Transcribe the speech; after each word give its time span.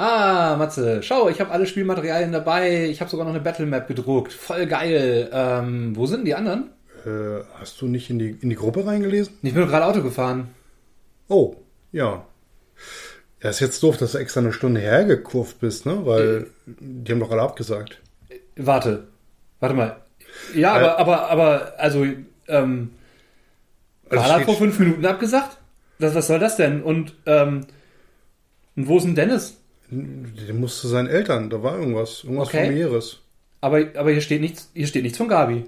Ah, 0.00 0.54
Matze, 0.56 1.02
schau, 1.02 1.28
ich 1.28 1.40
habe 1.40 1.50
alle 1.50 1.66
Spielmaterialien 1.66 2.30
dabei. 2.30 2.84
Ich 2.86 3.00
habe 3.00 3.10
sogar 3.10 3.26
noch 3.26 3.34
eine 3.34 3.42
Battle 3.42 3.66
Map 3.66 3.88
gedruckt. 3.88 4.32
Voll 4.32 4.66
geil. 4.66 5.28
Ähm, 5.32 5.96
wo 5.96 6.06
sind 6.06 6.18
denn 6.20 6.24
die 6.26 6.34
anderen? 6.36 6.70
Äh, 7.04 7.42
hast 7.58 7.80
du 7.80 7.86
nicht 7.86 8.08
in 8.08 8.18
die, 8.20 8.30
in 8.40 8.48
die 8.48 8.54
Gruppe 8.56 8.86
reingelesen? 8.86 9.34
Ich 9.42 9.52
bin 9.54 9.66
gerade 9.66 9.84
Auto 9.86 10.02
gefahren. 10.02 10.50
Oh, 11.28 11.56
ja. 11.90 12.24
Ja, 13.42 13.50
ist 13.50 13.58
jetzt 13.60 13.82
doof, 13.82 13.96
dass 13.96 14.12
du 14.12 14.18
extra 14.18 14.40
eine 14.40 14.52
Stunde 14.52 14.80
hergekurvt 14.80 15.58
bist, 15.58 15.84
ne? 15.84 16.06
Weil 16.06 16.46
die 16.66 17.10
haben 17.12 17.20
doch 17.20 17.30
alle 17.32 17.42
abgesagt. 17.42 18.00
Warte, 18.56 19.08
warte 19.58 19.74
mal. 19.74 19.96
Ja, 20.54 20.74
aber, 20.74 20.86
Äh. 20.86 21.00
aber, 21.00 21.30
aber, 21.30 21.72
also, 21.78 22.06
ähm, 22.46 22.90
Also 24.10 24.24
er 24.24 24.34
steht- 24.34 24.44
vor 24.44 24.56
fünf 24.56 24.78
Minuten 24.78 25.04
abgesagt? 25.04 25.58
Das, 25.98 26.14
was 26.14 26.28
soll 26.28 26.38
das 26.38 26.56
denn? 26.56 26.82
Und, 26.82 27.14
ähm, 27.26 27.66
und 28.76 28.86
wo 28.86 28.98
ist 28.98 29.04
denn 29.04 29.16
Dennis? 29.16 29.56
Der 29.90 30.54
musste 30.54 30.88
seinen 30.88 31.08
Eltern, 31.08 31.48
da 31.50 31.62
war 31.62 31.78
irgendwas, 31.78 32.22
irgendwas 32.24 32.48
Okay. 32.48 32.64
familiäres. 32.64 33.20
Aber, 33.60 33.84
aber 33.96 34.10
hier 34.10 34.20
steht 34.20 34.40
nichts, 34.40 34.70
hier 34.74 34.86
steht 34.86 35.02
nichts 35.02 35.18
von 35.18 35.28
Gabi. 35.28 35.64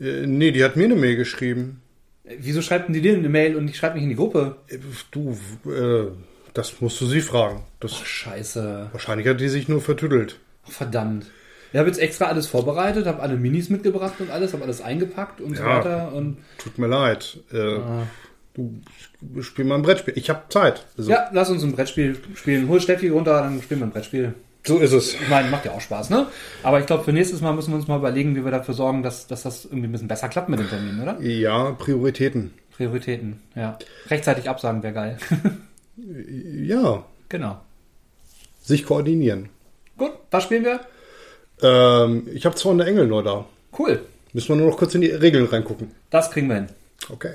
Äh, 0.00 0.26
nee, 0.26 0.50
die 0.50 0.64
hat 0.64 0.76
mir 0.76 0.84
eine 0.84 0.96
Mail 0.96 1.16
geschrieben. 1.16 1.80
Wieso 2.24 2.62
schreibt 2.62 2.88
denn 2.88 2.94
die 2.94 3.00
dir 3.02 3.16
eine 3.16 3.28
Mail 3.28 3.54
und 3.56 3.68
ich 3.68 3.76
schreibe 3.76 3.94
mich 3.94 4.02
in 4.02 4.08
die 4.10 4.16
Gruppe? 4.16 4.56
Äh, 4.68 4.78
Du, 5.10 5.36
äh, 5.70 6.08
das 6.54 6.80
musst 6.80 7.00
du 7.00 7.06
sie 7.06 7.20
fragen. 7.20 7.62
Das, 7.80 7.92
Ach, 8.00 8.06
scheiße. 8.06 8.88
wahrscheinlich 8.92 9.26
hat 9.28 9.40
die 9.40 9.48
sich 9.48 9.68
nur 9.68 9.80
vertüdelt. 9.80 10.38
Ach, 10.66 10.70
verdammt. 10.72 11.26
Ich 11.72 11.78
habe 11.78 11.88
jetzt 11.88 11.98
extra 11.98 12.26
alles 12.26 12.46
vorbereitet, 12.46 13.06
habe 13.06 13.20
alle 13.20 13.36
Minis 13.36 13.68
mitgebracht 13.68 14.14
und 14.20 14.30
alles, 14.30 14.52
habe 14.52 14.62
alles 14.64 14.80
eingepackt 14.80 15.40
und 15.40 15.56
so 15.56 15.62
Ja. 15.62 15.78
weiter. 15.78 16.12
Und 16.12 16.38
Tut 16.58 16.78
mir 16.78 16.86
leid. 16.86 17.38
Äh, 17.52 17.58
Ah. 17.78 18.06
Du 18.54 19.42
spiel 19.42 19.64
mal 19.64 19.76
ein 19.76 19.82
Brettspiel. 19.82 20.14
Ich 20.16 20.30
habe 20.30 20.42
Zeit. 20.48 20.86
Also, 20.96 21.10
ja, 21.10 21.28
lass 21.32 21.50
uns 21.50 21.62
ein 21.64 21.72
Brettspiel 21.72 22.16
spielen. 22.34 22.68
Hol 22.68 22.80
Steffi 22.80 23.08
runter, 23.08 23.42
dann 23.42 23.60
spielen 23.60 23.80
wir 23.80 23.86
ein 23.88 23.90
Brettspiel. 23.92 24.34
So 24.66 24.78
ist 24.78 24.92
es. 24.92 25.14
Ich 25.14 25.28
meine, 25.28 25.50
macht 25.50 25.66
ja 25.66 25.72
auch 25.72 25.80
Spaß, 25.80 26.08
ne? 26.10 26.26
Aber 26.62 26.80
ich 26.80 26.86
glaube, 26.86 27.04
für 27.04 27.12
nächstes 27.12 27.40
Mal 27.42 27.52
müssen 27.52 27.72
wir 27.72 27.76
uns 27.76 27.88
mal 27.88 27.98
überlegen, 27.98 28.34
wie 28.34 28.44
wir 28.44 28.50
dafür 28.50 28.72
sorgen, 28.72 29.02
dass, 29.02 29.26
dass 29.26 29.42
das 29.42 29.64
irgendwie 29.66 29.88
ein 29.88 29.92
bisschen 29.92 30.08
besser 30.08 30.28
klappt 30.28 30.48
mit 30.48 30.58
dem 30.58 30.68
Termin, 30.68 31.02
oder? 31.02 31.20
Ja, 31.20 31.72
Prioritäten. 31.72 32.54
Prioritäten, 32.76 33.40
ja. 33.54 33.78
Rechtzeitig 34.08 34.48
absagen 34.48 34.82
wäre 34.82 34.94
geil. 34.94 35.18
Ja, 35.96 37.04
genau. 37.28 37.60
sich 38.60 38.84
koordinieren. 38.84 39.48
Gut, 39.96 40.10
was 40.32 40.42
spielen 40.42 40.64
wir? 40.64 40.80
Ähm, 41.62 42.26
ich 42.32 42.44
habe 42.46 42.56
zwar 42.56 42.72
eine 42.72 42.84
Engel 42.84 43.06
neu 43.06 43.22
da. 43.22 43.44
Cool. 43.78 44.00
Müssen 44.32 44.48
wir 44.48 44.56
nur 44.56 44.70
noch 44.70 44.76
kurz 44.76 44.96
in 44.96 45.02
die 45.02 45.10
Regeln 45.10 45.46
reingucken. 45.46 45.92
Das 46.10 46.32
kriegen 46.32 46.48
wir 46.48 46.56
hin. 46.56 46.68
Okay. 47.10 47.34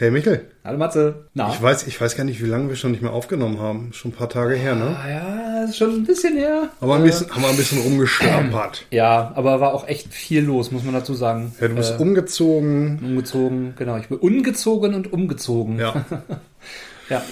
Hey 0.00 0.12
Michael, 0.12 0.42
Hallo 0.64 0.78
Matze. 0.78 1.26
Na? 1.34 1.48
ich 1.52 1.60
weiß, 1.60 1.88
ich 1.88 2.00
weiß 2.00 2.16
gar 2.16 2.22
nicht, 2.22 2.40
wie 2.40 2.46
lange 2.46 2.68
wir 2.68 2.76
schon 2.76 2.92
nicht 2.92 3.02
mehr 3.02 3.12
aufgenommen 3.12 3.58
haben. 3.60 3.92
Schon 3.92 4.12
ein 4.12 4.14
paar 4.14 4.28
Tage 4.28 4.54
her, 4.54 4.76
ne? 4.76 4.96
Ah, 4.96 5.08
ja, 5.10 5.64
ist 5.64 5.76
schon 5.76 5.90
ein 5.92 6.04
bisschen 6.04 6.36
her. 6.36 6.68
Aber 6.80 6.94
ein 6.94 7.02
bisschen, 7.02 7.28
haben 7.34 7.42
wir 7.42 7.48
ein 7.48 7.56
bisschen 7.56 7.80
rumgeschlampert. 7.82 8.86
Ja, 8.92 9.32
aber 9.34 9.60
war 9.60 9.74
auch 9.74 9.88
echt 9.88 10.12
viel 10.14 10.44
los, 10.44 10.70
muss 10.70 10.84
man 10.84 10.94
dazu 10.94 11.14
sagen. 11.14 11.52
Ja, 11.60 11.66
du 11.66 11.74
bist 11.74 11.94
Äh, 11.98 12.02
umgezogen. 12.02 13.00
umgezogen, 13.02 13.74
genau. 13.76 13.96
Ich 13.96 14.06
bin 14.08 14.18
ungezogen 14.18 14.94
und 14.94 15.12
umgezogen. 15.12 15.80
Ja, 15.80 16.04
Ja. 17.10 17.22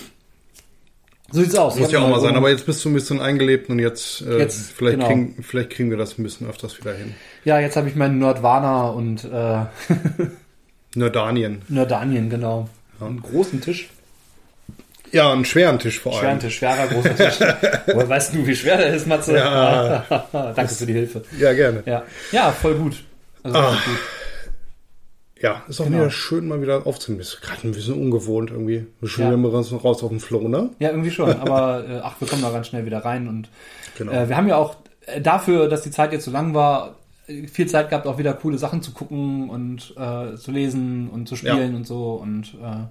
So 1.31 1.43
sieht's 1.43 1.55
aus. 1.57 1.77
muss 1.79 1.93
ja 1.93 2.01
auch 2.01 2.09
mal 2.09 2.21
sein. 2.21 2.35
Aber 2.35 2.51
jetzt 2.51 2.67
bist 2.67 2.85
du 2.85 2.89
ein 2.89 2.95
bisschen 2.95 3.21
eingelebt 3.21 3.69
und 3.71 3.79
jetzt, 3.79 4.23
äh, 4.23 4.39
Jetzt, 4.39 4.73
vielleicht, 4.73 4.97
genau. 4.97 5.09
kriegen, 5.09 5.43
vielleicht 5.43 5.71
kriegen 5.71 5.91
wir 5.91 5.97
das 5.99 6.19
ein 6.19 6.23
bisschen 6.25 6.49
öfters 6.49 6.79
wieder 6.81 6.95
hin. 6.95 7.15
Ja, 7.45 7.61
jetzt 7.61 7.77
habe 7.77 7.89
ich 7.89 7.95
meinen 7.95 8.19
Nordwana 8.19 8.89
und 8.89 9.25
äh, 9.25 9.29
Nordanien. 10.97 11.63
Nordanien, 11.69 12.29
genau. 12.31 12.69
Einen 13.01 13.23
großen 13.23 13.61
Tisch. 13.61 13.89
Ja, 15.13 15.33
einen 15.33 15.45
schweren 15.45 15.79
Tisch 15.79 16.01
vor 16.01 16.13
allem. 16.13 16.21
Schweren 16.23 16.41
Tisch, 16.41 16.57
schwerer 16.59 16.87
großer 16.89 17.15
Tisch. 17.17 17.39
Woher 17.95 18.09
weißt 18.09 18.35
du, 18.35 18.47
wie 18.47 18.57
schwer 18.57 18.77
der 18.79 18.95
ist, 18.95 19.07
Matze? 19.07 19.37
Ja. 19.37 20.05
Danke 20.33 20.69
für 20.75 20.87
die 20.87 20.93
Hilfe. 20.95 21.23
Ja, 21.39 21.53
gerne. 21.53 21.83
Ja, 21.87 22.03
ja 22.33 22.51
voll 22.51 22.75
gut. 22.75 23.05
Also 23.43 23.57
Ah. 23.59 23.71
gut. 23.73 23.99
Ja, 25.41 25.63
ist 25.69 25.81
auch 25.81 25.85
Genau. 25.85 25.99
wieder 25.99 26.11
schön, 26.11 26.49
mal 26.49 26.61
wieder 26.63 26.87
aufzunehmen. 26.87 27.21
Ist 27.21 27.41
gerade 27.43 27.69
ein 27.69 27.73
bisschen 27.73 27.95
ungewohnt 27.95 28.51
irgendwie. 28.51 28.87
Schon 29.05 29.25
Ja. 29.25 29.37
wieder 29.37 29.79
raus, 29.83 30.03
auf 30.03 30.09
dem 30.09 30.19
Flow, 30.21 30.49
ne? 30.49 30.71
Ja, 30.79 30.91
irgendwie 30.91 31.11
schon. 31.11 31.31
Aber 31.41 31.85
äh, 31.89 32.01
ach, 32.03 32.15
wir 32.19 32.27
kommen 32.27 32.43
da 32.43 32.51
ganz 32.51 32.69
schnell 32.69 32.87
wieder 32.87 33.05
rein. 33.05 33.29
Und 33.29 33.49
Genau. 33.99 34.13
äh, 34.13 34.29
wir 34.29 34.37
haben 34.37 34.49
ja 34.49 34.57
auch 34.57 34.77
äh, 35.07 35.21
dafür, 35.21 35.69
dass 35.69 35.83
die 35.83 35.91
Zeit 35.91 36.13
jetzt 36.13 36.25
so 36.25 36.31
lang 36.31 36.55
war, 36.55 36.97
viel 37.49 37.67
Zeit 37.67 37.91
gehabt, 37.91 38.07
auch 38.07 38.19
wieder 38.19 38.33
coole 38.35 38.59
Sachen 38.59 38.83
zu 38.83 38.93
gucken 38.93 39.51
und 39.51 39.95
äh, 39.97 40.37
zu 40.37 40.51
lesen 40.53 41.09
und 41.11 41.29
zu 41.29 41.37
spielen 41.37 41.75
und 41.75 41.87
so. 41.87 42.15
Und 42.15 42.55
äh, 42.63 42.85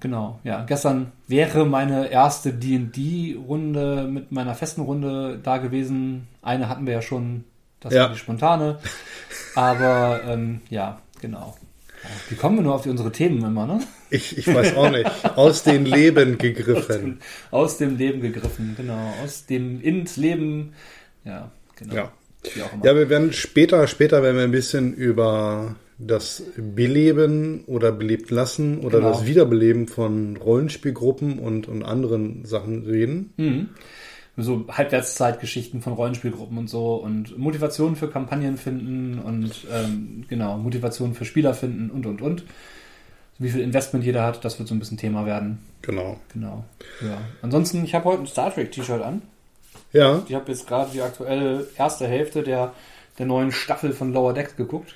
genau, 0.00 0.40
ja. 0.44 0.64
Gestern 0.64 1.12
wäre 1.28 1.64
meine 1.64 2.08
erste 2.08 2.52
D&D-Runde 2.52 4.08
mit 4.10 4.32
meiner 4.32 4.54
festen 4.54 4.80
Runde 4.82 5.38
da 5.42 5.58
gewesen. 5.58 6.26
Eine 6.42 6.68
hatten 6.68 6.86
wir 6.86 6.94
ja 6.94 7.02
schon, 7.02 7.44
das 7.80 7.94
Ja. 7.94 8.02
war 8.04 8.10
die 8.10 8.18
spontane. 8.18 8.78
Aber 9.54 10.20
ähm, 10.26 10.60
ja, 10.70 11.00
genau. 11.20 11.56
Wie 12.28 12.34
kommen 12.34 12.56
wir 12.56 12.62
nur 12.64 12.74
auf 12.74 12.86
unsere 12.86 13.12
Themen 13.12 13.44
immer, 13.44 13.64
ne? 13.66 13.80
Ich, 14.10 14.36
ich 14.36 14.52
weiß 14.52 14.74
auch 14.76 14.90
nicht. 14.90 15.08
Aus 15.36 15.62
den 15.62 15.84
Leben 15.84 16.36
gegriffen. 16.38 17.20
Aus 17.52 17.78
dem 17.78 17.96
Leben 17.96 18.20
gegriffen, 18.20 18.74
genau. 18.76 19.12
Aus 19.22 19.46
dem 19.46 19.80
ins 19.80 20.16
Leben. 20.16 20.72
Ja, 21.24 21.52
genau. 21.76 21.94
Ja. 21.94 22.12
Ja, 22.82 22.96
wir 22.96 23.08
werden 23.08 23.32
später, 23.32 23.86
später 23.86 24.22
werden 24.22 24.36
wir 24.36 24.44
ein 24.44 24.50
bisschen 24.50 24.94
über 24.94 25.76
das 25.98 26.42
Beleben 26.56 27.64
oder 27.66 27.92
belebt 27.92 28.30
lassen 28.30 28.80
oder 28.80 28.98
Genau. 28.98 29.12
das 29.12 29.26
Wiederbeleben 29.26 29.86
von 29.86 30.36
Rollenspielgruppen 30.36 31.38
und, 31.38 31.68
und 31.68 31.84
anderen 31.84 32.44
Sachen 32.44 32.82
reden. 32.84 33.32
Mhm. 33.36 33.68
So 34.36 34.64
Halbwertszeitgeschichten 34.68 35.82
von 35.82 35.92
Rollenspielgruppen 35.92 36.56
und 36.56 36.68
so 36.70 36.94
und 36.94 37.36
Motivationen 37.38 37.96
für 37.96 38.08
Kampagnen 38.08 38.56
finden 38.56 39.18
und 39.18 39.66
ähm, 39.70 40.24
genau, 40.28 40.56
Motivationen 40.56 41.14
für 41.14 41.26
Spieler 41.26 41.54
finden 41.54 41.90
und 41.90 42.06
und 42.06 42.22
und. 42.22 42.44
Wie 43.38 43.50
viel 43.50 43.60
Investment 43.60 44.04
jeder 44.04 44.24
hat, 44.24 44.44
das 44.44 44.58
wird 44.58 44.68
so 44.68 44.74
ein 44.74 44.78
bisschen 44.78 44.96
Thema 44.98 45.26
werden. 45.26 45.58
Genau. 45.82 46.18
Genau. 46.32 46.64
Ja. 47.02 47.20
Ansonsten, 47.42 47.84
ich 47.84 47.94
habe 47.94 48.04
heute 48.06 48.22
ein 48.22 48.26
Star 48.26 48.52
Trek 48.54 48.72
T-Shirt 48.72 49.02
an. 49.02 49.22
Ja, 49.92 50.22
Ich 50.26 50.34
habe 50.34 50.50
jetzt 50.50 50.66
gerade 50.66 50.90
die 50.92 51.02
aktuelle 51.02 51.66
erste 51.76 52.06
Hälfte 52.06 52.42
der, 52.42 52.72
der 53.18 53.26
neuen 53.26 53.52
Staffel 53.52 53.92
von 53.92 54.12
Lower 54.12 54.32
Decks 54.32 54.56
geguckt. 54.56 54.94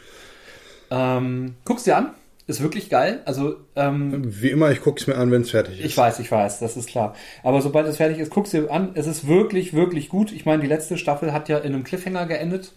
Ähm, 0.90 1.56
guck's 1.64 1.84
dir 1.84 1.96
an. 1.96 2.10
Ist 2.48 2.62
wirklich 2.62 2.88
geil. 2.90 3.22
Also, 3.24 3.56
ähm, 3.74 4.22
wie 4.40 4.50
immer, 4.50 4.70
ich 4.70 4.80
gucke 4.80 5.00
es 5.00 5.08
mir 5.08 5.16
an, 5.16 5.32
wenn 5.32 5.42
es 5.42 5.50
fertig 5.50 5.80
ist. 5.80 5.84
ich 5.84 5.96
weiß, 5.96 6.20
ich 6.20 6.30
weiß, 6.30 6.60
das 6.60 6.76
ist 6.76 6.88
klar. 6.88 7.14
Aber 7.42 7.60
sobald 7.60 7.88
es 7.88 7.96
fertig 7.96 8.18
ist, 8.18 8.30
guck's 8.30 8.50
dir 8.50 8.70
an. 8.70 8.90
Es 8.94 9.08
ist 9.08 9.26
wirklich, 9.26 9.74
wirklich 9.74 10.08
gut. 10.08 10.30
Ich 10.30 10.46
meine, 10.46 10.62
die 10.62 10.68
letzte 10.68 10.96
Staffel 10.96 11.32
hat 11.32 11.48
ja 11.48 11.58
in 11.58 11.74
einem 11.74 11.82
Cliffhanger 11.82 12.26
geendet 12.26 12.72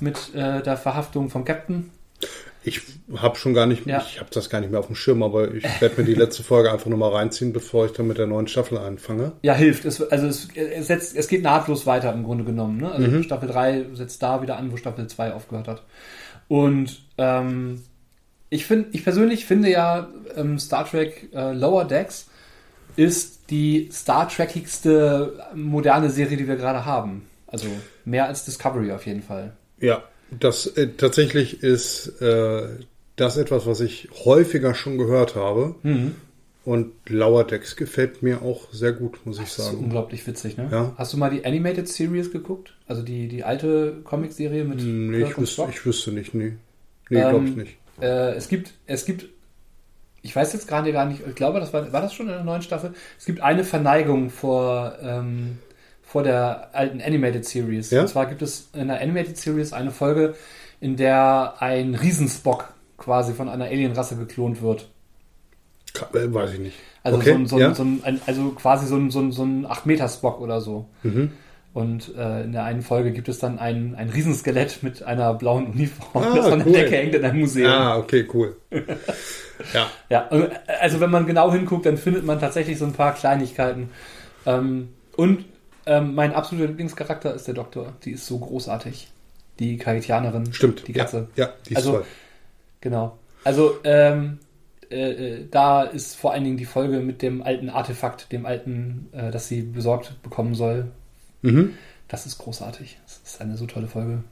mit 0.00 0.34
äh, 0.34 0.60
der 0.62 0.76
Verhaftung 0.76 1.30
vom 1.30 1.44
Captain. 1.44 1.90
Ich 2.64 2.80
habe 3.16 3.36
schon 3.36 3.54
gar 3.54 3.66
nicht, 3.66 3.86
Ja. 3.86 4.04
ich 4.06 4.20
habe 4.20 4.30
das 4.32 4.48
gar 4.48 4.60
nicht 4.60 4.70
mehr 4.70 4.80
auf 4.80 4.86
dem 4.86 4.94
Schirm, 4.94 5.22
aber 5.22 5.52
ich 5.52 5.64
werde 5.80 6.00
mir 6.00 6.06
die 6.06 6.14
letzte 6.14 6.42
Folge 6.42 6.70
einfach 6.72 6.86
nochmal 6.86 7.10
reinziehen, 7.12 7.52
bevor 7.52 7.86
ich 7.86 7.92
dann 7.92 8.06
mit 8.06 8.18
der 8.18 8.26
neuen 8.26 8.46
Staffel 8.46 8.78
anfange. 8.78 9.32
Ja, 9.42 9.54
hilft. 9.54 9.84
Es, 9.84 10.00
also 10.00 10.26
es, 10.26 10.48
es, 10.54 10.86
setzt, 10.86 11.16
es 11.16 11.26
geht 11.28 11.42
nahtlos 11.42 11.86
weiter 11.86 12.12
im 12.12 12.22
Grunde 12.22 12.44
genommen. 12.44 12.78
Ne? 12.78 12.92
Also 12.92 13.22
Staffel 13.22 13.48
3 13.48 13.86
setzt 13.94 14.22
da 14.22 14.42
wieder 14.42 14.56
an, 14.58 14.70
wo 14.70 14.76
Staffel 14.76 15.06
2 15.06 15.32
aufgehört 15.32 15.66
hat. 15.68 15.82
Und 16.48 17.02
ähm, 17.18 17.82
ich 18.48 18.66
finde, 18.66 18.90
ich 18.92 19.02
persönlich 19.02 19.46
finde 19.46 19.70
ja 19.70 20.08
ähm, 20.36 20.58
Star 20.58 20.88
Trek 20.88 21.30
äh, 21.34 21.52
Lower 21.52 21.84
Decks 21.84 22.28
ist 22.96 23.50
die 23.50 23.88
Star 23.90 24.28
Trekigste 24.28 25.42
moderne 25.54 26.10
Serie, 26.10 26.36
die 26.36 26.46
wir 26.46 26.56
gerade 26.56 26.84
haben. 26.84 27.26
Also 27.46 27.66
mehr 28.04 28.26
als 28.26 28.44
Discovery 28.44 28.92
auf 28.92 29.06
jeden 29.06 29.22
Fall. 29.22 29.52
Ja, 29.80 30.02
das 30.40 30.66
äh, 30.66 30.88
tatsächlich 30.96 31.62
ist 31.62 32.20
äh, 32.20 32.68
das 33.16 33.36
etwas, 33.36 33.66
was 33.66 33.80
ich 33.80 34.08
häufiger 34.24 34.74
schon 34.74 34.98
gehört 34.98 35.34
habe. 35.36 35.74
Mhm. 35.82 36.14
Und 36.64 36.92
Lower 37.08 37.42
Decks 37.44 37.74
gefällt 37.74 38.22
mir 38.22 38.40
auch 38.42 38.72
sehr 38.72 38.92
gut, 38.92 39.18
muss 39.26 39.38
ich 39.38 39.44
Das 39.46 39.58
ist 39.58 39.64
sagen. 39.64 39.78
unglaublich 39.78 40.24
witzig, 40.28 40.56
ne? 40.56 40.68
Ja. 40.70 40.92
Hast 40.96 41.12
du 41.12 41.16
mal 41.16 41.28
die 41.28 41.44
Animated 41.44 41.88
Series 41.88 42.30
geguckt? 42.30 42.72
Also 42.86 43.02
die, 43.02 43.26
die 43.26 43.42
alte 43.42 43.96
Comic-Serie 44.04 44.64
mit 44.64 44.80
Nee, 44.80 45.24
ich, 45.24 45.50
Spock? 45.50 45.70
ich 45.70 45.84
wüsste 45.84 46.12
nicht, 46.12 46.34
nee. 46.34 46.52
Nee, 47.10 47.20
glaube 47.20 47.44
ich 47.46 47.50
Ähm, 47.50 47.56
nicht. 47.56 47.76
Äh, 48.00 48.34
es 48.34 48.48
gibt, 48.48 48.74
es 48.86 49.04
gibt, 49.04 49.26
ich 50.22 50.36
weiß 50.36 50.52
jetzt 50.52 50.68
gerade 50.68 50.92
gar 50.92 51.04
nicht, 51.06 51.22
ich 51.28 51.34
glaube, 51.34 51.58
das 51.58 51.72
war, 51.72 51.92
war 51.92 52.00
das 52.00 52.14
schon 52.14 52.26
in 52.26 52.32
der 52.32 52.44
neuen 52.44 52.62
Staffel? 52.62 52.94
Es 53.18 53.24
gibt 53.24 53.40
eine 53.40 53.64
Verneigung 53.64 54.30
vor, 54.30 54.96
ähm, 55.02 55.58
vor 56.12 56.22
der 56.22 56.68
alten 56.74 57.00
Animated 57.00 57.46
Series. 57.46 57.90
Ja? 57.90 58.02
Und 58.02 58.08
zwar 58.08 58.26
gibt 58.26 58.42
es 58.42 58.68
in 58.74 58.88
der 58.88 59.00
Animated 59.00 59.38
Series 59.38 59.72
eine 59.72 59.90
Folge, 59.90 60.34
in 60.78 60.96
der 60.96 61.54
ein 61.60 61.94
Riesenspock 61.94 62.74
quasi 62.98 63.32
von 63.32 63.48
einer 63.48 63.64
Alienrasse 63.64 64.16
geklont 64.16 64.60
wird. 64.60 64.88
Äh, 66.12 66.32
Weiß 66.32 66.52
ich 66.52 66.58
nicht. 66.60 66.76
Also 67.02 67.18
Okay, 67.18 67.30
so, 67.30 67.34
ein, 67.36 67.46
so, 67.46 67.58
ja. 67.58 67.68
ein, 67.68 67.74
so 67.74 67.82
ein, 67.82 68.20
also 68.26 68.50
quasi 68.50 68.86
so 68.86 68.96
ein, 68.96 69.10
so 69.10 69.20
ein, 69.20 69.32
so 69.32 69.42
ein 69.42 69.66
8-Meter-Spock 69.66 70.40
oder 70.42 70.60
so. 70.60 70.86
Mhm. 71.02 71.32
Und 71.72 72.14
äh, 72.14 72.42
in 72.44 72.52
der 72.52 72.64
einen 72.64 72.82
Folge 72.82 73.12
gibt 73.12 73.30
es 73.30 73.38
dann 73.38 73.58
ein, 73.58 73.94
ein 73.94 74.10
Riesenskelett 74.10 74.82
mit 74.82 75.02
einer 75.02 75.32
blauen 75.32 75.66
Uniform, 75.68 76.22
Ah, 76.24 76.36
das 76.36 76.48
von 76.48 76.60
cool. 76.66 76.72
der 76.72 76.82
Decke 76.82 76.96
hängt 76.96 77.14
in 77.14 77.24
einem 77.24 77.40
Museum. 77.40 77.70
Ah, 77.72 77.96
okay, 77.96 78.28
cool. 78.34 78.54
ja. 79.72 79.86
Ja, 80.10 80.28
also 80.80 81.00
wenn 81.00 81.10
man 81.10 81.24
genau 81.26 81.50
hinguckt, 81.50 81.86
dann 81.86 81.96
findet 81.96 82.26
man 82.26 82.38
tatsächlich 82.38 82.78
so 82.78 82.84
ein 82.84 82.92
paar 82.92 83.14
Kleinigkeiten. 83.14 83.88
Ähm, 84.44 84.88
und 85.16 85.46
ähm, 85.86 86.14
mein 86.14 86.32
absoluter 86.32 86.68
Lieblingscharakter 86.68 87.34
ist 87.34 87.46
der 87.46 87.54
Doktor. 87.54 87.92
Die 88.04 88.12
ist 88.12 88.26
so 88.26 88.38
großartig. 88.38 89.08
Die 89.58 89.76
Kahitianerin. 89.76 90.52
Stimmt. 90.52 90.86
Die 90.88 90.92
Katze. 90.92 91.28
Ja, 91.36 91.46
ja 91.46 91.52
die 91.68 91.72
ist 91.72 91.76
Also- 91.78 91.92
toll. 91.92 92.04
Genau. 92.80 93.18
Also 93.44 93.78
ähm, 93.84 94.38
äh, 94.90 95.10
äh, 95.40 95.48
da 95.50 95.82
ist 95.82 96.16
vor 96.16 96.32
allen 96.32 96.44
Dingen 96.44 96.56
die 96.56 96.64
Folge 96.64 97.00
mit 97.00 97.22
dem 97.22 97.42
alten 97.42 97.70
Artefakt, 97.70 98.30
dem 98.32 98.44
alten, 98.46 99.08
äh, 99.12 99.30
das 99.30 99.48
sie 99.48 99.62
besorgt 99.62 100.22
bekommen 100.22 100.54
soll. 100.54 100.90
Mhm. 101.42 101.74
Das 102.08 102.26
ist 102.26 102.38
großartig. 102.38 102.98
Das 103.04 103.20
ist 103.24 103.40
eine 103.40 103.56
so 103.56 103.66
tolle 103.66 103.86
Folge. 103.88 104.22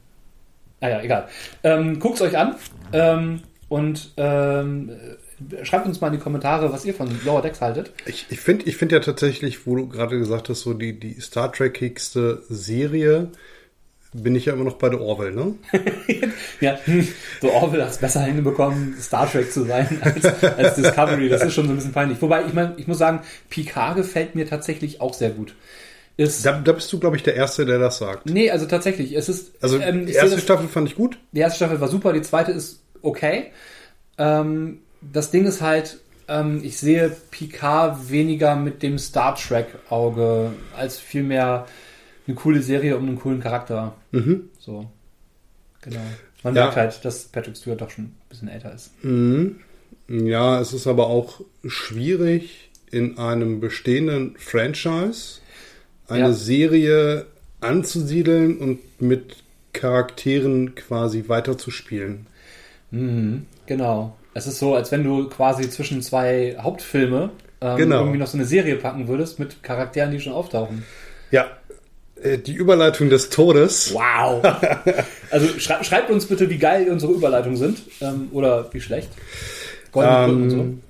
Naja, 0.80 1.00
egal. 1.02 1.28
Ähm, 1.62 1.98
Guckt 1.98 2.20
euch 2.20 2.36
an 2.36 2.56
ähm, 2.92 3.42
und 3.68 4.12
ähm, 4.16 4.90
äh, 4.90 5.16
schreibt 5.64 5.86
uns 5.86 6.00
mal 6.00 6.08
in 6.08 6.14
die 6.14 6.18
Kommentare, 6.18 6.72
was 6.72 6.84
ihr 6.84 6.94
von 6.94 7.08
Lower 7.24 7.42
Decks 7.42 7.60
haltet. 7.60 7.92
Ich, 8.06 8.26
ich 8.30 8.40
finde 8.40 8.66
ich 8.66 8.76
find 8.76 8.92
ja 8.92 9.00
tatsächlich, 9.00 9.66
wo 9.66 9.76
du 9.76 9.88
gerade 9.88 10.18
gesagt 10.18 10.48
hast, 10.48 10.60
so 10.60 10.74
die, 10.74 10.98
die 10.98 11.20
Star 11.20 11.52
Trek-igste 11.52 12.42
Serie, 12.48 13.28
bin 14.12 14.34
ich 14.34 14.46
ja 14.46 14.54
immer 14.54 14.64
noch 14.64 14.74
bei 14.76 14.88
der 14.88 15.00
Orwell, 15.00 15.32
ne? 15.32 15.54
Ja, 16.60 16.76
hm, 16.84 17.06
so 17.40 17.50
Orwell 17.52 17.82
hat 17.82 17.90
es 17.90 17.98
besser 17.98 18.22
hinbekommen, 18.22 18.96
Star 19.00 19.30
Trek 19.30 19.52
zu 19.52 19.64
sein 19.64 19.98
als, 20.02 20.24
als 20.42 20.74
Discovery. 20.74 21.28
Das 21.28 21.42
ist 21.44 21.54
schon 21.54 21.66
so 21.66 21.72
ein 21.72 21.76
bisschen 21.76 21.92
peinlich. 21.92 22.20
Wobei, 22.20 22.44
ich 22.44 22.52
meine, 22.52 22.74
ich 22.76 22.86
muss 22.88 22.98
sagen, 22.98 23.20
Picard 23.48 23.96
gefällt 23.96 24.34
mir 24.34 24.46
tatsächlich 24.48 25.00
auch 25.00 25.14
sehr 25.14 25.30
gut. 25.30 25.54
Ist, 26.16 26.44
Da, 26.44 26.58
da 26.60 26.72
bist 26.72 26.92
du, 26.92 26.98
glaube 26.98 27.16
ich, 27.16 27.22
der 27.22 27.34
Erste, 27.36 27.64
der 27.64 27.78
das 27.78 27.98
sagt. 27.98 28.26
nee, 28.28 28.50
also 28.50 28.66
tatsächlich, 28.66 29.14
es 29.16 29.28
ist. 29.30 29.52
Also 29.62 29.78
ähm, 29.78 30.04
die 30.06 30.12
erste 30.12 30.34
das- 30.34 30.42
Staffel 30.42 30.68
fand 30.68 30.88
ich 30.88 30.96
gut. 30.96 31.16
Die 31.32 31.40
erste 31.40 31.56
Staffel 31.56 31.80
war 31.80 31.88
super, 31.88 32.12
die 32.12 32.20
zweite 32.22 32.50
ist 32.52 32.82
okay. 33.00 33.52
Ähm, 34.18 34.80
das 35.00 35.30
Ding 35.30 35.46
ist 35.46 35.60
halt, 35.60 35.98
ähm, 36.28 36.60
ich 36.62 36.78
sehe 36.78 37.14
Picard 37.30 38.10
weniger 38.10 38.56
mit 38.56 38.82
dem 38.82 38.98
Star 38.98 39.34
Trek-Auge, 39.34 40.52
als 40.76 40.98
vielmehr 40.98 41.66
eine 42.26 42.36
coole 42.36 42.62
Serie 42.62 42.96
um 42.96 43.08
einen 43.08 43.18
coolen 43.18 43.40
Charakter. 43.40 43.94
Mhm. 44.12 44.50
So. 44.58 44.90
Genau. 45.82 46.00
Man 46.42 46.54
Ja. 46.54 46.62
merkt 46.64 46.76
halt, 46.76 47.04
dass 47.04 47.24
Patrick 47.24 47.56
Stewart 47.56 47.80
doch 47.80 47.90
schon 47.90 48.04
ein 48.04 48.16
bisschen 48.28 48.48
älter 48.48 48.72
ist. 48.74 48.92
Mhm. 49.04 49.56
Ja, 50.08 50.60
es 50.60 50.72
ist 50.72 50.86
aber 50.86 51.06
auch 51.06 51.40
schwierig, 51.66 52.70
in 52.90 53.18
einem 53.18 53.60
bestehenden 53.60 54.34
Franchise 54.38 55.40
eine 56.08 56.20
Ja. 56.28 56.32
Serie 56.32 57.26
anzusiedeln 57.60 58.58
und 58.58 58.80
mit 59.00 59.36
Charakteren 59.72 60.74
quasi 60.74 61.24
weiterzuspielen. 61.28 62.26
Mhm, 62.90 63.46
genau. 63.66 64.16
Es 64.34 64.46
ist 64.46 64.58
so, 64.58 64.74
als 64.74 64.92
wenn 64.92 65.02
du 65.04 65.28
quasi 65.28 65.68
zwischen 65.70 66.02
zwei 66.02 66.56
Hauptfilme 66.60 67.30
ähm, 67.60 67.76
Genau. 67.76 67.98
irgendwie 68.00 68.18
noch 68.18 68.26
so 68.28 68.36
eine 68.38 68.46
Serie 68.46 68.76
packen 68.76 69.08
würdest 69.08 69.38
mit 69.38 69.62
Charakteren, 69.62 70.10
die 70.12 70.20
schon 70.20 70.32
auftauchen. 70.32 70.84
Ja, 71.30 71.48
äh, 72.22 72.38
die 72.38 72.54
Überleitung 72.54 73.10
des 73.10 73.30
Todes. 73.30 73.92
Wow. 73.94 74.42
Also 75.32 75.46
schrei 75.60 75.84
schreibt 75.84 76.10
uns 76.10 76.26
bitte, 76.26 76.50
wie 76.50 76.58
geil 76.58 76.88
unsere 76.90 77.12
Überleitungen 77.12 77.56
sind 77.56 77.78
ähm, 78.00 78.28
oder 78.32 78.68
wie 78.72 78.80
schlecht. 78.80 79.10
Goldene 79.92 80.26
Brücken 80.26 80.42
und 80.42 80.50
so. 80.50 80.56
Ähm, 80.56 80.82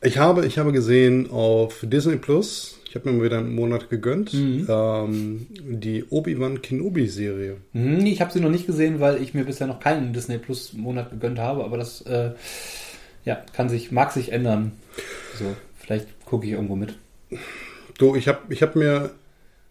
ich, 0.00 0.16
habe, 0.16 0.46
ich 0.46 0.56
habe 0.58 0.72
gesehen 0.72 1.30
auf 1.30 1.74
Disney 1.82 2.16
Plus, 2.16 2.78
ich 2.94 3.00
habe 3.00 3.10
mir 3.10 3.18
mal 3.18 3.24
wieder 3.24 3.38
einen 3.38 3.56
Monat 3.56 3.90
gegönnt, 3.90 4.32
Mhm. 4.34 4.66
ähm, 4.68 5.46
die 5.80 6.04
Obi-Wan 6.10 6.62
Kenobi-Serie. 6.62 7.56
Hm, 7.72 8.06
ich 8.06 8.20
habe 8.20 8.32
sie 8.32 8.38
noch 8.38 8.50
nicht 8.50 8.66
gesehen, 8.68 9.00
weil 9.00 9.20
ich 9.20 9.34
mir 9.34 9.44
bisher 9.44 9.66
noch 9.66 9.80
keinen 9.80 10.12
Disney 10.12 10.38
Plus 10.38 10.74
Monat 10.74 11.10
gegönnt 11.10 11.40
habe, 11.40 11.64
aber 11.64 11.76
das 11.76 12.02
äh, 12.02 12.30
ja, 13.24 13.42
kann 13.52 13.68
sich, 13.68 13.90
mag 13.90 14.12
sich 14.12 14.30
ändern. 14.30 14.72
So, 15.36 15.44
vielleicht 15.76 16.06
gucke 16.24 16.46
ich 16.46 16.52
irgendwo 16.52 16.76
mit. 16.76 16.94
Du, 17.98 18.14
ich 18.14 18.28
habe 18.28 18.38
ich 18.50 18.62
hab 18.62 18.76
mir 18.76 19.10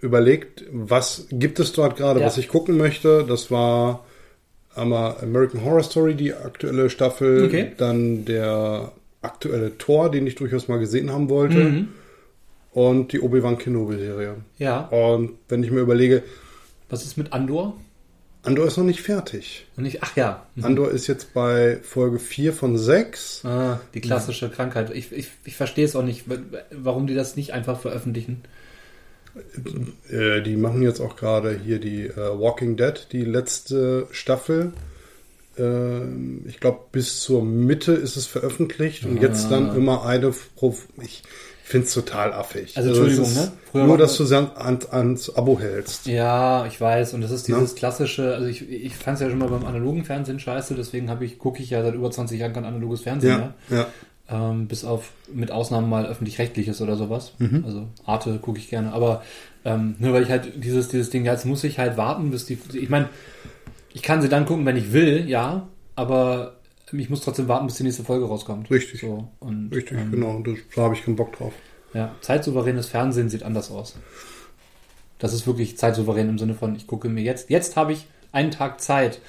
überlegt, 0.02 0.66
was 0.70 1.28
gibt 1.32 1.62
es 1.62 1.72
dort 1.72 1.96
gerade, 1.96 2.20
Ja. 2.20 2.26
was 2.26 2.38
ich 2.38 2.50
gucken 2.50 2.76
möchte. 2.76 3.24
Das 3.26 3.52
war 3.52 4.04
einmal 4.76 5.16
American 5.22 5.64
Horror 5.64 5.84
Story, 5.84 6.16
die 6.16 6.34
aktuelle 6.34 6.90
Staffel, 6.90 7.46
Okay. 7.46 7.72
dann 7.78 8.26
der 8.26 8.92
aktuelle 9.22 9.78
Tor, 9.78 10.12
den 10.12 10.28
ich 10.28 10.36
durchaus 10.36 10.68
mal 10.68 10.80
gesehen 10.80 11.10
haben 11.10 11.30
wollte, 11.30 11.60
Mhm. 11.64 11.88
Und 12.74 13.12
die 13.14 13.20
Obi-Wan 13.22 13.58
Kenobi-Serie. 13.58 14.36
Ja. 14.58 14.82
Und 14.88 15.34
wenn 15.50 15.64
ich 15.64 15.72
mir 15.72 15.80
überlege, 15.82 16.24
Was 16.90 17.04
ist 17.06 17.18
mit 17.18 17.34
Andor? 17.34 17.76
Andor 18.46 18.66
ist 18.68 18.78
noch 18.78 18.84
nicht 18.84 19.02
fertig. 19.02 19.66
Und 19.78 19.86
ich, 19.86 20.04
ach 20.04 20.18
ja. 20.18 20.46
Mhm. 20.56 20.66
Andor 20.66 20.92
ist 20.92 21.08
jetzt 21.08 21.34
bei 21.34 21.80
Folge 21.82 22.20
4 22.20 22.52
von 22.52 22.78
6. 22.78 23.46
Ah, 23.46 23.80
die 23.94 24.02
klassische 24.02 24.50
Krankheit. 24.50 24.92
Ich, 24.94 25.12
ich, 25.14 25.30
ich 25.46 25.56
verstehe 25.56 25.86
es 25.86 25.96
auch 25.96 26.04
nicht, 26.04 26.30
wa- 26.30 26.38
warum 26.72 27.08
die 27.08 27.16
das 27.16 27.38
nicht 27.38 27.52
einfach 27.54 27.80
veröffentlichen. 27.80 28.42
Äh, 30.10 30.42
die 30.42 30.58
machen 30.58 30.82
jetzt 30.84 31.00
auch 31.00 31.16
gerade 31.16 31.58
hier 31.58 31.80
die 31.80 32.06
äh, 32.08 32.16
Walking 32.18 32.76
Dead, 32.78 33.08
die 33.12 33.24
letzte 33.24 34.08
Staffel. 34.12 34.74
Ähm, 35.58 36.42
ich 36.48 36.60
glaube, 36.60 36.80
bis 36.92 37.22
zur 37.22 37.44
Mitte 37.44 37.94
ist 37.94 38.16
es 38.18 38.26
veröffentlicht 38.28 39.06
und 39.06 39.22
jetzt 39.22 39.50
dann 39.50 39.76
immer 39.76 40.06
eine 40.06 40.34
pro. 40.56 40.76
Ich 41.02 41.24
finde 41.64 41.88
es 41.88 41.94
total 41.94 42.34
affig. 42.34 42.78
Also, 42.78 42.90
Entschuldigung, 42.90 43.24
es 43.26 43.32
ist 43.32 43.38
ne? 43.38 43.52
Früher 43.72 43.86
nur, 43.86 43.98
dass 43.98 44.18
du 44.18 44.24
ans, 44.24 44.56
ans, 44.56 44.86
ans 44.88 45.36
Abo 45.36 45.60
hältst. 45.60 46.06
Ja, 46.06 46.66
ich 46.66 46.80
weiß. 46.80 47.14
Und 47.14 47.22
das 47.22 47.32
ist 47.32 47.48
dieses 47.48 47.74
Ne? 47.74 47.80
klassische, 47.80 48.36
also 48.36 48.48
ich, 48.48 48.70
ich 48.70 48.96
fand 48.96 49.16
es 49.16 49.22
ja 49.22 49.30
schon 49.30 49.40
mal 49.40 49.50
beim 49.50 49.66
analogen 49.66 50.04
Fernsehen 50.04 50.40
scheiße, 50.40 50.76
deswegen 50.76 51.10
habe 51.10 51.26
ich, 51.26 51.40
gucke 51.40 51.64
ich 51.64 51.70
ja 51.70 51.82
seit 51.82 51.96
über 51.96 52.12
20 52.12 52.40
Jahren 52.40 52.54
kein 52.54 52.66
analoges 52.66 53.02
Fernsehen 53.02 53.38
mehr. 53.38 53.54
Ja, 53.70 53.78
ja. 53.78 53.88
Ähm, 54.30 54.68
bis 54.68 54.86
auf 54.86 55.12
mit 55.34 55.52
Ausnahmen 55.52 55.90
mal 55.90 56.06
öffentlich-rechtliches 56.06 56.82
oder 56.82 56.96
sowas. 56.96 57.34
Mhm. 57.40 57.64
Also 57.66 57.88
Arte 58.06 58.38
gucke 58.40 58.58
ich 58.60 58.70
gerne. 58.70 58.94
Aber 58.94 59.22
ähm, 59.66 59.96
nur 60.00 60.14
weil 60.14 60.24
ich 60.24 60.30
halt 60.30 60.64
dieses, 60.64 60.88
dieses 60.90 61.10
Ding, 61.10 61.26
jetzt 61.26 61.46
muss 61.46 61.64
ich 61.64 61.80
halt 61.80 61.98
warten, 61.98 62.32
bis 62.32 62.46
die. 62.46 62.58
Ich 62.74 62.90
meine, 62.90 63.10
ich 63.94 64.02
kann 64.02 64.22
sie 64.22 64.30
dann 64.30 64.46
gucken, 64.46 64.66
wenn 64.66 64.78
ich 64.78 64.94
will, 64.94 65.30
ja, 65.30 65.68
aber 65.96 66.54
ich 67.02 67.10
muss 67.10 67.22
trotzdem 67.22 67.48
warten, 67.48 67.68
bis 67.68 67.76
die 67.76 67.84
nächste 67.84 68.04
Folge 68.04 68.26
rauskommt. 68.26 68.70
Richtig. 68.72 69.02
So, 69.02 69.28
und, 69.40 69.70
Richtig, 69.74 69.98
ähm, 69.98 70.12
genau. 70.12 70.40
Das, 70.42 70.58
da 70.76 70.84
habe 70.84 70.94
ich 70.96 71.04
keinen 71.04 71.16
Bock 71.16 71.36
drauf. 71.36 71.54
Ja, 71.94 72.16
zeitsouveränes 72.22 72.88
Fernsehen 72.90 73.30
sieht 73.30 73.44
anders 73.44 73.70
aus. 73.72 73.96
Das 75.20 75.34
ist 75.34 75.48
wirklich 75.48 75.78
zeitsouverän 75.78 76.30
im 76.30 76.38
Sinne 76.40 76.54
von, 76.56 76.76
ich 76.76 76.88
gucke 76.88 77.08
mir 77.10 77.22
jetzt, 77.22 77.50
jetzt 77.50 77.76
habe 77.76 77.94
ich 77.94 78.08
einen 78.32 78.52
Tag 78.52 78.82
Zeit, 78.82 79.20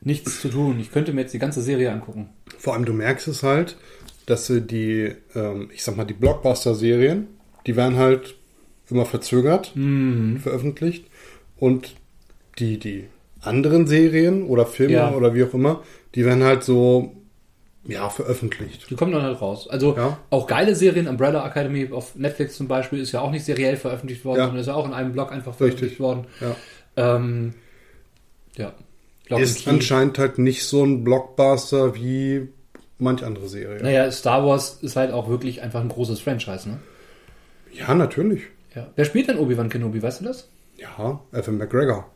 nichts 0.00 0.40
zu 0.40 0.48
tun. 0.48 0.80
Ich 0.80 0.90
könnte 0.92 1.12
mir 1.12 1.22
jetzt 1.22 1.34
die 1.34 1.38
ganze 1.38 1.62
Serie 1.62 1.92
angucken. 1.92 2.28
Vor 2.58 2.74
allem, 2.74 2.84
du 2.84 2.92
merkst 2.92 3.28
es 3.28 3.42
halt, 3.42 3.76
dass 4.26 4.46
sie 4.46 4.60
die, 4.60 5.14
ähm, 5.34 5.70
ich 5.72 5.82
sag 5.84 5.96
mal, 5.96 6.04
die 6.04 6.14
Blockbuster-Serien, 6.14 7.26
die 7.66 7.76
werden 7.76 7.96
halt 7.96 8.36
immer 8.90 9.06
verzögert 9.06 9.72
veröffentlicht 10.42 11.06
und 11.58 11.94
die, 12.58 12.78
die 12.78 13.04
anderen 13.40 13.86
Serien 13.86 14.42
oder 14.44 14.66
Filme 14.66 14.94
Ja. 14.94 15.12
oder 15.14 15.34
wie 15.34 15.44
auch 15.44 15.54
immer, 15.54 15.82
die 16.14 16.24
werden 16.24 16.42
halt 16.44 16.64
so, 16.64 17.14
ja, 17.84 18.08
veröffentlicht. 18.10 18.90
Die 18.90 18.94
kommen 18.96 19.12
dann 19.12 19.22
halt 19.22 19.40
raus. 19.40 19.68
Also 19.68 19.96
Ja. 19.96 20.18
auch 20.30 20.46
geile 20.46 20.74
Serien, 20.76 21.08
Umbrella 21.08 21.46
Academy 21.46 21.88
auf 21.92 22.14
Netflix 22.16 22.56
zum 22.56 22.68
Beispiel, 22.68 23.00
ist 23.00 23.12
ja 23.12 23.20
auch 23.20 23.30
nicht 23.30 23.44
seriell 23.44 23.76
veröffentlicht 23.76 24.24
worden, 24.24 24.38
Ja. 24.38 24.44
sondern 24.46 24.60
ist 24.60 24.66
ja 24.66 24.74
auch 24.74 24.86
in 24.86 24.92
einem 24.92 25.12
Blog 25.12 25.32
einfach 25.32 25.54
veröffentlicht 25.54 25.92
Richtig. 25.92 26.00
worden. 26.00 26.26
Ja. 26.40 26.56
Ähm, 27.16 27.54
ja. 28.56 28.72
Lock 29.28 29.40
Ist 29.40 29.66
anscheinend 29.68 30.18
halt 30.18 30.38
nicht 30.38 30.64
so 30.64 30.84
ein 30.84 31.04
Blockbuster 31.04 31.94
wie 31.94 32.48
manch 32.98 33.24
andere 33.24 33.48
Serie. 33.48 33.80
Naja, 33.82 34.10
Star 34.10 34.44
Wars 34.44 34.78
ist 34.82 34.96
halt 34.96 35.12
auch 35.12 35.28
wirklich 35.28 35.62
einfach 35.62 35.80
ein 35.80 35.88
großes 35.88 36.20
Franchise, 36.20 36.68
ne? 36.68 36.78
Ja, 37.72 37.94
natürlich. 37.94 38.42
Ja. 38.74 38.88
Wer 38.96 39.04
spielt 39.04 39.28
denn 39.28 39.38
Obi-Wan 39.38 39.68
Kenobi, 39.68 40.02
weißt 40.02 40.20
du 40.20 40.24
das? 40.24 40.48
Ja, 40.76 41.20
Evan 41.32 41.58
McGregor. 41.58 42.10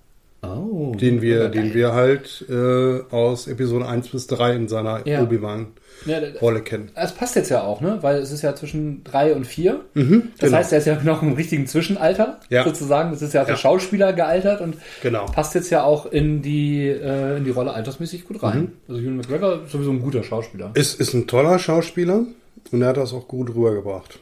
Oh. 0.53 0.95
Den 0.95 1.23
wir, 1.23 1.49
den 1.49 1.65
geil. 1.67 1.75
wir 1.75 1.93
halt 1.93 2.45
äh, 2.49 3.01
aus 3.15 3.47
Episode 3.47 3.87
1 3.87 4.09
bis 4.09 4.27
3 4.27 4.55
in 4.55 4.69
seiner 4.69 5.07
Ja. 5.07 5.23
Obi-Wan-Rolle 5.23 6.59
Ja, 6.59 6.61
kennen. 6.65 6.91
Es 6.95 7.13
passt 7.13 7.37
jetzt 7.37 7.51
ja 7.51 7.63
auch, 7.63 7.81
ne? 7.81 7.99
Weil 8.03 8.17
es 8.19 8.31
ist 8.31 8.43
ja 8.43 8.55
zwischen 8.55 9.03
drei 9.05 9.35
und 9.35 9.47
vier. 9.47 9.81
Mhm, 9.95 10.31
Das 10.39 10.49
genau. 10.49 10.59
heißt, 10.59 10.73
er 10.73 10.79
ist 10.79 10.87
ja 10.87 11.01
noch 11.05 11.23
im 11.23 11.33
richtigen 11.35 11.67
Zwischenalter, 11.67 12.41
Ja. 12.49 12.65
sozusagen. 12.65 13.11
Das 13.11 13.23
ist 13.23 13.33
ja 13.35 13.45
für 13.45 13.53
Ja. 13.53 13.57
Schauspieler 13.57 14.13
gealtert 14.13 14.61
und 14.61 14.77
Genau. 15.03 15.27
passt 15.27 15.55
jetzt 15.55 15.71
ja 15.71 15.83
auch 15.85 16.07
in 16.07 16.43
die, 16.43 16.87
äh, 16.89 17.37
in 17.39 17.45
die 17.45 17.51
Rolle 17.51 17.73
altersmäßig 17.73 18.27
gut 18.27 18.43
rein. 18.43 18.61
Mhm. 18.61 18.73
Also 18.89 19.01
Ewan 19.03 19.17
McGregor 19.19 19.63
ist 19.65 19.73
sowieso 19.73 19.91
ein 19.91 20.01
guter 20.01 20.23
Schauspieler. 20.23 20.71
Ist, 20.75 21.01
ist 21.01 21.15
ein 21.15 21.27
toller 21.27 21.59
Schauspieler 21.59 22.25
und 22.73 22.83
er 22.83 22.89
hat 22.89 22.97
das 22.97 23.13
auch 23.13 23.29
gut 23.29 23.55
rübergebracht. 23.55 24.19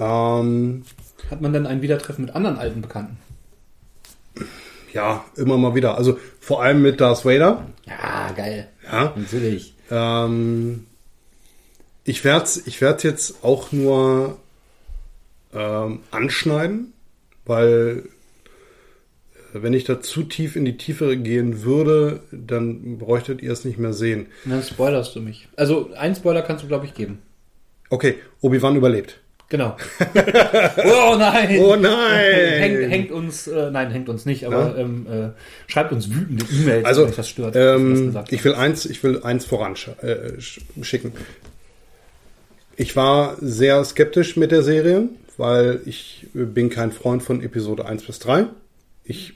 Ähm, 0.00 0.82
Hat 1.30 1.40
man 1.40 1.52
dann 1.52 1.66
ein 1.66 1.82
Wiedertreffen 1.82 2.24
mit 2.26 2.34
anderen 2.34 2.56
alten 2.56 2.80
Bekannten? 2.82 3.16
Ja, 4.98 5.24
immer 5.36 5.56
mal 5.56 5.76
wieder. 5.76 5.96
Also 5.96 6.18
vor 6.40 6.60
allem 6.60 6.82
mit 6.82 7.00
Darth 7.00 7.24
Vader. 7.24 7.66
Ja, 7.86 8.32
geil. 8.32 8.68
Ja. 8.84 9.12
Natürlich. 9.14 9.74
Ähm, 9.92 10.86
ich 12.04 12.24
werde 12.24 12.44
es 12.44 12.66
ich 12.66 12.80
werd's 12.80 13.04
jetzt 13.04 13.44
auch 13.44 13.70
nur 13.70 14.38
ähm, 15.54 16.00
anschneiden, 16.10 16.92
weil 17.46 18.08
äh, 19.54 19.62
wenn 19.62 19.72
ich 19.72 19.84
da 19.84 20.00
zu 20.00 20.24
tief 20.24 20.56
in 20.56 20.64
die 20.64 20.76
Tiefe 20.76 21.16
gehen 21.16 21.62
würde, 21.62 22.20
dann 22.32 22.98
bräuchtet 22.98 23.40
ihr 23.40 23.52
es 23.52 23.64
nicht 23.64 23.78
mehr 23.78 23.92
sehen. 23.92 24.26
Dann 24.46 24.64
spoilerst 24.64 25.14
du 25.14 25.20
mich. 25.20 25.46
Also, 25.54 25.92
einen 25.94 26.16
Spoiler 26.16 26.42
kannst 26.42 26.64
du, 26.64 26.68
glaube 26.68 26.86
ich, 26.86 26.94
geben. 26.94 27.22
Okay, 27.88 28.16
Obi-Wan 28.40 28.74
überlebt. 28.74 29.20
Genau. 29.50 29.76
oh 30.14 31.16
nein! 31.18 31.58
Oh 31.58 31.74
nein! 31.74 32.20
hängt, 32.58 32.90
hängt 32.90 33.10
uns, 33.10 33.46
äh, 33.46 33.70
nein, 33.70 33.90
hängt 33.90 34.10
uns 34.10 34.26
nicht, 34.26 34.44
aber 34.46 34.76
ähm, 34.76 35.06
äh, 35.10 35.70
schreibt 35.70 35.90
uns 35.92 36.10
wütende 36.10 36.44
E-Mails, 36.52 36.84
Also, 36.84 37.02
wenn 37.02 37.10
euch 37.10 37.16
das 37.16 37.28
stört. 37.30 37.56
ähm, 37.56 38.06
gesagt 38.06 38.30
ich 38.30 38.44
will 38.44 38.54
eins, 38.54 38.84
ich 38.84 39.02
will 39.02 39.22
eins 39.22 39.46
voranschicken. 39.46 40.06
Äh, 40.06 40.84
schicken. 40.84 41.12
ich 42.76 42.94
war 42.94 43.36
sehr 43.40 43.82
skeptisch 43.84 44.36
mit 44.36 44.52
der 44.52 44.62
Serie, 44.62 45.08
weil 45.38 45.80
ich 45.86 46.26
bin 46.34 46.68
kein 46.68 46.92
Freund 46.92 47.22
von 47.22 47.42
Episode 47.42 47.86
1 47.86 48.02
bis 48.04 48.18
3. 48.18 48.46
Ich, 49.04 49.32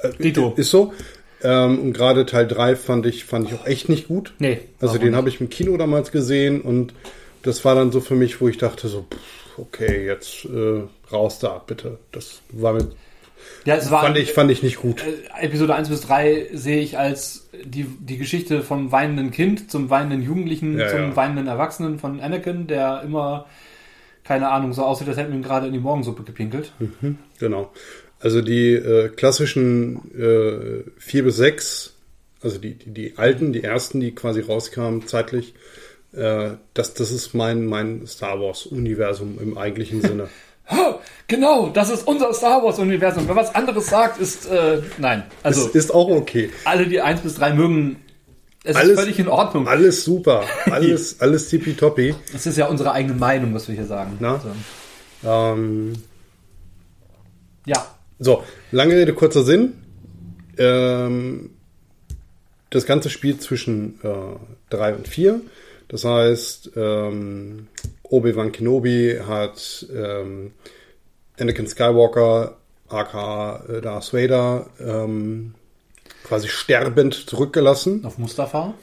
äh, 0.00 0.12
Dito. 0.18 0.54
Ist 0.56 0.70
so. 0.70 0.94
Ähm, 1.42 1.78
und 1.80 1.92
gerade 1.92 2.24
Teil 2.24 2.46
3 2.46 2.76
fand 2.76 3.04
ich, 3.04 3.24
fand 3.26 3.48
ich 3.48 3.54
auch 3.54 3.66
echt 3.66 3.90
nicht 3.90 4.08
gut. 4.08 4.32
Nee. 4.38 4.60
Also 4.80 4.96
den 4.96 5.14
habe 5.14 5.28
ich 5.28 5.40
im 5.42 5.50
Kino 5.50 5.76
damals 5.76 6.10
gesehen 6.10 6.62
und 6.62 6.94
das 7.42 7.64
war 7.64 7.74
dann 7.74 7.90
so 7.92 8.00
für 8.00 8.14
mich, 8.14 8.40
wo 8.40 8.48
ich 8.48 8.56
dachte 8.56 8.88
so, 8.88 9.02
pff, 9.02 9.41
okay, 9.58 10.06
jetzt 10.06 10.44
äh, 10.44 10.82
raus 11.12 11.38
da, 11.38 11.58
bitte. 11.66 11.98
Das 12.12 12.40
war 12.50 12.72
mit, 12.74 12.88
Ja, 13.64 13.76
es 13.76 13.90
war, 13.90 14.02
fand 14.02 14.16
ich, 14.18 14.32
fand 14.32 14.50
ich 14.50 14.62
nicht 14.62 14.76
gut. 14.76 15.02
äh, 15.02 15.44
Episode 15.46 15.74
1 15.74 15.88
bis 15.88 16.00
3 16.02 16.48
sehe 16.52 16.80
ich 16.80 16.98
als 16.98 17.48
die, 17.64 17.84
die 17.84 18.18
Geschichte 18.18 18.62
vom 18.62 18.92
weinenden 18.92 19.30
Kind 19.30 19.70
zum 19.70 19.90
weinenden 19.90 20.22
Jugendlichen, 20.22 20.78
Ja, 20.78 20.88
zum 20.88 21.00
ja. 21.00 21.16
weinenden 21.16 21.46
Erwachsenen 21.46 21.98
von 21.98 22.20
Anakin, 22.20 22.66
der 22.66 23.02
immer, 23.04 23.46
keine 24.24 24.50
Ahnung, 24.50 24.72
so 24.72 24.84
aussieht, 24.84 25.08
als 25.08 25.16
hätten 25.16 25.30
wir 25.32 25.38
ihn 25.38 25.42
gerade 25.44 25.66
in 25.66 25.72
die 25.72 25.78
Morgensuppe 25.78 26.22
gepinkelt. 26.22 26.72
Genau. 27.38 27.72
Also 28.20 28.40
die 28.40 28.74
äh, 28.74 29.08
klassischen 29.08 29.96
äh, 30.16 30.88
4 30.98 31.24
bis 31.24 31.36
6, 31.36 31.94
also 32.40 32.58
die, 32.58 32.74
die, 32.74 32.90
die 32.90 33.18
alten, 33.18 33.52
die 33.52 33.64
ersten, 33.64 33.98
die 34.00 34.14
quasi 34.14 34.40
rauskamen 34.40 35.06
zeitlich, 35.06 35.54
äh, 36.14 36.50
das, 36.74 36.94
das 36.94 37.10
ist 37.10 37.34
mein, 37.34 37.66
mein 37.66 38.06
Star 38.06 38.40
Wars-Universum 38.40 39.38
im 39.40 39.56
eigentlichen 39.58 40.00
Sinne. 40.02 40.28
Genau, 41.28 41.68
das 41.70 41.90
ist 41.90 42.06
unser 42.06 42.32
Star 42.34 42.62
Wars-Universum. 42.62 43.24
Wer 43.26 43.36
was 43.36 43.54
anderes 43.54 43.86
sagt, 43.86 44.20
ist, 44.20 44.46
äh, 44.50 44.82
nein. 44.98 45.24
Also, 45.42 45.66
ist, 45.66 45.74
ist 45.74 45.94
auch 45.94 46.08
okay. 46.08 46.50
alle, 46.64 46.86
die 46.86 47.00
1 47.00 47.20
bis 47.22 47.34
3 47.36 47.54
mögen, 47.54 47.96
es 48.64 48.76
Alles- 48.76 48.90
ist 48.92 49.00
völlig 49.00 49.18
in 49.18 49.28
Ordnung. 49.28 49.66
Alles 49.66 50.04
super. 50.04 50.44
Alles, 50.70 51.20
alles 51.20 51.48
tippitoppi. 51.48 52.14
Es 52.34 52.46
ist 52.46 52.56
ja 52.58 52.66
unsere 52.66 52.92
eigene 52.92 53.14
Meinung, 53.14 53.52
was 53.54 53.66
wir 53.66 53.74
hier 53.74 53.86
sagen. 53.86 54.18
Na? 54.20 54.40
So. 55.22 55.28
Ähm, 55.28 55.94
Ja, 57.66 57.86
So, 58.18 58.44
lange 58.70 58.94
Rede, 58.94 59.14
kurzer 59.14 59.42
Sinn. 59.42 59.72
Ähm, 60.58 61.50
das 62.70 62.86
Ganze 62.86 63.10
spielt 63.10 63.42
zwischen 63.42 63.98
äh, 64.02 64.08
3 64.70 64.94
und 64.94 65.08
4. 65.08 65.40
Das 65.92 66.04
heißt, 66.04 66.70
ähm, 66.74 67.68
Obi-Wan 68.02 68.50
Kenobi 68.50 69.18
hat 69.28 69.86
ähm, 69.94 70.52
Anakin 71.38 71.66
Skywalker, 71.68 72.56
aka 72.88 73.62
äh, 73.68 73.80
Darth 73.80 74.12
Vader, 74.12 74.66
ähm, 74.80 75.54
quasi 76.24 76.48
sterbend 76.48 77.14
zurückgelassen. 77.14 78.04
auf 78.04 78.18
Mustafa. 78.18 78.74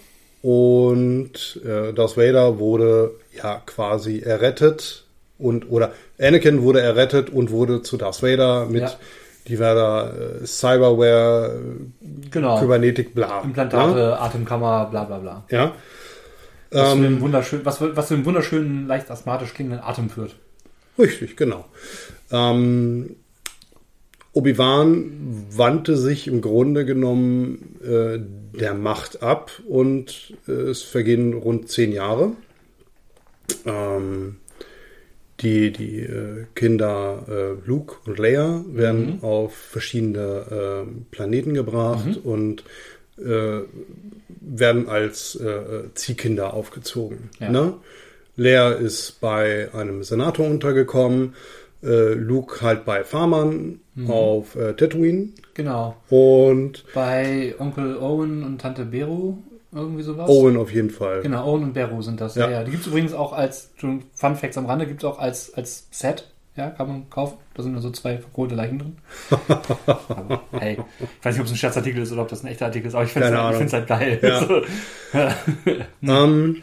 Und 0.42 1.60
äh, 1.66 1.94
Darth 1.94 2.16
Vader 2.16 2.60
wurde 2.60 3.12
ja 3.36 3.62
quasi 3.66 4.20
errettet 4.20 5.04
und 5.38 5.70
oder 5.70 5.92
Anakin 6.20 6.62
wurde 6.62 6.82
errettet 6.82 7.30
und 7.30 7.52
wurde 7.52 7.82
zu 7.82 7.98
Darth 7.98 8.22
Vader 8.24 8.66
mit 8.68 8.82
Ja. 8.84 8.94
diverser 9.48 10.42
äh, 10.42 10.46
Cyberware, 10.46 11.60
Genau. 12.32 12.60
Kybernetik, 12.60 13.14
bla. 13.16 13.42
Implantate, 13.42 14.20
Atemkammer, 14.20 14.86
bla 14.92 15.04
bla 15.06 15.18
bla. 15.18 15.44
Ja. 15.50 15.74
Was, 16.72 16.92
zu 16.92 16.98
Ähm, 16.98 17.04
dem 17.04 17.22
wunderschön, 17.22 17.62
was, 17.64 17.82
was 17.82 18.08
zu 18.08 18.16
dem 18.16 18.26
wunderschönen, 18.26 18.88
leicht 18.88 19.10
asthmatisch 19.10 19.54
klingenden 19.54 19.82
Atem 19.82 20.10
führt. 20.10 20.36
Richtig, 20.98 21.36
genau. 21.38 21.66
Ähm, 22.32 23.16
Obi-Wan 24.34 25.48
wandte 25.56 25.98
sich 25.98 26.28
im 26.28 26.42
Grunde 26.42 26.86
genommen 26.86 27.80
äh, 27.84 28.20
der 28.60 28.74
Macht 28.74 29.24
ab 29.24 29.52
und 29.68 30.34
äh, 30.48 30.52
es 30.52 30.84
vergehen 30.84 31.34
rund 31.34 31.70
zehn 31.70 31.92
Jahre. 31.92 32.34
Ähm, 33.66 34.38
die 35.42 35.72
die 35.72 36.02
äh, 36.02 36.46
Kinder 36.54 37.26
äh, 37.28 37.68
Luke 37.68 37.96
und 38.06 38.20
Leia 38.20 38.64
werden 38.68 39.20
auf 39.22 39.56
verschiedene 39.56 40.86
äh, 40.86 40.92
Planeten 41.12 41.54
gebracht 41.54 42.20
und 42.24 42.64
äh, 43.18 43.62
werden 44.42 44.88
als 44.88 45.36
äh, 45.36 45.94
Ziehkinder 45.94 46.54
aufgezogen. 46.54 47.30
Ja. 47.40 47.50
Ne? 47.50 47.74
Leia 48.36 48.72
ist 48.72 49.20
bei 49.20 49.70
einem 49.74 50.04
Senator 50.04 50.46
untergekommen, 50.48 51.36
äh, 51.84 52.14
Luke 52.14 52.62
halt 52.62 52.86
bei 52.86 53.04
Farmern 53.04 53.80
auf 54.08 54.56
äh, 54.56 54.74
Tatooine 54.74 55.30
Genau. 55.54 55.98
und 56.10 56.86
Bei 56.94 57.54
Onkel 57.60 57.98
Owen 57.98 58.44
und 58.44 58.62
Tante 58.62 58.86
Beru, 58.86 59.36
irgendwie 59.74 60.04
sowas. 60.04 60.30
Owen 60.30 60.56
auf 60.56 60.72
jeden 60.72 60.90
Fall. 60.90 61.22
Genau, 61.22 61.46
Owen 61.46 61.64
und 61.64 61.74
Beru 61.74 62.02
sind 62.02 62.22
das. 62.22 62.36
Ja. 62.36 62.50
Ja. 62.50 62.64
Die 62.64 62.72
gibt 62.72 62.84
es 62.84 62.88
übrigens 62.88 63.14
auch 63.14 63.34
als, 63.34 63.72
Fun 63.78 64.36
Facts 64.36 64.58
am 64.58 64.66
Rande, 64.68 64.88
gibt 64.88 65.04
es 65.04 65.10
auch 65.10 65.20
als, 65.20 65.54
als 65.54 65.88
Set. 65.92 66.30
Ja, 66.60 66.72
kann 66.72 66.90
man 66.90 67.10
kaufen. 67.10 67.38
Da 67.54 67.64
sind 67.64 67.72
nur 67.72 67.82
so 67.82 67.90
zwei 67.90 68.18
verkohlte 68.18 68.54
Leichen 68.54 68.80
drin. 68.80 68.98
aber, 70.10 70.44
hey, 70.60 70.78
ich 71.00 71.26
weiß 71.26 71.34
nicht, 71.36 71.40
ob 71.40 71.46
es 71.46 71.54
ein 71.54 71.56
Scherzartikel 71.56 72.02
ist 72.04 72.12
oder 72.12 72.24
ob 72.24 72.28
das 72.28 72.44
ein 72.44 72.48
echter 72.48 72.66
Artikel 72.66 72.90
ist, 72.90 72.96
aber 72.96 73.06
ich 73.06 73.12
finde 73.12 73.30
es 73.30 73.72
halt, 73.72 73.74
halt 73.74 73.88
geil. 73.88 74.20
Ja. 75.14 75.32
Ähm, 76.02 76.58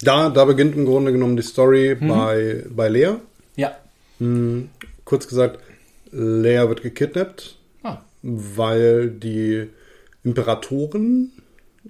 da, 0.00 0.30
da 0.30 0.44
beginnt 0.46 0.74
im 0.74 0.86
Grunde 0.86 1.12
genommen 1.12 1.36
die 1.36 1.42
Story 1.42 1.96
bei, 1.96 2.64
bei 2.70 2.88
Lea. 2.88 3.16
ja. 3.56 3.76
Hm, 4.18 4.70
kurz 5.04 5.28
gesagt, 5.28 5.58
Lea 6.12 6.66
wird 6.66 6.82
gekidnappt, 6.82 7.58
Ah, 7.82 7.98
weil 8.22 9.10
die 9.10 9.68
Imperatoren, 10.24 11.30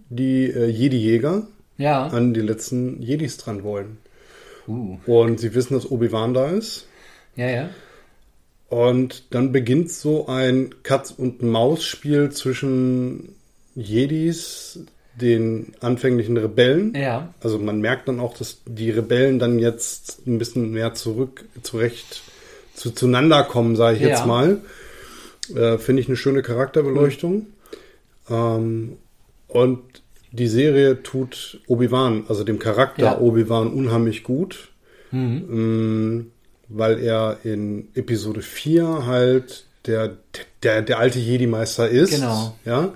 die 0.09 0.51
äh, 0.51 0.67
Jedi-Jäger, 0.67 1.47
ja. 1.79 2.07
an 2.09 2.35
die 2.35 2.41
letzten 2.41 3.01
Jedis 3.01 3.37
dran 3.37 3.63
wollen. 3.63 3.99
Uh. 4.69 4.99
Und 5.07 5.41
sie 5.41 5.55
wissen, 5.55 5.75
dass 5.75 5.91
Obi-Wan 5.91 6.35
da 6.35 6.51
ist. 6.51 6.87
Ja, 7.37 7.49
ja. 7.49 7.71
Und 8.69 9.25
dann 9.35 9.53
beginnt 9.53 9.91
so 9.91 10.27
ein 10.29 10.75
Katz-und-Maus-Spiel 10.83 12.31
zwischen 12.31 13.35
Jedis, 13.75 14.81
den 15.21 15.75
anfänglichen 15.81 16.37
Rebellen. 16.39 16.95
Ja. 16.95 17.35
Also 17.41 17.59
man 17.59 17.81
merkt 17.81 18.09
dann 18.09 18.19
auch, 18.21 18.37
dass 18.37 18.59
die 18.67 18.91
Rebellen 18.91 19.39
dann 19.39 19.59
jetzt 19.59 20.27
ein 20.27 20.39
bisschen 20.39 20.73
mehr 20.73 20.95
zurück, 20.95 21.45
zurecht, 21.63 22.23
zu, 22.75 22.93
zueinander 22.93 23.43
kommen, 23.45 23.77
sage 23.77 23.97
ich 23.97 24.03
Ja. 24.03 24.09
jetzt 24.09 24.27
mal. 24.27 24.63
Äh, 25.55 25.77
Finde 25.79 26.01
ich 26.01 26.09
eine 26.09 26.17
schöne 26.17 26.43
Charakterbeleuchtung. 26.43 27.47
Ähm, 28.31 28.97
und 29.49 30.02
die 30.33 30.49
Serie 30.49 31.03
tut 31.03 31.61
Obi-Wan, 31.67 32.25
also 32.29 32.43
dem 32.45 32.59
Charakter 32.59 33.03
Ja. 33.05 33.19
Obi-Wan 33.21 33.69
unheimlich 33.73 34.23
gut. 34.25 34.69
Mhm. 35.11 35.45
Ähm, 35.51 36.27
weil 36.69 36.99
er 37.01 37.39
in 37.45 37.89
Episode 37.95 38.41
4 38.41 39.05
halt 39.07 39.67
der, 39.87 40.17
der, 40.63 40.81
der 40.81 40.99
alte 40.99 41.19
Jedi-Meister 41.19 41.89
ist. 41.89 42.15
Genau. 42.15 42.57
Ja. 42.65 42.95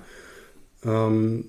Ähm, 0.83 1.45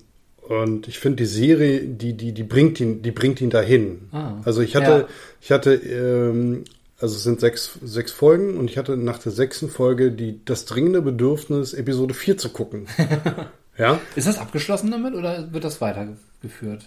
und 0.47 0.87
ich 0.87 0.99
finde, 0.99 1.17
die 1.23 1.25
Serie, 1.27 1.81
die, 1.81 2.13
die, 2.13 2.33
die 2.33 2.43
bringt 2.43 2.79
ihn, 2.79 3.01
die 3.01 3.11
bringt 3.11 3.41
ihn 3.41 3.49
dahin. 3.49 4.09
Ah. 4.11 4.33
Also 4.45 4.61
ich 4.61 4.75
hatte, 4.75 4.91
Ja. 4.91 5.07
ich 5.41 5.51
hatte, 5.51 5.73
ähm, 5.73 6.63
also 6.99 7.15
es 7.15 7.23
sind 7.23 7.39
sechs, 7.39 7.77
sechs 7.83 8.11
Folgen 8.11 8.57
und 8.57 8.69
ich 8.69 8.77
hatte 8.77 8.97
nach 8.97 9.19
der 9.19 9.31
sechsten 9.31 9.69
Folge 9.69 10.11
die, 10.11 10.39
das 10.45 10.65
dringende 10.65 11.01
Bedürfnis, 11.01 11.73
Episode 11.73 12.13
4 12.13 12.37
zu 12.37 12.49
gucken. 12.49 12.85
ja. 13.79 13.99
Ist 14.15 14.27
das 14.27 14.37
abgeschlossen 14.37 14.91
damit 14.91 15.15
oder 15.15 15.51
wird 15.51 15.63
das 15.63 15.81
weitergeführt? 15.81 16.83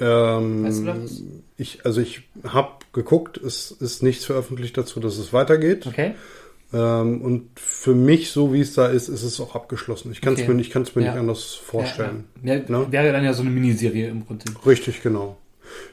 Ähm, 0.00 0.64
Weißt 0.64 0.80
du 0.80 0.84
das? 0.86 1.22
Ich, 1.56 1.84
also 1.86 2.00
ich 2.00 2.22
habe 2.44 2.70
geguckt, 2.92 3.36
es 3.36 3.70
ist 3.70 4.02
nichts 4.02 4.24
veröffentlicht 4.24 4.76
dazu, 4.76 4.98
dass 4.98 5.16
es 5.18 5.32
weitergeht. 5.32 5.86
Okay. 5.86 6.14
Ähm, 6.72 7.20
und 7.20 7.50
für 7.56 7.94
mich, 7.94 8.30
so 8.30 8.52
wie 8.54 8.60
es 8.60 8.74
da 8.74 8.86
ist, 8.86 9.08
ist 9.08 9.22
es 9.22 9.38
auch 9.40 9.54
abgeschlossen. 9.54 10.10
Ich 10.10 10.20
kann 10.22 10.32
es 10.32 10.40
Okay. 10.40 10.48
mir, 10.48 10.54
nicht, 10.54 10.74
mir 10.74 11.02
Ja. 11.04 11.10
nicht 11.12 11.20
anders 11.20 11.54
vorstellen. 11.54 12.24
Ja, 12.42 12.54
ja. 12.54 12.62
Ne? 12.66 12.86
Wäre 12.90 13.12
dann 13.12 13.24
ja 13.24 13.34
so 13.34 13.42
eine 13.42 13.50
Miniserie 13.50 14.08
im 14.08 14.24
Prinzip. 14.24 14.64
Richtig, 14.66 15.02
genau. 15.02 15.36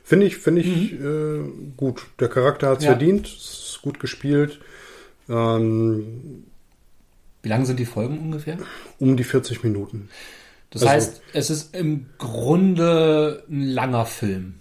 Finde 0.03 0.25
ich, 0.25 0.37
finde 0.37 0.61
ich 0.61 0.93
äh, 0.93 1.39
gut. 1.77 2.05
Der 2.19 2.29
Charakter 2.29 2.69
hat 2.69 2.79
es 2.79 2.85
verdient, 2.85 3.27
ist 3.27 3.79
gut 3.81 3.99
gespielt. 3.99 4.59
Ähm, 5.29 6.45
Wie 7.41 7.49
lang 7.49 7.65
sind 7.65 7.79
die 7.79 7.85
Folgen 7.85 8.19
ungefähr? 8.19 8.57
um 8.99 9.15
die 9.17 9.23
40 9.23 9.63
Minuten. 9.63 10.09
Das 10.71 10.83
Also- 10.83 10.93
heißt, 10.93 11.21
es 11.33 11.49
ist 11.49 11.75
im 11.75 12.05
Grunde 12.17 13.43
ein 13.49 13.63
langer 13.63 14.05
Film 14.05 14.55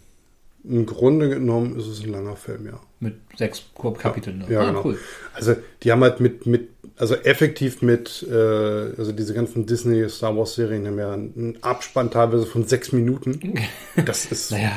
Im 0.64 0.87
Grunde 0.87 1.28
genommen 1.28 1.78
ist 1.78 1.87
es 1.87 2.02
ein 2.02 2.11
langer 2.11 2.37
Film, 2.37 2.66
ja. 2.66 2.80
mit 3.00 3.14
sechs 3.37 3.62
Kapiteln. 3.99 4.38
ne? 4.38 4.47
Ja, 4.49 4.61
ah, 4.62 4.66
genau. 4.66 4.85
cool. 4.85 4.99
Also 5.35 5.54
die 5.82 5.92
haben 5.92 6.02
halt 6.02 6.20
mit, 6.20 6.47
mit 6.47 6.68
also 6.97 7.14
effektiv 7.14 7.80
mit, 7.80 8.26
äh, 8.28 8.35
also 8.35 9.12
diese 9.12 9.35
ganzen 9.35 9.66
Disney 9.66 10.08
Star 10.08 10.37
Wars 10.37 10.54
Serien 10.56 10.85
haben 10.87 10.99
ja 10.99 11.12
einen 11.12 11.56
Abspann 11.62 12.11
teilweise 12.11 12.44
von 12.44 12.66
sechs 12.66 12.90
Minuten. 12.92 13.54
Das 14.04 14.26
ist 14.26 14.50
Naja, 14.50 14.73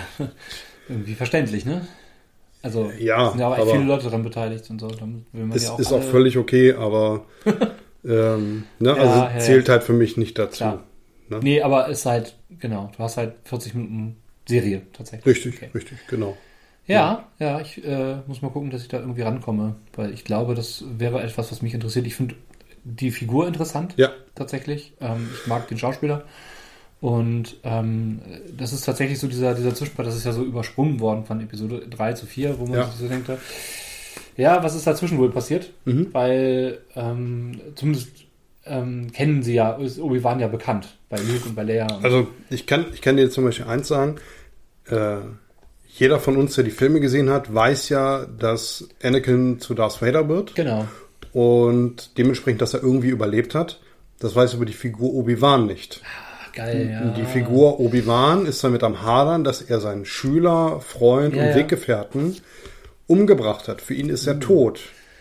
irgendwie 0.87 1.15
verständlich, 1.15 1.65
ne? 1.65 1.87
Also, 2.61 2.91
Ja, 2.99 3.31
sind 3.31 3.39
ja 3.39 3.47
aber, 3.47 3.55
echt 3.55 3.61
aber- 3.63 3.71
viele 3.71 3.85
Leute 3.85 4.03
daran 4.05 4.21
beteiligt 4.23 4.69
und 4.69 4.79
so. 4.79 4.87
Dann 4.89 5.25
will 5.33 5.45
man 5.45 5.57
ist, 5.57 5.63
ja 5.63 5.71
auch, 5.71 5.79
ist 5.79 5.91
auch 5.91 6.03
völlig 6.03 6.37
okay, 6.37 6.73
aber 6.73 7.25
ähm, 8.05 8.65
ne, 8.79 8.93
also 8.93 9.19
Ja, 9.25 9.31
ja, 9.31 9.39
zählt 9.39 9.69
halt 9.69 9.83
für 9.83 9.93
mich 9.93 10.17
nicht 10.17 10.37
dazu. 10.37 10.57
Klar. 10.57 10.83
Ne? 11.29 11.39
Nee, 11.41 11.61
aber 11.61 11.87
ist 11.87 12.05
halt, 12.05 12.35
genau, 12.59 12.91
du 12.95 13.03
hast 13.03 13.17
halt 13.17 13.33
40 13.45 13.73
Minuten 13.73 14.17
Serie 14.47 14.81
tatsächlich. 14.93 15.25
Richtig, 15.25 15.55
Okay. 15.55 15.69
richtig, 15.73 15.97
genau. 16.07 16.37
Ja, 16.87 17.27
ja, 17.39 17.61
ich 17.61 17.83
äh, 17.85 18.17
muss 18.27 18.41
mal 18.41 18.49
gucken, 18.49 18.69
dass 18.69 18.81
ich 18.81 18.87
da 18.89 18.99
irgendwie 18.99 19.21
rankomme, 19.21 19.75
weil 19.95 20.13
ich 20.13 20.25
glaube, 20.25 20.55
das 20.55 20.83
wäre 20.97 21.21
etwas, 21.21 21.51
was 21.51 21.61
mich 21.61 21.73
interessiert. 21.73 22.05
Ich 22.07 22.15
finde 22.15 22.35
die 22.83 23.11
Figur 23.11 23.47
interessant, 23.47 23.93
Ja, 23.97 24.09
tatsächlich. 24.35 24.93
Ähm, 24.99 25.29
ich 25.33 25.47
mag 25.47 25.67
den 25.67 25.77
Schauspieler. 25.77 26.23
Und 26.99 27.57
ähm, 27.63 28.19
das 28.55 28.73
ist 28.73 28.85
tatsächlich 28.85 29.19
so 29.19 29.27
dieser, 29.27 29.55
dieser 29.55 29.73
Zwischenpart, 29.73 30.07
das 30.07 30.15
ist 30.15 30.25
ja 30.25 30.33
so 30.33 30.43
übersprungen 30.43 30.99
worden 30.99 31.25
von 31.25 31.41
Episode 31.41 31.87
3 31.89 32.13
zu 32.13 32.25
4, 32.25 32.59
wo 32.59 32.65
man 32.65 32.79
Ja. 32.79 32.85
sich 32.85 32.95
so 32.95 33.07
denkt, 33.07 33.29
ja, 34.41 34.63
was 34.63 34.75
ist 34.75 34.87
dazwischen 34.87 35.17
wohl 35.17 35.31
passiert? 35.31 35.71
Mhm. 35.85 36.07
Weil 36.11 36.79
ähm, 36.95 37.61
zumindest 37.75 38.09
ähm, 38.65 39.11
kennen 39.11 39.43
sie 39.43 39.53
ja, 39.53 39.73
ist 39.73 39.99
Obi-Wan 39.99 40.39
ja 40.39 40.47
bekannt 40.47 40.97
bei 41.09 41.17
Luke 41.17 41.47
und 41.47 41.55
bei 41.55 41.63
Leia. 41.63 41.87
Und 41.93 42.03
also 42.03 42.27
ich 42.49 42.65
kann, 42.65 42.85
ich 42.93 43.01
kann 43.01 43.17
dir 43.17 43.29
zum 43.29 43.43
Beispiel 43.45 43.67
eins 43.67 43.87
sagen. 43.87 44.15
Äh, 44.87 45.17
jeder 45.93 46.19
von 46.19 46.37
uns, 46.37 46.55
der 46.55 46.63
die 46.63 46.71
Filme 46.71 46.99
gesehen 46.99 47.29
hat, 47.29 47.53
weiß 47.53 47.89
ja, 47.89 48.25
dass 48.25 48.87
Anakin 49.03 49.59
zu 49.59 49.73
Darth 49.73 50.01
Vader 50.01 50.27
wird. 50.29 50.55
genau. 50.55 50.87
und 51.33 52.17
dementsprechend, 52.17 52.61
dass 52.61 52.73
er 52.73 52.81
irgendwie 52.81 53.09
überlebt 53.09 53.55
hat. 53.55 53.79
Das 54.19 54.35
weiß 54.35 54.53
über 54.53 54.65
die 54.65 54.73
Figur 54.73 55.13
Obi-Wan 55.13 55.65
nicht. 55.65 56.01
Ach, 56.05 56.51
geil, 56.53 56.89
ja. 56.91 57.09
Die 57.11 57.25
Figur 57.25 57.79
Obi-Wan 57.79 58.45
ist 58.45 58.63
damit 58.63 58.83
am 58.83 59.01
Hadern, 59.01 59.43
dass 59.43 59.61
er 59.61 59.79
seinen 59.79 60.05
Schüler, 60.05 60.79
Freund 60.79 61.35
Ja, 61.35 61.41
und 61.41 61.47
ja. 61.49 61.53
Umgebracht 63.11 63.67
hat. 63.67 63.81
Für 63.81 63.93
ihn 63.93 64.09
ist 64.09 64.25
er 64.27 64.39
tot. 64.39 64.79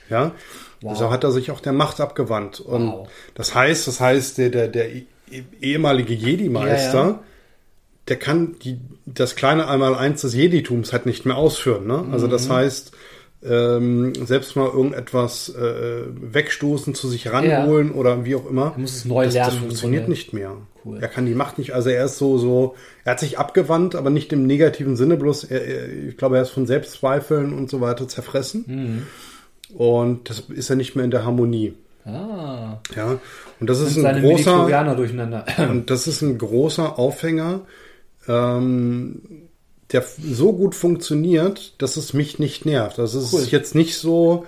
Ja. 0.09 0.27
Mhm. 0.27 0.31
Wow. 0.83 0.93
Deshalb 0.95 1.11
hat 1.11 1.25
er 1.25 1.31
sich 1.33 1.51
auch 1.51 1.61
der 1.61 1.73
Macht 1.75 2.01
abgewandt. 2.01 2.61
Und 2.61 2.87
Wow. 2.89 3.09
das 3.35 3.55
heißt, 3.55 3.87
das 3.87 4.01
heißt, 4.01 4.39
der, 4.39 4.49
der, 4.49 4.69
der 4.69 4.91
eh- 4.95 5.07
ehemalige 5.61 6.15
Jedi-Meister, 6.15 6.99
Ja, 6.99 7.09
ja. 7.11 7.23
der 8.09 8.17
kann 8.17 8.57
die, 8.65 8.79
das 9.07 9.37
kleine 9.37 9.69
Einmaleins 9.69 10.23
des 10.23 10.35
Jeditums 10.35 10.93
halt 10.93 11.05
nicht 11.07 11.27
mehr 11.27 11.37
ausführen. 11.37 11.87
Ne? 11.87 12.07
Also 12.13 12.27
das 12.29 12.49
Mhm. 12.49 12.53
heißt, 12.55 12.93
ähm, 13.43 14.13
selbst 14.27 14.55
mal 14.57 14.67
irgendetwas 14.69 15.49
äh, 15.55 16.03
wegstoßen, 16.09 16.95
zu 16.95 17.09
sich 17.09 17.33
ranholen 17.33 17.91
oder 17.93 18.25
wie 18.25 18.35
auch 18.35 18.49
immer. 18.49 18.73
Er 18.75 18.81
muss 18.81 18.97
es 18.97 19.05
neu 19.05 19.25
das, 19.25 19.35
lernen 19.35 19.51
Das 19.51 19.59
funktioniert 19.59 20.05
Grunde. 20.05 20.11
nicht 20.19 20.33
mehr. 20.33 20.57
Cool. 20.85 20.99
Er 21.01 21.09
kann 21.09 21.27
die 21.27 21.35
Macht 21.35 21.59
nicht, 21.59 21.73
also 21.73 21.91
er 21.91 22.07
ist 22.07 22.19
so, 22.19 22.39
so, 22.39 22.75
er 23.05 23.13
hat 23.13 23.21
sich 23.21 23.39
abgewandt, 23.39 23.95
aber 23.95 24.09
nicht 24.11 24.33
im 24.33 24.47
negativen 24.47 24.97
Sinne, 24.97 25.17
bloß 25.17 25.45
er, 25.45 25.63
er, 25.65 26.09
ich 26.09 26.17
glaube, 26.17 26.37
er 26.37 26.43
ist 26.43 26.51
von 26.51 26.67
Selbstzweifeln 26.67 27.53
und 27.53 27.69
so 27.69 27.81
weiter 27.81 28.09
zerfressen. 28.09 28.65
Mhm. 28.67 29.77
Und 29.77 30.29
das 30.31 30.41
ist 30.49 30.71
er 30.71 30.77
nicht 30.77 30.97
mehr 30.97 31.05
in 31.05 31.11
der 31.11 31.25
Harmonie. 31.25 31.75
Ah, 32.05 32.79
Ja. 32.97 33.19
Und 33.61 33.69
das 33.69 33.81
ist 33.81 33.95
sind 33.95 34.07
ein 34.07 34.23
großer, 34.23 34.67
und 35.71 35.91
das 35.91 36.07
ist 36.07 36.23
ein 36.23 36.39
großer 36.39 36.99
Aufhänger, 36.99 37.61
ähm, 38.27 39.21
der 39.93 40.05
so 40.23 40.53
gut 40.53 40.75
funktioniert, 40.75 41.75
dass 41.79 41.97
es 41.97 42.13
mich 42.13 42.39
nicht 42.39 42.65
nervt. 42.67 42.99
Also 42.99 43.19
es 43.21 43.33
Cool. 43.33 43.41
ist 43.41 43.51
jetzt 43.51 43.75
nicht 43.75 43.97
so 43.99 44.47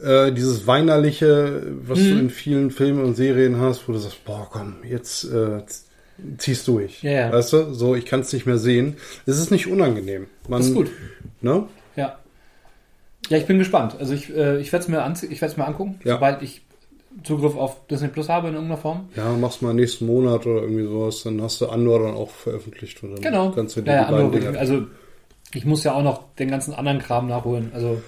äh, 0.00 0.32
dieses 0.32 0.66
weinerliche, 0.66 1.62
was 1.82 1.98
Mhm. 1.98 2.10
du 2.10 2.18
in 2.20 2.30
vielen 2.30 2.70
Filmen 2.70 3.04
und 3.04 3.16
Serien 3.16 3.58
hast, 3.60 3.86
wo 3.88 3.92
du 3.92 3.98
sagst, 3.98 4.24
boah, 4.24 4.48
komm, 4.50 4.76
jetzt 4.88 5.24
äh, 5.24 5.64
z- 5.66 5.84
zieh's 6.38 6.64
durch. 6.64 7.02
Ja, 7.02 7.10
ja. 7.10 7.32
Weißt 7.32 7.52
du, 7.52 7.74
so, 7.74 7.94
ich 7.94 8.06
kann 8.06 8.20
es 8.20 8.32
nicht 8.32 8.46
mehr 8.46 8.58
sehen. 8.58 8.96
Es 9.26 9.38
ist 9.38 9.50
nicht 9.50 9.66
unangenehm. 9.66 10.26
Man, 10.48 10.60
Das 10.60 10.68
ist 10.68 10.74
gut. 10.74 10.90
Ne? 11.42 11.64
Ja. 11.96 12.18
Ja, 13.28 13.36
ich 13.36 13.46
bin 13.46 13.58
gespannt. 13.58 13.96
Also 13.98 14.14
ich, 14.14 14.30
äh, 14.34 14.58
ich 14.60 14.72
werde 14.72 14.82
es 14.84 14.88
mir, 14.88 15.02
anzie- 15.04 15.28
ich 15.30 15.40
werd's 15.42 15.56
mir 15.58 15.66
angucken, 15.66 16.00
Ja. 16.04 16.14
sobald 16.14 16.42
ich 16.42 16.62
Zugriff 17.24 17.56
auf 17.56 17.86
Disney 17.88 18.08
Plus 18.08 18.28
habe 18.28 18.48
in 18.48 18.54
irgendeiner 18.54 18.80
Form. 18.80 19.08
Ja, 19.16 19.32
mach's 19.38 19.60
mal 19.62 19.74
nächsten 19.74 20.06
Monat 20.06 20.46
oder 20.46 20.62
irgendwie 20.62 20.84
sowas, 20.84 21.22
dann 21.24 21.42
hast 21.42 21.60
du 21.60 21.68
Andor 21.68 22.00
dann 22.04 22.14
auch 22.14 22.30
veröffentlicht. 22.30 23.02
Und 23.02 23.14
dann 23.14 23.20
Genau. 23.20 23.50
Kannst 23.50 23.76
du 23.76 23.80
ja, 23.80 24.10
beiden 24.10 24.56
also 24.56 24.82
ich 25.52 25.64
muss 25.64 25.82
ja 25.84 25.94
auch 25.94 26.02
noch 26.02 26.34
den 26.38 26.50
ganzen 26.50 26.72
anderen 26.74 27.00
Kram 27.00 27.26
nachholen. 27.28 27.72
Also 27.74 28.00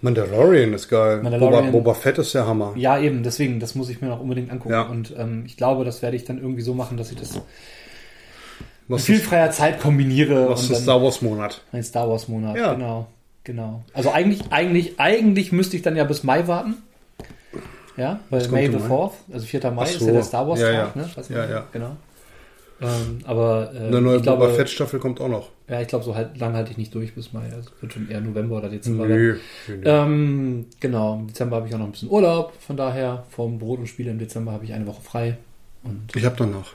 Mandalorian 0.00 0.72
ist 0.72 0.88
geil. 0.88 1.22
Mandalorian. 1.22 1.66
Boba, 1.66 1.78
Boba 1.84 1.94
Fett 1.94 2.18
ist 2.18 2.34
der 2.34 2.46
Hammer. 2.46 2.72
ja, 2.76 2.98
eben, 2.98 3.22
deswegen, 3.22 3.60
das 3.60 3.76
muss 3.76 3.88
ich 3.88 4.00
mir 4.00 4.08
noch 4.08 4.20
unbedingt 4.20 4.50
angucken. 4.50 4.74
Ja. 4.74 4.82
Und 4.82 5.14
ähm, 5.16 5.44
ich 5.46 5.56
glaube, 5.56 5.84
das 5.84 6.02
werde 6.02 6.16
ich 6.16 6.24
dann 6.24 6.38
irgendwie 6.38 6.62
so 6.62 6.74
machen, 6.74 6.96
dass 6.96 7.12
ich 7.12 7.18
das 7.18 7.34
mit 7.34 7.42
Was 8.88 9.04
viel 9.04 9.14
ist, 9.16 9.26
freier 9.26 9.52
Zeit 9.52 9.80
kombiniere. 9.80 10.48
was 10.48 10.68
ist 10.68 10.82
Star 10.82 11.00
Wars 11.00 11.22
Monat? 11.22 11.62
ein 11.70 11.84
Star 11.84 12.08
Wars 12.08 12.26
Monat. 12.26 12.56
Ja. 12.56 12.74
Genau, 12.74 13.06
genau. 13.44 13.84
Also 13.94 14.10
eigentlich, 14.10 14.40
eigentlich, 14.50 14.98
eigentlich 14.98 15.52
müsste 15.52 15.76
ich 15.76 15.82
dann 15.82 15.94
ja 15.94 16.02
bis 16.02 16.24
Mai 16.24 16.48
warten. 16.48 16.78
Ja, 17.96 18.20
weil 18.30 18.48
May 18.48 18.66
the 18.70 18.78
Mai? 18.78 18.86
4th, 18.86 19.12
also 19.32 19.46
4. 19.46 19.70
Mai 19.70 19.82
Ach 19.82 19.86
ist 19.90 19.98
so. 20.00 20.06
ja 20.06 20.12
der 20.12 20.22
Star 20.22 20.48
Wars 20.48 20.60
Ja, 20.60 20.72
Tag, 20.72 20.96
ja. 20.96 21.02
ne? 21.02 21.10
Weiß 21.14 21.28
Ja, 21.28 21.50
ja. 21.50 21.66
Genau. 21.72 21.96
Ähm, 22.80 23.18
aber 23.24 23.70
äh, 23.74 23.78
Eine 23.86 24.00
neue 24.00 24.16
ich 24.16 24.22
glaube, 24.22 24.44
Boba 24.46 24.54
Fett 24.54 24.68
Staffel 24.68 24.98
kommt 24.98 25.20
auch 25.20 25.28
noch. 25.28 25.50
ja, 25.68 25.80
ich 25.80 25.86
glaube, 25.88 26.04
so 26.04 26.16
halt 26.16 26.36
lang 26.38 26.54
halte 26.54 26.72
ich 26.72 26.78
nicht 26.78 26.92
durch 26.94 27.14
bis 27.14 27.32
Mai. 27.32 27.44
Also 27.54 27.70
wird 27.80 27.92
schon 27.92 28.10
eher 28.10 28.20
November 28.20 28.56
oder 28.56 28.68
Dezember. 28.68 29.06
Nö, 29.06 29.38
nö. 29.68 29.74
Ähm, 29.84 30.66
genau, 30.80 31.14
im 31.20 31.28
Dezember 31.28 31.56
habe 31.56 31.68
ich 31.68 31.74
auch 31.74 31.78
noch 31.78 31.86
ein 31.86 31.92
bisschen 31.92 32.10
Urlaub. 32.10 32.52
Von 32.60 32.76
daher, 32.76 33.24
vom 33.30 33.58
Brot 33.60 33.78
und 33.78 33.86
Spiele 33.86 34.10
im 34.10 34.18
Dezember 34.18 34.50
habe 34.52 34.64
ich 34.64 34.72
eine 34.72 34.86
Woche 34.86 35.00
frei. 35.02 35.36
Und 35.84 36.10
Ich 36.16 36.24
hab 36.24 36.36
danach. 36.36 36.72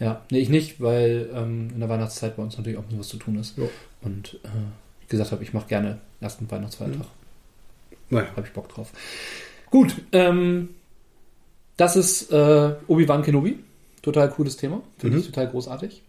ja, 0.00 0.22
nee, 0.32 0.38
ich 0.40 0.48
nicht, 0.48 0.80
weil 0.80 1.28
ähm, 1.32 1.70
in 1.74 1.78
der 1.80 1.88
Weihnachtszeit 1.88 2.36
bei 2.36 2.42
uns 2.42 2.56
natürlich 2.56 2.78
auch 2.78 2.84
noch 2.90 2.98
was 2.98 3.08
zu 3.08 3.18
tun 3.18 3.38
ist. 3.38 3.56
Jo. 3.56 3.70
Und 4.02 4.40
äh, 4.42 4.48
wie 5.02 5.06
gesagt 5.08 5.30
habe, 5.30 5.44
ich 5.44 5.52
mache 5.52 5.68
gerne 5.68 5.98
ersten 6.20 6.50
Weihnachtsfeiertag. 6.50 7.06
Naja. 8.10 8.26
Habe 8.36 8.46
ich 8.46 8.52
Bock 8.52 8.68
drauf. 8.68 8.90
Gut, 9.70 9.94
ähm, 10.12 10.70
das 11.76 11.96
ist 11.96 12.32
äh, 12.32 12.74
Obi-Wan 12.86 13.22
Kenobi. 13.22 13.58
Total 14.02 14.30
cooles 14.30 14.56
Thema. 14.56 14.82
Finde 14.98 15.16
Mhm. 15.16 15.20
ich 15.22 15.26
total 15.28 15.48
großartig. 15.48 16.02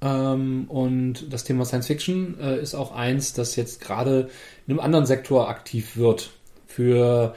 Ähm, 0.00 0.64
und 0.68 1.32
das 1.32 1.44
Thema 1.44 1.64
Science 1.64 1.86
Fiction 1.86 2.36
äh, 2.40 2.58
ist 2.60 2.74
auch 2.74 2.92
eins, 2.92 3.34
das 3.34 3.54
jetzt 3.56 3.80
gerade 3.80 4.30
in 4.66 4.72
einem 4.72 4.80
anderen 4.80 5.06
Sektor 5.06 5.48
aktiv 5.48 5.96
wird. 5.96 6.30
Für 6.66 7.34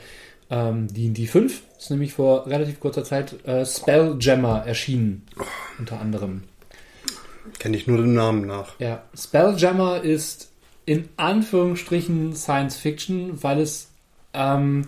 ähm, 0.49 0.87
D&D 0.87 1.27
5 1.27 1.61
ist 1.77 1.89
nämlich 1.91 2.13
vor 2.13 2.47
relativ 2.47 2.79
kurzer 2.79 3.03
Zeit 3.03 3.45
äh, 3.45 3.65
Spelljammer 3.65 4.63
erschienen. 4.65 5.27
Unter 5.77 5.99
anderem. 5.99 6.43
Kenne 7.59 7.77
ich 7.77 7.85
nur 7.85 7.97
den 7.97 8.13
Namen 8.13 8.47
nach. 8.47 8.79
Ja, 8.79 9.03
Spelljammer 9.13 10.01
ist 10.01 10.49
in 10.85 11.09
Anführungsstrichen 11.17 12.33
Science 12.35 12.77
Fiction, 12.77 13.43
weil 13.43 13.59
es 13.59 13.89
ähm, 14.33 14.87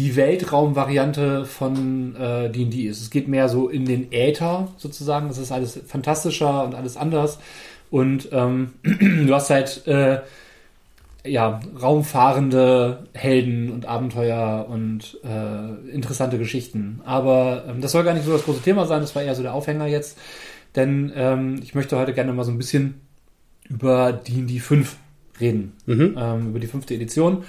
die 0.00 0.16
Weltraumvariante 0.16 1.44
von 1.44 2.16
äh, 2.16 2.48
D&D 2.50 2.86
ist. 2.86 3.02
Es 3.02 3.10
geht 3.10 3.28
mehr 3.28 3.50
so 3.50 3.68
in 3.68 3.84
den 3.84 4.10
Äther 4.12 4.68
sozusagen. 4.78 5.28
Das 5.28 5.36
ist 5.36 5.52
alles 5.52 5.78
fantastischer 5.86 6.64
und 6.64 6.74
alles 6.74 6.96
anders. 6.96 7.38
Und 7.90 8.30
ähm, 8.32 8.72
du 8.82 9.34
hast 9.34 9.50
halt 9.50 9.86
äh, 9.86 10.20
ja, 11.24 11.60
raumfahrende 11.80 13.08
Helden 13.12 13.70
und 13.70 13.84
Abenteuer 13.84 14.66
und 14.70 15.18
äh, 15.22 15.92
interessante 15.92 16.38
Geschichten. 16.38 17.02
Aber 17.04 17.64
ähm, 17.68 17.82
das 17.82 17.92
soll 17.92 18.02
gar 18.02 18.14
nicht 18.14 18.24
so 18.24 18.32
das 18.32 18.44
große 18.44 18.62
Thema 18.62 18.86
sein, 18.86 19.02
das 19.02 19.14
war 19.14 19.22
eher 19.22 19.34
so 19.34 19.42
der 19.42 19.52
Aufhänger 19.52 19.86
jetzt. 19.86 20.16
Denn 20.76 21.12
ähm, 21.14 21.60
ich 21.62 21.74
möchte 21.74 21.98
heute 21.98 22.14
gerne 22.14 22.32
mal 22.32 22.44
so 22.44 22.52
ein 22.52 22.58
bisschen 22.58 23.02
über 23.68 24.14
D&D 24.14 24.60
5 24.60 24.96
reden. 25.42 25.72
Mhm. 25.84 26.16
Ähm, 26.16 26.48
über 26.48 26.58
die 26.58 26.68
fünfte 26.68 26.94
Edition 26.94 27.44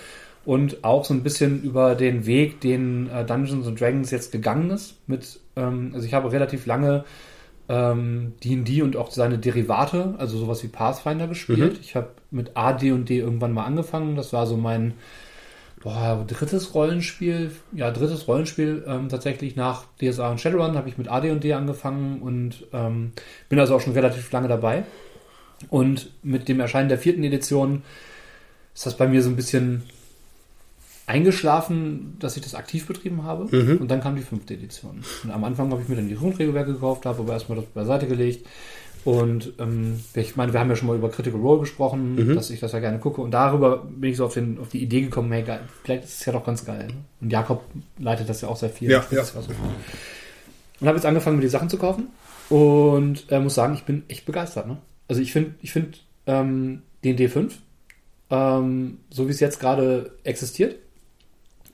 und 0.46 0.84
auch 0.84 1.06
so 1.06 1.14
ein 1.14 1.24
bisschen 1.24 1.62
über 1.64 1.96
den 1.96 2.26
Weg, 2.26 2.62
den 2.62 3.10
äh, 3.10 3.26
Dungeons 3.26 3.68
and 3.68 3.80
Dragons 3.80 4.12
jetzt 4.12 4.32
gegangen 4.32 4.70
ist. 4.72 4.96
Mit, 5.08 5.40
ähm, 5.56 5.92
also 5.94 6.06
ich 6.06 6.14
habe 6.14 6.32
relativ 6.32 6.66
lange 6.66 7.04
ähm, 7.70 8.34
D&D 8.44 8.82
und 8.82 8.98
auch 8.98 9.12
seine 9.12 9.38
Derivate, 9.38 10.16
also 10.18 10.38
sowas 10.38 10.64
wie 10.64 10.68
Pathfinder 10.68 11.28
gespielt. 11.28 11.74
Mhm. 11.74 11.80
Ich 11.82 11.96
habe 11.96 12.10
mit 12.32 12.52
AD 12.56 12.92
und 12.92 13.08
D 13.08 13.20
irgendwann 13.20 13.54
mal 13.54 13.66
angefangen. 13.66 14.16
Das 14.16 14.34
war 14.34 14.48
so 14.48 14.58
mein 14.58 14.96
boah, 15.84 16.26
drittes 16.28 16.74
Rollenspiel. 16.74 17.52
Ja, 17.72 17.92
drittes 17.92 18.28
Rollenspiel 18.28 18.84
ähm, 18.88 19.10
tatsächlich 19.10 19.56
nach 19.56 19.86
DSA 20.02 20.32
und 20.32 20.42
Shadowrun 20.42 20.76
habe 20.76 20.90
ich 20.90 20.98
mit 20.98 21.08
AD 21.08 21.32
und 21.32 21.44
D 21.44 21.54
angefangen 21.54 22.22
und 22.22 22.66
ähm, 22.74 23.12
bin 23.48 23.60
also 23.60 23.76
auch 23.76 23.82
schon 23.82 23.94
relativ 23.94 24.32
lange 24.32 24.48
dabei. 24.48 24.84
Und 25.70 26.10
mit 26.24 26.48
dem 26.48 26.60
Erscheinen 26.60 26.90
der 26.90 26.98
vierten 26.98 27.24
Edition 27.24 27.84
ist 28.74 28.86
das 28.86 28.98
bei 28.98 29.08
mir 29.08 29.22
so 29.22 29.30
ein 29.30 29.36
bisschen 29.36 29.84
eingeschlafen, 31.08 32.16
dass 32.20 32.38
ich 32.38 32.44
das 32.44 32.56
aktiv 32.56 32.88
betrieben 32.88 33.24
habe. 33.24 33.56
Mhm. 33.56 33.78
Und 33.78 33.92
dann 33.92 34.02
kam 34.02 34.16
die 34.16 34.22
fünfte 34.22 34.54
Edition. 34.54 35.04
Und 35.24 35.32
am 35.32 35.44
Anfang 35.44 35.72
habe 35.72 35.82
ich 35.82 35.90
mir 35.90 35.96
dann 35.96 36.08
die 36.08 36.16
Grundregelwerke 36.16 36.74
gekauft, 36.74 37.06
habe 37.06 37.20
aber 37.20 37.34
erstmal 37.34 37.58
das 37.58 37.66
beiseite 37.68 38.08
gelegt. 38.08 38.48
Und 39.04 39.54
ähm, 39.58 40.00
ich 40.14 40.36
meine, 40.36 40.54
wir 40.54 40.60
haben 40.60 40.70
ja 40.70 40.76
schon 40.76 40.88
mal 40.88 40.96
über 40.96 41.10
Critical 41.10 41.40
Role 41.42 41.62
gesprochen, 41.62 42.16
Mhm. 42.16 42.36
dass 42.36 42.52
ich 42.52 42.60
das 42.60 42.72
ja 42.72 42.80
gerne 42.80 43.00
gucke. 43.00 43.22
Und 43.22 43.32
darüber 43.32 43.78
bin 43.78 44.12
ich 44.12 44.18
so 44.18 44.26
auf, 44.26 44.36
den, 44.36 44.60
auf 44.60 44.70
die 44.70 44.84
Idee 44.84 45.02
gekommen, 45.02 45.32
hey, 45.32 45.42
geil, 45.42 45.62
vielleicht 45.84 46.04
ist 46.04 46.20
es 46.20 46.26
ja 46.26 46.34
doch 46.34 46.46
ganz 46.46 46.64
geil. 46.66 46.88
Ne? 46.88 46.94
Und 47.20 47.32
Jakob 47.32 47.64
leitet 47.98 48.30
das 48.30 48.42
ja 48.42 48.48
auch 48.48 48.58
sehr 48.58 48.70
viel. 48.70 48.92
Ja, 48.92 49.04
ja. 49.10 49.24
so. 49.24 49.40
Und 49.40 50.88
habe 50.88 50.98
jetzt 50.98 51.06
angefangen, 51.06 51.38
mir 51.38 51.42
die 51.42 51.48
Sachen 51.50 51.70
zu 51.70 51.78
kaufen. 51.78 52.10
Und 52.50 53.32
äh, 53.32 53.40
muss 53.40 53.56
sagen, 53.56 53.74
ich 53.74 53.84
bin 53.84 54.04
echt 54.08 54.26
begeistert. 54.26 54.68
Ne? 54.68 54.78
Also 55.08 55.22
ich 55.22 55.32
finde 55.32 55.56
ich 55.62 55.72
finde 55.72 55.98
ähm, 56.28 56.82
den 57.04 57.18
D5, 57.18 57.52
ähm, 58.30 59.00
so 59.10 59.28
wie 59.28 59.32
es 59.32 59.40
jetzt 59.40 59.60
gerade 59.60 60.12
existiert, 60.24 60.76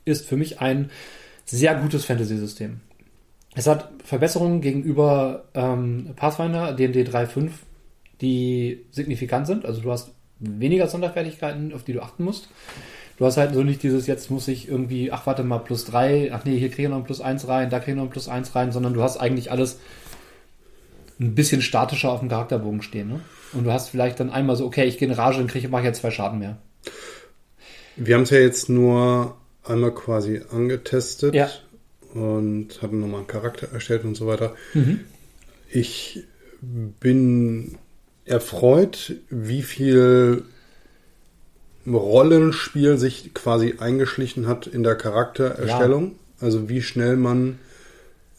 ist 0.08 0.26
für 0.28 0.38
mich 0.38 0.60
ein 0.60 0.90
sehr 1.46 1.76
gutes 1.76 2.06
Fantasy-System. 2.06 2.80
Es 3.56 3.68
hat 3.68 3.90
Verbesserungen 4.04 4.62
gegenüber 4.62 5.46
ähm, 5.54 6.12
Pathfinder, 6.16 6.74
D&D 6.74 7.04
3.5, 7.04 7.50
die 8.22 8.86
signifikant 8.92 9.48
sind. 9.48 9.66
Also 9.66 9.82
du 9.82 9.92
hast 9.92 10.12
weniger 10.40 10.88
Sonderfertigkeiten, 10.88 11.74
auf 11.74 11.84
die 11.84 11.94
du 11.94 12.02
achten 12.02 12.24
musst. 12.24 12.50
Du 13.18 13.26
hast 13.26 13.38
halt 13.38 13.56
so 13.56 13.64
nicht 13.64 13.82
dieses, 13.82 14.06
jetzt 14.06 14.30
muss 14.30 14.48
ich 14.48 14.68
irgendwie, 14.68 15.12
ach 15.12 15.26
warte 15.26 15.44
mal, 15.44 15.58
plus 15.58 15.86
drei, 15.86 16.32
ach 16.32 16.46
nee, 16.46 16.60
hier 16.60 16.70
kriege 16.70 16.84
ich 16.84 16.90
noch 16.90 16.98
ein 16.98 17.04
plus 17.04 17.20
eins 17.20 17.48
rein, 17.48 17.72
da 17.72 17.80
kriege 17.80 17.94
ich 17.94 17.98
noch 17.98 18.04
ein 18.04 18.12
plus 18.12 18.30
eins 18.30 18.54
rein, 18.54 18.72
sondern 18.72 18.94
du 18.94 19.02
hast 19.02 19.18
eigentlich 19.18 19.50
alles 19.50 19.80
ein 21.20 21.34
bisschen 21.34 21.64
statischer 21.64 22.12
auf 22.12 22.20
dem 22.20 22.30
Charakterbogen 22.30 22.84
stehen. 22.84 23.08
Ne? 23.08 23.22
Und 23.54 23.64
du 23.64 23.72
hast 23.72 23.90
vielleicht 23.90 24.20
dann 24.20 24.30
einmal 24.30 24.56
so, 24.56 24.66
okay, 24.68 24.86
ich 24.86 25.00
gehe 25.00 25.08
in 25.08 25.14
Rage, 25.16 25.40
dann 25.40 25.48
kriege 25.48 25.68
mache 25.70 25.84
jetzt 25.84 26.02
zwei 26.02 26.12
Schaden 26.12 26.38
mehr. 26.38 26.58
Wir 27.96 28.14
haben 28.14 28.24
es 28.24 28.30
ja 28.30 28.38
jetzt 28.38 28.70
nur 28.70 29.36
einmal 29.70 29.94
quasi 29.94 30.42
angetestet 30.52 31.34
Ja. 31.36 31.50
und 32.14 32.82
haben 32.82 33.00
nochmal 33.00 33.20
einen 33.20 33.28
Charakter 33.28 33.68
erstellt 33.72 34.04
und 34.06 34.16
so 34.16 34.28
weiter. 34.28 34.56
Mhm. 34.74 35.02
Ich 35.70 36.24
bin 36.62 37.76
erfreut, 38.26 39.14
wie 39.30 39.62
viel 39.62 40.44
Rollenspiel 41.86 42.98
sich 42.98 43.34
quasi 43.34 43.76
eingeschlichen 43.80 44.48
hat 44.48 44.68
in 44.68 44.84
der 44.84 44.96
Charaktererstellung. 44.96 46.16
Also 46.40 46.70
wie 46.70 46.82
schnell 46.82 47.16
man 47.16 47.60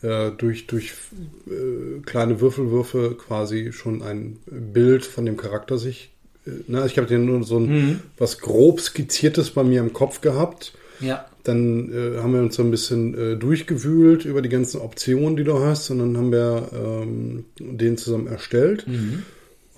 äh, 0.02 0.30
durch, 0.30 0.66
durch 0.66 0.92
äh, 1.48 2.00
kleine 2.04 2.40
Würfelwürfe 2.40 3.16
quasi 3.18 3.72
schon 3.72 4.02
ein 4.02 4.38
Bild 4.46 5.04
von 5.04 5.24
dem 5.26 5.36
Charakter 5.36 5.78
sich. 5.78 6.10
Äh, 6.46 6.50
na, 6.68 6.86
ich 6.86 6.98
habe 6.98 7.12
ja 7.12 7.18
nur 7.18 7.42
so 7.44 7.58
ein 7.58 7.66
Mhm. 7.68 8.00
was 8.18 8.38
grob 8.38 8.80
skizziertes 8.80 9.50
bei 9.50 9.64
mir 9.64 9.80
im 9.80 9.92
Kopf 9.92 10.20
gehabt. 10.20 10.72
Ja. 11.00 11.26
Dann 11.44 11.90
äh, 11.92 12.18
haben 12.18 12.34
wir 12.34 12.40
uns 12.40 12.56
so 12.56 12.62
ein 12.62 12.70
bisschen 12.70 13.16
äh, 13.16 13.36
durchgewühlt 13.36 14.24
über 14.24 14.42
die 14.42 14.48
ganzen 14.48 14.80
Optionen, 14.80 15.36
die 15.36 15.44
du 15.44 15.58
hast, 15.60 15.90
und 15.90 15.98
dann 15.98 16.16
haben 16.16 16.32
wir 16.32 16.68
ähm, 16.72 17.44
den 17.58 17.96
zusammen 17.96 18.26
erstellt. 18.26 18.86
Mhm. 18.86 19.22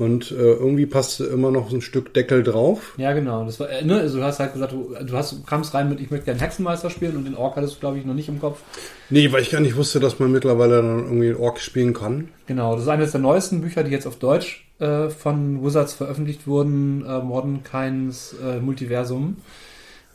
Und 0.01 0.31
äh, 0.31 0.35
irgendwie 0.37 0.87
passte 0.87 1.27
immer 1.27 1.51
noch 1.51 1.69
so 1.69 1.77
ein 1.77 1.83
Stück 1.83 2.15
Deckel 2.15 2.43
drauf. 2.43 2.95
Ja, 2.97 3.13
genau. 3.13 3.45
Das 3.45 3.61
war, 3.61 3.69
äh, 3.69 3.85
ne, 3.85 4.01
also 4.01 4.17
du 4.17 4.25
hast 4.25 4.41
halt 4.41 4.55
gesagt, 4.55 4.73
du, 4.73 4.95
du 4.99 5.13
hast, 5.13 5.47
kamst 5.47 5.75
rein 5.75 5.91
mit, 5.91 6.01
ich 6.01 6.11
möchte 6.11 6.25
gerne 6.25 6.41
Hexenmeister 6.41 6.89
spielen 6.89 7.19
und 7.19 7.25
den 7.25 7.37
Ork 7.37 7.57
hattest 7.57 7.75
du, 7.75 7.81
glaube 7.81 7.99
ich, 7.99 8.07
noch 8.07 8.15
nicht 8.15 8.31
im 8.31 8.41
Kopf. 8.41 8.63
Nee, 9.11 9.31
weil 9.31 9.43
ich 9.43 9.51
gar 9.51 9.61
nicht 9.61 9.77
wusste, 9.77 10.01
dass 10.01 10.19
man 10.19 10.33
mittlerweile 10.33 10.77
dann 10.77 11.05
irgendwie 11.05 11.35
Ork 11.35 11.61
spielen 11.61 11.93
kann. 11.93 12.29
Genau, 12.47 12.77
das 12.77 12.85
ist 12.85 12.89
eines 12.89 13.13
der 13.13 13.21
neuesten 13.21 13.61
Bücher, 13.61 13.85
die 13.85 13.91
jetzt 13.91 14.07
auf 14.07 14.17
Deutsch 14.17 14.67
äh, 14.79 15.11
von 15.11 15.63
Wizards 15.63 15.93
veröffentlicht 15.93 16.47
wurden, 16.47 17.05
äh, 17.05 17.19
Mordenkains 17.19 18.35
äh, 18.43 18.59
Multiversum, 18.59 19.37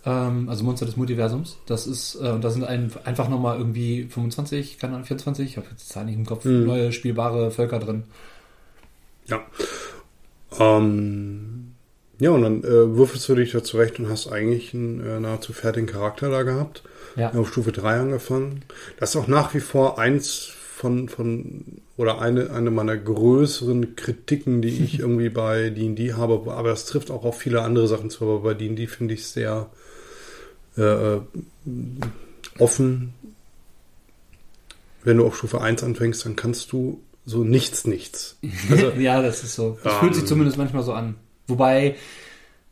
ähm, 0.05 0.49
also 0.49 0.63
Monster 0.63 0.85
des 0.85 0.97
Multiversums. 0.97 1.57
Das 1.65 1.87
ist, 1.87 2.15
äh, 2.15 2.29
und 2.29 2.43
da 2.43 2.49
sind 2.51 2.63
ein, 2.63 2.91
einfach 3.03 3.27
nochmal 3.29 3.57
irgendwie 3.57 4.03
25, 4.09 4.77
keine 4.79 4.93
Ahnung, 4.93 5.05
24, 5.05 5.49
ich 5.49 5.57
habe 5.57 5.67
jetzt 5.71 5.89
die 5.89 5.93
Zahl 5.93 6.05
nicht 6.05 6.15
im 6.15 6.25
Kopf, 6.25 6.45
Mhm. 6.45 6.65
neue 6.65 6.91
spielbare 6.91 7.51
Völker 7.51 7.79
drin. 7.79 8.03
Ja. 9.27 9.41
Ähm, 10.59 11.73
ja, 12.19 12.29
und 12.31 12.41
dann 12.43 12.63
äh, 12.63 12.95
würfelst 12.95 13.27
du 13.27 13.35
dich 13.35 13.51
da 13.51 13.63
zurecht 13.63 13.99
und 13.99 14.09
hast 14.09 14.27
eigentlich 14.31 14.73
einen 14.73 15.05
äh, 15.05 15.19
nahezu 15.19 15.51
fertigen 15.53 15.87
Charakter 15.87 16.29
da 16.29 16.43
gehabt. 16.43 16.83
Ja. 17.17 17.31
auf 17.31 17.47
Stufe 17.49 17.71
3 17.71 17.99
angefangen. 18.01 18.65
Das 18.99 19.11
ist 19.11 19.15
auch 19.15 19.27
nach 19.27 19.53
wie 19.53 19.61
vor 19.61 19.97
eins 19.97 20.49
von, 20.85 21.09
von 21.09 21.81
oder 21.97 22.21
eine, 22.21 22.51
eine 22.51 22.69
meiner 22.69 22.95
größeren 22.95 23.95
Kritiken, 23.95 24.61
die 24.61 24.83
ich 24.83 24.99
irgendwie 24.99 25.29
bei 25.29 25.71
D&D 25.71 26.13
habe, 26.13 26.51
aber 26.53 26.69
das 26.69 26.85
trifft 26.85 27.09
auch 27.09 27.25
auf 27.25 27.39
viele 27.39 27.63
andere 27.63 27.87
Sachen 27.87 28.11
zu, 28.11 28.23
aber 28.23 28.39
bei 28.41 28.53
D&D 28.53 28.85
finde 28.85 29.15
ich 29.15 29.21
es 29.21 29.33
sehr 29.33 29.71
äh, 30.77 31.17
offen. 32.59 33.13
Wenn 35.03 35.17
du 35.17 35.25
auf 35.25 35.37
Stufe 35.37 35.59
1 35.59 35.81
anfängst, 35.83 36.23
dann 36.23 36.35
kannst 36.35 36.71
du 36.71 37.01
so 37.25 37.43
nichts, 37.43 37.87
nichts. 37.87 38.37
Also, 38.69 38.89
ja, 38.99 39.23
das 39.23 39.43
ist 39.43 39.55
so. 39.55 39.79
Das 39.83 39.93
Ähm. 39.93 39.99
fühlt 40.01 40.15
sich 40.15 40.25
zumindest 40.25 40.59
manchmal 40.59 40.83
so 40.83 40.93
an. 40.93 41.15
Wobei 41.47 41.95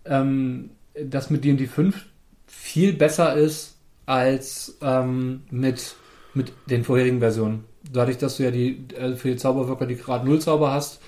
ähm, 0.05 0.69
das 0.93 1.31
mit 1.31 1.43
D&D 1.43 1.65
5 1.65 1.95
viel 2.45 2.93
besser 2.93 3.35
ist 3.35 3.75
als 4.05 4.77
ähm, 4.81 5.41
mit, 5.49 5.95
mit 6.35 6.53
den 6.69 6.83
vorherigen 6.83 7.19
Versionen. 7.19 7.63
Dadurch, 7.91 8.17
dass 8.17 8.37
du 8.37 8.43
ja 8.43 8.51
die 8.51 8.85
äh, 8.97 9.15
für 9.15 9.29
die 9.29 9.37
Zauberwirker 9.37 9.85
die 9.85 9.97
Grad 9.97 10.25
0 10.25 10.39
Zauber 10.39 10.71
hast 10.71 11.01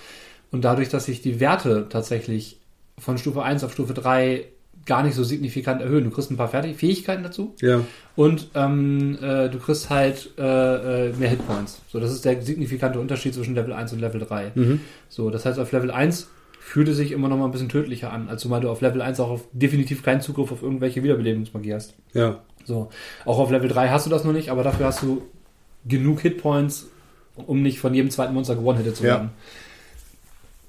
und 0.52 0.64
dadurch, 0.64 0.90
dass 0.90 1.06
sich 1.06 1.22
die 1.22 1.40
Werte 1.40 1.88
tatsächlich 1.90 2.60
von 2.98 3.18
Stufe 3.18 3.44
1 3.44 3.64
auf 3.64 3.74
Stufe 3.74 3.94
3 3.94 4.46
gar 4.86 5.04
nicht 5.04 5.16
so 5.16 5.24
signifikant 5.24 5.82
erhöhen. 5.82 6.04
Du 6.04 6.12
kriegst 6.12 6.30
ein 6.32 6.38
paar 6.38 6.48
Fertig 6.48 6.78
Fähigkeiten 6.78 7.24
dazu 7.24 7.56
Ja, 7.60 7.82
und 8.16 8.50
ähm, 8.54 9.18
äh, 9.22 9.50
du 9.50 9.58
kriegst 9.58 9.90
halt 9.90 10.32
äh, 10.38 11.08
äh, 11.10 11.14
mehr 11.14 11.30
Hitpoints. 11.30 11.82
So, 11.88 12.00
das 12.00 12.12
ist 12.12 12.24
der 12.24 12.42
signifikante 12.42 13.00
Unterschied 13.00 13.34
zwischen 13.34 13.56
Level 13.56 13.74
1 13.74 13.94
und 13.94 14.00
Level 14.00 14.22
3. 14.22 14.52
mhm. 14.54 14.82
So, 15.10 15.30
das 15.30 15.46
heißt, 15.46 15.60
auf 15.60 15.72
Level 15.72 15.92
1 15.92 16.28
fühlte 16.60 16.94
sich 16.94 17.12
immer 17.12 17.30
noch 17.30 17.38
mal 17.38 17.46
ein 17.46 17.52
bisschen 17.52 17.70
tödlicher 17.70 18.12
an, 18.12 18.28
als 18.28 18.42
zumal 18.42 18.62
du 18.62 18.70
auf 18.70 18.82
Level 18.82 19.02
1 19.02 19.20
auch 19.20 19.30
auf 19.30 19.42
definitiv 19.54 20.04
keinen 20.04 20.22
Zugriff 20.22 20.52
auf 20.52 20.62
irgendwelche 20.64 21.04
Wiederbelebungsmagie 21.04 21.74
hast. 21.74 21.96
ja, 22.14 22.40
So, 22.64 22.90
auch 23.24 23.40
auf 23.40 23.52
Level 23.52 23.70
3 23.70 23.90
hast 23.90 24.06
du 24.06 24.10
das 24.10 24.24
noch 24.24 24.34
nicht, 24.34 24.50
aber 24.50 24.64
dafür 24.64 24.88
hast 24.88 25.02
du 25.04 25.24
genug 25.86 26.21
Hitpoints, 26.21 26.88
um 27.36 27.62
nicht 27.62 27.80
von 27.80 27.93
jedem 27.93 28.10
zweiten 28.12 28.34
Monster 28.34 28.56
gewonnen 28.56 28.93
zu 28.93 29.04
Ja. 29.04 29.10
werden. 29.15 29.30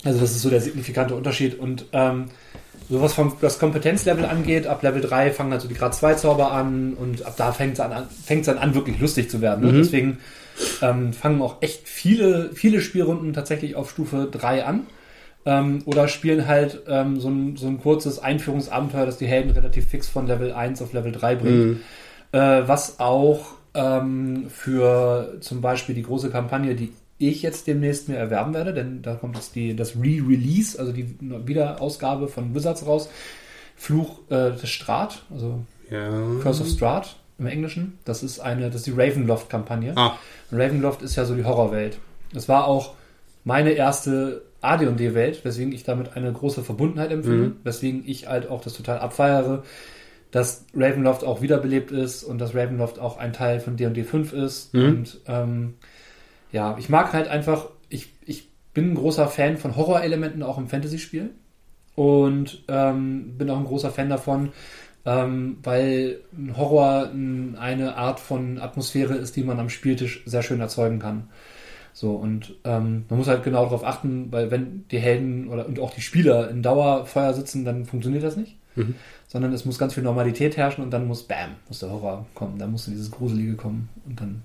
Also 0.05 0.21
das 0.21 0.33
ist 0.33 0.43
so 0.43 0.51
der 0.51 0.61
signifikante 0.61 1.15
Unterschied. 1.15 1.59
Und 1.59 1.87
ähm, 1.93 2.27
so 2.89 3.01
was 3.03 3.15
vom 3.15 3.33
das 3.41 3.59
Kompetenzlevel 3.59 4.25
angeht, 4.25 4.67
ab 4.67 4.83
Level 4.83 5.01
3 5.01 5.33
fangen 5.33 5.53
also 5.53 5.67
die 5.69 5.75
Grad 5.75 5.95
2 5.95 6.15
Zauber 6.15 6.53
an 6.53 6.95
und 6.95 7.25
ab 7.27 7.35
da 7.37 7.53
fängt 7.53 7.75
es 7.75 7.81
an, 7.81 8.07
fängt's 8.25 8.47
dann 8.47 8.59
an, 8.59 8.75
wirklich 8.75 9.01
lustig 9.01 9.31
zu 9.31 9.41
werden. 9.41 9.65
Ne? 9.65 9.73
Mhm. 9.73 9.77
Deswegen 9.79 10.19
ähm, 10.83 11.13
fangen 11.13 11.43
auch 11.43 11.57
echt 11.63 11.89
viele, 11.89 12.51
viele 12.55 12.81
Spielrunden 12.81 13.33
tatsächlich 13.33 13.75
auf 13.75 13.91
Stufe 13.91 14.29
3 14.31 14.65
an. 14.65 14.87
Ähm, 15.45 15.83
oder 15.85 16.09
spielen 16.09 16.47
halt 16.49 16.83
ähm, 16.89 17.21
so, 17.21 17.29
ein, 17.29 17.57
so 17.57 17.69
ein 17.69 17.81
kurzes 17.81 18.19
Einführungsabenteuer, 18.19 19.07
das 19.07 19.17
die 19.17 19.27
Helden 19.27 19.51
relativ 19.53 19.89
fix 19.89 20.09
von 20.09 20.27
Level 20.27 20.53
1 20.53 20.83
auf 20.83 20.93
Level 20.93 21.13
3 21.13 21.35
bringt. 21.37 21.57
Mhm. 21.67 21.81
Äh, 22.33 22.67
was 22.69 22.99
auch 22.99 23.47
ähm, 23.77 24.47
für 24.49 25.37
zum 25.41 25.61
Beispiel 25.61 25.95
die 25.95 26.03
große 26.03 26.31
Kampagne, 26.31 26.75
die 26.75 26.93
ich 27.19 27.43
jetzt 27.43 27.67
demnächst 27.67 28.09
mir 28.09 28.17
erwerben 28.17 28.53
werde, 28.55 28.75
denn 28.75 29.03
da 29.03 29.15
kommt 29.15 29.37
jetzt 29.37 29.55
die, 29.55 29.75
das 29.77 29.95
Re-Release, 29.97 30.79
also 30.79 30.93
die 30.93 31.15
Wiederausgabe 31.21 32.29
von 32.29 32.55
Wizards 32.55 32.87
raus. 32.87 33.09
Fluch 33.77 34.21
äh, 34.31 34.53
des 34.53 34.71
Strat, 34.71 35.23
also 35.31 35.61
ja. 35.91 36.09
Curse 36.43 36.63
of 36.63 36.69
Strahd 36.69 37.17
im 37.39 37.47
Englischen. 37.47 37.99
Das 38.07 38.23
ist 38.23 38.41
eine, 38.41 38.67
das 38.69 38.77
ist 38.77 38.87
die 38.87 38.93
Ravenloft-Kampagne. 38.99 39.93
Ah, 39.97 40.19
Ravenloft 40.51 41.03
ist 41.03 41.17
ja 41.17 41.27
so 41.27 41.35
die 41.35 41.45
Horrorwelt. 41.45 41.99
Das 42.33 42.49
war 42.49 42.67
auch 42.67 42.95
meine 43.45 43.73
erste 43.73 44.43
AD&D-Welt, 44.63 45.45
weswegen 45.45 45.73
ich 45.73 45.85
damit 45.85 46.17
eine 46.17 46.33
große 46.33 46.65
Verbundenheit 46.65 47.11
empfinde, 47.13 47.49
Mhm. 47.49 47.57
weswegen 47.65 48.03
ich 48.07 48.27
halt 48.29 48.49
auch 48.49 48.63
das 48.63 48.73
total 48.73 48.99
abfeiere, 48.99 49.63
dass 50.31 50.67
Ravenloft 50.75 51.25
auch 51.25 51.41
wiederbelebt 51.41 51.91
ist 51.91 52.25
und 52.25 52.39
dass 52.39 52.55
Ravenloft 52.55 52.99
auch 52.99 53.19
ein 53.19 53.33
Teil 53.33 53.61
von 53.61 53.77
D&D 53.77 54.05
5 54.05 54.33
ist. 54.33 54.75
Mhm. 54.75 54.85
Und 54.85 55.21
ähm, 55.27 55.75
ja, 56.53 56.77
ich 56.79 56.89
mag 56.89 57.13
halt 57.13 57.29
einfach, 57.29 57.69
ich, 57.89 58.13
ich 58.25 58.49
bin 58.75 58.93
ein 58.93 58.95
großer 58.95 59.29
Fan 59.29 59.57
von 59.57 59.77
Horrorelementen 59.77 60.43
auch 60.43 60.59
im 60.59 60.69
Fantasy-Spiel 60.69 61.31
und 61.95 62.65
ähm, 62.69 63.39
bin 63.39 63.51
auch 63.51 63.59
ein 63.59 63.65
großer 63.65 63.91
Fan 63.91 64.11
davon, 64.11 64.51
ähm, 65.05 65.59
weil 65.63 66.21
Horror 66.57 67.11
eine 67.59 67.97
Art 67.97 68.21
von 68.21 68.59
Atmosphäre 68.59 69.15
ist, 69.15 69.37
die 69.37 69.45
man 69.45 69.59
am 69.59 69.71
Spieltisch 69.71 70.23
sehr 70.27 70.43
schön 70.43 70.61
erzeugen 70.61 70.99
kann. 70.99 71.29
So, 71.93 72.13
und 72.13 72.57
ähm, 72.65 73.07
man 73.09 73.19
muss 73.19 73.29
halt 73.29 73.43
genau 73.43 73.65
darauf 73.65 73.83
achten, 73.83 74.31
weil 74.31 74.51
wenn 74.51 74.85
die 74.91 74.99
Helden 74.99 75.49
oder 75.49 75.67
und 75.67 75.81
auch 75.81 75.95
die 75.95 76.03
Spieler 76.03 76.51
in 76.51 76.63
Dauerfeuer 76.63 77.33
sitzen, 77.33 77.65
dann 77.65 77.87
funktioniert 77.87 78.23
das 78.23 78.37
nicht. 78.37 78.59
Mhm. 78.75 78.97
Sondern 79.29 79.53
es 79.53 79.65
muss 79.65 79.79
ganz 79.79 79.95
viel 79.95 80.03
Normalität 80.03 80.57
herrschen 80.57 80.85
und 80.85 80.91
dann 80.91 81.07
muss 81.07 81.25
Bam, 81.25 81.57
muss 81.69 81.81
der 81.81 81.91
Horror 81.91 82.27
kommen, 82.35 82.59
dann 82.59 82.71
muss 82.71 82.85
dieses 82.85 83.11
Gruselige 83.11 83.55
kommen 83.55 83.89
und 84.07 84.21
dann, 84.21 84.43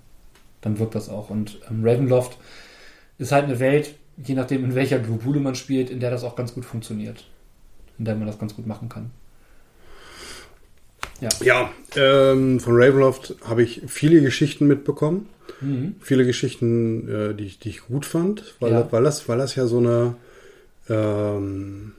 dann 0.61 0.79
wirkt 0.79 0.95
das 0.95 1.07
auch. 1.09 1.29
Und 1.29 1.59
ähm, 1.69 1.81
Ravenloft 1.83 2.37
ist 3.17 3.31
halt 3.31 3.45
eine 3.45 3.59
Welt, 3.59 3.95
je 4.17 4.33
nachdem, 4.33 4.63
in 4.63 4.75
welcher 4.75 4.99
Globule 4.99 5.39
man 5.39 5.55
spielt, 5.55 5.89
in 5.89 5.99
der 5.99 6.09
das 6.09 6.23
auch 6.23 6.35
ganz 6.35 6.53
gut 6.53 6.65
funktioniert. 6.65 7.25
In 7.99 8.05
der 8.05 8.15
man 8.15 8.25
das 8.25 8.39
ganz 8.39 8.55
gut 8.55 8.65
machen 8.65 8.89
kann. 8.89 9.11
Ja, 11.21 11.29
ja 11.43 11.71
ähm, 11.95 12.59
von 12.59 12.73
Ravenloft 12.75 13.35
habe 13.45 13.61
ich 13.63 13.83
viele 13.87 14.21
Geschichten 14.21 14.67
mitbekommen. 14.67 15.29
Mhm. 15.61 15.95
Viele 16.01 16.25
Geschichten, 16.25 17.07
äh, 17.07 17.33
die, 17.35 17.47
die 17.47 17.69
ich 17.69 17.81
gut 17.81 18.05
fand, 18.05 18.55
weil, 18.59 18.71
ja. 18.71 18.91
weil, 18.91 19.03
das, 19.03 19.29
weil 19.29 19.37
das 19.37 19.55
ja 19.55 19.67
so 19.67 19.77
eine 19.77 20.15
ähm, 20.89 21.93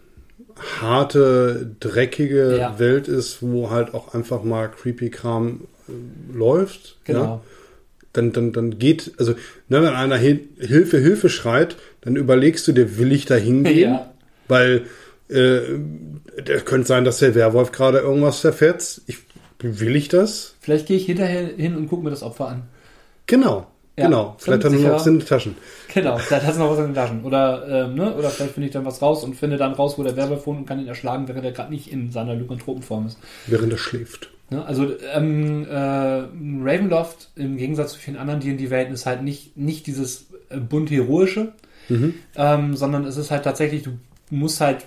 harte, 0.80 1.74
dreckige 1.80 2.58
ja. 2.58 2.78
Welt 2.78 3.08
ist, 3.08 3.42
wo 3.42 3.70
halt 3.70 3.94
auch 3.94 4.14
einfach 4.14 4.42
mal 4.42 4.68
creepy 4.68 5.10
Kram 5.10 5.62
äh, 5.88 6.36
läuft. 6.36 6.98
Genau. 7.04 7.22
Ja? 7.22 7.40
Dann, 8.12 8.32
dann, 8.32 8.52
dann 8.52 8.78
geht, 8.78 9.12
also 9.18 9.32
ne, 9.68 9.82
wenn 9.82 9.94
einer 9.94 10.16
Hilfe, 10.16 10.98
Hilfe 10.98 11.28
schreit, 11.30 11.76
dann 12.02 12.16
überlegst 12.16 12.68
du 12.68 12.72
dir, 12.72 12.98
will 12.98 13.12
ich 13.12 13.26
da 13.26 13.34
hingehen? 13.34 13.92
Ja. 13.92 14.08
Weil 14.48 14.86
äh, 15.28 15.60
könnte 16.64 16.86
sein, 16.86 17.04
dass 17.04 17.18
der 17.18 17.34
Werwolf 17.34 17.72
gerade 17.72 17.98
irgendwas 17.98 18.40
verfetzt. 18.40 19.02
Ich, 19.06 19.18
will 19.60 19.96
ich 19.96 20.08
das? 20.08 20.56
Vielleicht 20.60 20.88
gehe 20.88 20.96
ich 20.96 21.06
hinterher 21.06 21.46
hin 21.56 21.76
und 21.76 21.88
gucke 21.88 22.04
mir 22.04 22.10
das 22.10 22.22
Opfer 22.22 22.48
an. 22.48 22.64
Genau. 23.26 23.71
Ja, 23.96 24.06
genau, 24.06 24.36
vielleicht 24.38 24.64
hat 24.64 24.72
er 24.72 24.78
noch 24.78 24.92
was 24.92 25.06
in 25.06 25.18
den 25.18 25.26
Taschen. 25.26 25.56
Genau, 25.92 26.16
vielleicht 26.16 26.46
hat 26.46 26.54
er 26.54 26.58
noch 26.60 26.70
was 26.70 26.78
in 26.78 26.86
den 26.86 26.94
Taschen. 26.94 27.24
Oder, 27.24 27.68
ähm, 27.68 27.94
ne? 27.94 28.14
Oder 28.14 28.30
vielleicht 28.30 28.54
finde 28.54 28.68
ich 28.68 28.72
dann 28.72 28.86
was 28.86 29.02
raus 29.02 29.22
und 29.22 29.34
finde 29.34 29.58
dann 29.58 29.74
raus, 29.74 29.98
wo 29.98 30.02
der 30.02 30.16
Werwolf 30.16 30.46
wohnt 30.46 30.60
und 30.60 30.66
kann 30.66 30.80
ihn 30.80 30.88
erschlagen, 30.88 31.28
während 31.28 31.44
er 31.44 31.52
gerade 31.52 31.70
nicht 31.70 31.92
in 31.92 32.10
seiner 32.10 32.34
Lykanthropenform 32.34 33.06
ist. 33.06 33.18
Während 33.46 33.70
er 33.70 33.78
schläft. 33.78 34.30
Ne? 34.52 34.64
Also 34.64 34.92
ähm, 35.12 35.66
äh, 35.68 35.74
Ravenloft 35.74 37.30
im 37.36 37.56
Gegensatz 37.56 37.92
zu 37.92 37.98
vielen 37.98 38.16
anderen 38.16 38.40
D&D-Welten 38.40 38.94
ist 38.94 39.06
halt 39.06 39.22
nicht, 39.22 39.56
nicht 39.56 39.86
dieses 39.86 40.28
äh, 40.48 40.58
bunt 40.58 40.90
heroische, 40.90 41.52
mhm. 41.88 42.14
ähm, 42.36 42.76
sondern 42.76 43.04
es 43.04 43.16
ist 43.16 43.30
halt 43.30 43.44
tatsächlich, 43.44 43.82
du 43.82 43.98
musst 44.30 44.60
halt 44.60 44.86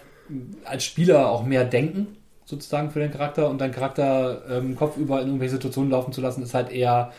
als 0.64 0.84
Spieler 0.84 1.30
auch 1.30 1.46
mehr 1.46 1.66
denken, 1.66 2.08
sozusagen 2.46 2.92
für 2.92 3.00
den 3.00 3.12
Charakter 3.12 3.50
und 3.50 3.60
deinen 3.60 3.74
Charakter 3.74 4.44
ähm, 4.50 4.76
kopfüber 4.76 5.22
in 5.22 5.28
irgendwelche 5.28 5.54
Situationen 5.54 5.92
laufen 5.92 6.14
zu 6.14 6.22
lassen, 6.22 6.44
ist 6.44 6.54
halt 6.54 6.72
eher, 6.72 7.12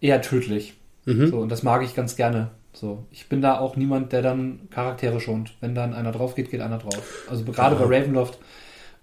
eher 0.00 0.20
tödlich. 0.22 0.74
Mhm. 1.08 1.28
So, 1.28 1.38
und 1.38 1.50
das 1.50 1.62
mag 1.62 1.82
ich 1.82 1.94
ganz 1.94 2.16
gerne. 2.16 2.50
So, 2.74 3.06
ich 3.10 3.28
bin 3.28 3.40
da 3.40 3.58
auch 3.58 3.76
niemand, 3.76 4.12
der 4.12 4.22
dann 4.22 4.68
Charaktere 4.70 5.20
schont. 5.20 5.54
Wenn 5.60 5.74
dann 5.74 5.94
einer 5.94 6.12
drauf 6.12 6.34
geht, 6.34 6.50
geht 6.50 6.60
einer 6.60 6.78
drauf. 6.78 7.26
Also 7.28 7.44
gerade 7.44 7.76
ja. 7.76 7.82
bei 7.82 7.96
Ravenloft, 7.96 8.38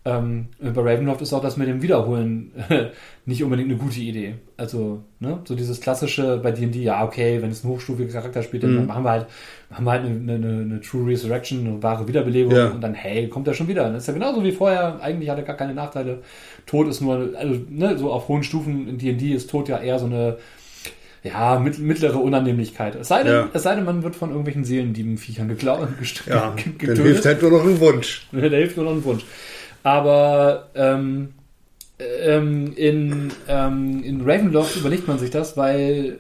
ähm, 0.05 0.49
bei 0.61 0.81
Ravenloft 0.81 1.23
ist 1.23 1.33
auch 1.33 1.41
das 1.41 1.57
mit 1.57 1.67
dem 1.67 1.81
Wiederholen 1.81 2.51
nicht 3.25 3.43
unbedingt 3.43 3.71
eine 3.71 3.79
gute 3.79 3.99
Idee. 3.99 4.35
Also, 4.55 5.01
ne, 5.19 5.39
so 5.45 5.55
dieses 5.55 5.81
klassische 5.81 6.37
bei 6.37 6.51
D&D, 6.51 6.83
ja, 6.83 7.03
okay, 7.03 7.41
wenn 7.41 7.49
es 7.49 7.63
ein 7.63 7.69
hochstufiger 7.69 8.13
Charakter 8.13 8.43
spielt, 8.43 8.63
dann 8.63 8.81
mhm. 8.81 8.85
machen 8.85 9.03
wir 9.03 9.09
halt, 9.09 9.25
machen 9.71 9.83
wir 9.83 9.91
halt 9.91 10.05
eine, 10.05 10.33
eine, 10.33 10.61
eine 10.61 10.81
True 10.81 11.07
Resurrection, 11.07 11.65
eine 11.65 11.81
wahre 11.81 12.07
Wiederbelebung 12.07 12.55
ja. 12.55 12.67
und 12.67 12.81
dann, 12.81 12.93
hey, 12.93 13.27
kommt 13.27 13.47
er 13.47 13.55
schon 13.55 13.67
wieder. 13.67 13.89
Das 13.89 14.03
ist 14.03 14.07
ja 14.07 14.13
genauso 14.13 14.43
wie 14.43 14.51
vorher, 14.51 15.01
eigentlich 15.01 15.31
hat 15.31 15.39
er 15.39 15.43
gar 15.43 15.57
keine 15.57 15.73
Nachteile. 15.73 16.21
Tod 16.67 16.87
ist 16.87 17.01
nur, 17.01 17.31
also, 17.35 17.59
ne, 17.67 17.97
so 17.97 18.11
auf 18.11 18.27
hohen 18.27 18.43
Stufen 18.43 18.87
in 18.87 18.99
D&D 18.99 19.33
ist 19.33 19.49
Tod 19.49 19.67
ja 19.69 19.79
eher 19.79 19.97
so 19.97 20.05
eine, 20.05 20.37
ja, 21.25 21.59
mittlere 21.59 22.17
Unannehmlichkeit. 22.17 22.95
Es 22.95 23.07
sei, 23.07 23.23
denn, 23.23 23.33
ja. 23.33 23.49
es 23.51 23.63
sei 23.63 23.75
denn, 23.75 23.83
man 23.83 24.03
wird 24.03 24.15
von 24.15 24.29
irgendwelchen 24.29 24.63
Seelendieben-Viechern 24.63 25.47
geklaut. 25.47 25.87
Ja, 26.27 26.53
getötet. 26.55 26.87
dann 26.99 27.05
hilft 27.05 27.25
halt 27.25 27.41
nur 27.41 27.51
noch 27.51 27.63
ein 27.63 27.79
Wunsch. 27.79 28.27
Dann 28.31 28.41
hilft 28.51 28.77
nur 28.77 28.85
noch 28.85 28.91
ein 28.91 29.03
Wunsch. 29.03 29.25
Aber 29.81 30.69
ähm, 30.75 31.33
ähm, 31.97 32.73
in, 32.75 33.31
ähm, 33.47 34.03
in 34.03 34.21
Ravenloft 34.21 34.75
überlegt 34.75 35.07
man 35.07 35.17
sich 35.17 35.31
das, 35.31 35.57
weil 35.57 36.19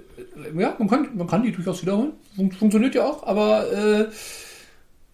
ja, 0.57 0.75
man 0.79 0.89
kann, 0.89 1.09
man 1.15 1.27
kann 1.27 1.43
die 1.43 1.51
durchaus 1.51 1.83
wiederholen. 1.83 2.13
Fun 2.35 2.51
funktioniert 2.51 2.95
ja 2.95 3.05
auch, 3.05 3.27
aber 3.27 3.71
äh, 3.71 4.05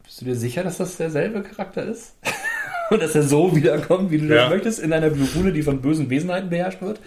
bist 0.03 0.21
du 0.21 0.25
dir 0.25 0.35
sicher, 0.35 0.63
dass 0.63 0.77
das 0.77 0.97
derselbe 0.97 1.41
Charakter 1.41 1.85
ist? 1.85 2.15
Und 2.91 3.01
dass 3.01 3.15
er 3.15 3.23
so 3.23 3.55
wiederkommt, 3.55 4.11
wie 4.11 4.17
du 4.17 4.25
ja. 4.25 4.43
das 4.43 4.49
möchtest, 4.49 4.79
in 4.79 4.91
einer 4.91 5.09
Globule, 5.09 5.53
die 5.53 5.63
von 5.63 5.81
bösen 5.81 6.09
Wesenheiten 6.09 6.49
beherrscht 6.49 6.81
wird? 6.81 6.99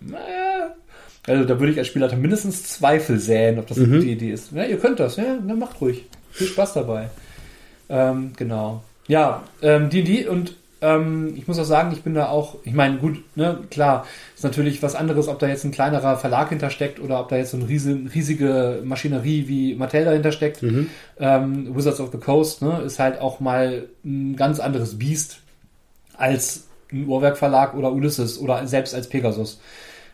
Naja, 0.00 0.76
also 1.28 1.44
da 1.44 1.58
würde 1.58 1.72
ich 1.72 1.78
als 1.78 1.88
Spieler 1.88 2.14
mindestens 2.16 2.64
Zweifel 2.64 3.18
säen, 3.18 3.58
ob 3.58 3.66
das 3.66 3.78
eine 3.78 3.86
mhm. 3.86 3.92
gute 3.94 4.06
Idee 4.06 4.32
ist. 4.32 4.52
Ja, 4.52 4.64
ihr 4.64 4.78
könnt 4.78 5.00
das, 5.00 5.16
ja, 5.16 5.38
dann 5.46 5.58
macht 5.58 5.80
ruhig. 5.80 6.04
Viel 6.30 6.46
Spaß 6.46 6.74
dabei. 6.74 7.08
Ähm, 7.88 8.32
genau. 8.36 8.82
Ja, 9.06 9.42
ähm, 9.62 9.90
D&D 9.90 10.26
und 10.26 10.54
ähm, 10.80 11.34
ich 11.36 11.48
muss 11.48 11.58
auch 11.58 11.64
sagen, 11.64 11.92
ich 11.92 12.02
bin 12.02 12.14
da 12.14 12.28
auch, 12.28 12.56
ich 12.64 12.72
meine, 12.72 12.98
gut, 12.98 13.24
ne, 13.34 13.58
klar, 13.70 14.06
ist 14.36 14.44
natürlich 14.44 14.82
was 14.82 14.94
anderes, 14.94 15.26
ob 15.26 15.38
da 15.38 15.48
jetzt 15.48 15.64
ein 15.64 15.72
kleinerer 15.72 16.16
Verlag 16.16 16.50
hintersteckt 16.50 17.00
oder 17.00 17.20
ob 17.20 17.28
da 17.28 17.36
jetzt 17.36 17.50
so 17.50 17.56
eine 17.56 17.68
riesige, 17.68 18.14
riesige 18.14 18.82
Maschinerie 18.84 19.48
wie 19.48 19.74
Mattel 19.74 20.04
dahinter 20.04 20.30
steckt. 20.30 20.62
Mhm. 20.62 20.88
Ähm, 21.18 21.74
Wizards 21.74 22.00
of 22.00 22.12
the 22.12 22.18
Coast 22.18 22.62
ne, 22.62 22.82
ist 22.82 22.98
halt 22.98 23.20
auch 23.20 23.40
mal 23.40 23.88
ein 24.04 24.36
ganz 24.36 24.60
anderes 24.60 24.98
Biest 24.98 25.38
als 26.16 26.68
ein 26.92 27.06
Uhrwerk-Verlag 27.06 27.74
oder 27.74 27.92
Ulysses 27.92 28.38
oder 28.38 28.66
selbst 28.66 28.94
als 28.94 29.08
Pegasus. 29.08 29.60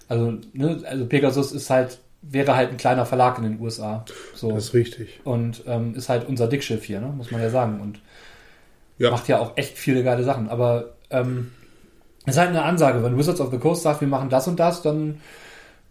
Also, 0.09 0.38
ne, 0.53 0.83
also 0.88 1.07
Pegasus 1.07 1.53
ist 1.53 1.71
halt, 1.71 1.99
wäre 2.23 2.57
halt 2.57 2.71
ein 2.71 2.77
kleiner 2.77 3.07
Verlag 3.07 3.38
in 3.38 3.45
den 3.45 3.61
USA. 3.61 4.05
So. 4.35 4.53
Das 4.53 4.67
ist 4.67 4.75
richtig. 4.75 5.21
Und 5.25 5.64
ähm, 5.67 5.95
ist 5.95 6.09
halt 6.09 6.29
unser 6.29 6.49
Dickschiff 6.49 6.85
hier, 6.85 7.01
ne, 7.01 7.09
muss 7.09 7.31
man 7.31 7.40
ja 7.40 7.51
sagen. 7.51 7.81
Und 7.81 8.01
ja. 8.99 9.11
macht 9.11 9.29
ja 9.29 9.38
auch 9.38 9.57
echt 9.57 9.77
viele 9.77 10.03
geile 10.03 10.25
Sachen. 10.25 10.49
Aber 10.49 10.95
ähm, 11.11 11.53
ist 12.27 12.38
halt 12.38 12.51
eine 12.51 12.62
Ansage. 12.62 13.03
Wenn 13.03 13.19
Wizards 13.19 13.40
of 13.40 13.51
the 13.51 13.59
Coast 13.59 13.83
sagt, 13.83 14.01
wir 14.01 14.09
machen 14.09 14.31
das 14.31 14.49
und 14.49 14.59
das, 14.59 14.83
dann 14.83 15.21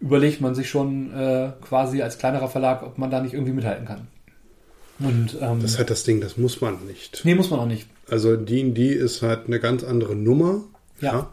überlegt 0.00 0.40
man 0.40 0.54
sich 0.54 0.68
schon 0.68 1.12
äh, 1.14 1.52
quasi 1.62 2.02
als 2.02 2.18
kleinerer 2.18 2.48
Verlag, 2.48 2.82
ob 2.82 2.98
man 2.98 3.10
da 3.10 3.20
nicht 3.20 3.34
irgendwie 3.34 3.52
mithalten 3.52 3.86
kann. 3.86 4.08
Und, 4.98 5.36
ähm, 5.40 5.60
das 5.60 5.72
ist 5.72 5.78
halt 5.78 5.90
das 5.90 6.04
Ding, 6.04 6.20
das 6.20 6.36
muss 6.36 6.60
man 6.60 6.86
nicht. 6.86 7.22
Nee, 7.24 7.34
muss 7.34 7.50
man 7.50 7.60
auch 7.60 7.66
nicht. 7.66 7.88
Also 8.08 8.36
D&D 8.36 8.92
ist 8.92 9.22
halt 9.22 9.46
eine 9.46 9.58
ganz 9.58 9.82
andere 9.82 10.14
Nummer. 10.14 10.62
ja. 11.00 11.12
ja. 11.12 11.30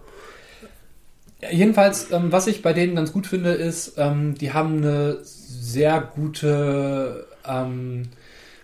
Jedenfalls, 1.49 2.12
ähm, 2.12 2.32
was 2.32 2.47
ich 2.47 2.62
bei 2.62 2.73
denen 2.73 2.95
ganz 2.95 3.12
gut 3.12 3.25
finde, 3.25 3.51
ist, 3.51 3.93
ähm, 3.97 4.36
die 4.36 4.54
haben 4.54 4.77
eine 4.77 5.19
sehr 5.23 6.01
gute 6.01 7.25
ähm, 7.47 8.04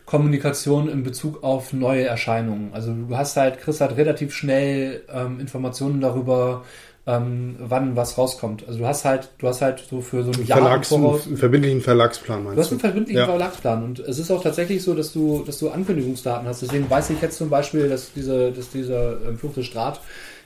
Kommunikation 0.05 0.87
in 0.87 1.03
Bezug 1.03 1.43
auf 1.43 1.73
neue 1.73 2.05
Erscheinungen. 2.05 2.69
Also 2.73 2.93
du 2.93 3.17
hast 3.17 3.35
halt, 3.35 3.59
kriegst 3.59 3.81
halt 3.81 3.97
relativ 3.97 4.33
schnell 4.33 5.01
ähm, 5.11 5.39
Informationen 5.39 6.01
darüber, 6.01 6.63
ähm, 7.07 7.55
wann 7.59 7.95
was 7.95 8.17
rauskommt. 8.17 8.67
Also 8.67 8.79
du 8.79 8.85
hast 8.85 9.05
halt, 9.05 9.29
du 9.39 9.47
hast 9.47 9.61
halt 9.61 9.83
so 9.89 10.01
für 10.01 10.23
so 10.23 10.31
ein 10.31 10.45
Jahr 10.45 10.59
Verlags, 10.59 10.89
voraus, 10.89 11.25
einen 11.25 11.37
verbindlichen 11.37 11.81
Verlagsplan 11.81 12.43
meinst 12.43 12.57
du? 12.57 12.61
hast 12.61 12.71
einen 12.71 12.79
verbindlichen 12.81 13.19
ja. 13.19 13.25
Verlagsplan 13.25 13.83
und 13.83 13.99
es 13.99 14.19
ist 14.19 14.29
auch 14.29 14.43
tatsächlich 14.43 14.83
so, 14.83 14.93
dass 14.93 15.13
du, 15.13 15.43
dass 15.45 15.57
du 15.57 15.69
Ankündigungsdaten 15.69 16.47
hast. 16.47 16.61
Deswegen 16.61 16.89
weiß 16.89 17.09
ich 17.09 17.21
jetzt 17.21 17.37
zum 17.37 17.49
Beispiel, 17.49 17.89
dass 17.89 18.13
diese, 18.13 18.51
dass 18.51 18.69
dieser 18.69 19.25
ähm, 19.25 19.37
Fluch 19.37 19.53
des 19.53 19.65
Strat 19.65 20.01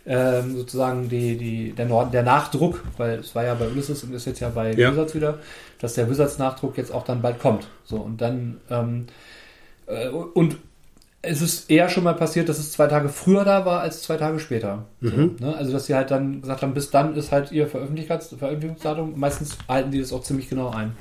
ähm, 0.05 0.57
sozusagen 0.57 1.09
die, 1.09 1.37
die, 1.37 1.71
der, 1.73 1.85
Nord 1.85 2.13
der 2.13 2.23
Nachdruck, 2.23 2.83
weil 2.97 3.19
es 3.19 3.35
war 3.35 3.43
ja 3.43 3.53
bei 3.53 3.67
Ulysses 3.67 4.03
und 4.03 4.13
ist 4.13 4.25
jetzt 4.25 4.39
ja 4.39 4.49
bei 4.49 4.73
ja. 4.73 4.91
Wizards 4.91 5.15
wieder, 5.15 5.39
dass 5.79 5.93
der 5.93 6.09
Wizards-Nachdruck 6.09 6.77
jetzt 6.77 6.91
auch 6.91 7.03
dann 7.03 7.21
bald 7.21 7.39
kommt. 7.39 7.67
So, 7.83 7.97
und 7.97 8.19
dann, 8.19 8.59
ähm, 8.69 9.07
äh, 9.85 10.07
und 10.09 10.57
es 11.23 11.41
ist 11.41 11.69
eher 11.69 11.87
schon 11.89 12.03
mal 12.03 12.15
passiert, 12.15 12.49
dass 12.49 12.57
es 12.57 12.71
zwei 12.71 12.87
Tage 12.87 13.09
früher 13.09 13.45
da 13.45 13.65
war 13.65 13.81
als 13.81 14.01
zwei 14.01 14.17
Tage 14.17 14.39
später. 14.39 14.85
Mhm. 15.01 15.35
So, 15.39 15.45
ne? 15.45 15.55
Also, 15.55 15.71
dass 15.71 15.85
sie 15.85 15.93
halt 15.93 16.09
dann 16.09 16.41
gesagt 16.41 16.63
haben, 16.63 16.73
bis 16.73 16.89
dann 16.89 17.15
ist 17.15 17.31
halt 17.31 17.51
ihr 17.51 17.67
Veröffentlichungsdatum. 17.67 19.19
Meistens 19.19 19.57
halten 19.67 19.91
die 19.91 19.99
das 19.99 20.11
auch 20.13 20.23
ziemlich 20.23 20.49
genau 20.49 20.69
ein. 20.71 20.93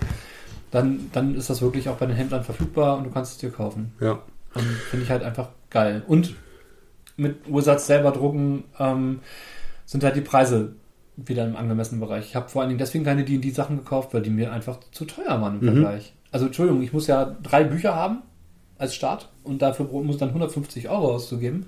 Dann, 0.70 1.10
dann 1.12 1.34
ist 1.34 1.48
das 1.48 1.62
wirklich 1.62 1.88
auch 1.88 1.96
bei 1.96 2.06
den 2.06 2.16
Händlern 2.16 2.44
verfügbar 2.44 2.98
und 2.98 3.04
du 3.04 3.10
kannst 3.10 3.32
es 3.32 3.38
dir 3.38 3.50
kaufen. 3.50 3.92
Ja. 3.98 4.20
Und 4.54 4.64
finde 4.90 5.04
ich 5.04 5.10
halt 5.10 5.22
einfach 5.22 5.48
geil. 5.70 6.02
Und 6.06 6.34
mit 7.20 7.48
Ursatz 7.48 7.86
selber 7.86 8.10
drucken, 8.12 8.64
ähm, 8.78 9.20
sind 9.84 10.02
halt 10.02 10.16
die 10.16 10.22
Preise 10.22 10.72
wieder 11.16 11.44
im 11.44 11.54
angemessenen 11.54 12.00
Bereich. 12.00 12.26
Ich 12.26 12.36
habe 12.36 12.48
vor 12.48 12.62
allen 12.62 12.70
Dingen 12.70 12.78
deswegen 12.78 13.04
keine 13.04 13.24
D&D 13.24 13.50
Sachen 13.50 13.76
gekauft, 13.76 14.14
weil 14.14 14.22
die 14.22 14.30
mir 14.30 14.52
einfach 14.52 14.80
zu 14.90 15.04
teuer 15.04 15.40
waren 15.40 15.60
im 15.60 15.66
mhm. 15.66 15.72
Vergleich. 15.72 16.14
Also 16.32 16.46
Entschuldigung, 16.46 16.82
ich 16.82 16.92
muss 16.92 17.06
ja 17.06 17.36
drei 17.42 17.64
Bücher 17.64 17.94
haben 17.94 18.22
als 18.78 18.94
Start 18.94 19.28
und 19.44 19.60
dafür 19.60 19.86
muss 19.86 20.16
dann 20.16 20.30
150 20.30 20.88
Euro 20.88 21.14
auszugeben. 21.14 21.66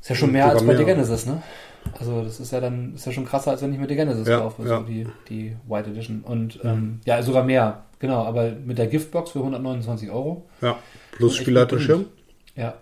Ist 0.00 0.08
ja 0.08 0.16
schon 0.16 0.32
mehr 0.32 0.48
als 0.48 0.64
bei 0.64 0.74
der 0.74 0.84
Genesis, 0.84 1.26
ne? 1.26 1.42
Also 1.98 2.22
das 2.22 2.40
ist 2.40 2.52
ja 2.52 2.60
dann 2.60 2.94
ist 2.94 3.04
ja 3.04 3.12
schon 3.12 3.26
krasser, 3.26 3.50
als 3.50 3.62
wenn 3.62 3.72
ich 3.72 3.78
mir 3.78 3.88
die 3.88 3.96
Genesis 3.96 4.26
ja, 4.26 4.38
kaufe, 4.38 4.66
ja. 4.66 4.80
die, 4.80 5.06
die 5.28 5.56
White 5.68 5.90
Edition. 5.90 6.22
Und 6.22 6.62
mhm. 6.62 6.70
ähm, 6.70 7.00
ja, 7.04 7.22
sogar 7.22 7.44
mehr, 7.44 7.84
genau, 7.98 8.24
aber 8.24 8.52
mit 8.52 8.78
der 8.78 8.86
Giftbox 8.86 9.32
für 9.32 9.40
129 9.40 10.10
Euro. 10.10 10.48
Ja, 10.60 10.78
plus 11.10 11.36
Spielleiterschirm. 11.36 12.06
Ja, 12.56 12.74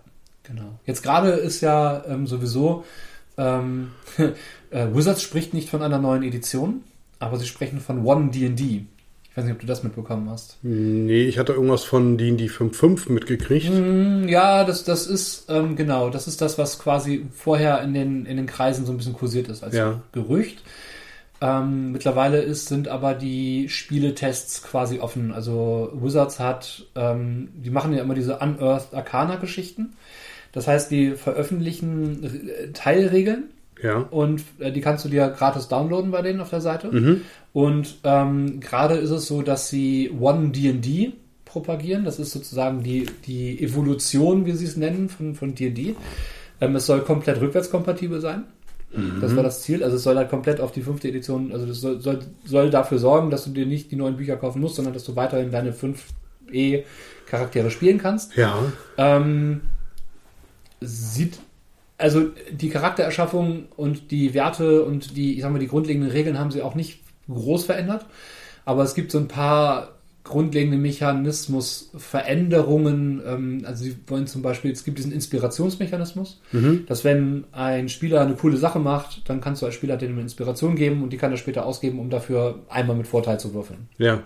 Genau. 0.43 0.79
Jetzt 0.85 1.03
gerade 1.03 1.31
ist 1.31 1.61
ja 1.61 2.03
ähm, 2.07 2.27
sowieso, 2.27 2.83
ähm, 3.37 3.91
äh, 4.71 4.87
Wizards 4.93 5.21
spricht 5.21 5.53
nicht 5.53 5.69
von 5.69 5.81
einer 5.81 5.99
neuen 5.99 6.23
Edition, 6.23 6.83
aber 7.19 7.37
sie 7.37 7.47
sprechen 7.47 7.79
von 7.79 8.05
One 8.05 8.31
D&D. 8.31 8.85
Ich 9.31 9.37
weiß 9.37 9.45
nicht, 9.45 9.53
ob 9.53 9.61
du 9.61 9.67
das 9.67 9.81
mitbekommen 9.81 10.29
hast. 10.29 10.57
Nee, 10.61 11.23
ich 11.23 11.39
hatte 11.39 11.53
irgendwas 11.53 11.85
von 11.85 12.17
D&D 12.17 12.47
5.5 12.47 13.09
mitgekriegt. 13.09 13.71
Mm, 13.71 14.27
ja, 14.27 14.65
das, 14.65 14.83
das 14.83 15.07
ist, 15.07 15.45
ähm, 15.47 15.77
genau, 15.77 16.09
das 16.09 16.27
ist 16.27 16.41
das, 16.41 16.57
was 16.57 16.79
quasi 16.79 17.25
vorher 17.33 17.81
in 17.81 17.93
den, 17.93 18.25
in 18.25 18.35
den 18.35 18.45
Kreisen 18.45 18.85
so 18.85 18.91
ein 18.91 18.97
bisschen 18.97 19.13
kursiert 19.13 19.47
ist 19.47 19.63
als 19.63 19.73
ja. 19.73 20.01
Gerücht. 20.11 20.61
Ähm, 21.39 21.93
mittlerweile 21.93 22.41
ist, 22.41 22.67
sind 22.67 22.89
aber 22.89 23.13
die 23.13 23.69
Spieletests 23.69 24.63
quasi 24.63 24.99
offen. 24.99 25.31
Also 25.31 25.91
Wizards 25.93 26.41
hat, 26.41 26.85
ähm, 26.95 27.49
die 27.55 27.69
machen 27.69 27.93
ja 27.93 28.01
immer 28.01 28.15
diese 28.15 28.37
Unearthed 28.37 28.93
Arcana 28.93 29.37
Geschichten. 29.37 29.93
Das 30.51 30.67
heißt, 30.67 30.91
die 30.91 31.11
veröffentlichen 31.11 32.23
äh, 32.23 32.71
Teilregeln 32.73 33.45
Ja. 33.81 33.97
und 34.11 34.41
äh, 34.59 34.71
die 34.71 34.81
kannst 34.81 35.05
du 35.05 35.09
dir 35.09 35.29
gratis 35.29 35.67
downloaden 35.67 36.11
bei 36.11 36.21
denen 36.21 36.41
auf 36.41 36.49
der 36.49 36.61
Seite. 36.61 37.21
Und 37.53 37.95
ähm, 38.03 38.59
gerade 38.59 38.95
ist 38.95 39.09
es 39.11 39.27
so, 39.27 39.41
dass 39.41 39.69
sie 39.69 40.11
One 40.19 40.49
D&D 40.49 41.13
propagieren. 41.45 42.05
Das 42.05 42.19
ist 42.19 42.31
sozusagen 42.31 42.83
die, 42.83 43.05
die 43.25 43.61
Evolution, 43.61 44.45
wie 44.45 44.53
sie 44.53 44.65
es 44.65 44.77
nennen, 44.77 45.09
von, 45.09 45.35
von 45.35 45.55
D&D. 45.55 45.95
Ähm, 46.61 46.75
es 46.75 46.85
soll 46.85 47.01
komplett 47.01 47.41
rückwärtskompatibel 47.41 48.21
sein. 48.21 48.43
Das 49.21 49.33
war 49.37 49.43
das 49.43 49.61
Ziel. 49.61 49.85
Also 49.85 49.95
es 49.95 50.03
soll 50.03 50.17
halt 50.17 50.29
komplett 50.29 50.59
auf 50.59 50.73
die 50.73 50.81
fünfte 50.81 51.07
Edition, 51.07 51.53
also 51.53 51.65
das 51.65 51.79
soll, 51.79 52.01
soll, 52.01 52.19
soll 52.43 52.69
dafür 52.69 52.97
sorgen, 52.99 53.29
dass 53.29 53.45
du 53.45 53.51
dir 53.51 53.65
nicht 53.65 53.89
die 53.89 53.95
neuen 53.95 54.17
Bücher 54.17 54.35
kaufen 54.35 54.59
musst, 54.59 54.75
sondern 54.75 54.93
dass 54.93 55.05
du 55.05 55.15
weiterhin 55.15 55.49
deine 55.49 55.71
5e 55.71 56.83
Charaktere 57.25 57.71
spielen 57.71 57.99
kannst. 57.99 58.35
Ja. 58.35 58.53
Ähm, 58.97 59.61
sieht, 60.81 61.39
also 61.97 62.31
die 62.51 62.69
Charaktererschaffung 62.69 63.65
und 63.77 64.11
die 64.11 64.33
Werte 64.33 64.83
und 64.83 65.15
die, 65.15 65.35
ich 65.35 65.41
sag 65.41 65.51
mal, 65.51 65.59
die 65.59 65.67
grundlegenden 65.67 66.11
Regeln 66.11 66.39
haben 66.39 66.51
sie 66.51 66.61
auch 66.61 66.75
nicht 66.75 66.99
groß 67.29 67.65
verändert. 67.65 68.05
Aber 68.65 68.83
es 68.83 68.95
gibt 68.95 69.11
so 69.11 69.19
ein 69.19 69.27
paar 69.27 69.95
grundlegende 70.23 70.77
Mechanismusveränderungen. 70.77 73.21
Ähm, 73.25 73.63
also 73.65 73.83
sie 73.83 73.97
wollen 74.07 74.27
zum 74.27 74.41
Beispiel, 74.41 74.71
es 74.71 74.83
gibt 74.83 74.97
diesen 74.97 75.11
Inspirationsmechanismus, 75.11 76.41
dass 76.87 77.03
wenn 77.03 77.45
ein 77.51 77.89
Spieler 77.89 78.21
eine 78.21 78.35
coole 78.35 78.57
Sache 78.57 78.79
macht, 78.79 79.29
dann 79.29 79.41
kannst 79.41 79.61
du 79.61 79.65
als 79.65 79.75
Spieler 79.75 79.97
dem 79.97 80.13
eine 80.13 80.21
Inspiration 80.21 80.75
geben 80.75 81.03
und 81.03 81.11
die 81.11 81.17
kann 81.17 81.31
er 81.31 81.37
später 81.37 81.65
ausgeben, 81.65 81.99
um 81.99 82.09
dafür 82.09 82.59
einmal 82.69 82.95
mit 82.95 83.07
Vorteil 83.07 83.39
zu 83.39 83.53
würfeln. 83.53 83.89
Ja. 83.97 84.23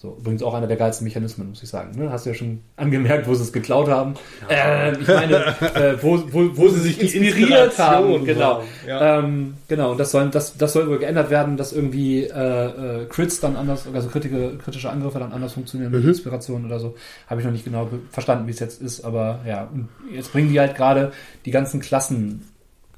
So, 0.00 0.16
übrigens 0.18 0.42
auch 0.42 0.54
einer 0.54 0.66
der 0.66 0.78
geilsten 0.78 1.04
Mechanismen, 1.04 1.50
muss 1.50 1.62
ich 1.62 1.68
sagen. 1.68 1.98
Ne? 1.98 2.10
Hast 2.10 2.24
du 2.24 2.30
ja 2.30 2.34
schon 2.34 2.62
angemerkt, 2.76 3.28
wo 3.28 3.34
sie 3.34 3.42
es 3.42 3.52
geklaut 3.52 3.90
haben. 3.90 4.14
Ähm, 4.48 4.96
ich 4.98 5.06
meine, 5.06 5.36
äh, 5.74 6.02
wo, 6.02 6.18
wo, 6.32 6.56
wo 6.56 6.68
sie 6.68 6.80
sich 6.80 7.14
inspiriert 7.14 7.78
haben. 7.78 8.24
Genau. 8.24 8.40
war, 8.40 8.64
ja. 8.86 9.18
Ähm, 9.18 9.56
genau, 9.68 9.90
und 9.90 10.00
das 10.00 10.10
soll, 10.12 10.30
das, 10.30 10.56
das 10.56 10.72
soll 10.72 10.88
wohl 10.88 11.00
geändert 11.00 11.28
werden, 11.28 11.58
dass 11.58 11.74
irgendwie 11.74 12.22
äh, 12.22 13.02
äh, 13.02 13.06
Crits 13.10 13.40
dann 13.40 13.56
anders, 13.56 13.86
also 13.92 14.08
kritische, 14.08 14.56
kritische 14.56 14.88
Angriffe 14.88 15.18
dann 15.18 15.34
anders 15.34 15.52
funktionieren 15.52 15.92
mit 15.92 16.02
Inspiration 16.02 16.64
oder 16.64 16.80
so. 16.80 16.94
Habe 17.26 17.42
ich 17.42 17.44
noch 17.44 17.52
nicht 17.52 17.66
genau 17.66 17.90
verstanden, 18.10 18.46
wie 18.46 18.52
es 18.52 18.60
jetzt 18.60 18.80
ist, 18.80 19.04
aber 19.04 19.40
ja, 19.46 19.68
und 19.70 19.90
jetzt 20.10 20.32
bringen 20.32 20.48
die 20.48 20.58
halt 20.58 20.76
gerade 20.76 21.12
die 21.44 21.50
ganzen 21.50 21.78
Klassen 21.78 22.48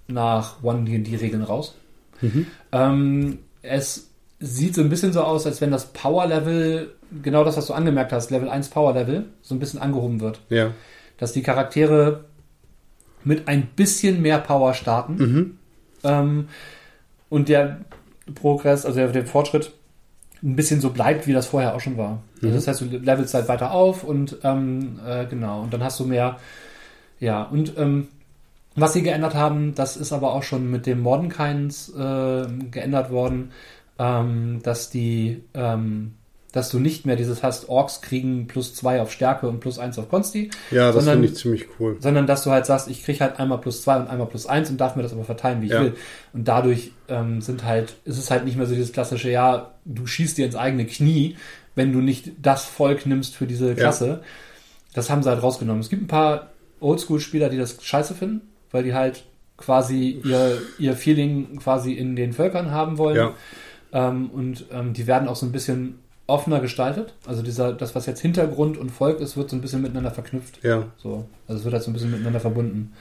nach 0.06 0.62
One-D&D-Regeln 0.62 1.42
raus. 1.42 1.74
Ähm, 2.70 3.38
es 3.62 4.12
sieht 4.42 4.74
so 4.74 4.83
ein 4.83 4.88
bisschen 4.88 5.12
so 5.12 5.22
aus, 5.22 5.46
als 5.46 5.61
wenn 5.61 5.70
das 5.70 5.87
Power-Level, 5.87 6.92
genau 7.22 7.44
das, 7.44 7.57
was 7.57 7.66
du 7.66 7.72
angemerkt 7.72 8.12
hast, 8.12 8.31
Level 8.31 8.48
1 8.48 8.68
Power-Level, 8.68 9.26
so 9.40 9.55
ein 9.55 9.59
bisschen 9.59 9.81
angehoben 9.81 10.20
wird. 10.20 10.40
Ja. 10.48 10.72
Dass 11.16 11.33
die 11.33 11.42
Charaktere 11.42 12.24
mit 13.24 13.46
ein 13.46 13.68
bisschen 13.76 14.20
mehr 14.20 14.38
Power 14.38 14.74
starten 14.74 15.59
ähm, 16.02 16.48
und 17.28 17.48
der 17.48 17.81
Progress, 18.35 18.85
also 18.85 18.98
der, 18.98 19.09
der 19.09 19.26
Fortschritt, 19.26 19.72
ein 20.42 20.57
bisschen 20.57 20.81
so 20.81 20.90
bleibt, 20.90 21.28
wie 21.28 21.33
das 21.33 21.46
vorher 21.46 21.74
auch 21.74 21.81
schon 21.81 21.96
war. 21.96 22.20
Also 22.42 22.57
das 22.57 22.66
heißt, 22.66 22.81
du 22.81 22.87
levelst 22.87 23.33
halt 23.35 23.46
weiter 23.46 23.70
auf 23.70 24.02
und 24.02 24.38
ähm, 24.42 24.98
äh, 25.07 25.26
genau, 25.26 25.62
und 25.62 25.72
dann 25.72 25.85
hast 25.85 26.00
du 26.00 26.05
mehr, 26.05 26.38
ja, 27.20 27.44
und 27.44 27.78
ähm, 27.78 28.09
was 28.74 28.94
sie 28.94 29.02
geändert 29.02 29.35
haben, 29.35 29.74
das 29.76 29.96
ist 29.96 30.12
aber 30.12 30.33
auch 30.33 30.42
schon 30.42 30.68
mit 30.68 30.87
dem 30.87 31.00
Mordenkains 31.00 31.90
äh, 31.90 32.46
geändert 32.70 33.11
worden, 33.12 33.52
ähm, 33.98 34.61
dass 34.62 34.90
die, 34.90 35.42
ähm, 35.55 36.14
dass 36.52 36.68
du 36.70 36.78
nicht 36.78 37.07
mehr 37.07 37.16
dieses 37.16 37.42
hast, 37.42 37.68
Orks 37.70 38.02
kriegen 38.02 38.46
plus 38.46 38.74
zwei 38.74 39.00
auf 39.00 39.11
Stärke 39.11 39.48
und 39.48 39.61
plus 39.61 39.78
eins 39.78 39.98
auf 39.98 40.11
Konsti, 40.11 40.50
Ja, 40.70 40.92
das 40.92 41.09
finde 41.09 41.26
ich 41.26 41.35
ziemlich 41.37 41.66
cool. 41.81 41.96
sondern 42.00 42.26
dass 42.26 42.44
du 42.44 42.50
halt 42.50 42.66
sagst, 42.66 42.88
ich 42.88 43.02
krieg 43.05 43.20
halt 43.22 43.40
einmal 43.40 43.59
plus 43.59 43.83
zwei 43.83 43.96
und 43.96 44.09
einmal 44.09 44.26
plus 44.26 44.46
eins 44.46 44.68
und 44.68 44.78
darf 44.78 44.94
mir 44.96 45.02
das 45.02 45.12
aber 45.14 45.24
verteilen, 45.24 45.62
wie 45.62 45.66
ich 45.66 45.72
Ja. 45.72 45.81
will. 45.81 45.94
Und 46.35 46.46
dadurch 46.46 46.92
ähm, 47.09 47.40
sind 47.40 47.64
halt, 47.64 47.94
ist 48.05 48.18
es 48.18 48.31
halt 48.31 48.44
nicht 48.44 48.57
mehr 48.59 48.66
so 48.66 48.74
dieses 48.74 48.92
klassische, 48.92 49.31
ja, 49.31 49.72
du 49.87 50.07
schießt 50.07 50.37
dir 50.37 50.44
ins 50.44 50.57
eigene 50.57 50.85
Knie, 50.85 51.37
wenn 51.74 51.90
du 51.92 52.00
nicht 52.00 52.33
das 52.42 52.66
Volk 52.66 53.07
nimmst 53.07 53.35
für 53.35 53.46
diese 53.46 53.74
Klasse. 53.74 54.22
Das 54.92 55.09
haben 55.09 55.22
sie 55.22 55.31
halt 55.31 55.42
rausgenommen. 55.42 55.81
Es 55.81 55.88
gibt 55.88 56.02
ein 56.02 56.07
paar 56.07 56.50
Oldschool-Spieler, 56.81 57.48
die 57.48 57.57
das 57.57 57.78
scheiße 57.83 58.14
finden, 58.14 58.42
weil 58.70 58.83
die 58.83 58.92
halt 58.92 59.24
quasi 59.57 60.20
ihr, 60.22 60.61
ihr 60.78 60.94
Feeling 60.96 61.57
quasi 61.61 61.92
in 61.94 62.14
den 62.14 62.35
Völkern 62.35 62.72
haben 62.72 62.98
wollen. 62.98 63.16
Ja. 63.16 63.35
Ähm, 63.92 64.31
und 64.31 64.66
ähm, 64.72 64.92
die 64.94 65.07
werden 65.07 65.28
auch 65.28 65.37
so 65.37 65.46
ein 65.46 65.52
bisschen 65.52 65.98
offener 66.26 66.61
gestaltet. 66.61 67.14
Also 67.26 67.42
dieser, 67.42 67.72
das, 67.72 67.94
was 67.94 68.07
jetzt 68.07 68.20
Hintergrund 68.20 68.78
und 68.78 68.90
Volk 68.90 69.20
ist, 69.20 69.37
wird 69.37 69.50
so 69.50 69.57
ein 69.57 69.61
bisschen 69.61 69.83
miteinander 69.83 70.11
verknüpft. 70.12 70.62
Ja. 70.62 70.87
So, 70.96 71.26
also 71.46 71.59
es 71.59 71.64
wird 71.64 71.74
halt 71.74 71.83
so 71.85 71.90
ein 71.90 71.92
bisschen 71.92 72.11
miteinander 72.11 72.40
verbunden. 72.40 72.92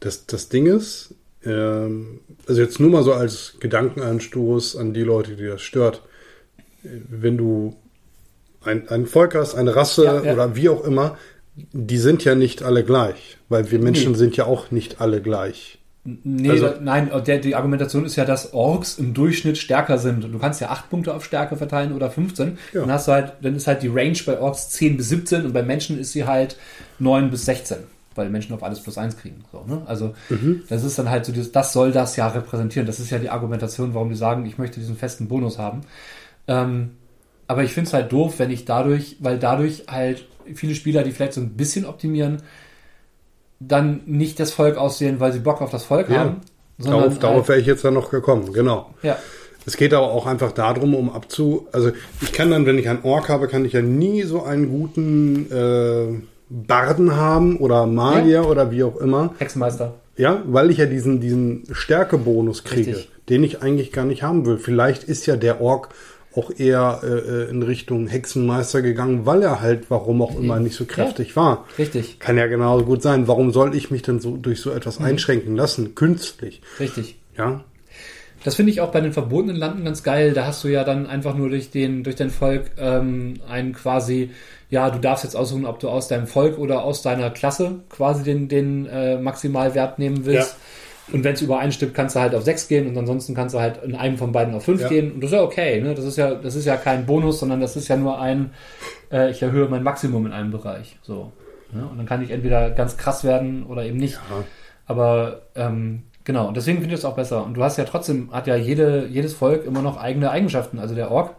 Das, 0.00 0.26
das 0.26 0.48
Ding 0.48 0.66
ist, 0.66 1.14
ähm, 1.44 2.20
also 2.46 2.60
jetzt 2.60 2.78
nur 2.78 2.90
mal 2.90 3.02
so 3.02 3.12
als 3.14 3.54
Gedankenanstoß 3.58 4.76
an 4.76 4.92
die 4.94 5.02
Leute, 5.02 5.34
die 5.36 5.46
das 5.46 5.62
stört. 5.62 6.02
Wenn 6.82 7.36
du 7.36 7.74
ein, 8.62 8.88
ein 8.88 9.06
Volk 9.06 9.34
hast, 9.34 9.54
eine 9.56 9.74
Rasse 9.74 10.04
Ja, 10.04 10.22
ja. 10.22 10.32
oder 10.32 10.54
wie 10.54 10.68
auch 10.68 10.84
immer, 10.84 11.16
die 11.72 11.98
sind 11.98 12.24
ja 12.24 12.36
nicht 12.36 12.62
alle 12.62 12.84
gleich, 12.84 13.38
weil 13.48 13.70
wir 13.72 13.80
Menschen 13.80 14.12
Nee. 14.12 14.18
sind 14.18 14.36
ja 14.36 14.44
auch 14.46 14.70
nicht 14.70 15.00
alle 15.00 15.20
gleich. 15.20 15.77
Nee, 16.24 16.50
Also- 16.50 16.68
da, 16.68 16.74
nein, 16.80 17.10
der, 17.26 17.38
die 17.38 17.54
Argumentation 17.54 18.04
ist 18.04 18.16
ja, 18.16 18.24
dass 18.24 18.52
Orks 18.54 18.98
im 18.98 19.14
Durchschnitt 19.14 19.58
stärker 19.58 19.98
sind. 19.98 20.24
Und 20.24 20.32
du 20.32 20.38
kannst 20.38 20.60
ja 20.60 20.70
8 20.70 20.88
Punkte 20.90 21.12
auf 21.14 21.24
Stärke 21.24 21.56
verteilen 21.56 21.92
oder 21.92 22.10
15. 22.10 22.58
Ja. 22.72 22.80
Dann 22.80 22.92
hast 22.92 23.08
du 23.08 23.12
halt, 23.12 23.32
dann 23.42 23.54
ist 23.56 23.66
halt 23.66 23.82
die 23.82 23.88
Range 23.88 24.18
bei 24.26 24.38
Orks 24.40 24.70
10 24.70 24.96
bis 24.96 25.08
17 25.10 25.44
und 25.44 25.52
bei 25.52 25.62
Menschen 25.62 25.98
ist 25.98 26.12
sie 26.12 26.24
halt 26.24 26.56
9 26.98 27.30
bis 27.30 27.44
16. 27.44 27.78
Weil 28.14 28.30
Menschen 28.30 28.52
auf 28.54 28.62
alles 28.64 28.80
plus 28.80 28.98
1 28.98 29.16
kriegen. 29.16 29.44
So, 29.52 29.64
ne? 29.66 29.82
Also 29.86 30.14
das 30.68 30.82
ist 30.82 30.98
dann 30.98 31.08
halt 31.08 31.24
so, 31.24 31.32
dieses, 31.32 31.52
das 31.52 31.72
soll 31.72 31.92
das 31.92 32.16
ja 32.16 32.26
repräsentieren. 32.26 32.86
Das 32.86 32.98
ist 32.98 33.10
ja 33.10 33.18
die 33.18 33.30
Argumentation, 33.30 33.94
warum 33.94 34.08
die 34.08 34.16
sagen, 34.16 34.44
ich 34.46 34.58
möchte 34.58 34.80
diesen 34.80 34.96
festen 34.96 35.28
Bonus 35.28 35.58
haben. 35.58 35.82
Ähm, 36.48 36.90
aber 37.46 37.62
ich 37.62 37.72
finde 37.72 37.88
es 37.88 37.94
halt 37.94 38.10
doof, 38.12 38.34
wenn 38.38 38.50
ich 38.50 38.64
dadurch, 38.64 39.16
weil 39.20 39.38
dadurch 39.38 39.84
halt 39.88 40.26
viele 40.54 40.74
Spieler, 40.74 41.02
die 41.04 41.12
vielleicht 41.12 41.34
so 41.34 41.40
ein 41.40 41.50
bisschen 41.50 41.84
optimieren, 41.86 42.42
dann 43.60 44.00
nicht 44.06 44.38
das 44.40 44.52
Volk 44.52 44.76
aussehen, 44.76 45.20
weil 45.20 45.32
sie 45.32 45.40
Bock 45.40 45.60
auf 45.60 45.70
das 45.70 45.84
Volk 45.84 46.08
Ja. 46.08 46.18
haben, 46.20 46.36
sondern 46.78 47.00
Darauf, 47.02 47.18
darauf 47.18 47.36
halt, 47.38 47.48
wäre 47.48 47.60
ich 47.60 47.66
jetzt 47.66 47.84
dann 47.84 47.94
noch 47.94 48.10
gekommen, 48.10 48.52
genau. 48.52 48.94
ja, 49.02 49.16
Es 49.66 49.76
geht 49.76 49.92
aber 49.92 50.10
auch 50.12 50.26
einfach 50.26 50.52
darum, 50.52 50.94
um 50.94 51.10
abzu. 51.12 51.66
Also 51.72 51.90
ich 52.20 52.32
kann 52.32 52.50
dann, 52.50 52.64
wenn 52.66 52.78
ich 52.78 52.88
einen 52.88 53.02
Ork 53.02 53.28
habe, 53.28 53.48
kann 53.48 53.64
ich 53.64 53.72
ja 53.72 53.82
nie 53.82 54.22
so 54.22 54.42
einen 54.44 54.68
guten 54.70 55.50
äh, 55.52 56.20
Barden 56.48 57.16
haben 57.16 57.58
oder 57.58 57.84
Magier 57.86 58.48
oder 58.48 58.70
wie 58.70 58.82
auch 58.84 58.96
immer. 58.96 59.34
Hexenmeister. 59.38 59.94
Ja, 60.16 60.42
weil 60.46 60.70
ich 60.70 60.78
ja 60.78 60.86
diesen, 60.86 61.20
diesen 61.20 61.64
Stärkebonus 61.70 62.64
kriege, 62.64 62.90
Richtig. 62.96 63.10
den 63.28 63.44
ich 63.44 63.62
eigentlich 63.62 63.92
gar 63.92 64.04
nicht 64.04 64.22
haben 64.22 64.46
will. 64.46 64.56
Vielleicht 64.58 65.04
ist 65.04 65.26
ja 65.26 65.36
der 65.36 65.60
Ork 65.60 65.90
auch 66.34 66.50
eher 66.56 67.00
äh, 67.02 67.50
in 67.50 67.62
Richtung 67.62 68.06
Hexenmeister 68.06 68.82
gegangen, 68.82 69.26
weil 69.26 69.42
er 69.42 69.60
halt, 69.60 69.90
warum 69.90 70.22
auch 70.22 70.38
immer, 70.38 70.60
nicht 70.60 70.76
so 70.76 70.84
kräftig 70.84 71.34
war. 71.36 71.66
Richtig, 71.78 72.18
Kann 72.20 72.36
ja 72.36 72.46
genauso 72.46 72.84
gut 72.84 73.02
sein. 73.02 73.26
Warum 73.26 73.50
soll 73.52 73.74
ich 73.74 73.90
mich 73.90 74.02
denn 74.02 74.20
so 74.20 74.36
durch 74.36 74.60
so 74.60 74.70
Mhm. 74.70 74.76
etwas 74.76 75.00
einschränken 75.00 75.56
lassen, 75.56 75.94
künstlich? 75.94 76.60
richtig. 76.78 77.16
Ja, 77.36 77.64
Das 78.44 78.54
finde 78.54 78.70
ich 78.70 78.80
auch 78.80 78.92
bei 78.92 79.00
den 79.00 79.12
verbotenen 79.12 79.56
Landen 79.56 79.84
ganz 79.84 80.02
geil. 80.04 80.32
Da 80.32 80.46
hast 80.46 80.62
du 80.62 80.68
ja 80.68 80.84
dann 80.84 81.06
einfach 81.06 81.34
nur 81.34 81.48
durch 81.48 81.70
den 81.70 82.04
durch 82.04 82.14
dein 82.16 82.30
Volk 82.30 82.70
ähm, 82.78 83.34
einen 83.48 83.72
quasi, 83.72 84.30
ja, 84.70 84.90
du 84.90 84.98
darfst 85.00 85.24
jetzt 85.24 85.34
aussuchen, 85.34 85.66
ob 85.66 85.80
du 85.80 85.88
aus 85.88 86.06
deinem 86.08 86.28
Volk 86.28 86.56
oder 86.58 86.84
aus 86.84 87.02
deiner 87.02 87.30
Klasse 87.30 87.80
quasi 87.90 88.22
den 88.22 88.46
den 88.48 88.86
äh, 88.86 89.18
Maximalwert 89.18 89.98
nehmen 89.98 90.24
willst. 90.24 90.56
Und 91.12 91.24
wenn 91.24 91.34
es 91.34 91.42
übereinstimmt, 91.42 91.94
kannst 91.94 92.16
du 92.16 92.20
halt 92.20 92.34
auf 92.34 92.42
6 92.42 92.68
gehen 92.68 92.86
und 92.86 92.96
ansonsten 92.98 93.34
kannst 93.34 93.54
du 93.54 93.60
halt 93.60 93.82
in 93.82 93.94
einem 93.94 94.18
von 94.18 94.32
beiden 94.32 94.54
auf 94.54 94.64
5 94.64 94.82
Ja. 94.82 94.88
gehen. 94.88 95.12
Und 95.12 95.22
das 95.22 95.30
ist 95.30 95.36
ja 95.36 95.42
okay, 95.42 95.80
ne? 95.80 95.94
Das 95.94 96.04
ist 96.04 96.16
ja, 96.16 96.34
das 96.34 96.54
ist 96.54 96.64
ja 96.66 96.76
kein 96.76 97.06
Bonus, 97.06 97.40
sondern 97.40 97.60
das 97.60 97.76
ist 97.76 97.88
ja 97.88 97.96
nur 97.96 98.20
ein, 98.20 98.50
äh, 99.10 99.30
ich 99.30 99.42
erhöhe 99.42 99.68
mein 99.68 99.82
Maximum 99.82 100.26
in 100.26 100.32
einem 100.32 100.50
Bereich. 100.50 100.98
So. 101.02 101.32
Ne? 101.72 101.86
Und 101.90 101.98
dann 101.98 102.06
kann 102.06 102.22
ich 102.22 102.30
entweder 102.30 102.70
ganz 102.70 102.96
krass 102.96 103.24
werden 103.24 103.64
oder 103.64 103.84
eben 103.84 103.96
nicht. 103.98 104.14
Ja. 104.14 104.44
Aber 104.86 105.42
ähm, 105.54 106.02
genau, 106.24 106.48
und 106.48 106.56
deswegen 106.56 106.78
finde 106.80 106.94
ich 106.94 107.00
es 107.00 107.04
auch 107.04 107.16
besser. 107.16 107.44
Und 107.44 107.54
du 107.54 107.62
hast 107.62 107.76
ja 107.78 107.84
trotzdem, 107.84 108.30
hat 108.32 108.46
ja 108.46 108.56
jede, 108.56 109.06
jedes 109.06 109.34
Volk 109.34 109.64
immer 109.66 109.82
noch 109.82 109.96
eigene 109.98 110.30
Eigenschaften. 110.30 110.78
Also 110.78 110.94
der 110.94 111.10
Ork 111.10 111.34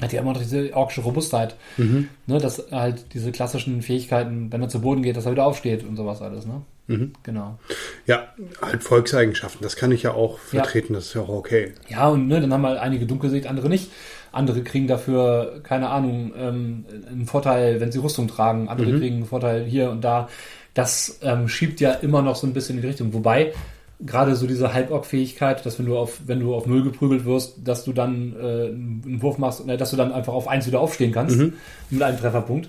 hat 0.00 0.12
ja 0.12 0.20
immer 0.20 0.32
noch 0.32 0.40
diese 0.40 0.74
orksche 0.74 1.02
Robustheit. 1.02 1.56
Mhm. 1.76 2.08
Ne, 2.26 2.38
dass 2.38 2.70
halt 2.70 3.12
diese 3.12 3.32
klassischen 3.32 3.82
Fähigkeiten, 3.82 4.50
wenn 4.50 4.62
er 4.62 4.68
zu 4.68 4.80
Boden 4.80 5.02
geht, 5.02 5.16
dass 5.16 5.26
er 5.26 5.32
wieder 5.32 5.44
aufsteht 5.44 5.84
und 5.84 5.96
sowas 5.96 6.22
alles, 6.22 6.46
ne? 6.46 6.62
Mhm. 6.90 7.12
Genau. 7.22 7.58
Ja, 8.06 8.28
halt 8.60 8.82
Volkseigenschaften, 8.82 9.62
das 9.62 9.76
kann 9.76 9.92
ich 9.92 10.02
ja 10.02 10.12
auch 10.12 10.38
Ja. 10.52 10.62
vertreten, 10.62 10.94
das 10.94 11.06
ist 11.06 11.14
ja 11.14 11.22
auch 11.22 11.28
okay. 11.28 11.72
Ja, 11.88 12.08
und 12.08 12.26
ne, 12.28 12.40
dann 12.40 12.52
haben 12.52 12.66
halt 12.66 12.78
einige 12.78 13.06
Dunkelsicht, 13.06 13.46
andere 13.46 13.68
nicht. 13.68 13.90
Andere 14.32 14.62
kriegen 14.62 14.86
dafür, 14.86 15.60
keine 15.62 15.88
Ahnung, 15.88 16.32
ähm, 16.36 16.84
einen 17.10 17.26
Vorteil, 17.26 17.80
wenn 17.80 17.90
sie 17.92 17.98
Rüstung 17.98 18.28
tragen. 18.28 18.68
Andere 18.68 18.98
kriegen 18.98 19.16
einen 19.16 19.26
Vorteil 19.26 19.64
hier 19.64 19.90
und 19.90 20.02
da. 20.02 20.28
Das 20.74 21.18
ähm, 21.22 21.48
schiebt 21.48 21.80
ja 21.80 21.92
immer 21.94 22.22
noch 22.22 22.36
so 22.36 22.46
ein 22.46 22.52
bisschen 22.52 22.76
in 22.76 22.82
die 22.82 22.88
Richtung. 22.88 23.12
Wobei, 23.12 23.52
gerade 24.00 24.36
so 24.36 24.46
diese 24.46 24.72
Halborg-Fähigkeit, 24.72 25.66
dass 25.66 25.78
wenn 25.80 25.86
du 25.86 25.98
auf, 25.98 26.20
wenn 26.26 26.38
du 26.40 26.54
auf 26.54 26.66
Müll 26.66 26.82
geprügelt 26.84 27.24
wirst, 27.24 27.56
dass 27.64 27.84
du 27.84 27.92
dann 27.92 28.34
äh, 28.40 28.42
einen 28.68 29.18
Wurf 29.20 29.38
machst, 29.38 29.66
äh, 29.68 29.76
dass 29.76 29.90
du 29.90 29.96
dann 29.96 30.12
einfach 30.12 30.32
auf 30.32 30.46
eins 30.48 30.66
wieder 30.66 30.80
aufstehen 30.80 31.10
kannst 31.12 31.36
Mhm. 31.36 31.54
mit 31.90 32.02
einem 32.02 32.18
Trefferpunkt. 32.18 32.68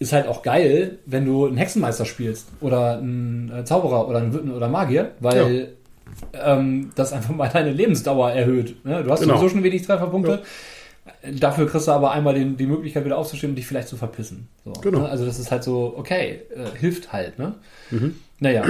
Ist 0.00 0.12
halt 0.12 0.26
auch 0.26 0.42
geil, 0.42 0.98
wenn 1.06 1.24
du 1.26 1.46
einen 1.46 1.56
Hexenmeister 1.58 2.04
spielst 2.06 2.48
oder 2.60 2.98
einen 2.98 3.52
äh, 3.54 3.64
Zauberer 3.64 4.08
oder 4.08 4.18
einen 4.18 4.32
Witten 4.34 4.50
oder 4.50 4.66
Magier, 4.68 5.12
weil 5.20 5.74
ähm, 6.32 6.90
das 6.96 7.12
einfach 7.12 7.34
mal 7.34 7.48
deine 7.52 7.70
Lebensdauer 7.70 8.32
erhöht. 8.32 8.84
Ne? 8.84 9.04
Du 9.04 9.10
hast 9.10 9.20
Genau. 9.20 9.34
sowieso 9.36 9.50
schon 9.50 9.62
wenig 9.62 9.82
Trefferpunkte. 9.82 10.40
Dafür 11.38 11.66
kriegst 11.68 11.86
du 11.86 11.92
aber 11.92 12.12
einmal 12.12 12.34
den, 12.34 12.56
die 12.56 12.66
Möglichkeit, 12.66 13.04
wieder 13.04 13.18
aufzustehen 13.18 13.52
und 13.52 13.56
dich 13.56 13.66
vielleicht 13.66 13.88
zu 13.88 13.96
verpissen. 13.96 14.48
So, 14.64 14.72
Genau. 14.72 15.00
ne? 15.00 15.08
Also 15.08 15.26
das 15.26 15.38
ist 15.38 15.50
halt 15.50 15.64
so, 15.64 15.94
okay, 15.96 16.40
äh, 16.54 16.78
hilft 16.78 17.12
halt. 17.12 17.38
Ne? 17.38 17.54
Mhm. 17.90 18.16
Naja, 18.38 18.64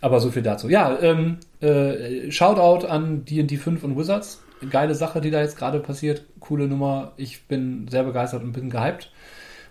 aber 0.00 0.18
so 0.20 0.30
viel 0.30 0.42
dazu. 0.42 0.68
Ja, 0.70 0.98
ähm, 1.02 1.36
äh, 1.60 2.30
Shoutout 2.30 2.86
an 2.86 3.24
D&D 3.26 3.56
5 3.58 3.84
und 3.84 3.98
Wizards. 3.98 4.42
Geile 4.70 4.94
Sache, 4.94 5.20
die 5.20 5.30
da 5.30 5.40
jetzt 5.42 5.58
gerade 5.58 5.78
passiert. 5.80 6.24
Coole 6.38 6.68
Nummer. 6.68 7.12
Ich 7.18 7.44
bin 7.48 7.86
sehr 7.90 8.04
begeistert 8.04 8.42
und 8.42 8.52
bin 8.52 8.70
gehypt 8.70 9.10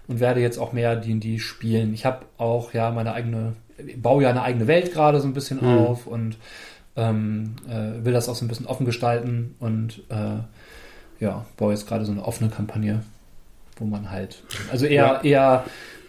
und 0.10 0.20
werde 0.20 0.42
jetzt 0.42 0.58
auch 0.58 0.74
mehr 0.74 0.98
D&D 0.98 1.40
spielen. 1.40 1.94
Ich 1.94 2.06
habe 2.06 2.26
auch 2.38 2.74
ja 2.74 2.92
meine 2.92 3.14
eigene, 3.14 3.54
baue 3.96 4.24
ja 4.24 4.32
eine 4.32 4.42
eigene 4.42 4.68
Welt 4.68 4.92
gerade 4.92 5.22
so 5.22 5.28
ein 5.28 5.34
bisschen 5.34 5.60
Mhm. 5.62 5.78
auf 5.78 6.08
und 6.08 6.38
ähm, 6.98 7.56
äh, 7.70 8.04
will 8.04 8.12
das 8.12 8.28
auch 8.28 8.36
so 8.36 8.44
ein 8.44 8.50
bisschen 8.50 8.66
offen 8.66 8.86
gestalten 8.86 9.56
und 9.60 10.04
äh, 10.10 11.24
ja, 11.24 11.46
baue 11.56 11.72
jetzt 11.72 11.88
gerade 11.88 12.04
so 12.06 12.12
eine 12.12 12.26
offene 12.26 12.50
Kampagne, 12.50 13.04
wo 13.78 13.86
man 13.86 14.10
halt, 14.12 14.44
also 14.72 14.86
eher, 14.86 15.22
eher, 15.24 15.64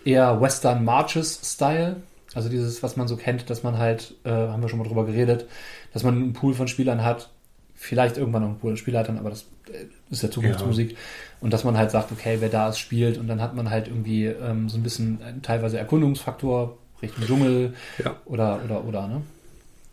eher 0.05 0.41
Western 0.41 0.85
Marches 0.85 1.41
Style, 1.45 1.97
also 2.35 2.49
dieses, 2.49 2.83
was 2.83 2.97
man 2.97 3.07
so 3.07 3.17
kennt, 3.17 3.51
dass 3.51 3.63
man 3.63 3.77
halt, 3.79 4.15
äh, 4.25 4.31
haben 4.31 4.63
wir 4.63 4.69
schon 4.69 4.79
mal 4.79 4.87
drüber 4.89 5.05
geredet, 5.05 5.47
dass 5.93 6.03
man 6.05 6.15
einen 6.15 6.33
Pool 6.33 6.55
von 6.55 6.69
Spielern 6.69 7.05
hat, 7.05 7.29
vielleicht 7.75 8.17
irgendwann 8.17 8.43
noch 8.43 8.49
einen 8.51 8.59
Pool 8.59 8.71
von 8.71 8.77
Spielleitern, 8.79 9.19
aber 9.19 9.31
das 9.31 9.47
ist 10.11 10.23
ja 10.23 10.31
Zukunftsmusik. 10.31 10.97
Und 11.41 11.53
dass 11.53 11.65
man 11.65 11.77
halt 11.79 11.91
sagt, 11.91 12.13
okay, 12.13 12.37
wer 12.41 12.49
da 12.49 12.69
ist, 12.69 12.79
spielt 12.79 13.17
und 13.19 13.29
dann 13.29 13.41
hat 13.41 13.55
man 13.55 13.71
halt 13.71 13.89
irgendwie 13.89 14.27
ähm, 14.27 14.69
so 14.69 14.77
ein 14.77 14.83
bisschen 14.83 15.21
äh, 15.23 15.41
teilweise 15.43 15.79
Erkundungsfaktor 15.79 16.77
Richtung 17.03 17.25
Dschungel 17.27 17.75
Ja. 18.05 18.17
oder, 18.27 18.61
oder, 18.65 18.85
oder, 18.85 19.09
ne? 19.09 19.23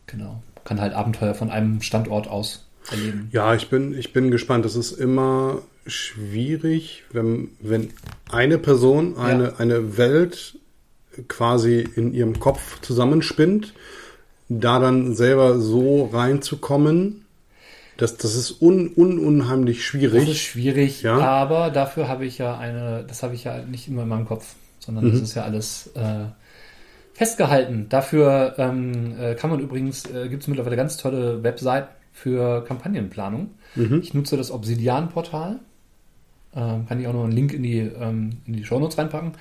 Genau. 0.08 0.42
Kann 0.66 0.82
halt 0.82 0.94
Abenteuer 0.94 1.34
von 1.36 1.50
einem 1.50 1.82
Standort 1.82 2.28
aus 2.28 2.66
erleben. 2.92 3.30
Ja, 3.32 3.54
ich 3.56 3.70
bin, 3.70 3.98
ich 3.98 4.12
bin 4.14 4.32
gespannt. 4.32 4.66
Es 4.66 4.76
ist 4.76 4.92
immer 4.92 5.62
schwierig, 5.86 7.04
wenn, 7.12 7.50
wenn 7.62 7.92
eine 8.30 8.58
Person 8.58 9.18
eine, 9.18 9.44
Ja. 9.46 9.56
eine 9.58 9.98
Welt 9.98 10.58
quasi 11.28 11.88
in 11.96 12.14
ihrem 12.14 12.40
Kopf 12.40 12.82
zusammenspinnt, 12.82 13.74
da 14.50 14.80
dann 14.80 15.16
selber 15.16 15.60
so 15.60 16.06
reinzukommen, 16.06 17.26
das, 17.98 18.18
das 18.18 18.36
ist 18.36 18.62
un, 18.62 18.92
un, 18.96 19.20
unheimlich 19.20 19.78
Das 19.78 19.84
ist 19.84 19.88
schwierig. 19.90 20.42
schwierig, 20.42 21.02
Ja. 21.04 21.18
aber 21.18 21.70
dafür 21.72 22.08
habe 22.08 22.26
ich 22.26 22.38
ja 22.38 22.58
eine, 22.58 23.04
das 23.08 23.24
habe 23.24 23.36
ich 23.36 23.44
ja 23.44 23.60
nicht 23.64 23.88
immer 23.88 24.04
in 24.04 24.10
meinem 24.10 24.26
Kopf, 24.26 24.56
sondern 24.80 25.06
Mhm. 25.06 25.12
das 25.14 25.22
ist 25.22 25.36
ja 25.36 25.44
alles 25.44 25.88
äh, 25.96 26.26
festgehalten. 27.14 27.88
Dafür 27.90 28.56
ähm, 28.58 29.16
äh, 29.20 29.36
kann 29.36 29.50
man 29.50 29.60
übrigens, 29.60 30.06
äh, 30.10 30.30
gibt 30.30 30.44
es 30.44 30.48
mittlerweile 30.48 30.76
ganz 30.76 30.98
tolle 30.98 31.44
Webseiten 31.44 31.88
für 32.14 32.64
Kampagnenplanung. 32.66 33.52
Mhm. 33.76 34.02
Ich 34.02 34.14
nutze 34.14 34.38
das 34.38 34.52
Obsidian-Portal. 34.52 35.60
Ähm, 36.56 36.86
kann 36.88 37.00
ich 37.00 37.08
auch 37.08 37.14
noch 37.14 37.24
einen 37.24 37.34
Link 37.34 37.54
in 37.54 37.62
die, 37.64 37.80
ähm, 37.80 38.38
in 38.46 38.54
die 38.54 38.64
Shownotes 38.64 38.98
reinpacken. 38.98 39.34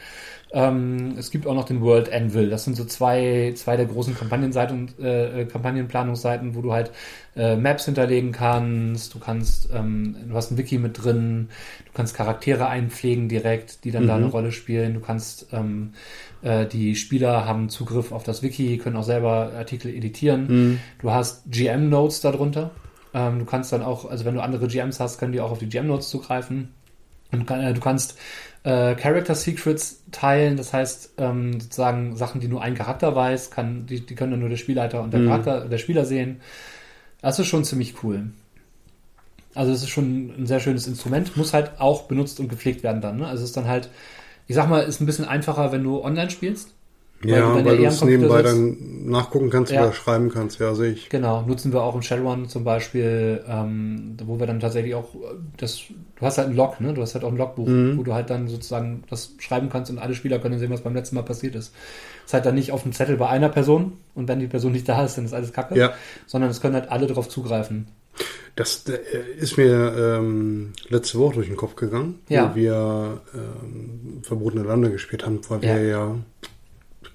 Ähm, 0.52 1.14
es 1.18 1.30
gibt 1.30 1.46
auch 1.46 1.54
noch 1.54 1.64
den 1.64 1.80
World 1.80 2.12
Anvil. 2.12 2.50
Das 2.50 2.64
sind 2.64 2.76
so 2.76 2.84
zwei, 2.84 3.52
zwei 3.56 3.76
der 3.76 3.86
großen 3.86 4.14
Kampagnenseiten, 4.16 4.88
äh, 5.00 5.42
äh, 5.42 5.44
Kampagnenplanungsseiten, 5.46 6.54
wo 6.54 6.62
du 6.62 6.72
halt 6.72 6.90
äh, 7.36 7.56
Maps 7.56 7.84
hinterlegen 7.86 8.32
kannst. 8.32 9.14
Du 9.14 9.18
kannst, 9.18 9.70
ähm, 9.74 10.16
du 10.28 10.34
hast 10.34 10.50
ein 10.50 10.58
Wiki 10.58 10.78
mit 10.78 11.02
drin. 11.02 11.48
Du 11.86 11.92
kannst 11.94 12.14
Charaktere 12.14 12.68
einpflegen 12.68 13.28
direkt, 13.28 13.84
die 13.84 13.90
dann 13.90 14.06
da 14.06 14.16
Mhm. 14.16 14.22
eine 14.24 14.32
Rolle 14.32 14.52
spielen. 14.52 14.94
Du 14.94 15.00
kannst, 15.00 15.48
ähm, 15.52 15.92
äh, 16.42 16.66
die 16.66 16.94
Spieler 16.96 17.44
haben 17.46 17.68
Zugriff 17.68 18.12
auf 18.12 18.22
das 18.22 18.42
Wiki, 18.42 18.78
können 18.78 18.96
auch 18.96 19.04
selber 19.04 19.52
Artikel 19.56 19.92
editieren. 19.94 20.46
Mhm. 20.48 20.78
Du 21.00 21.10
hast 21.12 21.50
GM-Notes 21.50 22.20
darunter. 22.20 22.70
Ähm, 23.14 23.38
du 23.40 23.44
kannst 23.46 23.72
dann 23.72 23.82
auch, 23.82 24.08
also 24.08 24.24
wenn 24.24 24.34
du 24.34 24.42
andere 24.42 24.68
GMs 24.68 25.00
hast, 25.00 25.18
können 25.18 25.32
die 25.32 25.40
auch 25.40 25.50
auf 25.50 25.58
die 25.58 25.68
GM-Notes 25.68 26.08
zugreifen. 26.08 26.68
Und 27.32 27.46
kann, 27.46 27.60
äh, 27.60 27.74
du 27.74 27.80
kannst 27.80 28.18
äh, 28.64 28.94
Character 28.94 29.34
Secrets 29.34 30.02
teilen, 30.12 30.56
das 30.56 30.72
heißt 30.72 31.14
ähm, 31.18 31.60
sozusagen 31.60 32.16
Sachen, 32.16 32.40
die 32.40 32.48
nur 32.48 32.62
ein 32.62 32.74
Charakter 32.74 33.14
weiß, 33.14 33.50
kann, 33.50 33.86
die, 33.86 34.04
die 34.04 34.14
können 34.14 34.32
dann 34.32 34.40
nur 34.40 34.48
der 34.48 34.56
Spielleiter 34.56 35.02
und 35.02 35.12
der 35.12 35.20
Mhm. 35.20 35.24
Charakter, 35.24 35.68
der 35.68 35.78
Spieler 35.78 36.04
sehen. 36.04 36.40
Das 37.22 37.38
ist 37.38 37.48
schon 37.48 37.64
ziemlich 37.64 38.02
cool. 38.04 38.30
Also 39.54 39.72
es 39.72 39.82
ist 39.82 39.88
schon 39.90 40.34
ein 40.38 40.46
sehr 40.46 40.60
schönes 40.60 40.86
Instrument, 40.86 41.36
muss 41.36 41.52
halt 41.54 41.80
auch 41.80 42.02
benutzt 42.04 42.40
und 42.40 42.48
gepflegt 42.48 42.82
werden 42.82 43.00
dann. 43.00 43.16
Ne? 43.18 43.26
Also 43.26 43.42
es 43.42 43.50
ist 43.50 43.56
dann 43.56 43.66
halt, 43.66 43.88
ich 44.48 44.56
sag 44.56 44.68
mal, 44.70 44.80
ist 44.82 45.00
ein 45.02 45.06
bisschen 45.06 45.26
einfacher, 45.26 45.72
wenn 45.72 45.84
du 45.84 46.02
online 46.04 46.30
spielst. 46.30 46.74
Ja, 47.28 47.54
weil 47.64 47.66
ja 47.80 47.88
du 47.90 47.94
es 47.94 48.04
nebenbei 48.04 48.42
sitzt. 48.42 48.52
dann 48.54 48.76
nachgucken 49.10 49.50
kannst 49.50 49.72
Ja. 49.72 49.82
oder 49.84 49.92
schreiben 49.92 50.30
kannst. 50.30 50.58
Ja, 50.60 50.74
sehe 50.74 50.92
ich. 50.92 51.08
Genau, 51.08 51.42
nutzen 51.42 51.72
wir 51.72 51.82
auch 51.82 51.94
im 51.94 52.02
Shadowrun 52.02 52.48
zum 52.48 52.64
Beispiel, 52.64 53.42
ähm, 53.48 54.16
wo 54.24 54.38
wir 54.40 54.46
dann 54.46 54.60
tatsächlich 54.60 54.94
auch 54.94 55.14
äh, 55.14 55.18
das, 55.56 55.80
du 56.18 56.26
hast 56.26 56.38
halt 56.38 56.48
einen 56.48 56.56
Log, 56.56 56.80
ne? 56.80 56.92
Du 56.94 57.02
hast 57.02 57.14
halt 57.14 57.24
auch 57.24 57.30
ein 57.30 57.36
Logbuch, 57.36 57.66
Mhm. 57.68 57.98
wo 57.98 58.02
du 58.02 58.14
halt 58.14 58.30
dann 58.30 58.48
sozusagen 58.48 59.04
das 59.08 59.34
schreiben 59.38 59.68
kannst 59.70 59.90
und 59.90 59.98
alle 59.98 60.14
Spieler 60.14 60.38
können 60.38 60.58
sehen, 60.58 60.70
was 60.70 60.80
beim 60.82 60.94
letzten 60.94 61.16
Mal 61.16 61.22
passiert 61.22 61.54
ist. 61.54 61.72
ist 62.24 62.34
halt 62.34 62.44
dann 62.44 62.56
nicht 62.56 62.72
auf 62.72 62.82
dem 62.82 62.90
Zettel 62.92 63.16
bei 63.16 63.28
einer 63.28 63.48
Person 63.48 63.92
und 64.16 64.26
wenn 64.26 64.40
die 64.40 64.48
Person 64.48 64.72
nicht 64.72 64.88
da 64.88 65.04
ist, 65.04 65.16
dann 65.16 65.24
ist 65.26 65.32
alles 65.32 65.52
Kacke. 65.52 65.78
Ja. 65.78 65.92
Sondern 66.26 66.50
es 66.50 66.60
können 66.60 66.74
halt 66.74 66.90
alle 66.90 67.06
darauf 67.06 67.28
zugreifen. 67.28 67.86
Das 68.56 68.84
äh, 68.88 68.98
ist 69.38 69.56
mir 69.58 69.94
ähm, 70.18 70.72
letzte 70.88 71.18
Woche 71.18 71.34
durch 71.34 71.46
den 71.48 71.56
Kopf 71.56 71.76
gegangen, 71.76 72.16
Ja. 72.28 72.50
wo 72.50 72.56
wir 72.56 73.20
ähm, 73.34 74.22
Verbotene 74.22 74.64
Lande 74.64 74.90
gespielt 74.90 75.24
haben, 75.24 75.38
weil 75.48 75.62
Ja. 75.64 75.76
wir 75.76 75.84
ja, 75.86 76.14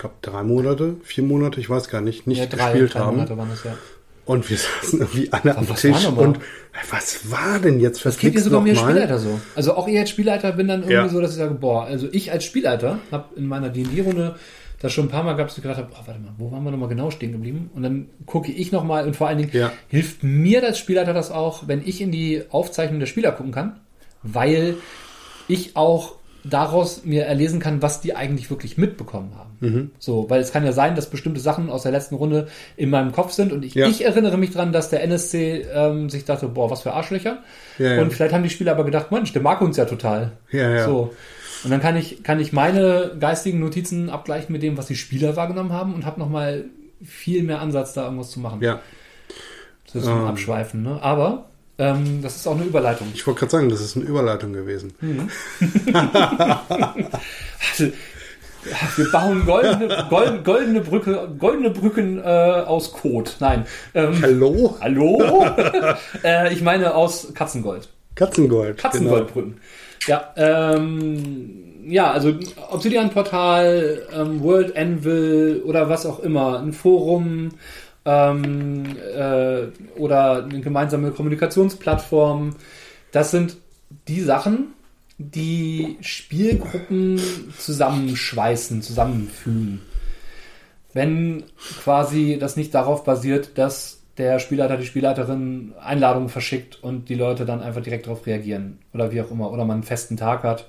glaube, 0.02 0.16
drei 0.22 0.44
Monate, 0.44 0.96
vier 1.04 1.24
Monate, 1.24 1.60
ich 1.60 1.70
weiß 1.70 1.88
gar 1.90 2.02
nicht, 2.02 2.28
nicht 2.28 2.40
ja, 2.40 2.46
drei, 2.46 2.72
gespielt 2.72 2.94
drei 2.96 3.00
haben. 3.00 3.16
Monate 3.18 3.38
waren 3.38 3.50
das, 3.50 3.64
ja. 3.64 3.74
Und 4.26 4.50
wir 4.50 4.58
saßen 4.82 5.00
irgendwie 5.00 5.32
alle 5.32 5.58
am 5.58 5.68
was 5.70 5.82
Tisch 5.82 6.06
und 6.06 6.38
äh, 6.38 6.40
was 6.90 7.32
war 7.32 7.60
denn 7.60 7.80
jetzt? 7.80 8.06
Das 8.06 8.18
geht 8.20 8.36
dir 8.36 8.42
sogar 8.42 8.62
mir? 8.62 8.76
Spielleiter 8.76 9.18
so. 9.18 9.40
Also 9.56 9.74
auch 9.76 9.88
ich 9.88 9.98
als 9.98 10.10
Spielleiter 10.10 10.52
bin 10.52 10.68
dann 10.68 10.82
irgendwie 10.82 10.94
Ja. 10.94 11.10
so, 11.10 11.20
dass 11.22 11.32
ich 11.32 11.38
sage, 11.38 11.54
boah, 11.56 11.86
also 11.86 12.08
ich 12.12 12.32
als 12.32 12.44
Spielleiter 12.46 13.00
habe 13.12 13.36
in 13.36 13.48
meiner 13.48 13.70
D&D-Runde 13.70 14.36
das 14.80 14.94
schon 14.94 15.06
ein 15.06 15.10
paar 15.10 15.24
Mal 15.24 15.36
dass 15.36 15.56
ich 15.58 15.62
gedacht 15.64 15.78
habe, 15.78 15.90
oh, 15.94 15.98
warte 16.06 16.20
mal, 16.20 16.34
wo 16.38 16.52
waren 16.52 16.64
wir 16.64 16.72
nochmal 16.72 16.90
genau 16.90 17.12
stehen 17.12 17.32
geblieben? 17.32 17.70
Und 17.76 17.84
dann 17.84 18.08
gucke 18.26 18.52
ich 18.52 18.72
nochmal 18.72 19.06
und 19.06 19.16
vor 19.16 19.28
allen 19.28 19.38
Dingen 19.38 19.52
Ja. 19.54 19.72
hilft 19.90 20.24
mir 20.24 20.64
als 20.64 20.80
Spielleiter 20.80 21.14
das 21.14 21.30
auch, 21.32 21.68
wenn 21.68 21.82
ich 21.86 22.02
in 22.02 22.12
die 22.12 22.44
Aufzeichnung 22.50 23.00
der 23.00 23.06
Spieler 23.08 23.32
gucken 23.32 23.52
kann, 23.52 23.80
weil 24.24 24.78
ich 25.48 25.76
auch 25.76 26.16
daraus 26.44 27.04
mir 27.06 27.26
erlesen 27.26 27.60
kann, 27.60 27.82
was 27.82 28.02
die 28.02 28.16
eigentlich 28.16 28.50
wirklich 28.50 28.78
mitbekommen 28.78 29.34
haben. 29.38 29.50
Mhm. 29.60 29.92
So, 30.00 30.30
weil 30.30 30.42
es 30.42 30.52
kann 30.52 30.66
ja 30.66 30.72
sein, 30.72 30.96
dass 30.96 31.10
bestimmte 31.10 31.40
Sachen 31.40 31.70
aus 31.70 31.84
der 31.84 31.92
letzten 31.92 32.16
Runde 32.16 32.48
in 32.78 32.90
meinem 32.90 33.12
Kopf 33.12 33.32
sind 33.32 33.54
und 33.54 33.64
ich, 33.64 33.76
Ja. 33.76 33.88
ich 33.88 34.04
erinnere 34.04 34.38
mich 34.38 34.52
dran, 34.52 34.72
dass 34.74 34.90
der 34.90 35.04
NSC 35.04 35.66
ähm, 35.74 36.10
sich 36.10 36.26
dachte, 36.26 36.48
boah, 36.48 36.72
was 36.72 36.82
für 36.82 36.94
Arschlöcher. 36.94 37.40
Ja, 37.78 37.96
ja. 37.96 38.02
Und 38.02 38.12
vielleicht 38.12 38.34
haben 38.34 38.44
die 38.44 38.50
Spieler 38.50 38.72
aber 38.72 38.84
gedacht, 38.86 39.12
Mensch, 39.12 39.34
der 39.34 39.42
mag 39.44 39.62
uns 39.62 39.78
ja 39.78 39.86
total. 39.86 40.32
Ja, 40.52 40.70
ja. 40.70 40.86
So. 40.86 41.14
Und 41.64 41.70
dann 41.70 41.80
kann 41.80 41.96
ich, 41.96 42.24
kann 42.24 42.40
ich 42.40 42.54
meine 42.54 43.12
geistigen 43.20 43.60
Notizen 43.60 44.10
abgleichen 44.10 44.52
mit 44.52 44.64
dem, 44.64 44.78
was 44.78 44.88
die 44.88 44.96
Spieler 44.96 45.36
wahrgenommen 45.36 45.72
haben 45.72 45.94
und 45.94 46.06
habe 46.08 46.20
nochmal 46.20 46.66
viel 47.04 47.44
mehr 47.44 47.62
Ansatz, 47.62 47.94
da 47.94 48.04
irgendwas 48.06 48.32
zu 48.32 48.40
machen. 48.40 48.62
Ja, 48.64 48.80
Das 49.86 50.02
ist 50.04 50.08
ein 50.10 50.18
Ähm. 50.22 50.26
Abschweifen, 50.26 50.82
ne? 50.82 50.98
Aber 51.04 51.46
ähm, 51.78 52.22
das 52.22 52.36
ist 52.38 52.48
auch 52.48 52.56
eine 52.56 52.66
Überleitung. 52.66 53.08
ich 53.14 53.26
wollte 53.26 53.40
gerade 53.40 53.52
sagen, 53.52 53.70
das 53.70 53.82
ist 53.82 53.96
eine 53.96 54.06
Überleitung 54.06 54.54
gewesen. 54.54 54.94
Also, 57.72 57.86
ja, 57.86 58.78
wir 58.96 59.12
bauen 59.12 59.46
goldene, 59.46 60.06
goldene, 60.10 60.42
goldene 60.44 60.82
Brücke, 60.82 61.30
goldene 61.40 61.70
Brücken 61.72 62.20
äh, 62.20 62.22
aus 62.22 62.92
Kot. 62.92 63.38
Nein. 63.40 63.66
Ähm, 63.94 64.22
Hallo? 64.22 64.78
hallo? 64.80 65.46
äh, 66.24 66.54
ich 66.54 66.62
meine 66.62 66.94
aus 66.94 67.34
Katzengold. 67.34 67.90
Katzengold. 68.14 68.78
Katzengoldbrücken. 68.78 69.60
Ja, 70.08 70.34
ähm, 70.36 71.84
ja, 71.88 72.12
also 72.12 72.34
Obsidian-Portal, 72.70 74.08
ähm, 74.14 74.44
World 74.44 74.78
Anvil 74.78 75.64
oder 75.66 75.90
was 75.90 76.06
auch 76.06 76.20
immer, 76.20 76.60
ein 76.60 76.74
Forum 76.74 77.52
ähm, 78.06 78.96
äh, 79.16 79.68
oder 79.98 80.44
eine 80.44 80.62
gemeinsame 80.62 81.12
Kommunikationsplattform. 81.12 82.56
Das 83.12 83.32
sind 83.32 83.58
die 84.08 84.22
Sachen, 84.22 84.74
die 85.18 85.98
Spielgruppen 86.02 87.20
zusammenschweißen, 87.58 88.82
zusammenfügen. 88.82 89.82
Wenn 90.94 91.44
quasi 91.84 92.38
das 92.40 92.58
nicht 92.58 92.74
darauf 92.74 93.04
basiert, 93.04 93.58
dass 93.58 94.02
der 94.18 94.40
Spielleiter, 94.40 94.78
die 94.78 94.86
Spielleiterin 94.86 95.74
Einladungen 95.82 96.30
verschickt 96.30 96.84
und 96.84 97.10
die 97.10 97.16
Leute 97.16 97.46
dann 97.46 97.62
einfach 97.62 97.82
direkt 97.82 98.08
darauf 98.08 98.26
reagieren. 98.26 98.80
Oder 98.94 99.12
wie 99.12 99.22
auch 99.22 99.32
immer. 99.32 99.52
Oder 99.52 99.64
man 99.66 99.76
einen 99.76 99.84
festen 99.84 100.18
Tag 100.18 100.44
hat. 100.44 100.68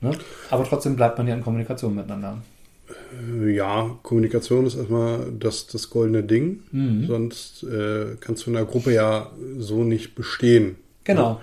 Ne? 0.00 0.12
Aber 0.50 0.64
trotzdem 0.64 0.96
bleibt 0.96 1.18
man 1.18 1.26
ja 1.26 1.34
in 1.34 1.42
Kommunikation 1.42 1.94
miteinander. 1.94 2.38
Ja, 3.46 3.98
Kommunikation 4.02 4.66
ist 4.66 4.76
erstmal 4.76 5.32
das, 5.38 5.66
das 5.66 5.90
goldene 5.90 6.22
Ding. 6.22 6.62
Mhm. 6.70 7.06
Sonst 7.06 7.62
äh, 7.64 8.16
kannst 8.20 8.46
du 8.46 8.50
in 8.50 8.54
der 8.54 8.64
Gruppe 8.64 8.92
ja 8.92 9.30
so 9.58 9.84
nicht 9.84 10.14
bestehen. 10.14 10.76
Genau. 11.04 11.40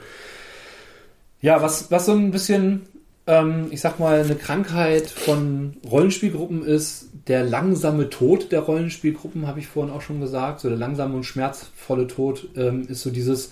Ja, 1.42 1.62
was, 1.62 1.92
was 1.92 2.06
so 2.06 2.14
ein 2.14 2.32
bisschen, 2.32 2.82
ähm, 3.28 3.68
ich 3.72 3.82
sag 3.82 4.00
mal, 4.00 4.24
eine 4.24 4.36
Krankheit 4.36 5.08
von 5.08 5.78
Rollenspielgruppen 5.90 6.64
ist, 6.64 7.10
der 7.28 7.44
langsame 7.44 8.10
Tod 8.10 8.52
der 8.52 8.62
Rollenspielgruppen, 8.62 9.48
habe 9.48 9.60
ich 9.60 9.68
vorhin 9.68 9.94
auch 9.94 10.02
schon 10.02 10.20
gesagt. 10.20 10.60
So 10.60 10.70
der 10.70 10.78
langsame 10.78 11.16
und 11.16 11.24
schmerzvolle 11.24 12.08
Tod 12.08 12.50
ähm, 12.56 12.88
ist 12.88 13.02
so 13.02 13.10
dieses, 13.10 13.52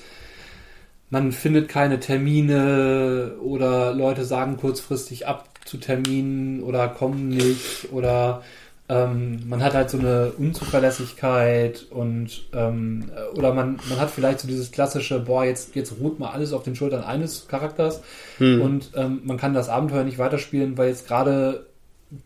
man 1.10 1.32
findet 1.32 1.70
keine 1.70 2.00
Termine 2.00 3.36
oder 3.42 3.94
Leute 3.94 4.26
sagen 4.26 4.58
kurzfristig 4.58 5.28
ab 5.28 5.50
zu 5.68 5.78
Terminen 5.78 6.64
oder 6.64 6.88
kommen 6.88 7.30
nicht 7.30 7.92
oder 7.92 8.42
ähm, 8.90 9.42
man 9.48 9.62
hat 9.62 9.74
halt 9.74 9.90
so 9.90 10.00
eine 10.00 10.32
Unzuverlässigkeit 10.38 11.86
und 11.90 12.46
ähm, 12.54 13.12
oder 13.36 13.54
man, 13.54 13.80
man 13.90 14.00
hat 14.00 14.10
vielleicht 14.10 14.40
so 14.40 14.48
dieses 14.48 14.72
klassische, 14.72 15.20
boah, 15.20 15.44
jetzt, 15.44 15.76
jetzt 15.76 15.96
ruht 16.00 16.20
mal 16.20 16.32
alles 16.32 16.54
auf 16.54 16.64
den 16.64 16.76
Schultern 16.76 17.04
eines 17.04 17.50
Charakters 17.50 18.02
hm. 18.38 18.62
und 18.62 18.92
ähm, 18.96 19.22
man 19.26 19.36
kann 19.36 19.54
das 19.54 19.68
Abenteuer 19.68 20.06
nicht 20.06 20.20
weiterspielen, 20.20 20.78
weil 20.78 20.88
jetzt 20.88 21.06
gerade 21.06 21.68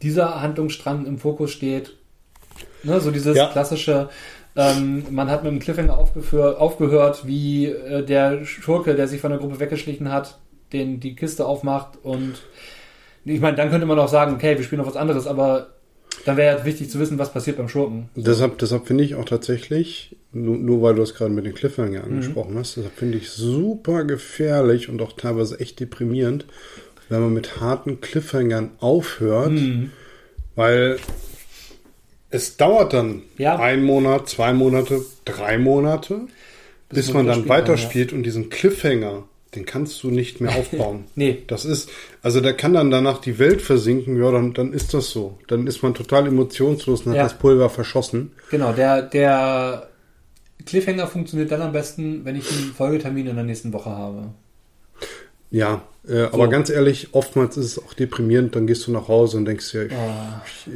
dieser 0.03 0.41
Handlungsstrang 0.41 1.07
im 1.07 1.17
Fokus 1.17 1.51
steht. 1.51 1.97
Ne, 2.83 2.99
so 2.99 3.09
dieses 3.09 3.35
ja. 3.35 3.47
klassische, 3.47 4.09
ähm, 4.55 5.05
man 5.09 5.31
hat 5.31 5.43
mit 5.43 5.51
dem 5.51 5.59
Cliffhanger 5.59 5.97
aufgehört, 5.97 7.25
wie 7.25 7.65
äh, 7.65 8.03
der 8.03 8.45
Schurke, 8.45 8.93
der 8.95 9.07
sich 9.07 9.21
von 9.21 9.31
der 9.31 9.39
Gruppe 9.39 9.59
weggeschlichen 9.59 10.11
hat, 10.11 10.37
den 10.73 10.99
die 10.99 11.15
Kiste 11.15 11.45
aufmacht 11.45 11.97
und 12.03 12.35
ich 13.26 13.39
meine, 13.39 13.57
dann 13.57 13.69
könnte 13.69 13.86
man 13.86 13.99
auch 13.99 14.07
sagen, 14.07 14.36
okay, 14.36 14.57
wir 14.57 14.63
spielen 14.63 14.82
noch 14.82 14.88
was 14.88 14.95
anderes, 14.95 15.28
aber 15.28 15.69
dann 16.26 16.38
wäre 16.38 16.57
ja 16.57 16.65
wichtig 16.65 16.89
zu 16.89 16.99
wissen, 16.99 17.17
was 17.17 17.32
passiert 17.32 17.57
beim 17.57 17.69
Schurken. 17.69 18.09
Deshalb, 18.15 18.57
deshalb 18.59 18.88
finde 18.88 19.03
ich 19.03 19.15
auch 19.15 19.26
tatsächlich, 19.26 20.15
nur, 20.32 20.57
nur 20.57 20.82
weil 20.82 20.95
du 20.95 21.01
es 21.01 21.15
gerade 21.15 21.32
mit 21.32 21.45
den 21.45 21.53
Cliffhanger 21.53 21.99
mhm. 21.99 22.05
angesprochen 22.05 22.53
mhm. 22.53 22.59
hast, 22.59 22.78
deshalb 22.78 22.95
finde 22.95 23.17
ich 23.17 23.30
super 23.30 24.03
gefährlich 24.03 24.89
und 24.89 25.01
auch 25.01 25.13
teilweise 25.13 25.59
echt 25.59 25.80
deprimierend, 25.80 26.45
wenn 27.09 27.22
man 27.22 27.34
mit 27.34 27.59
harten 27.59 28.01
Cliffhangern 28.01 28.72
aufhört, 28.80 29.51
mhm. 29.51 29.91
weil 30.55 30.97
es 32.30 32.57
dauert 32.57 32.93
dann 32.93 33.24
ja. 33.38 33.57
ein 33.57 33.84
Monat, 33.84 34.30
zwei 34.30 34.53
Monate, 34.53 35.01
drei 35.26 35.57
Monate, 35.57 36.22
bis, 36.89 37.07
bis 37.07 37.13
man 37.13 37.28
dann 37.28 37.49
weiterspielt 37.49 38.11
ja. 38.11 38.17
und 38.17 38.24
diesen 38.24 38.49
Cliffhanger 38.49 39.24
den 39.56 39.66
kannst 39.66 40.02
du 40.04 40.10
nicht 40.12 40.41
mehr 40.41 40.56
aufbauen. 40.58 41.06
nee. 41.16 41.43
Das 41.47 41.66
ist, 41.66 41.89
also 42.22 42.39
da 42.41 42.54
kann 42.54 42.74
dann 42.74 42.91
danach 42.91 43.20
die 43.20 43.39
Welt 43.39 43.62
versinken, 43.62 44.22
ja, 44.22 44.32
dann, 44.32 44.54
dann 44.54 44.74
ist 44.74 44.93
das 44.93 45.10
so. 45.10 45.38
Dann 45.47 45.68
ist 45.68 45.84
man 45.84 45.93
total 45.93 46.28
emotionslos 46.28 47.02
und 47.02 47.12
hat 47.12 47.18
ja. 47.18 47.24
das 47.24 47.38
Pulver 47.38 47.70
verschossen. 47.70 48.32
Genau, 48.49 48.74
der, 48.74 49.02
der 49.02 49.89
Cliffhanger 50.66 51.08
funktioniert 51.08 51.52
dann 51.52 51.62
am 51.62 51.72
besten, 51.72 52.26
wenn 52.26 52.36
ich 52.36 52.49
einen 52.52 52.74
Folgetermin 52.74 53.28
in 53.28 53.36
der 53.36 53.45
nächsten 53.45 53.74
Woche 53.74 53.89
habe. 53.89 54.30
Ja, 55.49 55.84
äh, 56.08 56.14
so. 56.14 56.34
aber 56.34 56.47
ganz 56.47 56.70
ehrlich, 56.70 57.10
oftmals 57.12 57.58
ist 57.58 57.66
es 57.66 57.80
auch 57.80 57.93
deprimierend, 57.93 58.56
dann 58.56 58.68
gehst 58.68 58.88
du 58.88 58.91
nach 58.91 59.08
Hause 59.10 59.38
und 59.38 59.45
denkst 59.45 59.72
dir, 59.72 59.89
oh. 59.91 60.41
ich, 60.45 60.74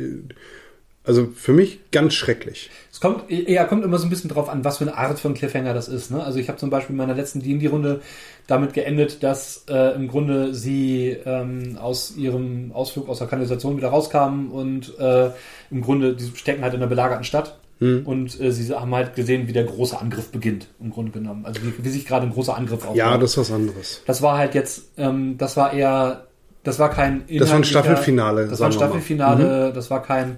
also 1.04 1.30
für 1.34 1.54
mich 1.54 1.80
ganz 1.92 2.14
schrecklich. 2.14 2.70
Es 2.96 3.02
kommt, 3.02 3.30
ja, 3.30 3.66
kommt 3.66 3.84
immer 3.84 3.98
so 3.98 4.06
ein 4.08 4.10
bisschen 4.10 4.30
drauf 4.30 4.48
an, 4.48 4.64
was 4.64 4.78
für 4.78 4.86
eine 4.86 4.96
Art 4.96 5.20
von 5.20 5.34
Cliffhanger 5.34 5.74
das 5.74 5.90
ist. 5.90 6.12
Ne? 6.12 6.24
Also 6.24 6.40
ich 6.40 6.48
habe 6.48 6.58
zum 6.58 6.70
Beispiel 6.70 6.94
in 6.94 6.98
meiner 6.98 7.14
letzten 7.14 7.42
D&D-Runde 7.42 8.00
damit 8.48 8.72
geendet, 8.72 9.22
dass 9.22 9.66
äh, 9.70 9.94
im 9.96 10.08
Grunde 10.08 10.54
sie 10.54 11.18
ähm, 11.26 11.78
aus 11.78 12.16
ihrem 12.16 12.72
Ausflug 12.72 13.10
aus 13.10 13.18
der 13.18 13.28
Kanalisation 13.28 13.76
wieder 13.76 13.90
rauskamen 13.90 14.50
und 14.50 14.98
äh, 14.98 15.32
im 15.72 15.82
Grunde, 15.82 16.16
die 16.16 16.32
stecken 16.38 16.64
halt 16.64 16.74
in 16.74 16.80
einer 16.80 16.88
belagerten 16.88 17.26
Stadt. 17.26 17.58
Hm. 17.80 18.04
Und 18.06 18.40
äh, 18.40 18.54
sie 18.54 18.74
haben 18.74 18.96
halt 18.96 19.14
gesehen, 19.14 19.50
wie 19.50 19.54
der 19.54 19.66
große 19.66 20.00
Angriff 20.00 20.32
beginnt, 20.32 20.70
im 20.80 20.92
Grunde 20.92 21.12
genommen. 21.12 21.46
Also 21.46 21.62
wie, 21.64 21.74
wie 21.78 21.90
sich 21.90 22.06
gerade 22.06 22.26
ein 22.26 22.32
großer 22.32 22.56
Angriff 22.56 22.84
aufbaut. 22.84 22.96
Ja, 22.96 23.18
das 23.18 23.32
ist 23.32 23.38
was 23.40 23.52
anderes. 23.52 24.04
Das 24.06 24.22
war 24.22 24.38
halt 24.38 24.56
jetzt, 24.56 24.84
ähm, 24.96 25.38
das 25.38 25.58
war 25.58 25.74
eher, 25.74 26.28
das 26.64 26.80
war 26.80 26.92
kein 26.92 27.26
Das 27.28 27.50
war 27.50 27.58
ein 27.58 27.66
Staffelfinale. 27.66 28.48
Das 28.48 28.62
war 28.62 28.70
ein 28.70 28.72
Staffelfinale, 28.72 29.72
mhm. 29.72 29.74
das 29.74 29.92
war 29.92 30.02
kein 30.02 30.38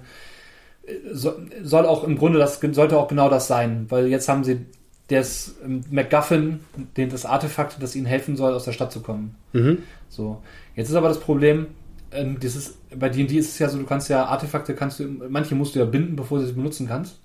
soll 1.12 1.86
auch 1.86 2.04
im 2.04 2.16
Grunde 2.16 2.38
das 2.38 2.60
sollte 2.60 2.98
auch 2.98 3.08
genau 3.08 3.28
das 3.28 3.46
sein, 3.46 3.86
weil 3.88 4.06
jetzt 4.06 4.28
haben 4.28 4.44
sie 4.44 4.66
das 5.08 5.54
ähm, 5.64 5.82
MacGuffin, 5.90 6.60
den, 6.96 7.08
das 7.08 7.24
Artefakt, 7.24 7.82
das 7.82 7.96
ihnen 7.96 8.06
helfen 8.06 8.36
soll, 8.36 8.52
aus 8.52 8.64
der 8.64 8.72
Stadt 8.72 8.92
zu 8.92 9.00
kommen. 9.00 9.34
Mhm. 9.52 9.78
So. 10.08 10.42
Jetzt 10.74 10.90
ist 10.90 10.94
aber 10.94 11.08
das 11.08 11.20
Problem, 11.20 11.68
ähm, 12.12 12.38
dieses, 12.38 12.78
bei 12.94 13.08
D&D 13.08 13.36
ist 13.36 13.48
es 13.48 13.58
ja 13.58 13.68
so, 13.68 13.78
du 13.78 13.84
kannst 13.84 14.08
ja 14.08 14.26
Artefakte, 14.26 14.74
kannst 14.74 15.00
du, 15.00 15.04
manche 15.28 15.54
musst 15.54 15.74
du 15.74 15.78
ja 15.78 15.86
binden, 15.86 16.14
bevor 16.14 16.38
du 16.38 16.46
sie 16.46 16.52
benutzen 16.52 16.86
kannst. 16.88 17.20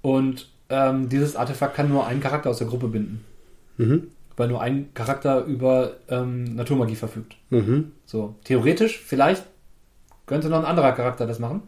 Und 0.00 0.48
ähm, 0.68 1.08
dieses 1.08 1.36
Artefakt 1.36 1.74
kann 1.74 1.88
nur 1.88 2.06
einen 2.06 2.20
Charakter 2.20 2.50
aus 2.50 2.58
der 2.58 2.68
Gruppe 2.68 2.88
binden. 2.88 3.24
Mhm. 3.78 4.08
Weil 4.36 4.48
nur 4.48 4.62
ein 4.62 4.94
Charakter 4.94 5.44
über 5.44 5.94
ähm, 6.08 6.54
Naturmagie 6.54 6.96
verfügt. 6.96 7.36
Mhm. 7.50 7.92
So, 8.06 8.36
theoretisch, 8.44 8.98
vielleicht 8.98 9.44
könnte 10.26 10.48
noch 10.48 10.60
ein 10.60 10.64
anderer 10.64 10.92
Charakter 10.92 11.26
das 11.26 11.38
machen. 11.38 11.62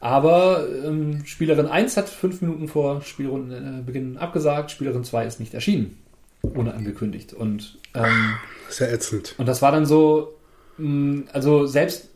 Aber 0.00 0.66
ähm, 0.84 1.24
Spielerin 1.24 1.66
1 1.66 1.96
hat 1.96 2.08
fünf 2.08 2.42
Minuten 2.42 2.68
vor 2.68 3.02
Spielrundenbeginn 3.02 4.18
abgesagt, 4.18 4.70
Spielerin 4.70 5.04
2 5.04 5.26
ist 5.26 5.40
nicht 5.40 5.54
erschienen. 5.54 5.98
Ohne 6.42 6.74
angekündigt. 6.74 7.32
Und, 7.32 7.78
ähm, 7.94 8.34
Sehr 8.68 8.92
ätzend. 8.92 9.34
Und 9.38 9.46
das 9.46 9.62
war 9.62 9.72
dann 9.72 9.86
so, 9.86 10.36
mh, 10.78 10.88
mm, 10.88 11.28
also 11.32 11.66
selbst, 11.66 12.10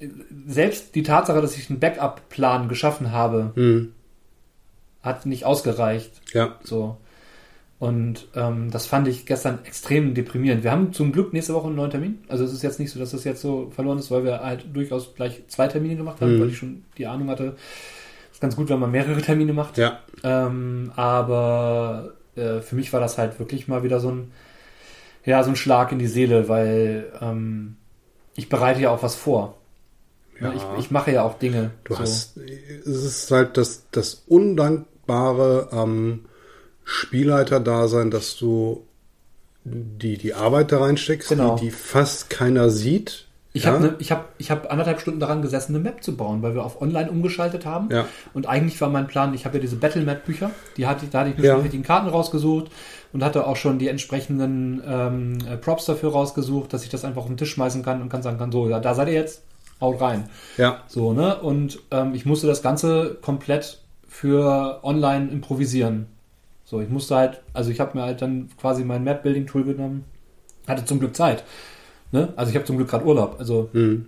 selbst 0.46 0.94
die 0.94 1.02
Tatsache, 1.02 1.40
dass 1.40 1.56
ich 1.56 1.70
einen 1.70 1.80
Backup-Plan 1.80 2.68
geschaffen 2.68 3.12
habe, 3.12 3.52
mhm. 3.54 3.92
hat 5.02 5.26
nicht 5.26 5.44
ausgereicht. 5.44 6.12
Ja. 6.32 6.58
So. 6.62 6.98
Und 7.80 8.28
ähm, 8.34 8.70
das 8.70 8.86
fand 8.86 9.08
ich 9.08 9.24
gestern 9.24 9.60
extrem 9.64 10.12
deprimierend. 10.12 10.62
Wir 10.62 10.70
haben 10.70 10.92
zum 10.92 11.12
Glück 11.12 11.32
nächste 11.32 11.54
Woche 11.54 11.68
einen 11.68 11.76
neuen 11.76 11.90
Termin. 11.90 12.18
Also 12.28 12.44
es 12.44 12.52
ist 12.52 12.62
jetzt 12.62 12.78
nicht 12.78 12.90
so, 12.92 13.00
dass 13.00 13.12
das 13.12 13.24
jetzt 13.24 13.40
so 13.40 13.70
verloren 13.74 13.96
ist, 13.96 14.10
weil 14.10 14.22
wir 14.22 14.40
halt 14.40 14.66
durchaus 14.74 15.14
gleich 15.14 15.42
zwei 15.48 15.66
Termine 15.66 15.96
gemacht 15.96 16.20
haben, 16.20 16.36
mhm. 16.36 16.40
weil 16.42 16.48
ich 16.50 16.58
schon 16.58 16.84
die 16.98 17.06
Ahnung 17.06 17.30
hatte, 17.30 17.56
es 18.26 18.36
ist 18.36 18.40
ganz 18.42 18.54
gut, 18.54 18.68
wenn 18.68 18.80
man 18.80 18.90
mehrere 18.90 19.22
Termine 19.22 19.54
macht. 19.54 19.78
Ja. 19.78 20.00
Ähm, 20.22 20.92
aber 20.94 22.12
äh, 22.36 22.60
für 22.60 22.76
mich 22.76 22.92
war 22.92 23.00
das 23.00 23.16
halt 23.16 23.38
wirklich 23.38 23.66
mal 23.66 23.82
wieder 23.82 23.98
so 23.98 24.10
ein, 24.10 24.30
ja, 25.24 25.42
so 25.42 25.48
ein 25.48 25.56
Schlag 25.56 25.90
in 25.90 25.98
die 25.98 26.06
Seele, 26.06 26.50
weil 26.50 27.10
ähm, 27.22 27.76
ich 28.34 28.50
bereite 28.50 28.82
ja 28.82 28.90
auch 28.90 29.02
was 29.02 29.14
vor. 29.14 29.56
Ja. 30.38 30.52
Ich, 30.52 30.62
ich 30.80 30.90
mache 30.90 31.12
ja 31.12 31.22
auch 31.22 31.38
Dinge. 31.38 31.70
Du 31.84 31.94
so. 31.94 32.00
hast, 32.00 32.36
es 32.36 32.86
ist 32.86 33.30
halt 33.30 33.56
das, 33.56 33.86
das 33.90 34.22
Undankbare 34.26 35.68
am 35.72 35.88
ähm, 35.88 36.24
Spielleiter-Dasein, 36.91 38.11
dass 38.11 38.36
du 38.36 38.84
die, 39.64 40.18
die 40.18 40.34
Arbeit 40.34 40.72
da 40.72 40.80
reinsteckst, 40.80 41.28
genau. 41.28 41.55
die, 41.55 41.66
die 41.66 41.70
fast 41.70 42.30
keiner 42.30 42.68
sieht. 42.68 43.26
Ich 43.53 43.64
ja? 43.64 43.72
habe 43.72 43.84
ne, 43.84 43.95
ich 43.99 44.11
hab, 44.11 44.30
ich 44.38 44.51
hab 44.51 44.70
anderthalb 44.70 45.01
Stunden 45.01 45.20
daran 45.20 45.41
gesessen, 45.41 45.74
eine 45.74 45.84
Map 45.84 46.03
zu 46.03 46.16
bauen, 46.16 46.43
weil 46.43 46.55
wir 46.55 46.64
auf 46.64 46.80
Online 46.82 47.09
umgeschaltet 47.09 47.64
haben. 47.64 47.91
Ja. 47.91 48.07
Und 48.34 48.49
eigentlich 48.49 48.80
war 48.80 48.88
mein 48.88 49.07
Plan, 49.07 49.32
ich 49.34 49.45
habe 49.45 49.59
ja 49.59 49.61
diese 49.61 49.76
Battle 49.76 50.03
Map 50.03 50.24
Bücher, 50.24 50.51
die 50.76 50.86
hatte, 50.88 51.07
da 51.07 51.20
hatte 51.20 51.30
ich 51.30 51.38
mir 51.38 51.45
ja. 51.45 51.53
schon 51.55 51.62
richtigen 51.62 51.84
Karten 51.84 52.09
rausgesucht 52.09 52.72
und 53.12 53.22
hatte 53.22 53.47
auch 53.47 53.57
schon 53.57 53.78
die 53.78 53.86
entsprechenden 53.86 54.82
ähm, 54.84 55.38
äh, 55.49 55.57
Props 55.57 55.84
dafür 55.84 56.11
rausgesucht, 56.11 56.72
dass 56.72 56.82
ich 56.82 56.91
das 56.91 57.05
einfach 57.05 57.22
auf 57.22 57.28
den 57.28 57.36
Tisch 57.36 57.53
schmeißen 57.53 57.84
kann 57.84 58.03
und 58.03 58.09
kann 58.09 58.22
sagen 58.22 58.38
kann, 58.38 58.51
so, 58.51 58.68
ja, 58.68 58.80
da 58.80 58.95
seid 58.95 59.09
ihr 59.09 59.14
jetzt, 59.14 59.43
haut 59.80 60.01
rein. 60.01 60.28
Ja. 60.57 60.82
So, 60.88 61.12
ne? 61.12 61.41
Und 61.41 61.78
ähm, 61.93 62.14
ich 62.14 62.26
musste 62.26 62.49
das 62.49 62.62
Ganze 62.62 63.16
komplett 63.20 63.78
für 64.09 64.80
online 64.82 65.30
improvisieren. 65.30 66.07
So, 66.70 66.80
ich 66.80 66.88
musste 66.88 67.16
halt, 67.16 67.40
also 67.52 67.72
ich 67.72 67.80
habe 67.80 67.98
mir 67.98 68.04
halt 68.04 68.22
dann 68.22 68.48
quasi 68.60 68.84
mein 68.84 69.02
Map-Building-Tool 69.02 69.64
genommen, 69.64 70.04
hatte 70.68 70.84
zum 70.84 71.00
Glück 71.00 71.16
Zeit. 71.16 71.42
Ne? 72.12 72.32
Also 72.36 72.50
ich 72.50 72.54
habe 72.54 72.64
zum 72.64 72.76
Glück 72.76 72.88
gerade 72.88 73.04
Urlaub. 73.04 73.34
Also 73.40 73.70
mhm. 73.72 74.06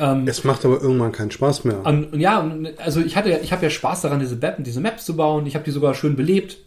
ähm, 0.00 0.26
es 0.26 0.42
macht 0.42 0.64
aber 0.64 0.80
irgendwann 0.82 1.12
keinen 1.12 1.30
Spaß 1.30 1.62
mehr. 1.62 1.86
Und, 1.86 2.14
und 2.14 2.18
ja, 2.18 2.50
also 2.78 3.00
ich 3.00 3.16
hatte, 3.16 3.38
ich 3.44 3.52
habe 3.52 3.62
ja 3.62 3.70
Spaß 3.70 4.00
daran, 4.00 4.18
diese, 4.18 4.34
Map, 4.34 4.56
diese 4.58 4.80
Maps 4.80 5.04
zu 5.04 5.14
bauen. 5.14 5.46
Ich 5.46 5.54
habe 5.54 5.64
die 5.64 5.70
sogar 5.70 5.94
schön 5.94 6.16
belebt. 6.16 6.58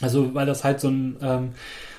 Also 0.00 0.34
weil 0.34 0.46
das 0.46 0.62
halt 0.62 0.78
so 0.78 0.88
ein 0.88 1.16
ähm, 1.20 1.48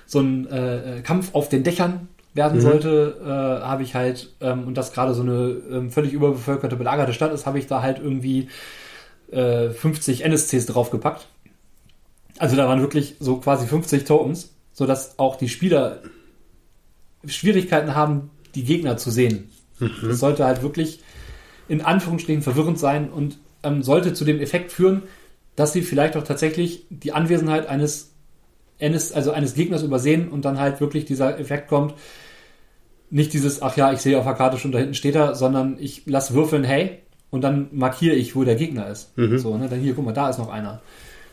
so 0.06 0.22
ein 0.22 0.48
äh, 0.48 1.02
Kampf 1.04 1.34
auf 1.34 1.50
den 1.50 1.64
Dächern 1.64 2.08
werden 2.34 2.60
mhm. 2.60 2.62
sollte, 2.62 3.18
äh, 3.22 3.66
habe 3.66 3.84
ich 3.84 3.96
halt 3.96 4.30
ähm, 4.40 4.66
und 4.66 4.78
das 4.78 4.94
gerade 4.94 5.14
so 5.14 5.24
eine 5.24 5.58
ähm, 5.72 5.92
völlig 5.92 6.14
überbevölkerte, 6.14 6.78
belagerte 6.78 7.14
Stadt 7.14 7.34
ist, 7.34 7.46
habe 7.46 7.60
ich 7.60 7.68
da 7.68 7.82
halt 7.82 8.00
irgendwie 8.00 8.48
äh, 9.32 9.70
50 9.70 10.24
NSCs 10.24 10.68
draufgepackt 10.68 11.28
also 12.38 12.56
da 12.56 12.68
waren 12.68 12.82
wirklich 12.82 13.16
so 13.20 13.38
quasi 13.38 13.66
50 13.68 14.06
Tokens, 14.06 14.54
sodass 14.74 15.20
auch 15.20 15.36
die 15.36 15.50
Spieler 15.50 16.02
Schwierigkeiten 17.26 17.96
haben, 17.96 18.30
die 18.56 18.64
Gegner 18.64 18.98
zu 18.98 19.12
sehen. 19.12 19.50
Mhm. 19.80 19.92
Das 20.04 20.20
sollte 20.20 20.46
halt 20.46 20.62
wirklich 20.62 21.02
in 21.68 21.82
Anführungsstrichen 21.82 22.44
verwirrend 22.44 22.80
sein 22.80 23.10
und 23.10 23.40
ähm, 23.64 23.84
sollte 23.84 24.14
zu 24.14 24.26
dem 24.26 24.40
Effekt 24.40 24.72
führen, 24.72 25.04
dass 25.56 25.74
sie 25.74 25.82
vielleicht 25.82 26.16
auch 26.18 26.24
tatsächlich 26.24 26.86
die 26.90 27.14
Anwesenheit 27.14 27.68
eines, 27.68 28.12
eines, 28.80 29.12
also 29.14 29.32
eines 29.32 29.56
Gegners 29.56 29.84
übersehen 29.84 30.28
und 30.30 30.46
dann 30.46 30.60
halt 30.60 30.82
wirklich 30.82 31.06
dieser 31.06 31.40
Effekt 31.40 31.68
kommt, 31.68 31.96
nicht 33.10 33.34
dieses, 33.34 33.62
ach 33.62 33.78
ja, 33.78 33.94
ich 33.94 34.00
sehe 34.00 34.18
auf 34.18 34.26
der 34.26 34.34
Karte 34.34 34.58
schon 34.58 34.72
da 34.72 34.80
hinten 34.80 34.94
steht 34.94 35.16
er, 35.16 35.36
sondern 35.36 35.78
ich 35.80 36.06
lasse 36.06 36.34
würfeln, 36.34 36.64
hey, 36.64 37.00
und 37.30 37.42
dann 37.42 37.70
markiere 37.72 38.16
ich, 38.16 38.36
wo 38.36 38.44
der 38.44 38.56
Gegner 38.56 38.88
ist. 38.88 39.18
Mhm. 39.18 39.38
So, 39.38 39.58
ne? 39.58 39.68
Dann 39.70 39.80
hier, 39.80 39.94
guck 39.94 40.06
mal, 40.06 40.14
da 40.14 40.30
ist 40.30 40.38
noch 40.38 40.50
einer. 40.50 40.82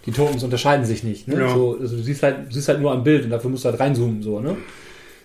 Die 0.07 0.13
Tokens 0.13 0.43
unterscheiden 0.43 0.85
sich 0.85 1.05
nicht. 1.05 1.29
Ne? 1.29 1.41
Ja. 1.41 1.55
So, 1.55 1.79
also 1.81 1.97
du 1.97 2.03
siehst 2.03 2.23
halt, 2.23 2.49
du 2.49 2.53
siehst 2.53 2.69
halt 2.69 2.81
nur 2.81 2.91
am 2.93 3.05
Bild 3.05 3.25
und 3.25 3.31
dafür 3.31 3.51
musst 3.51 3.65
du 3.65 3.69
halt 3.71 3.79
reinzoomen. 3.81 4.23
So, 4.23 4.41
ne? 4.41 4.57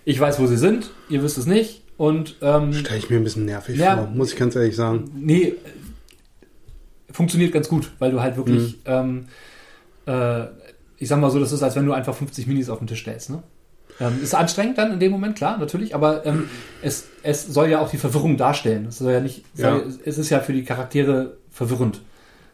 Ich 0.05 0.19
weiß, 0.19 0.39
wo 0.39 0.45
sie 0.47 0.57
sind, 0.57 0.91
ihr 1.09 1.23
wisst 1.23 1.37
es 1.37 1.45
nicht. 1.45 1.81
Und 1.97 2.35
ähm, 2.41 2.73
Stelle 2.73 2.99
ich 2.99 3.09
mir 3.09 3.15
ein 3.17 3.23
bisschen 3.23 3.45
nervig 3.45 3.75
Ja. 3.77 3.97
vor, 3.97 4.07
muss 4.07 4.31
ich 4.31 4.37
ganz 4.37 4.55
ehrlich 4.55 4.75
sagen. 4.75 5.09
nee, 5.15 5.43
äh, 5.47 5.55
funktioniert 7.11 7.51
ganz 7.53 7.67
gut, 7.69 7.91
weil 7.99 8.11
du 8.11 8.21
halt 8.21 8.37
wirklich, 8.37 8.77
ähm, 8.85 9.25
äh, 10.05 10.45
ich 10.97 11.07
sag 11.07 11.19
mal 11.19 11.31
so, 11.31 11.39
das 11.39 11.51
ist, 11.51 11.63
als 11.63 11.75
wenn 11.75 11.85
du 11.85 11.93
einfach 11.93 12.15
50 12.15 12.47
Minis 12.47 12.69
auf 12.69 12.77
den 12.79 12.87
Tisch 12.87 13.01
stellst. 13.01 13.29
Ne? 13.29 13.41
Ähm, 13.99 14.19
ist 14.21 14.35
anstrengend 14.35 14.77
dann 14.77 14.93
in 14.93 14.99
dem 14.99 15.11
Moment, 15.11 15.35
klar, 15.35 15.57
natürlich, 15.57 15.95
aber 15.95 16.25
ähm, 16.25 16.47
es, 16.83 17.07
es 17.23 17.47
soll 17.47 17.69
ja 17.69 17.79
auch 17.79 17.89
die 17.89 17.97
Verwirrung 17.97 18.37
darstellen. 18.37 18.85
Es 18.89 18.99
soll 18.99 19.11
ja 19.13 19.19
nicht, 19.19 19.43
soll, 19.55 19.83
Ja. 19.87 19.93
es 20.05 20.17
ist 20.19 20.29
ja 20.29 20.39
für 20.39 20.53
die 20.53 20.63
Charaktere 20.63 21.37
verwirrend. 21.49 22.01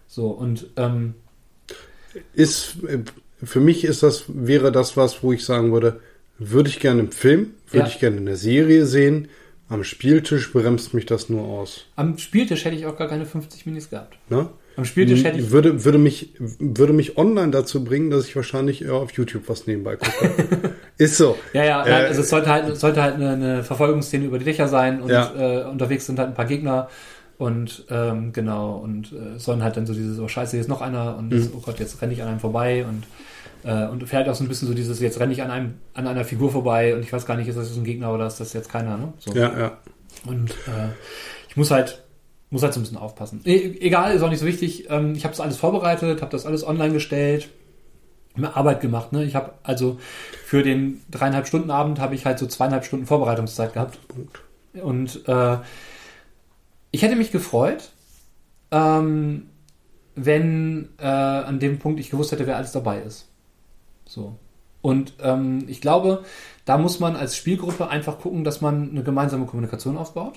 So, 0.08 0.28
und 0.28 0.68
ähm, 0.78 1.16
Ist, 2.34 2.76
für 3.44 3.60
mich 3.60 3.84
ist 3.84 4.04
das, 4.04 4.26
wäre 4.28 4.72
das 4.72 4.96
was, 4.98 5.24
wo 5.24 5.34
ich 5.34 5.44
sagen 5.46 5.72
würde, 5.72 6.00
würde 6.40 6.70
ich 6.70 6.80
gerne 6.80 7.02
im 7.02 7.12
Film, 7.12 7.52
würde 7.70 7.88
Ja. 7.88 7.94
ich 7.94 8.00
gerne 8.00 8.18
in 8.18 8.26
der 8.26 8.38
Serie 8.38 8.86
sehen. 8.86 9.28
Am 9.70 9.84
Spieltisch 9.84 10.52
bremst 10.52 10.94
mich 10.94 11.06
das 11.06 11.30
nur 11.30 11.44
aus. 11.48 11.86
am 11.96 12.18
Spieltisch 12.18 12.66
hätte 12.66 12.76
ich 12.76 12.86
auch 12.86 12.98
gar 12.98 13.08
keine 13.08 13.26
50 13.26 13.66
Minis 13.66 13.90
gehabt. 13.90 14.18
Ne? 14.30 14.50
Am 14.76 14.86
Spieltisch 14.86 15.24
hätte 15.24 15.40
ich. 15.40 15.52
würde, 15.52 15.86
würde, 15.86 15.98
mich, 16.00 16.30
würde 16.60 16.94
mich 16.94 17.18
online 17.18 17.52
dazu 17.52 17.84
bringen, 17.84 18.10
dass 18.10 18.26
ich 18.28 18.36
wahrscheinlich 18.36 18.84
eher 18.84 18.96
auf 18.96 19.12
YouTube 19.12 19.44
was 19.48 19.66
nebenbei 19.68 19.96
gucke. 19.96 20.74
ist 20.98 21.18
so. 21.18 21.38
Ja, 21.54 21.64
ja, 21.64 21.86
Äh, 21.88 21.92
also 22.08 22.22
es 22.22 22.30
sollte 22.30 22.50
halt, 22.50 22.68
es 22.70 22.80
sollte 22.82 23.02
halt 23.02 23.16
eine, 23.16 23.30
eine 23.32 23.64
Verfolgungsszene 23.64 24.26
über 24.26 24.38
die 24.40 24.46
Dächer 24.46 24.68
sein 24.68 25.02
und 25.02 25.10
Ja. 25.10 25.62
äh, 25.62 25.70
unterwegs 25.70 26.06
sind 26.08 26.20
halt 26.20 26.30
ein 26.30 26.36
paar 26.36 26.46
Gegner 26.46 26.90
und 27.38 27.86
ähm, 27.90 28.32
genau 28.34 28.78
und 28.78 29.12
äh, 29.12 29.36
es 29.36 29.44
sollen 29.46 29.64
halt 29.64 29.76
dann 29.78 29.86
so 29.86 29.94
dieses, 29.94 30.20
oh 30.20 30.28
scheiße, 30.28 30.52
hier 30.52 30.62
ist 30.62 30.70
noch 30.70 30.82
einer 30.82 31.18
und 31.18 31.30
Mhm. 31.32 31.50
oh 31.56 31.60
Gott, 31.60 31.80
jetzt 31.80 32.02
renne 32.02 32.14
ich 32.14 32.22
an 32.22 32.28
einem 32.28 32.40
vorbei 32.40 32.86
und 32.86 33.04
äh, 33.64 33.88
und 33.88 34.08
vielleicht 34.08 34.30
auch 34.30 34.36
so 34.36 34.44
ein 34.44 34.48
bisschen 34.48 34.68
so 34.68 34.74
dieses, 34.74 35.00
jetzt 35.00 35.20
renne 35.20 35.34
ich 35.34 35.42
an 35.42 35.52
einem 35.52 35.74
an 35.94 36.08
einer 36.08 36.26
Figur 36.26 36.52
vorbei 36.52 36.96
und 36.96 37.02
ich 37.02 37.12
weiß 37.12 37.26
gar 37.26 37.36
nicht, 37.36 37.48
ist 37.48 37.58
das 37.58 37.70
jetzt 37.70 37.78
ein 37.78 37.84
Gegner 37.84 38.14
oder 38.14 38.28
ist 38.28 38.40
das 38.40 38.54
jetzt 38.54 38.70
keiner, 38.72 38.98
ne? 38.98 39.14
So. 39.20 39.34
Ja, 39.34 39.58
ja. 39.58 39.78
Und 40.26 40.52
äh, 40.52 40.90
ich 41.50 41.58
muss 41.58 41.72
halt 41.72 42.04
muss 42.50 42.62
halt 42.62 42.74
so 42.74 42.80
ein 42.80 42.84
bisschen 42.84 42.98
aufpassen. 43.00 43.42
E 43.46 43.78
egal, 43.82 44.14
ist 44.14 44.22
auch 44.22 44.30
nicht 44.30 44.40
so 44.40 44.46
wichtig. 44.46 44.88
Ähm, 44.92 45.14
ich 45.16 45.24
habe 45.24 45.32
das 45.34 45.40
alles 45.42 45.58
vorbereitet, 45.58 46.22
habe 46.22 46.32
das 46.32 46.46
alles 46.46 46.64
online 46.66 46.94
gestellt, 46.94 47.50
mir 48.36 48.56
Arbeit 48.56 48.80
gemacht. 48.80 49.12
Ne? 49.12 49.24
Ich 49.24 49.34
habe 49.34 49.54
also 49.64 49.98
für 50.46 50.62
den 50.62 51.02
dreieinhalb 51.10 51.48
Stunden 51.48 51.72
Abend 51.72 52.00
habe 52.00 52.14
ich 52.14 52.26
halt 52.28 52.38
so 52.38 52.46
zweieinhalb 52.46 52.86
Stunden 52.86 53.08
Vorbereitungszeit 53.08 53.74
gehabt. 53.74 53.98
Und 54.82 55.28
äh, 55.28 55.58
ich 56.94 57.02
hätte 57.02 57.16
mich 57.16 57.32
gefreut, 57.32 57.90
ähm, 58.72 59.48
wenn 60.16 60.90
äh, 61.00 61.06
an 61.06 61.60
dem 61.60 61.80
Punkt 61.80 62.00
ich 62.00 62.12
gewusst 62.12 62.32
hätte, 62.32 62.46
wer 62.46 62.56
alles 62.56 62.72
dabei 62.72 63.02
ist. 63.02 63.28
So. 64.06 64.38
Und 64.82 65.16
ähm, 65.20 65.64
ich 65.68 65.82
glaube, 65.82 66.24
da 66.66 66.78
muss 66.78 67.00
man 67.00 67.16
als 67.16 67.36
Spielgruppe 67.36 67.90
einfach 67.90 68.20
gucken, 68.20 68.44
dass 68.44 68.62
man 68.62 68.92
eine 68.92 69.04
gemeinsame 69.04 69.48
Kommunikation 69.48 69.98
aufbaut. 69.98 70.36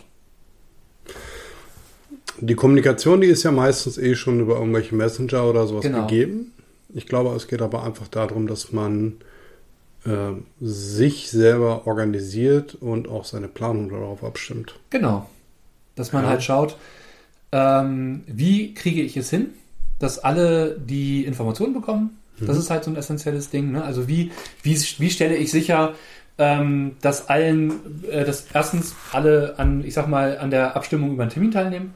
Die 2.40 2.54
Kommunikation, 2.54 3.20
die 3.20 3.26
ist 3.26 3.42
ja 3.42 3.52
meistens 3.52 3.98
eh 3.98 4.14
schon 4.14 4.40
über 4.40 4.56
irgendwelche 4.56 4.94
Messenger 4.94 5.44
oder 5.44 5.66
sowas 5.66 5.82
Genau. 5.82 6.06
gegeben. 6.06 6.52
Ich 6.94 7.06
glaube, 7.06 7.34
es 7.36 7.48
geht 7.48 7.60
aber 7.60 7.82
einfach 7.84 8.08
darum, 8.08 8.46
dass 8.46 8.72
man 8.72 9.16
äh, 10.06 10.32
sich 10.60 11.30
selber 11.30 11.86
organisiert 11.86 12.76
und 12.76 13.08
auch 13.08 13.26
seine 13.26 13.48
Planung 13.48 13.90
darauf 13.90 14.24
abstimmt. 14.24 14.78
Genau. 14.88 15.28
Dass 15.96 16.12
man 16.12 16.22
Ja. 16.24 16.30
halt 16.30 16.42
schaut, 16.44 16.76
ähm, 17.52 18.22
wie 18.26 18.74
kriege 18.74 19.02
ich 19.02 19.16
es 19.16 19.28
hin, 19.30 19.50
dass 19.98 20.18
alle 20.20 20.78
die 20.78 21.24
Informationen 21.24 21.72
bekommen. 21.74 22.18
Das 22.38 22.58
ist 22.58 22.68
halt 22.68 22.84
so 22.84 22.90
ein 22.90 22.96
essentielles 22.96 23.48
Ding. 23.48 23.72
Ne? 23.72 23.82
Also 23.82 24.08
wie, 24.08 24.30
wie, 24.62 24.76
wie 24.98 25.10
stelle 25.10 25.36
ich 25.36 25.50
sicher, 25.50 25.94
ähm, 26.36 26.96
dass 27.00 27.30
allen, 27.30 28.04
äh, 28.10 28.26
dass 28.26 28.46
erstens 28.52 28.94
alle 29.12 29.58
an, 29.58 29.82
ich 29.86 29.94
sag 29.94 30.06
mal, 30.06 30.36
an 30.36 30.50
der 30.50 30.76
Abstimmung 30.76 31.12
über 31.14 31.22
einen 31.22 31.32
Termin 31.32 31.50
teilnehmen. 31.50 31.94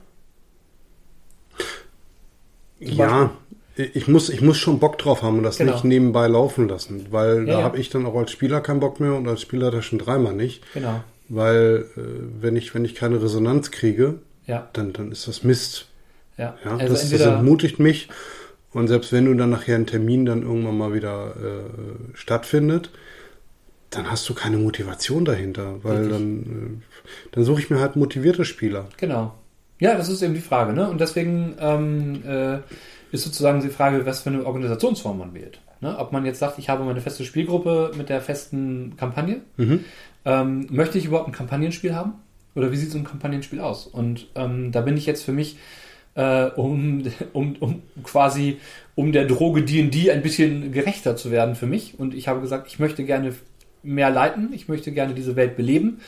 Zum 2.82 2.96
Ja, 2.96 3.30
ich 3.76 4.09
muss, 4.09 4.30
ich 4.30 4.40
muss 4.40 4.57
schon 4.57 4.78
Bock 4.78 4.96
drauf 4.98 5.22
haben 5.22 5.36
und 5.38 5.42
das 5.44 5.59
Genau. 5.59 5.72
nicht 5.72 5.84
nebenbei 5.84 6.26
laufen 6.26 6.68
lassen, 6.68 7.07
weil 7.11 7.40
Ja, 7.46 7.53
da 7.53 7.59
ja. 7.59 7.64
habe 7.64 7.78
ich 7.78 7.90
dann 7.90 8.07
auch 8.07 8.14
als 8.14 8.30
Spieler 8.30 8.61
keinen 8.62 8.80
Bock 8.80 8.98
mehr 9.01 9.14
und 9.14 9.28
als 9.28 9.42
Spieler 9.42 9.82
schon 9.82 9.98
dreimal 9.98 10.32
nicht, 10.34 10.62
Genau. 10.72 11.03
Weil 11.31 11.87
äh, 11.97 12.01
wenn 12.43 12.57
ich 12.57 12.74
wenn 12.74 12.85
ich 12.85 12.95
keine 12.95 13.22
Resonanz 13.22 13.70
kriege, 13.70 14.16
Ja. 14.47 14.68
dann 14.74 14.93
dann 14.93 15.11
ist 15.12 15.26
das 15.26 15.43
Mist. 15.45 15.87
Ja. 16.37 16.57
Ja, 16.64 16.72
also 16.76 16.93
das, 16.95 17.09
das 17.11 17.20
entmutigt 17.22 17.78
mich 17.78 18.09
und 18.72 18.89
selbst 18.89 19.12
wenn 19.12 19.24
du 19.24 19.35
dann 19.35 19.51
nachher 19.51 19.74
einen 19.76 19.87
Termin 19.87 20.26
dann 20.26 20.43
irgendwann 20.43 20.76
mal 20.76 20.93
wieder 20.93 21.35
äh, 21.37 22.16
stattfindet, 22.16 22.91
dann 23.91 24.11
hast 24.11 24.28
du 24.28 24.35
keine 24.35 24.57
Motivation 24.59 25.24
dahinter, 25.24 25.83
weil 25.83 25.97
Richtig. 25.99 26.12
dann 26.12 26.83
äh, 26.83 27.03
dann 27.33 27.45
suche 27.45 27.61
ich 27.61 27.70
mir 27.70 27.81
halt 27.81 27.97
motivierte 27.97 28.45
Spieler. 28.45 28.89
Genau. 28.99 29.35
Ja, 29.81 29.97
das 29.97 30.09
ist 30.11 30.20
eben 30.22 30.35
die 30.35 30.41
Frage, 30.41 30.72
ne? 30.74 30.89
Und 30.91 31.01
deswegen 31.01 31.57
ähm, 31.59 32.22
äh, 32.26 32.59
ist 33.12 33.24
sozusagen 33.24 33.62
die 33.62 33.68
Frage, 33.70 34.05
was 34.05 34.20
für 34.22 34.31
eine 34.31 34.45
Organisationsform 34.45 35.18
man 35.18 35.33
wählt. 35.35 35.59
Ne? 35.81 35.97
Ob 35.99 36.12
man 36.12 36.24
jetzt 36.24 36.39
sagt, 36.39 36.59
ich 36.59 36.68
habe 36.68 36.85
meine 36.85 37.01
feste 37.01 37.24
Spielgruppe 37.24 37.93
mit 37.97 38.09
der 38.09 38.20
festen 38.20 38.95
Kampagne. 38.97 39.41
Mhm. 39.57 39.85
Ähm, 40.24 40.66
möchte 40.70 40.99
ich 40.99 41.07
überhaupt 41.07 41.28
ein 41.28 41.33
Kampagnenspiel 41.33 41.95
haben? 41.95 42.14
Oder 42.55 42.72
wie 42.72 42.76
sieht 42.76 42.91
so 42.91 42.99
ein 42.99 43.05
Kampagnenspiel 43.05 43.61
aus? 43.61 43.87
Und 43.87 44.28
ähm, 44.35 44.72
da 44.72 44.81
bin 44.81 44.97
ich 44.97 45.07
jetzt 45.07 45.24
für 45.24 45.33
mich, 45.33 45.57
äh, 46.14 46.47
um, 46.47 47.03
um, 47.33 47.57
um 47.61 47.83
quasi 48.03 48.59
um 48.95 49.12
der 49.12 49.24
Droge 49.24 49.62
D&D 49.62 50.11
ein 50.11 50.22
bisschen 50.22 50.72
gerechter 50.72 51.16
zu 51.16 51.31
werden 51.31 51.55
für 51.55 51.66
mich. 51.66 51.99
Und 51.99 52.14
ich 52.14 52.28
habe 52.28 52.41
gesagt, 52.41 52.66
ich 52.68 52.78
möchte 52.78 53.05
gerne 53.05 53.35
mehr 53.83 54.11
leiten, 54.11 54.53
ich 54.53 54.68
möchte 54.68 54.93
gerne 54.93 55.14
diese 55.14 55.37
Welt 55.37 55.57
beleben. 55.57 56.01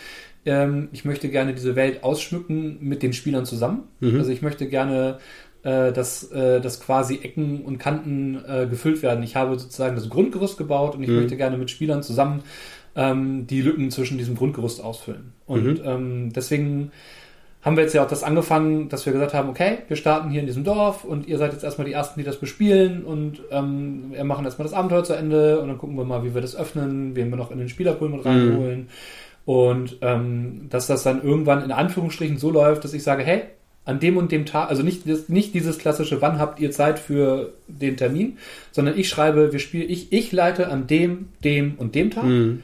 Ähm, 0.44 0.88
ich 0.92 1.04
möchte 1.04 1.28
gerne 1.28 1.54
diese 1.54 1.76
Welt 1.76 2.02
ausschmücken 2.02 2.78
mit 2.80 3.02
den 3.02 3.12
Spielern 3.12 3.46
zusammen. 3.46 3.84
Mhm. 4.00 4.18
Also 4.18 4.30
ich 4.30 4.42
möchte 4.42 4.68
gerne, 4.68 5.18
äh, 5.64 5.92
dass, 5.92 6.30
äh, 6.32 6.60
dass 6.60 6.80
quasi 6.80 7.20
Ecken 7.22 7.62
und 7.62 7.78
Kanten 7.78 8.42
äh, 8.46 8.66
gefüllt 8.66 9.02
werden. 9.02 9.22
Ich 9.22 9.36
habe 9.36 9.58
sozusagen 9.58 9.94
das 9.94 10.08
Grundgerüst 10.08 10.58
gebaut 10.58 10.94
und 10.96 11.02
ich 11.02 11.08
Mhm. 11.10 11.16
möchte 11.16 11.36
gerne 11.36 11.56
mit 11.56 11.70
Spielern 11.70 12.02
zusammen 12.02 12.42
ähm, 12.94 13.46
die 13.46 13.62
Lücken 13.62 13.90
zwischen 13.90 14.18
diesem 14.18 14.34
Grundgerüst 14.36 14.82
ausfüllen. 14.82 15.32
Und 15.46 15.78
Mhm. 15.78 15.80
ähm, 15.84 16.32
deswegen 16.34 16.90
haben 17.62 17.76
wir 17.76 17.84
jetzt 17.84 17.94
ja 17.94 18.02
auch 18.04 18.08
das 18.08 18.24
angefangen, 18.24 18.88
dass 18.88 19.06
wir 19.06 19.12
gesagt 19.12 19.34
haben, 19.34 19.48
okay, 19.48 19.78
wir 19.86 19.96
starten 19.96 20.30
hier 20.30 20.40
in 20.40 20.46
diesem 20.46 20.64
Dorf 20.64 21.04
und 21.04 21.28
ihr 21.28 21.38
seid 21.38 21.52
jetzt 21.52 21.62
erstmal 21.62 21.86
die 21.86 21.92
Ersten, 21.92 22.18
die 22.18 22.26
das 22.26 22.38
bespielen 22.38 23.04
und 23.04 23.40
ähm, 23.52 24.06
wir 24.10 24.24
machen 24.24 24.44
erstmal 24.44 24.66
das 24.66 24.74
Abenteuer 24.74 25.04
zu 25.04 25.12
Ende 25.14 25.60
und 25.60 25.68
dann 25.68 25.78
gucken 25.78 25.96
wir 25.96 26.04
mal, 26.04 26.24
wie 26.24 26.34
wir 26.34 26.40
das 26.42 26.56
öffnen, 26.56 27.14
wen 27.14 27.30
wir 27.30 27.36
noch 27.36 27.52
in 27.52 27.58
den 27.58 27.68
Spielerpool 27.68 28.08
mit 28.08 28.24
reinholen. 28.26 28.88
Und 29.44 29.98
ähm, 30.02 30.66
dass 30.70 30.86
das 30.88 31.02
dann 31.04 31.22
irgendwann 31.22 31.64
in 31.64 31.72
Anführungsstrichen 31.72 32.36
so 32.38 32.50
läuft, 32.50 32.84
dass 32.84 32.94
ich 32.94 33.02
sage, 33.04 33.22
hey, 33.22 33.42
an 33.84 33.98
dem 33.98 34.16
und 34.16 34.30
dem 34.30 34.46
Tag, 34.46 34.70
also 34.70 34.82
nicht, 34.82 35.06
nicht 35.28 35.54
dieses 35.54 35.78
klassische, 35.78 36.22
wann 36.22 36.38
habt 36.38 36.60
ihr 36.60 36.70
Zeit 36.70 36.98
für 36.98 37.52
den 37.66 37.96
Termin, 37.96 38.38
sondern 38.70 38.96
ich 38.96 39.08
schreibe, 39.08 39.52
wir 39.52 39.58
spielen, 39.58 39.90
ich, 39.90 40.12
ich 40.12 40.30
leite 40.30 40.68
an 40.68 40.86
dem, 40.86 41.28
dem 41.42 41.74
und 41.78 41.94
dem 41.94 42.10
Tag 42.10 42.24
Mhm. 42.24 42.62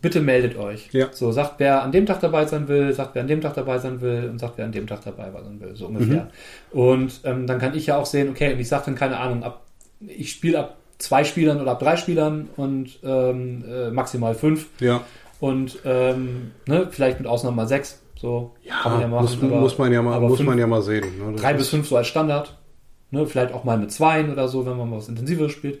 bitte 0.00 0.20
meldet 0.20 0.56
euch. 0.56 0.88
Ja. 0.92 1.08
So, 1.12 1.32
sagt 1.32 1.54
wer 1.58 1.82
an 1.82 1.92
dem 1.92 2.06
Tag 2.06 2.20
dabei 2.20 2.44
sein 2.46 2.68
will, 2.68 2.92
sagt 2.92 3.14
wer 3.14 3.22
an 3.22 3.28
dem 3.28 3.40
Tag 3.40 3.54
dabei 3.54 3.78
sein 3.78 4.00
will 4.00 4.28
und 4.30 4.38
sagt 4.38 4.58
wer 4.58 4.64
an 4.64 4.72
dem 4.72 4.86
Tag 4.86 5.04
dabei 5.04 5.30
sein 5.30 5.60
will, 5.60 5.74
so 5.74 5.86
ungefähr. 5.86 6.28
Und 6.70 7.20
ähm, 7.24 7.46
dann 7.46 7.58
kann 7.58 7.76
ich 7.76 7.86
ja 7.86 7.96
auch 7.96 8.06
sehen, 8.06 8.28
okay, 8.28 8.52
und 8.52 8.60
ich 8.60 8.68
sage 8.68 8.84
dann 8.86 8.94
keine 8.94 9.18
Ahnung, 9.18 9.42
ab 9.42 9.62
ich 10.00 10.30
spiele 10.32 10.58
ab 10.58 10.76
zwei 10.98 11.22
Spielern 11.24 11.60
oder 11.60 11.72
ab 11.72 11.80
drei 11.80 11.96
Spielern 11.96 12.48
und 12.56 12.98
ähm, 13.04 13.64
äh, 13.68 13.90
maximal 13.90 14.34
fünf 14.34 14.66
Ja, 14.80 15.02
und 15.40 15.78
ähm, 15.84 16.52
ne, 16.66 16.88
vielleicht 16.90 17.18
mit 17.18 17.28
Ausnahme 17.28 17.56
mal 17.56 17.68
sechs. 17.68 18.01
So 18.22 18.54
kann 18.82 18.92
man 18.92 19.00
ja 19.02 19.08
machen. 19.08 19.22
muss, 19.24 19.42
aber- 19.42 19.60
muss 19.60 19.78
man 19.78 19.92
ja 19.92 20.00
mal, 20.02 20.20
muss 20.20 20.36
fünf- 20.38 20.48
man 20.48 20.58
ja 20.58 20.66
mal 20.66 20.80
sehen. 20.82 21.04
Ne? 21.18 21.36
Drei 21.36 21.52
bis 21.54 21.68
fünf 21.68 21.88
so 21.88 21.96
als 21.96 22.06
Standard. 22.06 22.56
Ne, 23.10 23.26
vielleicht 23.26 23.52
auch 23.52 23.64
mal 23.64 23.76
mit 23.76 23.92
zweien 23.92 24.32
oder 24.32 24.48
so, 24.48 24.64
wenn 24.64 24.76
man 24.78 24.88
mal 24.88 24.96
was 24.96 25.08
Intensiveres 25.08 25.52
spielt. 25.52 25.80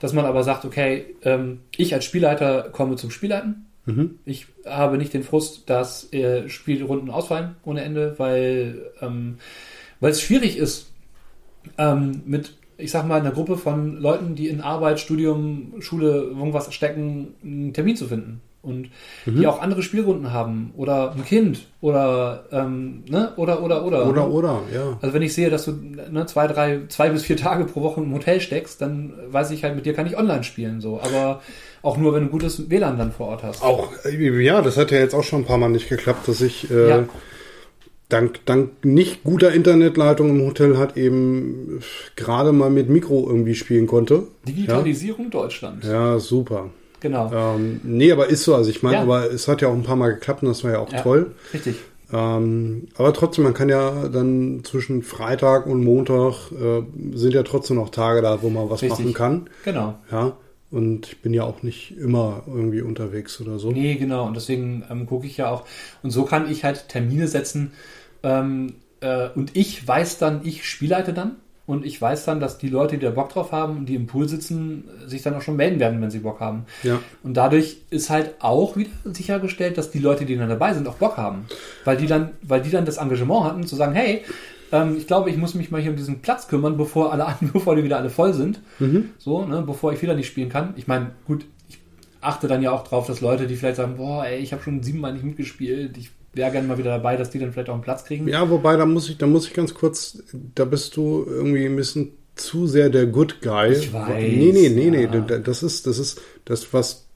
Dass 0.00 0.12
man 0.12 0.26
aber 0.26 0.42
sagt, 0.44 0.66
okay, 0.66 1.14
ähm, 1.22 1.60
ich 1.76 1.94
als 1.94 2.04
Spielleiter 2.04 2.68
komme 2.70 2.96
zum 2.96 3.10
Spielleiten. 3.10 3.64
Mhm. 3.86 4.18
Ich 4.26 4.46
habe 4.66 4.98
nicht 4.98 5.14
den 5.14 5.22
Frust, 5.22 5.70
dass 5.70 6.12
äh, 6.12 6.48
Spielrunden 6.50 7.08
ausfallen 7.08 7.54
ohne 7.64 7.80
Ende, 7.82 8.14
weil 8.18 8.90
ähm, 9.00 9.38
weil 10.00 10.10
es 10.10 10.20
schwierig 10.20 10.58
ist, 10.58 10.90
ähm, 11.78 12.20
mit, 12.26 12.52
ich 12.76 12.90
sag 12.90 13.06
mal, 13.06 13.20
einer 13.20 13.30
Gruppe 13.30 13.56
von 13.56 13.96
Leuten, 13.98 14.34
die 14.34 14.48
in 14.48 14.60
Arbeit, 14.60 15.00
Studium, 15.00 15.74
Schule, 15.80 16.08
irgendwas 16.14 16.74
stecken, 16.74 17.34
einen 17.42 17.72
Termin 17.72 17.96
zu 17.96 18.06
finden. 18.06 18.42
Und 18.66 18.90
Mhm. 19.24 19.38
die 19.40 19.46
auch 19.46 19.62
andere 19.62 19.82
Spielrunden 19.82 20.32
haben 20.32 20.72
oder 20.76 21.12
ein 21.12 21.24
Kind 21.24 21.66
oder 21.80 22.44
ähm, 22.52 23.04
ne 23.08 23.32
oder 23.36 23.62
oder 23.62 23.84
oder 23.84 24.06
Oder, 24.08 24.22
ne? 24.26 24.28
oder, 24.28 24.62
ja. 24.74 24.98
Also 25.00 25.14
wenn 25.14 25.22
ich 25.22 25.32
sehe, 25.34 25.48
dass 25.50 25.64
du 25.64 25.72
ne, 25.72 26.26
zwei, 26.26 26.46
drei, 26.48 26.80
zwei 26.88 27.08
bis 27.10 27.22
vier 27.22 27.36
Tage 27.36 27.64
pro 27.64 27.80
Woche 27.82 28.00
im 28.00 28.12
Hotel 28.12 28.40
steckst, 28.40 28.80
dann 28.82 29.12
weiß 29.28 29.50
ich 29.52 29.62
halt, 29.64 29.76
mit 29.76 29.86
dir 29.86 29.94
kann 29.94 30.06
ich 30.06 30.18
online 30.18 30.42
spielen, 30.44 30.80
so. 30.80 31.00
Aber 31.00 31.40
auch 31.82 31.96
nur, 31.96 32.12
wenn 32.12 32.22
du 32.22 32.26
ein 32.28 32.32
gutes 32.32 32.68
WLAN 32.68 32.98
dann 32.98 33.12
vor 33.12 33.28
Ort 33.28 33.44
hast. 33.44 33.62
Auch, 33.62 33.92
ja, 34.10 34.60
das 34.62 34.76
hat 34.76 34.90
ja 34.90 34.98
jetzt 34.98 35.14
auch 35.14 35.22
schon 35.22 35.42
ein 35.42 35.46
paar 35.46 35.58
Mal 35.58 35.68
nicht 35.70 35.88
geklappt, 35.88 36.26
dass 36.28 36.40
ich, 36.40 36.70
äh, 36.70 36.88
Ja. 36.88 37.04
dank, 38.08 38.40
dank 38.46 38.84
nicht 38.84 39.22
guter 39.24 39.52
Internetleitung 39.52 40.30
im 40.30 40.44
Hotel 40.46 40.78
hat 40.78 40.96
eben 40.96 41.80
gerade 42.16 42.52
mal 42.52 42.70
mit 42.70 42.88
Mikro 42.88 43.26
irgendwie 43.28 43.54
spielen 43.54 43.86
konnte. 43.86 44.24
Digitalisierung 44.46 45.30
Deutschland. 45.30 45.84
Ja, 45.84 46.18
super. 46.18 46.70
Genau. 47.00 47.30
Ähm, 47.32 47.80
nee, 47.84 48.10
aber 48.12 48.28
ist 48.28 48.44
so. 48.44 48.54
Also 48.54 48.70
ich 48.70 48.82
meine, 48.82 48.96
Ja. 48.96 49.02
aber 49.02 49.30
es 49.30 49.48
hat 49.48 49.60
ja 49.62 49.68
auch 49.68 49.74
ein 49.74 49.82
paar 49.82 49.96
Mal 49.96 50.14
geklappt 50.14 50.42
und 50.42 50.48
das 50.48 50.64
war 50.64 50.72
ja 50.72 50.78
auch 50.78 50.92
Ja, 50.92 51.02
toll. 51.02 51.34
Richtig. 51.52 51.76
Ähm, 52.12 52.88
aber 52.96 53.12
trotzdem, 53.12 53.44
man 53.44 53.54
kann 53.54 53.68
ja 53.68 54.08
dann 54.08 54.62
zwischen 54.64 55.02
Freitag 55.02 55.66
und 55.66 55.82
Montag 55.82 56.52
äh, 56.52 56.82
sind 57.14 57.34
ja 57.34 57.42
trotzdem 57.42 57.76
noch 57.76 57.90
Tage 57.90 58.22
da, 58.22 58.42
wo 58.42 58.48
man 58.48 58.70
was 58.70 58.82
Richtig. 58.82 58.98
machen 59.00 59.14
kann. 59.14 59.50
Genau. 59.64 59.98
Ja. 60.10 60.36
Und 60.70 61.06
ich 61.08 61.22
bin 61.22 61.32
ja 61.34 61.44
auch 61.44 61.62
nicht 61.62 61.96
immer 61.96 62.42
irgendwie 62.46 62.80
unterwegs 62.82 63.40
oder 63.40 63.58
so. 63.58 63.70
Nee, 63.70 63.94
genau. 63.96 64.26
Und 64.26 64.34
deswegen 64.34 64.84
ähm, 64.90 65.06
gucke 65.06 65.26
ich 65.26 65.36
ja 65.36 65.50
auch. 65.50 65.64
Und 66.02 66.10
so 66.10 66.24
kann 66.24 66.50
ich 66.50 66.64
halt 66.64 66.88
Termine 66.88 67.28
setzen. 67.28 67.72
Ähm, 68.22 68.74
äh, 69.00 69.28
und 69.34 69.56
ich 69.56 69.86
weiß 69.86 70.18
dann, 70.18 70.40
ich 70.44 70.64
spielleite 70.68 71.12
dann. 71.12 71.36
Und 71.66 71.84
ich 71.84 72.00
weiß 72.00 72.24
dann, 72.24 72.38
dass 72.38 72.58
die 72.58 72.68
Leute, 72.68 72.96
die 72.96 73.04
da 73.04 73.10
Bock 73.10 73.28
drauf 73.30 73.50
haben 73.50 73.78
und 73.78 73.86
die 73.86 73.96
im 73.96 74.06
Pool 74.06 74.28
sitzen, 74.28 74.84
sich 75.06 75.22
dann 75.22 75.34
auch 75.34 75.42
schon 75.42 75.56
melden 75.56 75.80
werden, 75.80 76.00
wenn 76.00 76.10
sie 76.10 76.20
Bock 76.20 76.38
haben. 76.38 76.64
Ja. 76.84 77.00
Und 77.24 77.36
dadurch 77.36 77.78
ist 77.90 78.08
halt 78.08 78.34
auch 78.38 78.76
wieder 78.76 78.90
sichergestellt, 79.04 79.76
dass 79.76 79.90
die 79.90 79.98
Leute, 79.98 80.24
die 80.24 80.36
dann 80.36 80.48
dabei 80.48 80.74
sind, 80.74 80.86
auch 80.86 80.94
Bock 80.94 81.16
haben. 81.16 81.46
Weil 81.84 81.96
die 81.96 82.06
dann, 82.06 82.30
weil 82.42 82.62
die 82.62 82.70
dann 82.70 82.84
das 82.84 82.98
Engagement 82.98 83.44
hatten, 83.44 83.66
zu 83.66 83.74
sagen, 83.74 83.94
hey, 83.94 84.22
ähm, 84.70 84.96
ich 84.96 85.08
glaube, 85.08 85.30
ich 85.30 85.36
muss 85.36 85.54
mich 85.54 85.70
mal 85.72 85.80
hier 85.80 85.90
um 85.90 85.96
diesen 85.96 86.20
Platz 86.20 86.46
kümmern, 86.46 86.76
bevor 86.76 87.12
alle 87.12 87.26
bevor 87.52 87.74
die 87.74 87.84
wieder 87.84 87.98
alle 87.98 88.10
voll 88.10 88.32
sind. 88.32 88.60
So, 89.18 89.44
ne, 89.44 89.62
bevor 89.62 89.92
ich 89.92 90.00
wieder 90.02 90.14
nicht 90.14 90.28
spielen 90.28 90.48
kann. 90.48 90.74
Ich 90.76 90.86
meine, 90.86 91.12
gut, 91.26 91.46
ich 91.68 91.78
achte 92.20 92.46
dann 92.46 92.62
ja 92.62 92.70
auch 92.70 92.84
drauf, 92.84 93.08
dass 93.08 93.20
Leute, 93.20 93.48
die 93.48 93.56
vielleicht 93.56 93.76
sagen, 93.76 93.96
boah, 93.96 94.24
ey, 94.24 94.38
ich 94.38 94.52
habe 94.52 94.62
schon 94.62 94.82
siebenmal 94.82 95.12
nicht 95.12 95.24
mitgespielt, 95.24 95.96
ich 95.96 96.10
wäre 96.36 96.50
gerne 96.52 96.68
mal 96.68 96.78
wieder 96.78 96.90
dabei, 96.90 97.16
dass 97.16 97.30
die 97.30 97.38
dann 97.38 97.52
vielleicht 97.52 97.68
auch 97.70 97.74
einen 97.74 97.82
Platz 97.82 98.04
kriegen. 98.04 98.28
Ja, 98.28 98.48
wobei, 98.50 98.76
da 98.76 98.86
muss 98.86 99.08
ich, 99.08 99.18
da 99.18 99.26
muss 99.26 99.46
ich 99.48 99.54
ganz 99.54 99.74
kurz, 99.74 100.22
da 100.54 100.64
bist 100.64 100.96
du 100.96 101.24
irgendwie 101.28 101.64
ein 101.66 101.74
bisschen 101.76 102.12
zu 102.36 102.66
sehr 102.66 102.90
der 102.90 103.06
Good 103.06 103.40
Guy. 103.42 103.72
Ich 103.72 103.92
weiß, 103.92 104.08
nee, 104.22 104.50
nee, 104.52 104.68
nee, 104.68 104.90
nee, 104.90 105.02
ja. 105.04 105.20
da- 105.20 105.38
das 105.38 105.62
ist, 105.62 105.86
das 105.86 105.98
ist 105.98 106.20
das, 106.44 106.72
was 106.72 107.06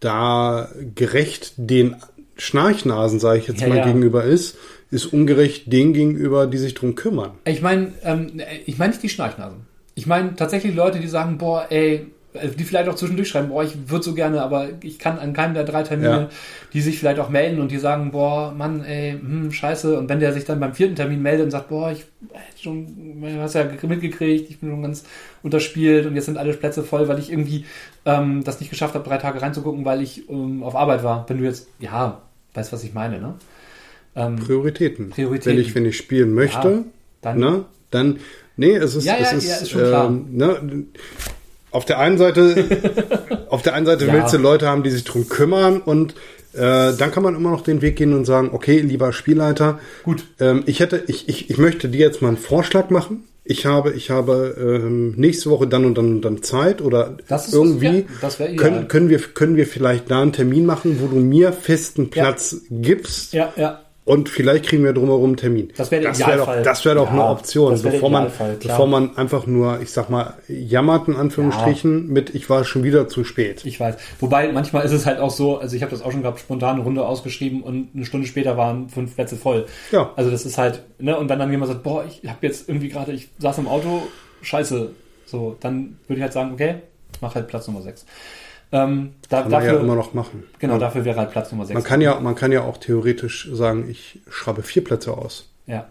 da 0.00 0.70
gerecht 0.94 1.52
den 1.56 1.96
Schnarchnasen, 2.36 3.20
sage 3.20 3.38
ich 3.38 3.46
jetzt 3.48 3.60
Ja, 3.60 3.68
mal, 3.68 3.76
ja. 3.78 3.84
gegenüber 3.86 4.24
ist, 4.24 4.56
ist 4.90 5.06
ungerecht 5.12 5.70
denen 5.72 5.92
gegenüber, 5.92 6.46
die 6.46 6.56
sich 6.58 6.74
drum 6.74 6.94
kümmern. 6.94 7.32
Ich 7.44 7.60
meine, 7.60 7.92
ähm, 8.02 8.40
ich 8.64 8.78
meine 8.78 8.90
nicht 8.92 9.02
die 9.02 9.10
Schnarchnasen. 9.10 9.66
Ich 9.94 10.06
meine 10.06 10.34
tatsächlich 10.36 10.74
Leute, 10.74 10.98
die 11.00 11.08
sagen, 11.08 11.36
boah, 11.36 11.66
ey, 11.68 12.06
die 12.56 12.64
vielleicht 12.64 12.88
auch 12.88 12.94
zwischendurch 12.94 13.28
schreiben, 13.28 13.48
boah, 13.48 13.64
ich 13.64 13.90
würde 13.90 14.04
so 14.04 14.14
gerne, 14.14 14.40
aber 14.42 14.68
ich 14.82 14.98
kann 15.00 15.18
an 15.18 15.32
keinem 15.32 15.54
der 15.54 15.64
drei 15.64 15.82
Termine, 15.82 16.08
Ja. 16.10 16.28
die 16.72 16.80
sich 16.80 16.98
vielleicht 16.98 17.18
auch 17.18 17.28
melden 17.28 17.60
und 17.60 17.72
die 17.72 17.78
sagen, 17.78 18.12
boah, 18.12 18.52
Mann, 18.56 18.84
ey, 18.84 19.12
hm, 19.12 19.50
scheiße. 19.50 19.98
Und 19.98 20.08
wenn 20.08 20.20
der 20.20 20.32
sich 20.32 20.44
dann 20.44 20.60
beim 20.60 20.72
vierten 20.74 20.94
Termin 20.94 21.20
meldet 21.22 21.44
und 21.46 21.50
sagt, 21.50 21.68
boah, 21.70 21.90
ich 21.90 22.04
hätte 22.32 22.62
schon, 22.62 23.20
du 23.20 23.40
hast 23.40 23.54
ja 23.54 23.64
mitgekriegt, 23.82 24.48
ich 24.48 24.60
bin 24.60 24.70
schon 24.70 24.82
ganz 24.82 25.04
unterspielt 25.42 26.06
und 26.06 26.14
jetzt 26.14 26.26
sind 26.26 26.38
alle 26.38 26.52
Plätze 26.52 26.84
voll, 26.84 27.08
weil 27.08 27.18
ich 27.18 27.32
irgendwie 27.32 27.64
ähm, 28.04 28.44
das 28.44 28.60
nicht 28.60 28.70
geschafft 28.70 28.94
habe, 28.94 29.08
drei 29.08 29.18
Tage 29.18 29.42
reinzugucken, 29.42 29.84
weil 29.84 30.00
ich 30.00 30.28
ähm, 30.30 30.62
auf 30.62 30.76
Arbeit 30.76 31.02
war. 31.02 31.24
Wenn 31.28 31.38
du 31.38 31.44
jetzt, 31.44 31.66
ja, 31.80 32.22
weißt, 32.54 32.72
was 32.72 32.84
ich 32.84 32.94
meine, 32.94 33.18
ne? 33.20 33.34
Ähm, 34.14 34.36
Prioritäten. 34.36 35.10
Prioritäten. 35.10 35.52
Wenn 35.56 35.64
ich, 35.64 35.74
wenn 35.74 35.84
ich 35.86 35.96
spielen 35.96 36.32
möchte, 36.34 36.68
Ja, 36.68 36.84
dann- 37.22 37.38
ne, 37.38 37.64
dann, 37.90 38.18
nee, 38.56 38.74
es 38.76 38.94
ist, 38.94 39.04
Ja, 39.04 39.16
es 39.18 39.30
ja, 39.32 39.36
ist, 39.38 39.48
ja, 39.48 39.56
ist 39.56 39.70
schon 39.70 39.82
klar. 39.82 40.06
ähm, 40.06 40.26
ne, 40.30 40.84
auf 41.70 41.84
der 41.84 41.98
einen 41.98 42.18
Seite, 42.18 43.46
auf 43.48 43.62
der 43.62 43.74
einen 43.74 43.86
Seite 43.86 44.06
Ja. 44.06 44.12
willst 44.12 44.32
du 44.34 44.38
Leute 44.38 44.66
haben, 44.68 44.82
die 44.82 44.90
sich 44.90 45.04
drum 45.04 45.28
kümmern 45.28 45.80
und 45.80 46.14
äh, 46.52 46.92
dann 46.96 47.12
kann 47.12 47.22
man 47.22 47.36
immer 47.36 47.50
noch 47.50 47.62
den 47.62 47.80
Weg 47.80 47.96
gehen 47.96 48.12
und 48.12 48.24
sagen, 48.24 48.50
okay, 48.52 48.80
lieber 48.80 49.12
Spielleiter, 49.12 49.78
Gut. 50.02 50.24
ähm, 50.40 50.64
ich 50.66 50.80
hätte, 50.80 51.04
ich, 51.06 51.28
ich, 51.28 51.48
ich 51.50 51.58
möchte 51.58 51.88
dir 51.88 52.00
jetzt 52.00 52.22
mal 52.22 52.28
einen 52.28 52.36
Vorschlag 52.38 52.90
machen. 52.90 53.24
Ich 53.44 53.66
habe, 53.66 53.92
ich 53.92 54.10
habe 54.10 54.54
ähm, 54.60 55.14
nächste 55.16 55.48
Woche 55.50 55.66
dann 55.66 55.84
und 55.84 55.96
dann 55.96 56.06
und 56.16 56.22
dann 56.22 56.42
Zeit 56.42 56.82
oder 56.82 57.16
Das 57.28 57.52
irgendwie 57.52 57.86
ja, 58.00 58.04
das 58.20 58.38
wär 58.38 58.50
ideal. 58.50 58.64
können, 58.70 58.88
können 58.88 59.08
wir 59.08 59.18
können 59.18 59.56
wir 59.56 59.66
vielleicht 59.66 60.10
da 60.10 60.20
einen 60.22 60.32
Termin 60.32 60.66
machen, 60.66 60.98
wo 61.00 61.06
du 61.06 61.16
mir 61.16 61.52
festen 61.52 62.10
Platz 62.10 62.56
gibst 62.70 63.32
Ja, 63.32 63.52
ja. 63.56 63.80
Und 64.10 64.28
vielleicht 64.28 64.66
kriegen 64.66 64.82
wir 64.82 64.92
drumherum 64.92 65.26
einen 65.26 65.36
Termin. 65.36 65.72
Das 65.76 65.92
wäre 65.92 66.02
wär 66.02 66.36
doch, 66.36 66.62
das 66.64 66.84
wäre 66.84 66.96
doch 66.96 67.06
Ja, 67.06 67.12
eine 67.12 67.24
Option, 67.26 67.80
wär 67.84 67.92
bevor 67.92 68.10
man, 68.10 68.26
bevor 68.60 68.88
man 68.88 69.16
einfach 69.16 69.46
nur, 69.46 69.80
ich 69.80 69.92
sag 69.92 70.10
mal, 70.10 70.34
jammert 70.48 71.06
in 71.06 71.14
Anführungsstrichen 71.14 72.08
mit, 72.08 72.34
ich 72.34 72.50
war 72.50 72.64
schon 72.64 72.82
wieder 72.82 73.06
zu 73.06 73.22
spät. 73.22 73.64
Ich 73.64 73.78
weiß. 73.78 73.94
Wobei 74.18 74.50
manchmal 74.50 74.84
ist 74.84 74.90
es 74.90 75.06
halt 75.06 75.20
auch 75.20 75.30
so, 75.30 75.58
also 75.58 75.76
ich 75.76 75.82
habe 75.82 75.92
das 75.92 76.02
auch 76.02 76.10
schon 76.10 76.22
gehabt, 76.22 76.40
spontan 76.40 76.74
eine 76.74 76.82
Runde 76.82 77.06
ausgeschrieben 77.06 77.62
und 77.62 77.90
eine 77.94 78.04
Stunde 78.04 78.26
später 78.26 78.56
waren 78.56 78.88
fünf 78.88 79.14
Plätze 79.14 79.36
voll. 79.36 79.66
Ja. 79.92 80.10
Also 80.16 80.28
das 80.28 80.44
ist 80.44 80.58
halt, 80.58 80.82
ne, 80.98 81.16
und 81.16 81.28
wenn 81.28 81.38
dann 81.38 81.48
jemand 81.48 81.70
sagt, 81.70 81.84
boah, 81.84 82.04
ich 82.04 82.28
habe 82.28 82.44
jetzt 82.44 82.68
irgendwie 82.68 82.88
gerade, 82.88 83.12
ich 83.12 83.28
saß 83.38 83.58
im 83.58 83.68
Auto, 83.68 84.02
scheiße, 84.42 84.90
so, 85.24 85.56
dann 85.60 85.98
würde 86.08 86.18
ich 86.18 86.22
halt 86.22 86.32
sagen, 86.32 86.52
okay, 86.52 86.76
mach 87.20 87.36
halt 87.36 87.46
Platz 87.46 87.68
Nummer 87.68 87.82
sechs. 87.82 88.04
Ähm, 88.72 89.14
da, 89.28 89.42
Kann 89.42 89.50
man 89.50 89.60
dafür, 89.60 89.74
ja 89.74 89.80
immer 89.80 89.96
noch 89.96 90.14
machen. 90.14 90.44
genau, 90.60 90.78
dafür 90.78 91.04
wäre 91.04 91.18
halt 91.18 91.32
Platz 91.32 91.50
Nummer 91.50 91.66
sechs. 91.66 91.74
Man 91.74 91.82
kann 91.82 92.00
ja, 92.00 92.20
man 92.20 92.34
kann 92.36 92.52
ja 92.52 92.62
auch 92.62 92.76
theoretisch 92.76 93.48
sagen, 93.52 93.88
ich 93.90 94.20
schreibe 94.30 94.62
vier 94.62 94.84
Plätze 94.84 95.12
aus. 95.12 95.48
Ja, 95.66 95.88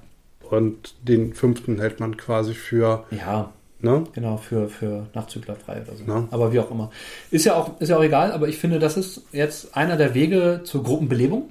Und 0.50 0.96
den 1.04 1.34
fünften 1.34 1.80
hält 1.80 2.00
man 2.00 2.16
quasi 2.16 2.54
für, 2.54 3.06
ja, 3.12 3.52
ne? 3.82 4.06
genau, 4.14 4.38
für, 4.38 4.70
für 4.70 5.08
Nachzügler 5.14 5.56
frei 5.56 5.82
oder 5.82 5.96
so. 5.96 6.06
Ja. 6.06 6.28
Aber 6.32 6.54
wie 6.54 6.60
auch 6.60 6.72
immer. 6.72 6.90
Ist 7.32 7.46
ja 7.46 7.56
auch, 7.56 7.80
ist 7.82 7.90
ja 7.90 7.98
auch 7.98 8.04
egal, 8.04 8.32
aber 8.32 8.48
ich 8.48 8.58
finde, 8.58 8.80
das 8.80 8.96
ist 8.96 9.24
jetzt 9.34 9.76
einer 9.76 9.98
der 9.98 10.14
Wege 10.14 10.62
zur 10.64 10.84
Gruppenbelebung. 10.84 11.50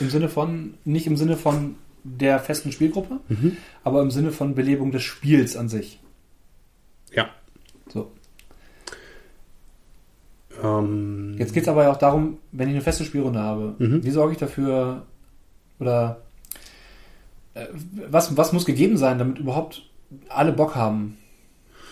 Im 0.00 0.10
Sinne 0.10 0.28
von, 0.28 0.74
nicht 0.84 1.06
im 1.06 1.16
Sinne 1.16 1.36
von 1.36 1.74
der 2.04 2.38
festen 2.38 2.72
Spielgruppe, 2.72 3.18
aber 3.84 4.02
im 4.02 4.10
Sinne 4.10 4.30
von 4.30 4.54
Belebung 4.54 4.92
des 4.92 5.02
Spiels 5.02 5.56
an 5.56 5.68
sich. 5.68 5.98
Ja. 7.12 7.28
So. 7.92 8.12
Ähm, 10.62 11.36
Jetzt 11.38 11.52
geht 11.52 11.62
es 11.64 11.68
aber 11.68 11.84
ja 11.84 11.92
auch 11.92 11.96
darum, 11.98 12.38
wenn 12.52 12.68
ich 12.68 12.74
eine 12.74 12.82
feste 12.82 13.04
Spielrunde 13.04 13.40
habe, 13.40 13.74
Mhm. 13.78 14.04
wie 14.04 14.10
sorge 14.10 14.32
ich 14.32 14.38
dafür 14.38 15.02
oder 15.78 16.20
äh, 17.54 17.66
was, 18.10 18.36
was 18.36 18.52
muss 18.52 18.64
gegeben 18.64 18.96
sein, 18.96 19.18
damit 19.18 19.38
überhaupt 19.38 19.82
alle 20.28 20.52
Bock 20.52 20.74
haben? 20.74 21.16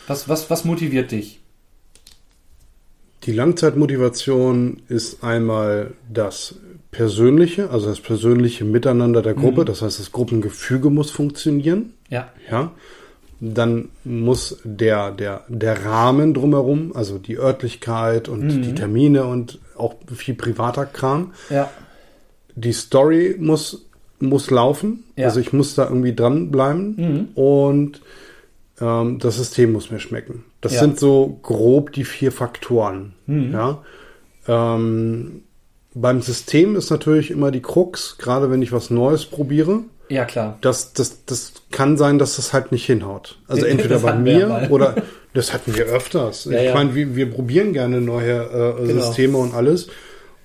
Was, 0.07 0.29
was, 0.29 0.51
was 0.51 0.65
motiviert 0.65 1.11
dich? 1.13 1.41
Die 3.25 3.33
Langzeitmotivation 3.33 4.83
ist 4.89 5.25
einmal 5.25 5.95
das 6.13 6.55
Persönliche, 6.93 7.71
also 7.71 7.89
das 7.89 8.01
persönliche 8.01 8.65
Miteinander 8.65 9.21
der 9.21 9.35
Gruppe. 9.35 9.65
Das 9.65 9.83
heißt, 9.83 9.99
das 9.99 10.13
Gruppengefüge 10.13 10.91
muss 10.91 11.11
funktionieren. 11.11 11.93
Ja, 12.09 12.31
Ja. 12.51 12.73
Dann 13.41 13.91
muss 14.05 14.59
der, 14.65 15.11
der, 15.11 15.45
der 15.49 15.85
Rahmen 15.85 16.33
drumherum, 16.33 16.93
also 16.95 17.19
die 17.19 17.37
Örtlichkeit 17.39 18.29
und 18.31 18.49
die 18.49 18.75
Termine 18.75 19.25
und 19.27 19.59
auch 19.77 19.95
viel 20.15 20.35
privater 20.35 20.87
Kram. 20.87 21.33
ja, 21.51 21.71
Die 22.55 22.73
Story 22.73 23.37
muss, 23.39 23.87
muss 24.21 24.51
laufen. 24.51 25.05
Ja. 25.17 25.27
Also 25.27 25.41
ich 25.41 25.53
muss 25.53 25.75
da 25.75 25.85
irgendwie 25.85 26.15
dranbleiben. 26.15 27.29
Und 27.35 28.01
ähm, 28.81 29.19
das 29.19 29.37
System 29.37 29.73
muss 29.73 29.91
mir 29.91 30.01
schmecken. 30.01 30.45
Das 30.63 30.73
Ja. 30.75 30.81
sind 30.81 30.99
so 30.99 31.39
grob 31.43 31.93
die 31.93 32.05
vier 32.05 32.33
Faktoren. 32.33 33.13
Ja. 33.27 33.83
Ähm, 34.49 35.43
beim 35.95 36.21
System 36.23 36.77
ist 36.77 36.91
natürlich 36.91 37.31
immer 37.31 37.51
die 37.51 37.63
Krux, 37.63 38.17
gerade 38.19 38.51
wenn 38.51 38.63
ich 38.63 38.73
was 38.73 38.91
Neues 38.91 39.27
probiere. 39.27 39.81
Ja 40.09 40.25
klar. 40.25 40.59
Das, 40.61 40.93
das, 40.93 41.25
das 41.27 41.53
kann 41.71 41.97
sein, 41.97 42.19
dass 42.19 42.37
das 42.37 42.53
halt 42.53 42.73
nicht 42.73 42.87
hinhaut. 42.87 43.39
Also 43.49 43.67
entweder 43.67 43.99
bei 44.01 44.15
mir 44.15 44.69
oder 44.71 44.97
das 45.35 45.53
hatten 45.53 45.75
wir 45.77 45.85
öfters. 45.87 46.45
Ja, 46.47 46.59
ich 46.59 46.65
ja. 46.67 46.75
meine, 46.75 46.95
wir, 46.95 47.15
wir 47.17 47.31
probieren 47.31 47.73
gerne 47.73 48.01
neue 48.01 48.77
äh, 48.81 48.87
Genau. 48.87 49.05
Systeme 49.07 49.39
und 49.39 49.55
alles. 49.55 49.89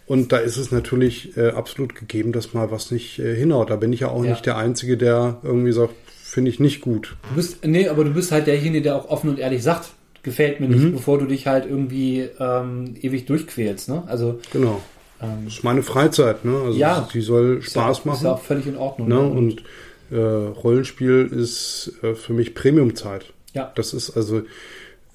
Und 0.08 0.34
da 0.34 0.38
ist 0.40 0.58
es 0.58 0.72
natürlich 0.72 1.38
äh, 1.38 1.50
absolut 1.52 1.96
gegeben, 1.96 2.34
dass 2.34 2.54
mal 2.54 2.70
was 2.72 2.92
nicht 2.92 3.18
äh, 3.20 3.34
hinhaut. 3.36 3.70
Da 3.70 3.78
bin 3.78 3.94
ich 3.94 4.02
ja 4.02 4.10
auch 4.10 4.24
Ja. 4.26 4.32
nicht 4.32 4.46
der 4.46 4.58
Einzige, 4.58 4.98
der 4.98 5.38
irgendwie 5.44 5.72
sagt, 5.72 5.94
finde 6.22 6.52
ich 6.52 6.60
nicht 6.60 6.82
gut. 6.82 7.16
Du 7.30 7.36
bist, 7.36 7.66
nee, 7.66 7.88
aber 7.88 8.04
du 8.04 8.12
bist 8.14 8.32
halt 8.34 8.48
derjenige, 8.48 8.82
der 8.82 8.96
auch 8.98 9.08
offen 9.10 9.30
und 9.30 9.40
ehrlich 9.40 9.64
sagt, 9.64 9.90
gefällt 10.24 10.60
mir 10.60 10.68
Mhm. 10.68 10.74
nicht, 10.84 10.96
bevor 10.96 11.18
du 11.18 11.26
dich 11.26 11.48
halt 11.48 11.66
irgendwie 11.66 12.28
ähm, 12.40 12.96
ewig 13.02 13.26
durchquälst. 13.26 13.88
Ne? 13.90 14.04
Also 14.08 14.40
Genau. 14.52 14.82
Ähm, 15.22 15.46
Das 15.46 15.54
ist 15.56 15.64
meine 15.64 15.84
Freizeit, 15.84 16.44
ne? 16.46 16.56
Also 16.66 16.78
Ja. 16.80 17.08
die 17.14 17.22
soll 17.22 17.58
ist 17.60 17.76
ja 17.76 17.84
Spaß 17.84 18.06
machen. 18.06 18.18
Ist 18.18 18.24
ja 18.24 18.34
auch 18.34 18.42
völlig 18.42 18.68
in 18.68 18.78
Ordnung. 18.78 19.08
Ne? 19.08 19.16
ne? 19.16 19.22
Und 19.30 19.64
äh, 20.12 20.18
Rollenspiel 20.18 21.28
ist 21.32 21.94
äh, 22.04 22.16
für 22.16 22.34
mich 22.34 22.54
Premiumzeit. 22.54 23.26
ja, 23.54 23.72
Das 23.76 23.94
ist 23.94 24.16
also 24.18 24.42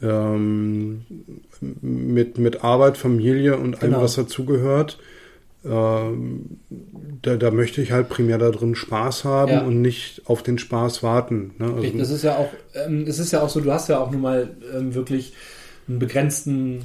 ähm, 0.03 1.05
mit, 1.81 2.39
mit 2.39 2.63
Arbeit, 2.65 2.97
Familie 2.99 3.57
und 3.57 3.83
allem, 3.83 3.93
Genau. 3.93 4.03
was 4.03 4.15
dazugehört. 4.17 4.99
Ähm, 5.65 6.61
da, 7.23 7.37
da 7.37 7.51
möchte 7.51 7.83
ich 7.83 7.91
halt 7.93 8.09
primär 8.09 8.39
da 8.39 8.51
drin 8.51 8.75
Spaß 8.77 9.25
haben 9.25 9.51
Ja. 9.51 9.61
und 9.63 9.83
nicht 9.83 10.23
auf 10.27 10.43
den 10.43 10.59
Spaß 10.59 11.03
warten. 11.03 11.55
Ne? 11.59 11.73
Also, 11.75 11.99
das 11.99 12.11
ist 12.11 12.23
ja 12.23 12.37
auch, 12.37 12.51
ähm, 12.75 13.05
es 13.09 13.19
ist 13.19 13.33
ja 13.33 13.41
auch 13.43 13.49
so, 13.49 13.61
du 13.61 13.73
hast 13.73 13.89
ja 13.89 13.99
auch 13.99 14.11
nun 14.11 14.21
mal 14.21 14.51
ähm, 14.77 14.95
wirklich 14.95 15.33
einen 15.89 15.99
begrenzten, 15.99 16.83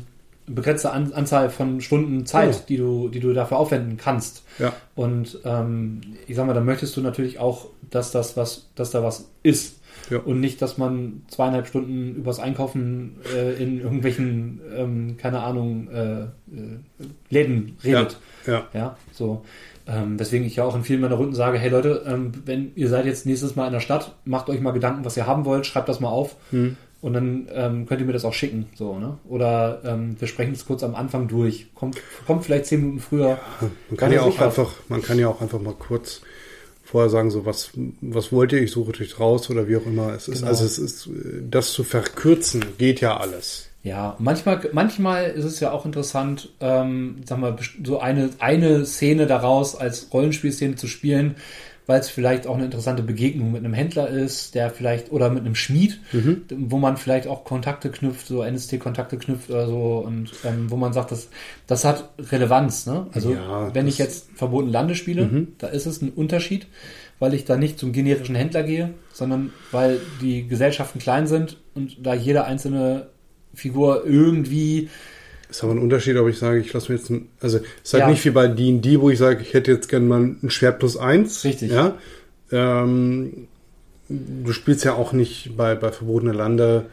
begrenzte 0.55 0.91
An 0.91 1.13
Anzahl 1.13 1.49
von 1.49 1.81
Stunden 1.81 2.25
Zeit, 2.25 2.53
Ja. 2.55 2.61
die 2.69 2.77
du, 2.77 3.09
die 3.09 3.19
du 3.19 3.33
dafür 3.33 3.57
aufwenden 3.57 3.97
kannst. 3.97 4.43
Ja. 4.59 4.73
Und 4.95 5.39
ähm, 5.45 6.01
ich 6.27 6.35
sag 6.35 6.45
mal, 6.47 6.53
dann 6.53 6.65
möchtest 6.65 6.95
du 6.97 7.01
natürlich 7.01 7.39
auch, 7.39 7.67
dass 7.89 8.11
das 8.11 8.37
was, 8.37 8.69
dass 8.75 8.91
da 8.91 9.03
was 9.03 9.29
ist. 9.43 9.77
Ja. 10.09 10.19
Und 10.19 10.39
nicht, 10.39 10.61
dass 10.61 10.77
man 10.77 11.23
zweieinhalb 11.29 11.67
Stunden 11.67 12.15
übers 12.15 12.39
Einkaufen 12.39 13.17
äh, 13.35 13.53
in 13.61 13.79
irgendwelchen, 13.79 14.59
ähm, 14.75 15.17
keine 15.17 15.41
Ahnung, 15.41 15.87
äh, 15.89 16.21
äh, 16.23 16.27
Läden 17.29 17.77
redet. 17.83 18.17
Ja. 18.45 18.67
Ja, 18.73 18.97
so. 19.11 19.43
Ähm, 19.87 20.17
deswegen 20.17 20.45
ich 20.45 20.55
ja 20.57 20.63
auch 20.63 20.75
in 20.75 20.83
vielen 20.83 21.01
meiner 21.01 21.15
Runden 21.15 21.33
sage, 21.35 21.57
hey 21.57 21.69
Leute, 21.69 22.03
ähm, 22.07 22.31
wenn 22.45 22.71
ihr 22.75 22.87
seid 22.89 23.05
jetzt 23.05 23.25
nächstes 23.25 23.55
Mal 23.55 23.67
in 23.67 23.73
der 23.73 23.79
Stadt, 23.79 24.15
macht 24.25 24.49
euch 24.49 24.61
mal 24.61 24.71
Gedanken, 24.71 25.05
was 25.05 25.17
ihr 25.17 25.27
haben 25.27 25.45
wollt, 25.45 25.65
schreibt 25.65 25.89
das 25.89 25.99
mal 25.99 26.09
auf 26.09 26.35
Hm. 26.51 26.77
Und 27.01 27.13
dann 27.13 27.47
ähm, 27.53 27.85
könnt 27.87 27.99
ihr 28.01 28.07
mir 28.07 28.13
das 28.13 28.25
auch 28.25 28.33
schicken. 28.33 28.67
So, 28.75 28.99
ne? 28.99 29.17
Oder 29.27 29.81
ähm, 29.83 30.15
wir 30.19 30.27
sprechen 30.27 30.53
es 30.53 30.65
kurz 30.65 30.83
am 30.83 30.95
Anfang 30.95 31.27
durch. 31.27 31.67
Kommt, 31.73 31.97
kommt 32.27 32.45
vielleicht 32.45 32.67
zehn 32.67 32.79
Minuten 32.81 32.99
früher. 32.99 33.39
Man 33.89 33.97
kann 33.97 34.11
ja 34.11 34.21
auch 34.21 34.39
einfach, 34.39 34.73
man 34.87 35.01
kann 35.01 35.17
ja 35.17 35.27
auch 35.27 35.41
einfach 35.41 35.59
mal 35.59 35.73
kurz 35.73 36.21
vorher 36.83 37.09
sagen, 37.09 37.31
so 37.31 37.45
was, 37.45 37.71
was 38.01 38.31
wollt 38.31 38.51
ihr, 38.51 38.61
ich 38.61 38.71
suche 38.71 38.91
euch 39.01 39.19
raus 39.19 39.49
oder 39.49 39.67
wie 39.67 39.77
auch 39.77 39.85
immer. 39.85 40.13
Es 40.13 40.27
ist, 40.27 40.39
Genau. 40.39 40.47
also 40.49 40.65
es 40.65 40.77
ist, 40.77 41.09
das 41.49 41.71
zu 41.73 41.83
verkürzen 41.83 42.63
geht 42.77 43.01
ja 43.01 43.17
alles. 43.17 43.67
Ja, 43.83 44.15
manchmal, 44.19 44.69
manchmal 44.73 45.31
ist 45.31 45.45
es 45.45 45.59
ja 45.59 45.71
auch 45.71 45.85
interessant, 45.87 46.49
ähm, 46.59 47.21
sag 47.25 47.39
mal, 47.39 47.55
so 47.83 47.99
eine, 47.99 48.29
eine 48.37 48.85
Szene 48.85 49.25
daraus 49.25 49.75
als 49.75 50.09
Rollenspielszene 50.13 50.75
zu 50.75 50.85
spielen, 50.85 51.35
weil 51.91 51.99
es 51.99 52.09
vielleicht 52.09 52.47
auch 52.47 52.55
eine 52.55 52.63
interessante 52.63 53.03
Begegnung 53.03 53.51
mit 53.51 53.65
einem 53.65 53.73
Händler 53.73 54.07
ist, 54.07 54.55
der 54.55 54.69
vielleicht, 54.69 55.11
oder 55.11 55.29
mit 55.29 55.41
einem 55.43 55.55
Schmied, 55.55 55.99
wo 56.49 56.77
man 56.77 56.95
vielleicht 56.95 57.27
auch 57.27 57.43
Kontakte 57.43 57.91
knüpft, 57.91 58.27
so 58.27 58.43
NST-Kontakte 58.43 59.17
knüpft 59.17 59.49
oder 59.49 59.67
so, 59.67 59.97
und 60.07 60.31
ähm, 60.45 60.71
wo 60.71 60.77
man 60.77 60.93
sagt, 60.93 61.11
das, 61.11 61.27
das 61.67 61.83
hat 61.83 62.11
Relevanz, 62.31 62.85
ne? 62.85 63.07
Also, 63.11 63.33
Ja, 63.33 63.75
wenn 63.75 63.89
ich 63.89 63.97
jetzt 63.97 64.29
verboten 64.35 64.69
Lande 64.69 64.95
spiele, 64.95 65.47
da 65.57 65.67
ist 65.67 65.85
es 65.85 66.01
ein 66.01 66.11
Unterschied, 66.11 66.67
weil 67.19 67.33
ich 67.33 67.43
da 67.43 67.57
nicht 67.57 67.77
zum 67.77 67.91
generischen 67.91 68.35
Händler 68.35 68.63
gehe, 68.63 68.91
sondern 69.11 69.51
weil 69.73 69.99
die 70.21 70.47
Gesellschaften 70.47 70.99
klein 70.99 71.27
sind 71.27 71.57
und 71.75 71.97
da 72.05 72.13
jede 72.13 72.45
einzelne 72.45 73.07
Figur 73.53 74.05
irgendwie 74.05 74.89
Ist 75.51 75.63
aber 75.63 75.73
ein 75.73 75.79
Unterschied, 75.79 76.15
ob 76.17 76.27
ich 76.29 76.39
sage, 76.39 76.59
ich 76.59 76.71
lasse 76.73 76.91
mir 76.91 76.97
jetzt 76.97 77.09
ein, 77.11 77.27
also 77.41 77.57
es 77.57 77.63
ist 77.83 77.93
halt 77.93 78.01
Ja. 78.05 78.09
nicht 78.09 78.25
wie 78.25 78.29
bei 78.31 78.47
D&D, 78.47 78.99
wo 78.99 79.09
ich 79.11 79.19
sage, 79.19 79.41
ich 79.43 79.53
hätte 79.53 79.71
jetzt 79.71 79.87
gerne 79.89 80.05
mal 80.07 80.21
ein 80.41 80.49
Schwert 80.49 80.79
plus 80.79 80.97
eins. 80.97 81.43
Richtig. 81.43 81.71
Ja. 81.71 81.95
Ähm, 82.51 83.47
du 84.09 84.51
spielst 84.53 84.83
ja 84.85 84.93
auch 84.93 85.13
nicht 85.13 85.55
bei, 85.55 85.75
bei 85.75 85.91
Verbotene 85.91 86.31
Lande 86.33 86.85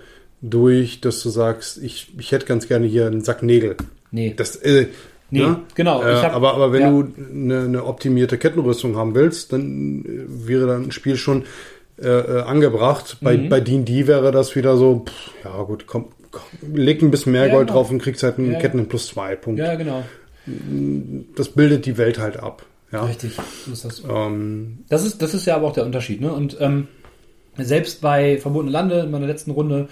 durch, 0.43 1.01
dass 1.01 1.23
du 1.23 1.31
sagst, 1.31 1.79
ich, 1.83 2.13
ich 2.19 2.33
hätte 2.33 2.47
ganz 2.47 2.69
gerne 2.69 2.87
hier 2.87 3.07
einen 3.07 3.23
Sack 3.23 3.43
Nägel. 3.43 3.77
Nee. 4.11 4.35
Das, 4.37 4.57
äh, 4.57 4.87
Nee, 5.31 5.41
ne? 5.41 5.61
genau. 5.75 6.03
Äh, 6.03 6.15
hab- 6.23 6.33
aber, 6.35 6.55
aber 6.55 6.73
wenn 6.73 6.81
ja. 6.81 6.91
du 6.91 7.13
eine, 7.31 7.61
eine 7.65 7.85
optimierte 7.85 8.39
Kettenrüstung 8.39 8.97
haben 8.97 9.15
willst, 9.15 9.53
dann 9.53 10.03
äh, 10.07 10.49
wäre 10.49 10.67
dann 10.67 10.85
ein 10.85 10.91
Spiel 10.91 11.17
schon 11.17 11.45
äh, 12.01 12.09
äh, 12.09 12.41
angebracht. 12.43 13.19
Bei, 13.21 13.37
Mhm. 13.37 13.49
bei 13.51 13.61
D&D 13.61 14.07
wäre 14.07 14.33
das 14.33 14.57
wieder 14.57 14.77
so, 14.79 15.05
pff, 15.07 15.31
ja 15.45 15.63
gut, 15.65 15.87
komm, 15.87 16.07
komm, 16.31 16.74
leg 16.74 17.03
ein 17.03 17.11
bisschen 17.11 17.33
mehr 17.33 17.47
Ja, 17.47 17.55
Gold 17.55 17.68
genau. 17.68 17.81
drauf 17.81 17.91
und 17.91 17.99
kriegst 18.01 18.22
halt 18.22 18.39
einen 18.39 18.53
Ja. 18.53 18.59
Ketten 18.59 18.87
plus 18.89 19.09
zwei 19.09 19.37
Punkt. 19.37 19.59
Ja, 19.61 19.74
genau. 19.74 20.03
Das 21.37 21.51
bildet 21.51 21.87
die 21.87 21.99
Welt 21.99 22.18
halt 22.18 22.39
ab. 22.39 22.64
Ja. 22.91 23.05
Richtig. 23.05 23.37
So 23.66 23.72
ist 23.72 23.85
das. 23.85 24.03
Ähm, 24.09 24.79
Das 24.89 25.05
ist, 25.05 25.20
das 25.20 25.35
ist 25.35 25.47
ja 25.47 25.57
aber 25.57 25.66
auch 25.68 25.72
der 25.74 25.85
Unterschied. 25.85 26.20
Ne? 26.20 26.33
Und 26.33 26.57
ähm, 26.61 26.89
selbst 27.57 28.01
bei 28.01 28.39
Verbotene 28.39 28.70
Lande 28.70 29.01
in 29.01 29.11
meiner 29.11 29.26
letzten 29.26 29.51
Runde 29.51 29.89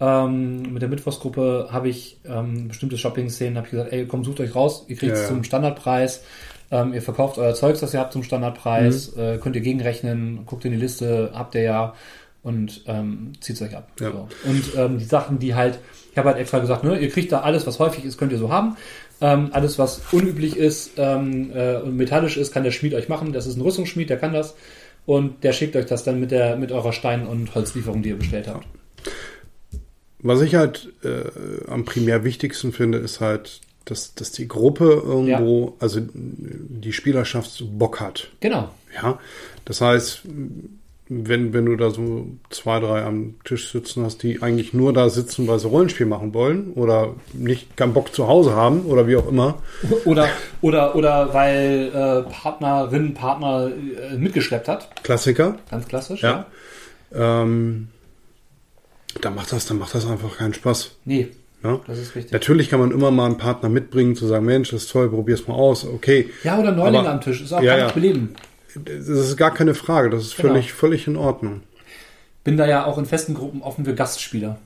ähm, 0.00 0.62
mit 0.72 0.82
der 0.82 0.88
Mittwochsgruppe 0.88 1.68
habe 1.72 1.88
ich 1.88 2.18
ähm, 2.24 2.68
bestimmte 2.68 2.96
Shopping-Szenen, 2.98 3.56
habe 3.56 3.66
ich 3.66 3.72
gesagt, 3.72 3.92
ey, 3.92 4.06
komm, 4.06 4.22
sucht 4.24 4.38
euch 4.40 4.54
raus, 4.54 4.84
ihr 4.86 4.96
kriegt 4.96 5.14
es 5.14 5.26
zum 5.26 5.42
Standardpreis, 5.42 6.22
ähm, 6.70 6.94
ihr 6.94 7.02
verkauft 7.02 7.38
euer 7.38 7.54
Zeugs, 7.54 7.80
das 7.80 7.94
ihr 7.94 7.98
habt 8.00 8.12
zum 8.12 8.22
Standardpreis, 8.22 9.16
äh, 9.16 9.38
könnt 9.38 9.56
ihr 9.56 9.62
gegenrechnen, 9.62 10.46
guckt 10.46 10.64
in 10.64 10.70
die 10.70 10.78
Liste, 10.78 11.32
habt 11.34 11.56
ihr 11.56 11.62
ja 11.62 11.94
und 12.42 12.82
ähm, 12.86 13.32
zieht 13.40 13.60
euch 13.62 13.76
ab. 13.76 13.90
Ja. 14.00 14.12
So. 14.12 14.28
Und 14.44 14.64
ähm, 14.76 14.98
die 14.98 15.04
Sachen, 15.04 15.38
die 15.38 15.54
halt, 15.54 15.78
ich 16.12 16.18
habe 16.18 16.28
halt 16.28 16.38
extra 16.38 16.58
gesagt, 16.58 16.84
ne, 16.84 16.98
ihr 16.98 17.10
kriegt 17.10 17.32
da 17.32 17.40
alles, 17.40 17.66
was 17.66 17.78
häufig 17.78 18.04
ist, 18.04 18.18
könnt 18.18 18.32
ihr 18.32 18.38
so 18.38 18.50
haben. 18.50 18.76
Ähm, 19.20 19.50
alles, 19.52 19.78
was 19.78 20.00
unüblich 20.12 20.56
ist 20.56 20.92
ähm, 20.96 21.50
äh, 21.52 21.76
und 21.76 21.96
metallisch 21.96 22.36
ist, 22.36 22.52
kann 22.52 22.62
der 22.62 22.70
Schmied 22.70 22.94
euch 22.94 23.08
machen. 23.08 23.32
Das 23.32 23.46
ist 23.46 23.56
ein 23.56 23.62
Rüstungsschmied, 23.62 24.08
der 24.08 24.18
kann 24.18 24.32
das. 24.32 24.54
Und 25.06 25.42
der 25.42 25.52
schickt 25.52 25.74
euch 25.74 25.86
das 25.86 26.04
dann 26.04 26.20
mit 26.20 26.30
der 26.30 26.56
mit 26.56 26.70
eurer 26.70 26.92
Stein- 26.92 27.26
und 27.26 27.54
Holzlieferung, 27.54 28.02
die 28.02 28.10
ihr 28.10 28.18
bestellt 28.18 28.46
habt. 28.46 28.66
was 30.20 30.40
ich 30.42 30.54
halt 30.54 30.92
äh, 31.02 31.68
am 31.68 31.84
primär 31.84 32.24
wichtigsten 32.24 32.72
finde, 32.72 32.98
ist 32.98 33.20
halt, 33.20 33.60
dass, 33.84 34.14
dass 34.14 34.32
die 34.32 34.48
Gruppe 34.48 35.02
irgendwo, 35.04 35.76
also 35.78 36.00
die 36.12 36.92
Spielerschaft 36.92 37.64
Bock 37.78 38.00
hat. 38.00 38.30
Genau. 38.40 38.70
Ja, 38.94 39.18
das 39.64 39.80
heißt, 39.80 40.22
wenn, 41.10 41.52
wenn 41.54 41.64
du 41.66 41.76
da 41.76 41.90
so 41.90 42.26
zwei, 42.50 42.80
drei 42.80 43.02
am 43.02 43.34
Tisch 43.44 43.72
sitzen 43.72 44.04
hast, 44.04 44.22
die 44.22 44.42
eigentlich 44.42 44.74
nur 44.74 44.92
da 44.92 45.08
sitzen, 45.08 45.46
weil 45.48 45.58
sie 45.58 45.66
Rollenspiel 45.68 46.06
machen 46.06 46.34
wollen 46.34 46.72
oder 46.74 47.14
nicht 47.32 47.76
keinen 47.76 47.94
Bock 47.94 48.14
zu 48.14 48.28
Hause 48.28 48.54
haben 48.54 48.82
oder 48.82 49.06
wie 49.06 49.16
auch 49.16 49.28
immer, 49.28 49.58
Oder 50.04 50.28
oder 50.60 50.94
oder 50.94 51.32
weil 51.32 51.90
äh, 51.94 52.30
Partnerin 52.30 53.14
Partner 53.14 53.70
äh, 54.12 54.16
mitgeschleppt 54.16 54.68
hat, 54.68 54.88
Klassiker, 55.02 55.56
ganz 55.70 55.88
klassisch. 55.88 56.22
ja, 56.22 56.46
ähm, 57.14 57.88
dann 59.20 59.34
macht 59.34 59.52
das, 59.52 59.66
dann 59.66 59.78
macht 59.78 59.94
das 59.94 60.06
einfach 60.06 60.36
keinen 60.36 60.54
Spaß. 60.54 60.92
Nee, 61.04 61.28
Ja? 61.64 61.80
das 61.86 61.98
ist 61.98 62.14
richtig. 62.14 62.32
Natürlich 62.32 62.68
kann 62.68 62.80
man 62.80 62.90
immer 62.90 63.10
mal 63.10 63.26
einen 63.26 63.38
Partner 63.38 63.68
mitbringen, 63.68 64.14
zu 64.14 64.26
sagen, 64.26 64.44
Mensch, 64.44 64.70
das 64.70 64.82
ist 64.84 64.92
toll, 64.92 65.08
probier's 65.08 65.48
mal 65.48 65.54
aus, 65.54 65.84
okay. 65.86 66.28
Ja, 66.44 66.58
oder 66.58 66.72
Neulinge 66.72 66.98
Aber- 67.00 67.10
am 67.12 67.20
Tisch, 67.20 67.40
ist 67.42 67.52
auch 67.52 67.62
Ja, 67.62 67.72
gar 67.72 67.78
ja. 67.78 67.84
nicht 67.86 67.94
beleben. 67.94 68.34
Das 68.84 69.08
ist 69.08 69.36
gar 69.36 69.52
keine 69.54 69.74
Frage, 69.74 70.10
das 70.10 70.22
ist 70.24 70.36
Genau. 70.36 70.48
völlig, 70.50 70.72
völlig 70.72 71.06
in 71.06 71.16
Ordnung. 71.16 71.62
Bin 72.44 72.56
da 72.56 72.66
ja 72.66 72.84
auch 72.86 72.98
in 72.98 73.06
festen 73.06 73.34
Gruppen 73.34 73.62
offen 73.62 73.84
für 73.84 73.94
Gastspieler. 73.94 74.58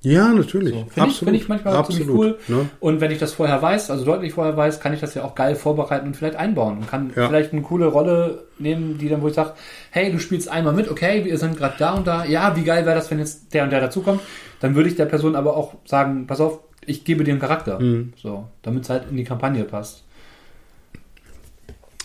Ja, 0.00 0.28
natürlich. 0.32 0.74
So. 0.74 0.86
Finde 0.90 1.10
ich, 1.10 1.18
find 1.18 1.34
ich 1.36 1.48
manchmal 1.48 1.84
ziemlich 1.86 2.08
cool. 2.08 2.38
Ne? 2.46 2.68
Und 2.78 3.00
wenn 3.00 3.10
ich 3.10 3.18
das 3.18 3.32
vorher 3.32 3.60
weiß, 3.60 3.90
also 3.90 4.04
deutlich 4.04 4.32
vorher 4.32 4.56
weiß, 4.56 4.78
kann 4.78 4.94
ich 4.94 5.00
das 5.00 5.14
ja 5.14 5.24
auch 5.24 5.34
geil 5.34 5.56
vorbereiten 5.56 6.06
und 6.06 6.16
vielleicht 6.16 6.36
einbauen. 6.36 6.78
Und 6.78 6.86
kann 6.88 7.10
Ja. 7.16 7.26
vielleicht 7.26 7.52
eine 7.52 7.62
coole 7.62 7.86
Rolle 7.86 8.44
nehmen, 8.60 8.96
die 8.98 9.08
dann, 9.08 9.22
wo 9.22 9.28
ich 9.28 9.34
sage, 9.34 9.54
hey, 9.90 10.12
du 10.12 10.20
spielst 10.20 10.48
einmal 10.48 10.72
mit, 10.72 10.88
okay, 10.88 11.24
wir 11.24 11.36
sind 11.36 11.56
gerade 11.56 11.74
da 11.78 11.94
und 11.94 12.06
da. 12.06 12.24
Ja, 12.24 12.54
wie 12.54 12.62
geil 12.62 12.86
wäre 12.86 12.94
das, 12.94 13.10
wenn 13.10 13.18
jetzt 13.18 13.52
der 13.52 13.64
und 13.64 13.70
der 13.70 13.80
dazukommt? 13.80 14.20
Dann 14.60 14.76
würde 14.76 14.88
ich 14.88 14.94
der 14.94 15.06
Person 15.06 15.34
aber 15.34 15.56
auch 15.56 15.74
sagen, 15.84 16.28
pass 16.28 16.40
auf, 16.40 16.60
ich 16.86 17.04
gebe 17.04 17.24
dir 17.24 17.32
einen 17.32 17.40
Charakter. 17.40 17.80
Mhm. 17.80 18.12
So, 18.16 18.44
damit 18.62 18.84
es 18.84 18.90
halt 18.90 19.10
in 19.10 19.16
die 19.16 19.24
Kampagne 19.24 19.64
passt. 19.64 20.04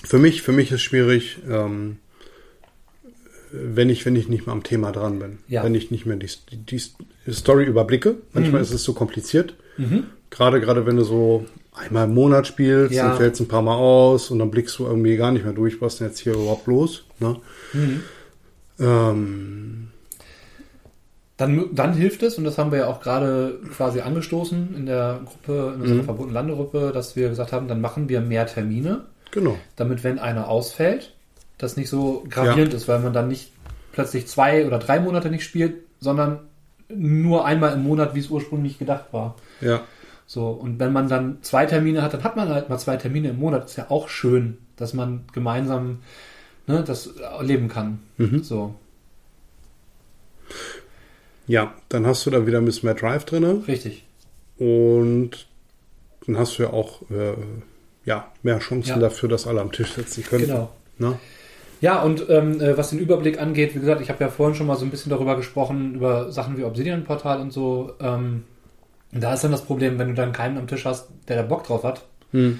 Für 0.04 0.20
mich, 0.20 0.42
für 0.42 0.52
mich 0.52 0.72
ist 0.72 0.82
schwierig, 0.82 1.38
ähm, 1.50 1.98
wenn 3.52 3.90
ich, 3.90 4.06
wenn 4.06 4.16
ich 4.16 4.28
nicht 4.30 4.46
mehr 4.48 4.54
am 4.54 4.64
Thema 4.64 4.92
dran 4.92 5.20
bin. 5.20 5.38
Ja. 5.48 5.64
Wenn 5.64 5.76
ich 5.76 5.92
nicht 5.92 6.06
mehr 6.06 6.18
die, 6.18 6.30
die, 6.52 6.82
die 7.26 7.32
Story 7.34 7.66
überblicke. 7.66 8.16
Manchmal 8.34 8.60
Mhm. 8.62 8.64
ist 8.66 8.74
es 8.74 8.84
so 8.84 8.94
kompliziert. 8.94 9.56
Gerade, 10.30 10.60
gerade 10.62 10.86
wenn 10.86 10.98
du 10.98 11.04
so 11.04 11.46
einmal 11.74 12.06
im 12.08 12.14
Monat 12.14 12.48
spielst, 12.48 12.94
Ja. 12.94 13.10
dann 13.10 13.18
fällt 13.18 13.34
es 13.36 13.40
ein 13.40 13.48
paar 13.48 13.62
Mal 13.62 13.76
aus 13.76 14.30
und 14.32 14.40
dann 14.40 14.52
blickst 14.52 14.78
du 14.80 14.86
irgendwie 14.86 15.16
gar 15.18 15.32
nicht 15.32 15.46
mehr 15.46 15.54
durch, 15.54 15.82
was 15.82 15.98
denn 15.98 16.08
jetzt 16.08 16.20
hier 16.20 16.34
überhaupt 16.34 16.68
los. 16.68 17.06
Ne? 17.20 17.38
Mhm. 17.74 18.02
Ähm, 18.80 19.88
Dann, 21.38 21.70
dann 21.74 21.94
hilft 21.94 22.22
es, 22.24 22.38
und 22.38 22.44
das 22.44 22.58
haben 22.60 22.72
wir 22.72 22.80
ja 22.80 22.88
auch 22.88 23.02
gerade 23.02 23.60
quasi 23.76 24.02
angestoßen 24.02 24.76
in 24.78 24.86
der 24.86 25.22
Gruppe, 25.26 25.74
in 25.76 25.82
unserer 25.82 25.98
Mhm. 26.02 26.06
verbotenen 26.06 26.34
Landegruppe, 26.36 26.92
dass 26.94 27.16
wir 27.16 27.30
gesagt 27.30 27.52
haben, 27.52 27.68
dann 27.68 27.82
machen 27.82 28.08
wir 28.10 28.22
mehr 28.22 28.46
Termine. 28.46 29.02
Genau. 29.34 29.58
damit 29.76 30.04
wenn 30.04 30.20
einer 30.20 30.48
ausfällt, 30.48 31.14
das 31.58 31.78
nicht 31.78 31.90
so 31.90 32.24
gravierend 32.30 32.74
ist, 32.74 32.88
weil 32.88 33.00
man 33.00 33.14
dann 33.14 33.28
nicht 33.28 33.52
plötzlich 33.92 34.28
zwei 34.28 34.66
oder 34.66 34.80
drei 34.80 35.00
Monate 35.00 35.30
nicht 35.30 35.44
spielt, 35.44 35.76
sondern 36.00 36.40
nur 36.90 37.46
einmal 37.46 37.74
im 37.74 37.84
Monat, 37.84 38.16
wie 38.16 38.20
es 38.20 38.30
ursprünglich 38.30 38.80
gedacht 38.80 39.06
war. 39.12 39.36
Ja. 39.62 39.82
So, 40.26 40.48
und 40.50 40.80
wenn 40.80 40.94
man 40.94 41.10
dann 41.10 41.40
zwei 41.42 41.66
Termine 41.66 42.02
hat, 42.02 42.14
dann 42.14 42.24
hat 42.24 42.36
man 42.36 42.50
halt 42.50 42.70
mal 42.70 42.78
zwei 42.78 42.98
Termine 42.98 43.30
im 43.30 43.40
Monat. 43.40 43.66
Ist 43.66 43.76
ja 43.76 43.90
auch 43.90 44.10
schön, 44.10 44.58
dass 44.78 44.94
man 44.94 45.26
gemeinsam 45.34 46.00
ne, 46.68 46.84
das 46.86 47.08
erleben 47.18 47.68
kann. 47.68 48.00
Mhm. 48.18 48.44
So, 48.44 48.76
Ja, 51.48 51.74
dann 51.90 52.06
hast 52.06 52.26
du 52.26 52.30
da 52.30 52.48
wieder 52.48 52.60
ein 52.60 52.66
bisschen 52.66 52.88
mehr 52.88 52.96
Drive 52.96 53.26
drin 53.26 53.64
richtig. 53.68 54.06
und 54.58 55.32
dann 56.26 56.38
hast 56.38 56.58
du 56.58 56.64
ja 56.64 56.70
auch 56.70 57.02
äh, 57.10 57.34
ja, 58.06 58.28
mehr 58.44 58.60
Chancen 58.60 58.90
Ja. 58.90 59.00
dafür, 59.00 59.30
dass 59.30 59.48
alle 59.48 59.62
am 59.62 59.72
Tisch 59.72 59.94
sitzen 59.94 60.24
können. 60.24 60.46
Genau. 60.48 60.70
Ne? 60.98 61.18
Ja, 61.82 62.02
und 62.02 62.30
ähm, 62.30 62.62
äh, 62.62 62.78
was 62.78 62.92
den 62.92 63.00
Überblick 63.00 63.42
angeht, 63.42 63.76
wie 63.76 63.80
gesagt, 63.80 64.02
ich 64.02 64.10
habe 64.10 64.24
ja 64.24 64.30
vorhin 64.30 64.56
schon 64.56 64.68
mal 64.68 64.76
so 64.78 64.86
ein 64.86 64.90
bisschen 64.92 65.10
darüber 65.10 65.36
gesprochen, 65.36 65.96
über 65.96 66.32
Sachen 66.32 66.58
wie 66.58 66.64
Obsidian-Portal 66.64 67.42
und 67.42 67.52
so. 67.52 67.94
Ähm, 68.00 68.44
da 69.12 69.34
ist 69.34 69.44
dann 69.44 69.52
das 69.52 69.64
Problem, 69.64 70.00
wenn 70.00 70.08
du 70.08 70.14
dann 70.14 70.32
keinen 70.32 70.58
am 70.58 70.68
Tisch 70.68 70.86
hast, 70.86 71.10
der 71.28 71.36
da 71.38 71.42
Bock 71.44 71.64
drauf 71.66 71.84
hat, 71.84 72.04
Hm. 72.32 72.60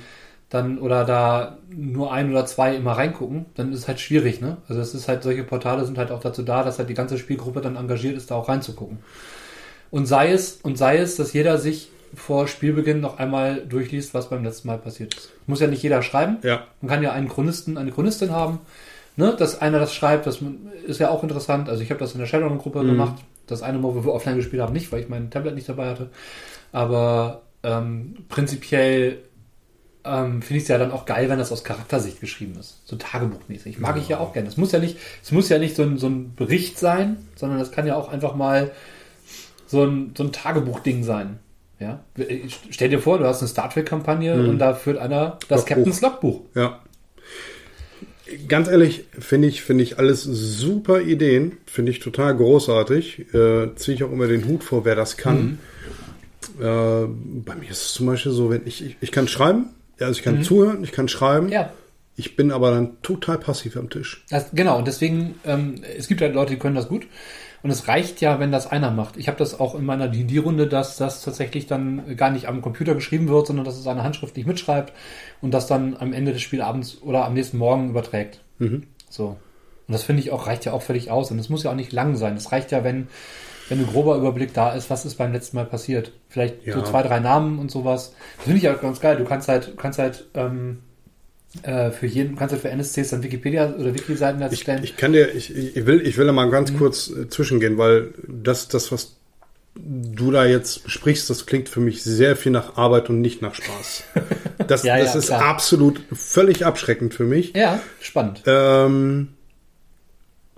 dann 0.50 0.78
oder 0.78 1.04
da 1.06 1.58
nur 1.72 2.12
ein 2.12 2.30
oder 2.30 2.46
zwei 2.46 2.76
immer 2.76 2.92
reingucken, 2.92 3.46
dann 3.56 3.72
ist 3.74 3.80
es 3.80 3.88
halt 3.88 4.00
schwierig, 4.00 4.40
ne? 4.42 4.58
Also 4.68 4.82
es 4.82 4.94
ist 4.94 5.08
halt, 5.08 5.24
solche 5.24 5.44
Portale 5.44 5.84
sind 5.86 5.98
halt 5.98 6.12
auch 6.12 6.20
dazu 6.20 6.44
da, 6.44 6.64
dass 6.64 6.78
halt 6.78 6.90
die 6.90 6.94
ganze 6.94 7.18
Spielgruppe 7.18 7.62
dann 7.62 7.76
engagiert 7.76 8.16
ist, 8.18 8.30
da 8.30 8.36
auch 8.36 8.50
reinzugucken. 8.50 9.00
Und 9.90 10.06
sei 10.06 10.32
es, 10.32 10.60
und 10.64 10.78
sei 10.78 10.98
es, 10.98 11.16
dass 11.16 11.34
jeder 11.34 11.58
sich 11.58 11.90
vor 12.16 12.48
Spielbeginn 12.48 13.00
noch 13.02 13.18
einmal 13.20 13.66
durchliest, 13.68 14.14
was 14.14 14.30
beim 14.30 14.44
letzten 14.44 14.68
Mal 14.68 14.78
passiert 14.78 15.16
ist. 15.16 15.32
Muss 15.48 15.60
ja 15.60 15.68
nicht 15.68 15.84
jeder 15.84 16.02
schreiben. 16.02 16.38
Ja. 16.44 16.68
Man 16.82 16.90
kann 16.90 17.04
ja 17.04 17.12
einen 17.12 17.28
Chronisten, 17.30 17.78
eine 17.78 17.92
Chronistin 17.92 18.32
haben, 18.32 18.60
ne, 19.16 19.36
dass 19.38 19.62
einer 19.62 19.80
das 19.80 19.94
schreibt, 19.94 20.26
das 20.28 20.40
ist 20.86 21.00
ja 21.00 21.10
auch 21.10 21.24
interessant. 21.24 21.70
Also 21.70 21.82
ich 21.84 21.90
habe 21.90 22.00
das 22.00 22.14
in 22.14 22.20
der 22.20 22.28
Shadowrun-Gruppe 22.28 22.84
Mhm. 22.84 22.88
gemacht. 22.88 23.24
Das 23.48 23.62
eine 23.62 23.78
Mal, 23.78 23.94
wo 23.96 24.06
wir 24.06 24.14
offline 24.14 24.38
gespielt 24.38 24.62
haben, 24.62 24.74
nicht, 24.74 24.92
weil 24.92 25.02
ich 25.02 25.10
mein 25.10 25.30
Tablet 25.30 25.56
nicht 25.56 25.68
dabei 25.68 25.90
hatte. 25.90 26.10
Aber 26.72 27.42
ähm, 27.64 28.16
prinzipiell 28.30 29.18
ähm, 30.06 30.42
finde 30.42 30.58
ich 30.58 30.64
es 30.64 30.70
ja 30.70 30.78
dann 30.78 30.92
auch 30.92 31.06
geil, 31.06 31.30
wenn 31.30 31.40
das 31.40 31.52
aus 31.52 31.64
Charaktersicht 31.64 32.20
geschrieben 32.20 32.56
ist. 32.60 32.82
So 32.86 32.96
tagebuchmäßig. 32.98 33.80
Mag 33.80 33.98
ich 33.98 34.10
ja 34.10 34.20
auch 34.20 34.34
gerne. 34.34 34.50
Es 34.50 34.58
muss 34.58 34.72
ja 34.72 34.80
nicht, 34.80 34.98
es 35.22 35.32
muss 35.32 35.50
ja 35.50 35.60
nicht 35.60 35.76
so 35.76 35.84
ein, 35.84 35.98
so 35.98 36.08
ein 36.08 36.36
Bericht 36.36 36.78
sein, 36.78 37.18
sondern 37.36 37.60
das 37.60 37.72
kann 37.72 37.88
ja 37.88 37.96
auch 37.96 38.12
einfach 38.12 38.36
mal 38.36 38.72
so 39.68 39.84
ein, 39.86 40.14
so 40.18 40.24
ein 40.24 40.32
Tagebuchding 40.32 41.04
sein. 41.04 41.40
Ja? 41.84 42.04
Stell 42.72 42.90
dir 42.90 43.00
vor, 43.00 43.18
du 43.20 43.26
hast 43.26 43.42
eine 43.42 43.48
Star 43.50 43.70
Trek-Kampagne 43.70 44.34
und 44.50 44.58
da 44.60 44.74
führt 44.74 44.98
einer 44.98 45.38
das 45.48 45.62
Logbuch. 45.62 45.66
Captain's 45.68 46.02
Logbuch. 46.02 46.42
Ja. 46.56 46.80
Ganz 48.48 48.68
ehrlich, 48.68 49.06
finde 49.20 49.48
ich, 49.50 49.62
finde 49.62 49.84
ich 49.84 50.00
alles 50.00 50.24
super 50.24 51.02
Ideen, 51.02 51.58
finde 51.68 51.92
ich 51.92 52.00
total 52.00 52.36
großartig. 52.36 53.34
Äh, 53.34 53.76
Ziehe 53.76 53.96
ich 53.96 54.04
auch 54.04 54.12
immer 54.12 54.28
den 54.28 54.48
Hut 54.48 54.64
vor, 54.64 54.86
wer 54.86 54.96
das 54.96 55.18
kann. 55.18 55.60
Äh, 56.60 56.64
bei 56.64 57.56
mir 57.56 57.70
ist 57.70 57.84
es 57.84 57.94
zum 57.94 58.08
Beispiel 58.08 58.32
so, 58.32 58.50
wenn 58.50 58.62
ich, 58.66 58.84
ich, 58.84 58.96
ich 59.02 59.12
kann 59.12 59.28
schreiben, 59.28 59.70
ja, 60.00 60.08
also 60.08 60.18
ich 60.18 60.24
kann 60.24 60.42
zuhören, 60.44 60.84
ich 60.84 60.92
kann 60.92 61.08
schreiben, 61.08 61.50
Ja. 61.50 61.72
ich 62.16 62.36
bin 62.36 62.52
aber 62.52 62.72
dann 62.72 63.02
total 63.02 63.38
passiv 63.38 63.76
am 63.78 63.90
Tisch. 63.90 64.24
Das, 64.30 64.48
genau, 64.54 64.78
und 64.80 64.88
deswegen, 64.88 65.36
ähm, 65.46 65.84
es 65.98 66.08
gibt 66.08 66.22
halt 66.22 66.34
Leute, 66.34 66.54
die 66.54 66.60
können 66.60 66.76
das 66.76 66.88
gut. 66.88 67.06
Und 67.64 67.70
es 67.70 67.88
reicht 67.88 68.20
ja, 68.20 68.40
wenn 68.40 68.52
das 68.52 68.68
einer 68.68 68.92
macht. 68.92 69.16
Ich 69.16 69.28
habe 69.30 69.38
das 69.38 69.58
auch 69.60 69.74
in 69.74 69.86
meiner 69.86 70.10
D&D-Runde, 70.10 70.68
dass 70.68 70.98
das 70.98 71.22
tatsächlich 71.24 71.66
dann 71.66 72.18
gar 72.18 72.30
nicht 72.30 72.48
am 72.50 72.62
Computer 72.62 72.94
geschrieben 72.94 73.30
wird, 73.30 73.48
sondern 73.48 73.64
dass 73.66 73.78
es 73.80 73.88
eine 73.88 74.04
handschriftlich 74.04 74.46
mitschreibt 74.46 74.92
und 75.42 75.54
das 75.54 75.66
dann 75.68 75.96
am 75.98 76.12
Ende 76.12 76.34
des 76.34 76.42
Spielabends 76.42 77.02
oder 77.02 77.24
am 77.26 77.34
nächsten 77.34 77.58
Morgen 77.58 77.90
überträgt. 77.90 78.42
So. 79.10 79.38
Und 79.88 79.92
das 79.94 80.04
finde 80.04 80.22
ich 80.22 80.32
auch, 80.32 80.46
reicht 80.48 80.66
ja 80.66 80.74
auch 80.74 80.82
völlig 80.82 81.10
aus. 81.10 81.32
Und 81.32 81.40
es 81.40 81.50
muss 81.50 81.64
ja 81.64 81.72
auch 81.72 81.76
nicht 81.76 81.94
lang 81.94 82.16
sein. 82.18 82.36
Es 82.36 82.52
reicht 82.52 82.72
ja, 82.72 82.84
wenn, 82.84 83.08
wenn 83.70 83.80
ein 83.80 83.88
grober 83.88 84.18
Überblick 84.18 84.54
da 84.54 84.72
ist, 84.74 84.90
was 84.90 85.06
ist 85.06 85.16
beim 85.18 85.32
letzten 85.32 85.56
Mal 85.58 85.66
passiert. 85.66 86.12
Vielleicht 86.30 86.64
so 86.66 86.80
Ja. 86.80 86.84
zwei, 86.84 87.02
drei 87.04 87.20
Namen 87.20 87.60
und 87.60 87.72
sowas. 87.72 88.14
Das 88.38 88.44
finde 88.46 88.60
ich 88.60 88.70
auch 88.70 88.82
ganz 88.82 89.00
geil. 89.00 89.16
Du 89.18 89.24
kannst 89.24 89.48
halt, 89.48 89.70
du 89.70 89.76
kannst 89.76 90.00
halt, 90.00 90.26
ähm, 90.34 90.80
äh, 91.62 91.92
für 91.92 92.08
jeden, 92.08 92.32
du 92.32 92.36
kannst 92.38 92.54
halt 92.54 92.62
für 92.64 92.70
NSCs 92.72 93.10
dann 93.12 93.22
Wikipedia 93.24 93.74
oder 93.76 93.94
Wiki-Seiten 93.94 94.40
Ich, 94.40 94.44
erstellen. 94.52 94.84
ich 94.84 94.98
kann 94.98 95.14
dir, 95.14 95.34
ich, 95.36 95.56
ich 95.56 95.86
will, 95.86 96.02
ich 96.06 96.18
will 96.18 96.26
da 96.26 96.34
mal 96.34 96.50
ganz 96.50 96.72
Mhm. 96.72 96.78
kurz 96.80 97.10
äh, 97.10 97.30
zwischengehen, 97.30 97.78
weil 97.78 98.14
das, 98.28 98.68
das, 98.68 98.92
was 98.92 99.16
du 99.76 100.32
da 100.32 100.46
jetzt 100.46 100.84
besprichst, 100.84 101.30
das 101.30 101.46
klingt 101.46 101.70
für 101.70 101.80
mich 101.80 102.04
sehr 102.04 102.36
viel 102.36 102.52
nach 102.52 102.76
Arbeit 102.78 103.10
und 103.10 103.22
nicht 103.22 103.42
nach 103.42 103.56
Spaß. 103.56 104.04
Das, 104.68 104.84
Ja, 104.84 104.98
das 104.98 105.14
ja, 105.14 105.20
ist 105.20 105.28
klar. 105.28 105.44
absolut 105.44 106.00
völlig 106.14 106.66
abschreckend 106.66 107.14
für 107.14 107.26
mich. 107.26 107.54
Ja, 107.54 107.82
spannend. 108.00 108.44
Ähm, 108.46 109.30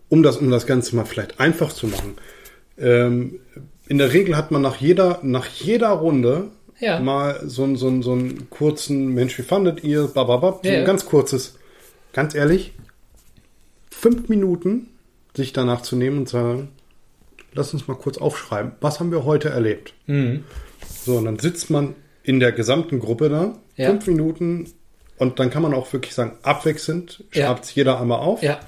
um 0.10 0.22
das, 0.22 0.38
um 0.38 0.52
das 0.52 0.68
Ganze 0.68 0.96
mal 0.96 1.06
vielleicht 1.06 1.40
einfach 1.40 1.74
zu 1.74 1.88
machen. 1.88 2.14
Ähm, 2.78 3.40
in 3.88 3.98
der 3.98 4.14
Regel 4.14 4.38
hat 4.38 4.52
man 4.52 4.62
nach 4.62 4.76
jeder, 4.78 5.20
nach 5.24 5.48
jeder 5.48 5.90
Runde 5.90 6.50
Ja. 6.80 7.00
mal 7.00 7.42
so, 7.46 7.64
einen- 7.64 7.76
so, 7.78 8.02
so 8.02 8.12
einen 8.14 8.50
kurzen 8.50 9.08
Mensch, 9.14 9.38
wie 9.38 9.44
fandet 9.44 9.84
ihr? 9.84 10.08
Bababab, 10.08 10.62
so 10.66 10.72
Ja, 10.72 10.80
ein 10.80 10.86
ganz 10.86 11.06
kurzes. 11.06 11.58
Ganz 12.14 12.36
ehrlich, 12.36 12.74
fünf 13.92 14.30
Minuten 14.30 14.88
sich 15.36 15.54
danach 15.54 15.82
zu 15.82 15.96
nehmen 15.96 16.20
und 16.20 16.30
sagen, 16.30 16.70
lass 17.54 17.74
uns 17.74 17.88
mal 17.88 17.96
kurz 17.96 18.18
aufschreiben, 18.18 18.74
was 18.82 19.00
haben 19.00 19.12
wir 19.12 19.26
heute 19.26 19.50
erlebt? 19.50 19.94
Mhm. 20.08 20.44
So, 21.04 21.18
und 21.18 21.26
dann 21.26 21.40
sitzt 21.40 21.70
man 21.70 21.96
in 22.24 22.40
der 22.40 22.52
gesamten 22.52 23.00
Gruppe 23.00 23.30
da, 23.30 23.58
Ja. 23.76 23.90
fünf 23.90 24.08
Minuten, 24.08 24.72
und 25.18 25.40
dann 25.40 25.50
kann 25.50 25.62
man 25.62 25.74
auch 25.74 25.92
wirklich 25.94 26.14
sagen, 26.14 26.38
abwechselnd, 26.42 27.24
schreibt 27.32 27.68
jeder 27.72 28.00
einmal 28.02 28.20
auf. 28.20 28.42
Ja, 28.44 28.60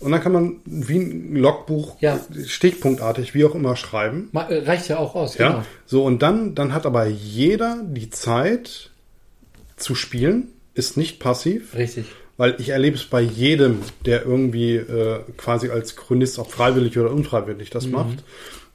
Und 0.00 0.12
dann 0.12 0.20
kann 0.20 0.32
man 0.32 0.56
wie 0.64 0.98
ein 0.98 1.34
Logbuch, 1.36 1.96
Ja. 2.00 2.20
stichpunktartig, 2.46 3.34
wie 3.34 3.44
auch 3.44 3.54
immer, 3.54 3.74
schreiben. 3.76 4.30
äh, 4.32 4.58
reicht 4.58 4.88
ja 4.88 4.98
auch 4.98 5.14
aus. 5.14 5.36
Ja. 5.38 5.48
Genau. 5.48 5.62
So, 5.86 6.04
und 6.04 6.22
dann, 6.22 6.54
dann 6.54 6.72
hat 6.72 6.86
aber 6.86 7.06
jeder 7.06 7.82
die 7.84 8.08
Zeit 8.10 8.90
zu 9.76 9.94
spielen, 9.94 10.48
ist 10.74 10.96
nicht 10.96 11.18
passiv, 11.18 11.74
Richtig. 11.74 12.06
weil 12.36 12.54
ich 12.58 12.68
erlebe 12.68 12.96
es 12.96 13.04
bei 13.04 13.20
jedem, 13.20 13.80
der 14.06 14.24
irgendwie 14.24 14.76
äh, 14.76 15.20
quasi 15.36 15.70
als 15.70 15.96
Chronist 15.96 16.38
auch 16.38 16.48
freiwillig 16.50 16.96
oder 16.98 17.10
unfreiwillig 17.10 17.70
das 17.70 17.86
macht, 17.88 18.22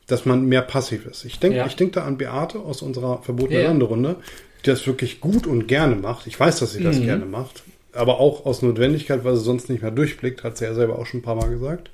dass 0.08 0.26
man 0.26 0.46
mehr 0.46 0.62
passiv 0.62 1.06
ist. 1.06 1.24
Ich 1.24 1.40
denke 1.40 1.56
Mhm. 1.56 1.60
Ja. 1.60 1.68
ich 1.68 1.76
denk 1.78 1.94
da 1.94 2.04
an 2.04 2.18
Beate 2.18 2.60
aus 2.60 2.82
unserer 2.82 3.22
verbotenen 3.22 3.62
Ja. 3.62 3.68
Landerunde, 3.70 4.18
die 4.66 4.70
das 4.70 4.86
wirklich 4.88 5.22
gut 5.22 5.48
und 5.48 5.68
gerne 5.68 5.96
macht. 5.96 6.28
Ich 6.28 6.38
weiß, 6.38 6.60
dass 6.60 6.74
sie 6.74 6.80
Mhm. 6.82 6.84
das 6.84 7.00
gerne 7.02 7.26
macht, 7.26 7.64
aber 7.94 8.20
auch 8.20 8.46
aus 8.46 8.62
Notwendigkeit, 8.62 9.24
weil 9.24 9.36
sie 9.36 9.44
sonst 9.44 9.70
nicht 9.70 9.82
mehr 9.82 9.92
durchblickt, 9.92 10.44
hat 10.44 10.58
sie 10.58 10.66
ja 10.66 10.74
selber 10.74 10.98
auch 11.00 11.06
schon 11.06 11.20
ein 11.20 11.24
paar 11.24 11.36
Mal 11.36 11.50
gesagt. 11.50 11.90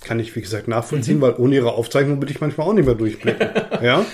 Kann 0.00 0.18
ich, 0.20 0.34
wie 0.36 0.40
gesagt, 0.42 0.66
Mhm. 0.66 0.72
nachvollziehen, 0.74 1.20
weil 1.20 1.34
ohne 1.38 1.54
ihre 1.54 1.72
Aufzeichnung 1.72 2.20
würde 2.20 2.32
ich 2.32 2.40
manchmal 2.40 2.66
auch 2.66 2.72
nicht 2.74 2.86
mehr 2.86 2.94
durchblicken. 2.96 3.48
ja. 3.82 4.04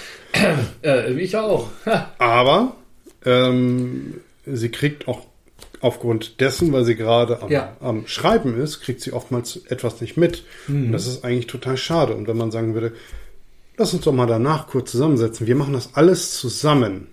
Äh, 0.82 1.12
ich 1.14 1.36
auch. 1.36 1.68
Aber 2.18 2.76
ähm, 3.24 4.20
sie 4.46 4.68
kriegt 4.70 5.08
auch 5.08 5.20
aufgrund 5.80 6.40
dessen, 6.40 6.72
weil 6.72 6.84
sie 6.84 6.94
gerade 6.96 7.42
am, 7.42 7.50
Ja. 7.50 7.76
am 7.80 8.06
Schreiben 8.06 8.60
ist, 8.60 8.80
kriegt 8.82 9.00
sie 9.00 9.12
oftmals 9.12 9.56
etwas 9.68 10.00
nicht 10.00 10.16
mit. 10.16 10.44
Mhm. 10.68 10.86
Und 10.86 10.92
das 10.92 11.06
ist 11.06 11.24
eigentlich 11.24 11.46
total 11.46 11.76
schade. 11.76 12.14
Und 12.14 12.28
wenn 12.28 12.36
man 12.36 12.50
sagen 12.50 12.74
würde, 12.74 12.92
lass 13.78 13.94
uns 13.94 14.04
doch 14.04 14.12
mal 14.12 14.26
danach 14.26 14.66
kurz 14.68 14.90
zusammensetzen, 14.90 15.46
wir 15.46 15.56
machen 15.56 15.72
das 15.72 15.90
alles 15.94 16.34
zusammen. 16.38 17.06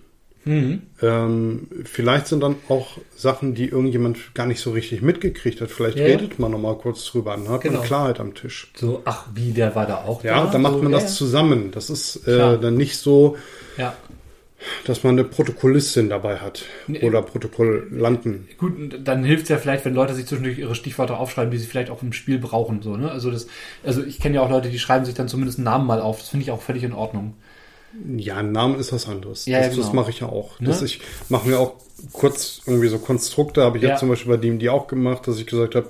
Mhm. 0.44 0.82
Ähm, 1.02 1.68
vielleicht 1.84 2.26
sind 2.28 2.40
dann 2.42 2.56
auch 2.68 2.98
Sachen, 3.16 3.54
die 3.54 3.66
irgendjemand 3.68 4.34
gar 4.34 4.46
nicht 4.46 4.60
so 4.60 4.70
richtig 4.70 5.02
mitgekriegt 5.02 5.60
hat. 5.60 5.70
Vielleicht 5.70 5.98
Ja, 5.98 6.06
ja. 6.06 6.16
redet 6.16 6.38
man 6.38 6.52
noch 6.52 6.58
mal 6.58 6.76
kurz 6.76 7.04
drüber, 7.04 7.32
dann 7.36 7.48
hat 7.48 7.60
Genau. 7.62 7.78
man 7.78 7.86
Klarheit 7.86 8.20
am 8.20 8.34
Tisch. 8.34 8.70
So, 8.76 9.02
ach, 9.04 9.26
wie, 9.34 9.52
der 9.52 9.74
war 9.74 9.86
da 9.86 9.96
auch 10.04 10.24
Ja, 10.24 10.44
da? 10.44 10.50
dann 10.52 10.62
macht 10.62 10.74
so, 10.76 10.82
man 10.82 10.92
ja, 10.92 10.98
das 11.00 11.16
zusammen. 11.16 11.70
Das 11.70 11.90
ist 11.90 12.26
äh, 12.26 12.58
dann 12.58 12.76
nicht 12.76 12.96
so, 12.96 13.36
Ja. 13.76 13.94
dass 14.86 15.04
man 15.04 15.12
eine 15.12 15.24
Protokollistin 15.24 16.08
dabei 16.08 16.38
hat 16.38 16.64
oder 17.02 17.22
Protokollanten. 17.22 18.48
Gut, 18.58 18.72
dann 19.04 19.24
hilft 19.24 19.44
es 19.44 19.48
ja 19.50 19.58
vielleicht, 19.58 19.84
wenn 19.84 19.94
Leute 19.94 20.14
sich 20.14 20.26
zwischendurch 20.26 20.58
ihre 20.58 20.74
Stichwörter 20.74 21.18
aufschreiben, 21.20 21.50
die 21.50 21.58
sie 21.58 21.66
vielleicht 21.66 21.90
auch 21.90 22.02
im 22.02 22.12
Spiel 22.12 22.38
brauchen. 22.38 22.82
So, 22.82 22.96
ne? 22.96 23.10
Also 23.10 23.30
das, 23.30 23.46
also 23.84 24.02
ich 24.02 24.18
kenne 24.18 24.36
ja 24.36 24.40
auch 24.42 24.50
Leute, 24.50 24.70
die 24.70 24.78
schreiben 24.78 25.04
sich 25.04 25.14
dann 25.14 25.28
zumindest 25.28 25.58
einen 25.58 25.64
Namen 25.66 25.86
mal 25.86 26.00
auf. 26.00 26.20
Das 26.20 26.30
finde 26.30 26.44
ich 26.44 26.50
auch 26.50 26.62
völlig 26.62 26.82
in 26.84 26.92
Ordnung. 26.92 27.34
Ja, 28.16 28.36
ein 28.36 28.52
Name 28.52 28.76
ist 28.76 28.92
was 28.92 29.08
anderes. 29.08 29.46
Ja, 29.46 29.58
das 29.60 29.70
genau. 29.70 29.82
das 29.82 29.92
mache 29.92 30.10
ich 30.10 30.20
ja 30.20 30.28
auch. 30.28 30.58
Ne? 30.60 30.68
Das 30.68 30.82
ich 30.82 31.00
mache 31.28 31.48
mir 31.48 31.58
auch 31.58 31.72
kurz 32.12 32.60
irgendwie 32.66 32.88
so 32.88 32.98
Konstrukte, 32.98 33.62
habe 33.62 33.78
ich 33.78 33.82
Ja. 33.82 33.90
jetzt 33.90 34.00
zum 34.00 34.08
Beispiel 34.08 34.30
bei 34.32 34.36
dem 34.40 34.58
die 34.58 34.68
auch 34.68 34.86
gemacht, 34.86 35.26
dass 35.26 35.38
ich 35.38 35.46
gesagt 35.46 35.74
habe, 35.74 35.88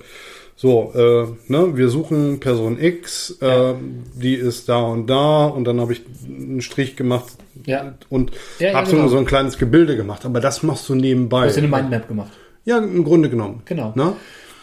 so, 0.57 0.93
äh, 0.95 1.27
ne, 1.53 1.77
wir 1.77 1.89
suchen 1.89 2.41
Person 2.41 2.81
X, 2.81 3.37
äh, 3.41 3.47
Ja. 3.47 3.75
die 4.15 4.35
ist 4.35 4.69
da 4.69 4.81
und 4.81 5.07
da 5.07 5.47
und 5.47 5.65
dann 5.65 5.81
habe 5.81 5.93
ich 5.93 6.03
einen 6.27 6.61
Strich 6.63 6.97
gemacht 6.97 7.27
Ja. 7.65 7.95
und 8.09 8.33
Ja, 8.59 8.75
habe 8.75 8.91
genau. 8.91 9.07
so, 9.09 9.19
ein 9.19 9.25
kleines 9.27 9.57
Gebilde 9.59 9.97
gemacht. 9.97 10.25
Aber 10.25 10.41
das 10.41 10.63
machst 10.65 10.89
du 10.89 10.95
nebenbei. 10.97 11.43
Du 11.43 11.49
hast 11.49 11.57
ja 11.57 11.63
eine 11.63 11.69
Mindmap 11.77 12.09
gemacht. 12.09 12.33
ja, 12.65 12.79
im 12.79 13.05
Grunde 13.05 13.31
genommen. 13.31 13.63
Genau. 13.67 13.93
Ne? 13.95 14.15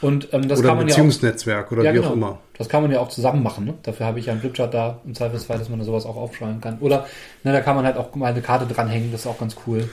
Und 0.06 0.34
ähm, 0.34 0.48
das 0.48 0.60
Oder 0.60 0.70
kann 0.70 0.78
man 0.78 0.88
ja 0.88 0.94
auch, 0.94 0.98
Beziehungsnetzwerk 0.98 1.72
oder 1.72 1.84
ja, 1.84 1.92
wie 1.92 1.96
genau. 1.96 2.10
auch 2.10 2.14
immer. 2.14 2.38
Das 2.60 2.70
kann 2.70 2.84
man 2.84 2.92
ja 2.92 3.00
auch 3.00 3.10
zusammen 3.10 3.42
machen. 3.42 3.66
Ne? 3.66 3.74
Dafür 3.82 4.06
habe 4.06 4.20
ich 4.20 4.28
ja 4.28 4.34
einen 4.34 4.42
Flipchart 4.42 4.72
da 4.72 5.00
im 5.04 5.16
Zweifelsfall, 5.16 5.58
dass 5.58 5.68
man 5.70 5.80
da 5.80 5.86
sowas 5.86 6.06
auch 6.06 6.16
aufschreiben 6.16 6.62
kann. 6.62 6.78
Oder 6.80 7.08
ne, 7.44 7.52
da 7.52 7.62
kann 7.62 7.76
man 7.76 7.86
halt 7.86 7.98
auch 7.98 8.14
mal 8.14 8.28
eine 8.28 8.42
Karte 8.42 8.72
dranhängen. 8.72 9.12
Das 9.12 9.22
ist 9.22 9.28
auch 9.28 9.40
ganz 9.40 9.56
cool. 9.66 9.90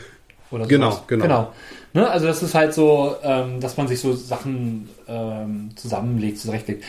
Oder 0.50 0.66
Genau, 0.66 0.90
sowas. 0.90 1.04
genau. 1.06 1.24
genau. 1.24 1.52
Ne? 1.94 2.10
Also 2.10 2.26
das 2.26 2.42
ist 2.42 2.54
halt 2.54 2.74
so, 2.74 3.16
ähm, 3.22 3.60
dass 3.60 3.78
man 3.78 3.88
sich 3.88 4.00
so 4.00 4.12
Sachen 4.12 4.90
ähm, 5.08 5.70
zusammenlegt, 5.76 6.38
zurechtlegt. 6.38 6.84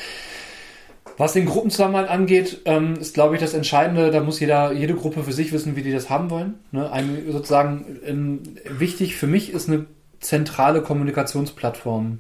Was 1.18 1.32
den 1.32 1.46
Gruppenzusammenhalt 1.46 2.10
angeht, 2.10 2.62
ähm, 2.66 2.96
ist, 3.00 3.14
glaube 3.14 3.36
ich, 3.36 3.42
das 3.42 3.54
Entscheidende, 3.54 4.12
da 4.12 4.20
muss 4.20 4.42
jeder, 4.42 4.74
jede 4.74 4.96
Gruppe 4.96 5.24
für 5.24 5.32
sich 5.32 5.54
wissen, 5.54 5.78
wie 5.78 5.84
die 5.84 5.94
das 5.94 6.10
haben 6.10 6.30
wollen. 6.30 6.56
Ne? 6.72 6.92
Ein, 6.92 7.24
sozusagen 7.32 8.00
ähm, 8.06 8.42
wichtig 8.68 9.16
für 9.16 9.28
mich 9.28 9.54
ist 9.54 9.70
eine 9.70 9.86
zentrale 10.20 10.82
Kommunikationsplattform, 10.82 12.20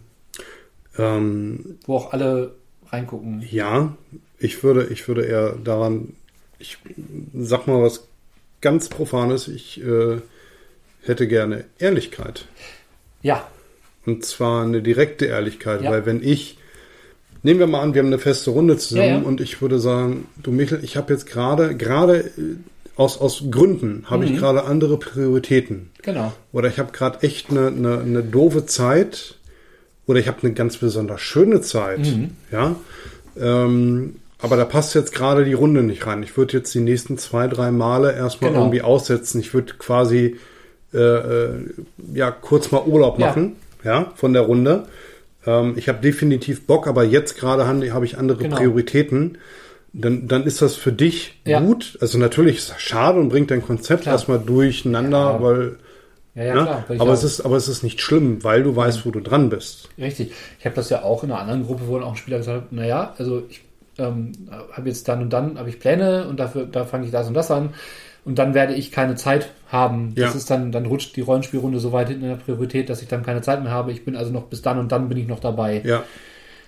Ähm, 0.97 1.77
wo 1.85 1.95
auch 1.97 2.13
alle 2.13 2.55
reingucken. 2.89 3.43
Ja, 3.49 3.95
ich 4.37 4.63
würde, 4.63 4.87
ich 4.91 5.07
würde 5.07 5.23
eher 5.25 5.53
daran, 5.63 6.13
ich 6.59 6.77
sag 7.33 7.67
mal 7.67 7.81
was 7.81 8.07
ganz 8.61 8.89
Profanes, 8.89 9.47
ich 9.47 9.83
äh, 9.83 10.17
hätte 11.03 11.27
gerne 11.27 11.65
Ehrlichkeit. 11.79 12.47
Ja, 13.21 13.47
Und 14.05 14.25
zwar 14.25 14.63
eine 14.63 14.81
direkte 14.81 15.25
Ehrlichkeit, 15.25 15.81
Ja. 15.81 15.91
weil 15.91 16.05
wenn 16.05 16.21
ich, 16.21 16.57
nehmen 17.41 17.59
wir 17.59 17.67
mal 17.67 17.81
an, 17.81 17.93
wir 17.93 17.99
haben 18.01 18.07
eine 18.07 18.19
feste 18.19 18.51
Runde 18.51 18.77
zusammen 18.77 19.07
Ja, 19.07 19.17
ja. 19.17 19.21
und 19.23 19.41
ich 19.41 19.61
würde 19.61 19.79
sagen, 19.79 20.27
du 20.41 20.51
Michel, 20.51 20.79
ich 20.83 20.97
habe 20.97 21.11
jetzt 21.13 21.25
gerade, 21.25 21.75
gerade 21.75 22.19
äh, 22.19 22.55
aus, 22.95 23.17
aus 23.17 23.45
Gründen 23.49 24.05
habe 24.09 24.25
Mhm. 24.27 24.33
ich 24.33 24.37
gerade 24.39 24.65
andere 24.65 24.99
Prioritäten. 24.99 25.89
genau. 26.03 26.33
Oder 26.51 26.67
ich 26.69 26.77
habe 26.79 26.91
gerade 26.91 27.23
echt 27.23 27.49
eine, 27.49 27.67
eine, 27.67 27.99
eine 28.01 28.23
doofe 28.23 28.65
Zeit. 28.67 29.35
Oder 30.05 30.19
ich 30.19 30.27
habe 30.27 30.37
eine 30.43 30.53
ganz 30.53 30.77
besonders 30.77 31.21
schöne 31.21 31.61
Zeit. 31.61 31.99
Mhm. 31.99 32.31
Ja. 32.51 32.75
Ähm, 33.39 34.15
Aber 34.41 34.57
da 34.57 34.65
passt 34.65 34.93
jetzt 34.95 35.13
gerade 35.13 35.45
die 35.45 35.53
Runde 35.53 35.83
nicht 35.83 36.05
rein. 36.05 36.21
Ich 36.21 36.35
würde 36.35 36.57
jetzt 36.57 36.73
die 36.75 36.81
nächsten 36.81 37.17
zwei, 37.17 37.47
drei 37.47 37.71
Male 37.71 38.13
erstmal 38.13 38.51
Genau. 38.51 38.63
irgendwie 38.63 38.81
aussetzen. 38.81 39.39
Ich 39.39 39.53
würde 39.53 39.73
quasi 39.79 40.35
äh, 40.93 40.97
äh, 40.97 41.49
ja 42.13 42.29
kurz 42.29 42.69
mal 42.71 42.83
Urlaub 42.85 43.17
Ja. 43.19 43.27
machen, 43.27 43.55
ja, 43.83 44.11
von 44.15 44.33
der 44.33 44.43
Runde. 44.43 44.83
Ähm, 45.45 45.73
ich 45.77 45.87
habe 45.89 45.99
definitiv 46.01 46.67
Bock, 46.67 46.85
aber 46.87 47.03
jetzt 47.03 47.37
gerade 47.39 47.65
habe 47.65 48.05
ich 48.05 48.17
andere 48.17 48.43
Genau. 48.43 48.57
Prioritäten. 48.57 49.37
Dann, 49.93 50.27
dann 50.27 50.43
ist 50.43 50.61
das 50.61 50.75
für 50.75 50.91
dich 50.91 51.39
Ja. 51.45 51.61
gut. 51.61 51.97
Also 52.01 52.17
natürlich 52.17 52.57
ist 52.57 52.69
das 52.69 52.81
schade 52.81 53.19
und 53.19 53.29
bringt 53.29 53.49
dein 53.49 53.61
Konzept 53.65 54.03
Klar. 54.03 54.15
erstmal 54.15 54.39
durcheinander, 54.39 55.17
Ja. 55.17 55.41
weil 55.41 55.75
Ja, 56.35 56.43
ja, 56.43 56.55
ne? 56.55 56.61
klar. 56.63 56.85
aber 56.99 57.13
es 57.13 57.23
ist, 57.23 57.41
aber 57.41 57.55
es 57.57 57.67
ist 57.67 57.83
nicht 57.83 58.01
schlimm, 58.01 58.43
weil 58.43 58.63
du 58.63 58.75
weißt, 58.75 59.05
wo 59.05 59.11
du 59.11 59.19
dran 59.19 59.49
bist. 59.49 59.89
Richtig. 59.97 60.31
Ich 60.59 60.65
habe 60.65 60.75
das 60.75 60.89
ja 60.89 61.03
auch 61.03 61.23
in 61.23 61.31
einer 61.31 61.39
anderen 61.39 61.65
Gruppe, 61.65 61.83
wo 61.87 61.95
dann 61.95 62.03
auch 62.07 62.11
ein 62.13 62.17
Spieler 62.17 62.37
gesagt 62.37 62.63
hat, 62.63 62.71
naja, 62.71 63.13
also 63.17 63.43
ich 63.49 63.61
ähm, 63.99 64.31
habe 64.71 64.89
jetzt 64.89 65.07
dann 65.07 65.21
und 65.21 65.29
dann 65.31 65.59
habe 65.59 65.69
ich 65.69 65.79
Pläne 65.79 66.27
und 66.27 66.39
dafür, 66.39 66.65
da 66.65 66.85
fange 66.85 67.05
ich 67.05 67.11
das 67.11 67.27
und 67.27 67.35
das 67.35 67.51
an. 67.51 67.69
Und 68.25 68.39
dann 68.39 68.53
werde 68.53 68.73
ich 68.73 68.91
keine 68.91 69.15
Zeit 69.15 69.49
haben. 69.69 70.15
Das 70.15 70.31
Ja. 70.31 70.37
ist 70.37 70.49
dann, 70.49 70.71
dann 70.71 70.85
rutscht 70.85 71.15
die 71.17 71.21
Rollenspielrunde 71.21 71.79
so 71.79 71.91
weit 71.91 72.07
hinten 72.07 72.23
in 72.23 72.29
der 72.29 72.37
Priorität, 72.37 72.89
dass 72.89 73.01
ich 73.01 73.07
dann 73.09 73.21
keine 73.21 73.41
Zeit 73.41 73.61
mehr 73.61 73.71
habe. 73.71 73.91
Ich 73.91 74.05
bin 74.05 74.15
also 74.15 74.31
noch 74.31 74.43
bis 74.43 74.61
dann 74.61 74.79
und 74.79 74.91
dann 74.91 75.09
bin 75.09 75.17
ich 75.17 75.27
noch 75.27 75.41
dabei. 75.41 75.81
Ja, 75.85 76.03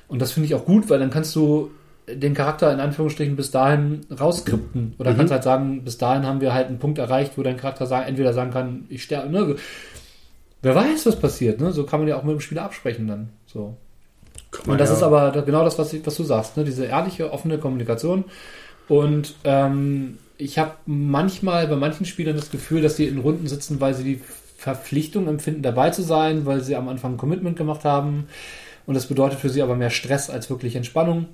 Und 0.10 0.22
das 0.22 0.34
finde 0.34 0.48
ich 0.48 0.54
auch 0.56 0.66
gut, 0.66 0.90
weil 0.90 1.00
dann 1.00 1.10
kannst 1.10 1.34
du 1.36 1.72
den 2.08 2.34
Charakter 2.34 2.72
in 2.72 2.80
Anführungsstrichen 2.80 3.36
bis 3.36 3.52
dahin 3.52 4.02
rausskripten. 4.20 4.94
Oder 5.00 5.12
Mhm. 5.14 5.18
kannst 5.18 5.34
halt 5.34 5.44
sagen, 5.44 5.84
bis 5.84 5.98
dahin 5.98 6.26
haben 6.26 6.42
wir 6.42 6.54
halt 6.54 6.68
einen 6.68 6.80
Punkt 6.80 6.98
erreicht, 7.00 7.34
wo 7.38 7.44
dein 7.44 7.58
Charakter 7.58 7.86
sagen, 7.88 8.08
entweder 8.08 8.34
sagen 8.34 8.52
kann, 8.52 8.86
ich 8.90 9.04
sterbe, 9.04 9.30
ne? 9.32 9.56
Wer 10.62 10.76
weiß, 10.76 11.06
was 11.06 11.20
passiert, 11.20 11.60
ne? 11.62 11.72
So 11.72 11.84
kann 11.86 12.00
man 12.00 12.10
ja 12.10 12.18
auch 12.18 12.24
mit 12.24 12.34
dem 12.34 12.40
Spieler 12.42 12.64
absprechen 12.64 13.08
dann. 13.08 13.30
So. 13.46 13.76
man 14.66 14.74
Und 14.74 14.78
das 14.80 14.90
ja. 14.90 14.96
ist 14.96 15.04
aber 15.04 15.32
genau 15.44 15.64
das, 15.64 15.78
was, 15.78 15.94
ich- 15.94 16.06
was 16.06 16.16
du 16.16 16.24
sagst, 16.24 16.58
ne? 16.58 16.64
diese 16.64 16.86
ehrliche, 16.86 17.32
offene 17.32 17.58
Kommunikation. 17.58 18.26
Und 18.88 19.36
ähm, 19.44 20.18
ich 20.38 20.58
habe 20.60 20.72
manchmal 20.86 21.68
bei 21.68 21.76
manchen 21.76 22.06
Spielern 22.06 22.36
das 22.36 22.52
Gefühl, 22.52 22.82
dass 22.82 22.96
die 22.98 23.06
in 23.08 23.20
Runden 23.20 23.48
sitzen, 23.48 23.80
weil 23.82 23.94
sie 23.94 24.04
die 24.04 24.22
Verpflichtung 24.58 25.28
empfinden, 25.28 25.62
dabei 25.62 25.90
zu 25.92 26.02
sein, 26.02 26.46
weil 26.46 26.62
sie 26.62 26.76
am 26.76 26.88
Anfang 26.88 27.14
ein 27.14 27.18
Commitment 27.18 27.58
gemacht 27.58 27.84
haben. 27.84 28.28
Und 28.86 28.94
das 28.96 29.08
bedeutet 29.08 29.40
für 29.40 29.50
sie 29.50 29.62
aber 29.62 29.76
mehr 29.76 29.90
Stress 29.90 30.30
als 30.30 30.50
wirklich 30.50 30.76
Entspannung. 30.76 31.28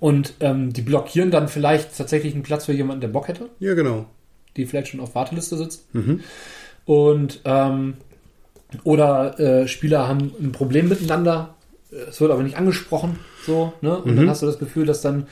Und 0.00 0.34
ähm, 0.40 0.72
die 0.72 0.82
blockieren 0.82 1.30
dann 1.30 1.48
vielleicht 1.48 1.96
tatsächlich 1.96 2.34
einen 2.34 2.42
Platz 2.42 2.66
für 2.66 2.72
jemanden, 2.72 3.00
der 3.00 3.08
Bock 3.08 3.28
hätte, 3.28 3.48
Ja, 3.60 3.74
genau. 3.74 4.06
die 4.56 4.66
vielleicht 4.66 4.88
schon 4.88 5.00
auf 5.00 5.14
Warteliste 5.14 5.56
sitzt. 5.56 5.94
Mhm. 5.94 6.20
Und 6.84 7.40
ähm, 7.44 7.94
oder 8.82 9.38
äh, 9.38 9.68
Spieler 9.68 10.08
haben 10.08 10.32
ein 10.40 10.52
Problem 10.52 10.88
miteinander, 10.88 11.54
es 12.08 12.20
wird 12.20 12.32
aber 12.32 12.42
nicht 12.42 12.56
angesprochen, 12.56 13.18
so, 13.46 13.72
ne? 13.82 13.96
Und 13.98 14.16
dann 14.16 14.24
Mhm. 14.24 14.28
hast 14.30 14.42
du 14.42 14.46
das 14.46 14.58
Gefühl, 14.58 14.84
dass 14.84 15.00
dann, 15.00 15.28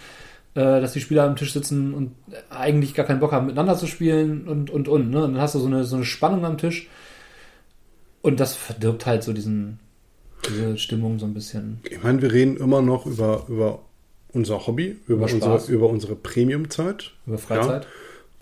äh, 0.55 0.81
dass 0.81 0.93
die 0.93 1.01
Spieler 1.01 1.25
am 1.25 1.35
Tisch 1.35 1.53
sitzen 1.53 1.93
und 1.93 2.13
eigentlich 2.51 2.95
gar 2.95 3.05
keinen 3.05 3.19
Bock 3.21 3.33
haben, 3.33 3.47
miteinander 3.47 3.77
zu 3.77 3.87
spielen 3.89 4.47
und 4.47 4.71
und 4.71 4.87
und, 4.87 5.11
ne? 5.11 5.25
Und 5.25 5.33
dann 5.35 5.43
hast 5.43 5.57
du 5.57 5.59
so 5.59 5.67
eine, 5.67 5.85
so 5.85 5.97
eine 5.97 6.05
Spannung 6.05 6.45
am 6.45 6.57
Tisch. 6.59 6.89
Und 8.23 8.39
das 8.39 8.55
verdirbt 8.55 9.07
halt 9.07 9.25
so 9.25 9.33
diesen, 9.33 9.81
diese 10.49 10.79
Stimmung 10.79 11.19
so 11.19 11.27
ein 11.27 11.35
bisschen. 11.35 11.81
Ich 11.91 12.01
meine, 12.03 12.23
wir 12.23 12.33
reden 12.33 12.57
immer 12.57 12.81
noch 12.81 13.07
über, 13.07 13.45
über 13.49 13.81
unser 14.33 14.67
Hobby, 14.67 14.97
über, 15.07 15.25
unsere, 15.25 15.61
über 15.71 15.89
unsere 15.89 16.15
Premium-Zeit. 16.15 17.13
Über 17.27 17.39
Freizeit. 17.39 17.87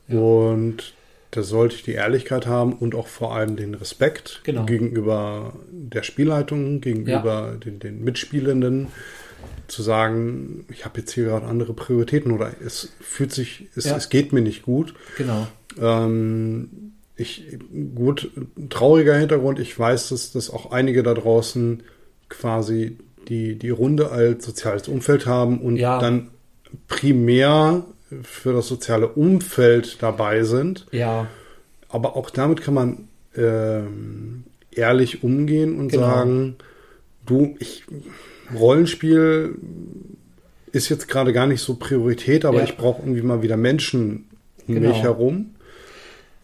Ja. 0.09 0.19
Und 0.19 0.95
da 1.33 1.43
sollte 1.43 1.77
ich 1.77 1.83
die 1.85 1.93
Ehrlichkeit 1.93 2.47
haben 2.47 2.73
und 2.73 2.95
auch 2.95 3.07
vor 3.07 3.35
allem 3.35 3.57
den 3.57 3.75
Respekt 3.75 4.41
Genau. 4.45 4.67
gegenüber 4.67 5.53
der 5.71 6.03
Spielleitung, 6.03 6.81
gegenüber 6.81 7.57
den, 7.65 7.79
den 7.79 8.03
Mitspielenden, 8.03 8.89
zu 9.69 9.83
sagen, 9.83 10.65
ich 10.69 10.85
habe 10.85 10.99
jetzt 11.01 11.13
hier 11.13 11.25
gerade 11.27 11.47
andere 11.47 11.73
Prioritäten 11.73 12.33
oder 12.33 12.51
es 12.65 12.93
fühlt 13.01 13.33
sich, 13.33 13.69
es, 13.77 13.85
Ja. 13.85 13.97
es 13.97 14.09
geht 14.09 14.33
mir 14.33 14.43
nicht 14.43 14.63
gut. 14.63 14.95
Genau. 15.17 15.47
Ähm, 15.81 16.93
ich, 17.17 17.59
gut, 17.95 18.31
trauriger 18.69 19.17
Hintergrund, 19.17 19.61
ich 19.61 19.79
weiß, 19.79 20.09
dass, 20.09 20.33
dass 20.33 20.51
auch 20.51 20.73
einige 20.73 21.03
da 21.03 21.15
draußen 21.15 21.83
quasi 22.29 22.97
die, 23.29 23.57
die 23.57 23.71
Runde 23.71 24.11
als 24.11 24.45
soziales 24.45 24.89
Umfeld 24.89 25.27
haben 25.27 25.61
und 25.61 25.77
Ja. 25.77 25.99
dann 25.99 26.29
primär 26.89 27.85
für 28.23 28.53
das 28.53 28.67
soziale 28.69 29.09
Umfeld 29.09 30.03
dabei 30.03 30.43
sind. 30.43 30.87
Ja, 30.93 31.27
Aber 31.89 32.17
auch 32.17 32.31
damit 32.31 32.63
kann 32.63 32.75
man 32.75 33.09
ähm, 33.37 34.45
ehrlich 34.73 35.23
umgehen 35.25 35.79
und 35.79 35.89
Genau. 35.93 36.03
sagen, 36.07 36.57
du, 37.27 37.57
ich 37.61 37.85
Rollenspiel 38.55 39.55
ist 40.73 40.89
jetzt 40.89 41.09
gerade 41.09 41.33
gar 41.33 41.47
nicht 41.47 41.61
so 41.61 41.75
Priorität, 41.75 42.45
aber 42.45 42.59
Ja. 42.59 42.65
ich 42.65 42.77
brauche 42.77 43.03
irgendwie 43.03 43.23
mal 43.23 43.43
wieder 43.43 43.57
Menschen 43.57 44.29
um 44.67 44.75
Genau. 44.75 44.89
mich 44.89 45.03
herum. 45.03 45.55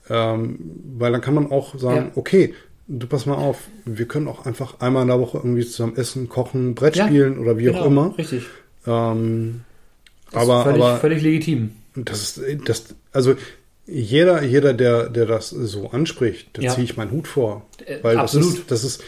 Ähm, 0.08 0.58
weil 0.98 1.10
dann 1.12 1.20
kann 1.20 1.34
man 1.34 1.50
auch 1.50 1.76
sagen, 1.78 2.06
Ja. 2.06 2.12
okay, 2.14 2.54
du 2.88 3.06
pass 3.06 3.26
mal 3.26 3.34
auf, 3.34 3.58
wir 3.84 4.06
können 4.06 4.28
auch 4.28 4.46
einfach 4.46 4.80
einmal 4.80 5.02
in 5.02 5.08
der 5.08 5.20
Woche 5.20 5.38
irgendwie 5.38 5.66
zusammen 5.66 5.96
essen, 5.96 6.28
kochen, 6.28 6.74
Brett 6.74 6.96
Ja, 6.96 7.06
spielen 7.06 7.38
oder 7.38 7.58
wie 7.58 7.64
genau, 7.64 7.80
auch 7.80 7.86
immer. 7.86 8.14
Richtig. 8.18 8.44
Ähm, 8.86 9.62
Das 10.32 10.42
aber, 10.42 10.58
ist 10.58 10.64
völlig, 10.64 10.82
aber 10.84 10.96
völlig 10.98 11.22
legitim. 11.22 11.70
das 11.94 12.38
ist, 12.38 12.68
das, 12.68 12.84
also 13.12 13.34
jeder, 13.86 14.42
jeder, 14.42 14.74
der, 14.74 15.08
der 15.08 15.26
das 15.26 15.50
so 15.50 15.90
anspricht, 15.90 16.48
da 16.54 16.62
Ja. 16.62 16.74
ziehe 16.74 16.84
ich 16.84 16.96
meinen 16.96 17.12
Hut 17.12 17.28
vor. 17.28 17.66
Äh, 17.84 17.98
Weil 18.02 18.18
absolut. 18.18 18.48
das 18.48 18.58
ist, 18.58 18.70
das 18.70 18.84
ist, 18.84 19.02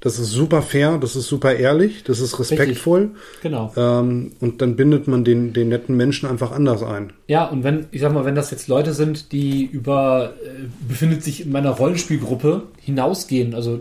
das 0.00 0.18
ist 0.18 0.30
super 0.30 0.60
fair, 0.60 0.98
das 0.98 1.16
ist 1.16 1.26
super 1.26 1.54
ehrlich, 1.54 2.04
das 2.04 2.20
ist 2.20 2.38
respektvoll. 2.38 3.12
Genau. 3.42 3.72
Ähm, 3.76 4.32
und 4.40 4.60
dann 4.60 4.76
bindet 4.76 5.08
man 5.08 5.24
den, 5.24 5.52
den 5.54 5.68
netten 5.68 5.96
Menschen 5.96 6.28
einfach 6.28 6.52
anders 6.52 6.82
ein. 6.82 7.14
Ja, 7.28 7.46
und 7.46 7.64
wenn, 7.64 7.86
ich 7.92 8.02
sag 8.02 8.12
mal, 8.12 8.26
wenn 8.26 8.34
das 8.34 8.50
jetzt 8.50 8.68
Leute 8.68 8.92
sind, 8.92 9.32
die 9.32 9.64
über, 9.64 10.34
äh, 10.44 10.66
befindet 10.86 11.24
sich 11.24 11.46
in 11.46 11.50
meiner 11.50 11.70
Rollenspielgruppe 11.70 12.64
hinausgehen, 12.80 13.54
also 13.54 13.76
äh, 13.76 13.78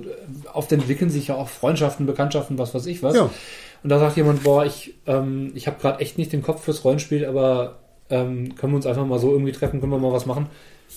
oft 0.54 0.72
entwickeln 0.72 1.10
sich 1.10 1.28
ja 1.28 1.36
auch 1.36 1.50
Freundschaften, 1.50 2.06
Bekanntschaften, 2.06 2.58
was 2.58 2.74
weiß 2.74 2.86
ich 2.86 3.04
was. 3.04 3.16
Ja. 3.16 3.30
Und 3.84 3.90
da 3.90 4.00
sagt 4.00 4.16
jemand, 4.16 4.44
boah, 4.44 4.66
ich, 4.66 4.96
ähm, 5.06 5.52
ich 5.54 5.68
habe 5.68 5.80
gerade 5.80 6.00
echt 6.00 6.18
nicht 6.18 6.32
den 6.32 6.42
Kopf 6.42 6.64
fürs 6.64 6.84
Rollenspiel, 6.86 7.26
aber 7.26 7.80
ähm, 8.10 8.56
können 8.56 8.72
wir 8.72 8.78
uns 8.78 8.88
einfach 8.88 9.06
mal 9.06 9.20
so 9.20 9.32
irgendwie 9.32 9.52
treffen, 9.52 9.80
können 9.82 9.92
wir 9.92 10.00
mal 10.00 10.14
was 10.14 10.26
machen? 10.26 10.48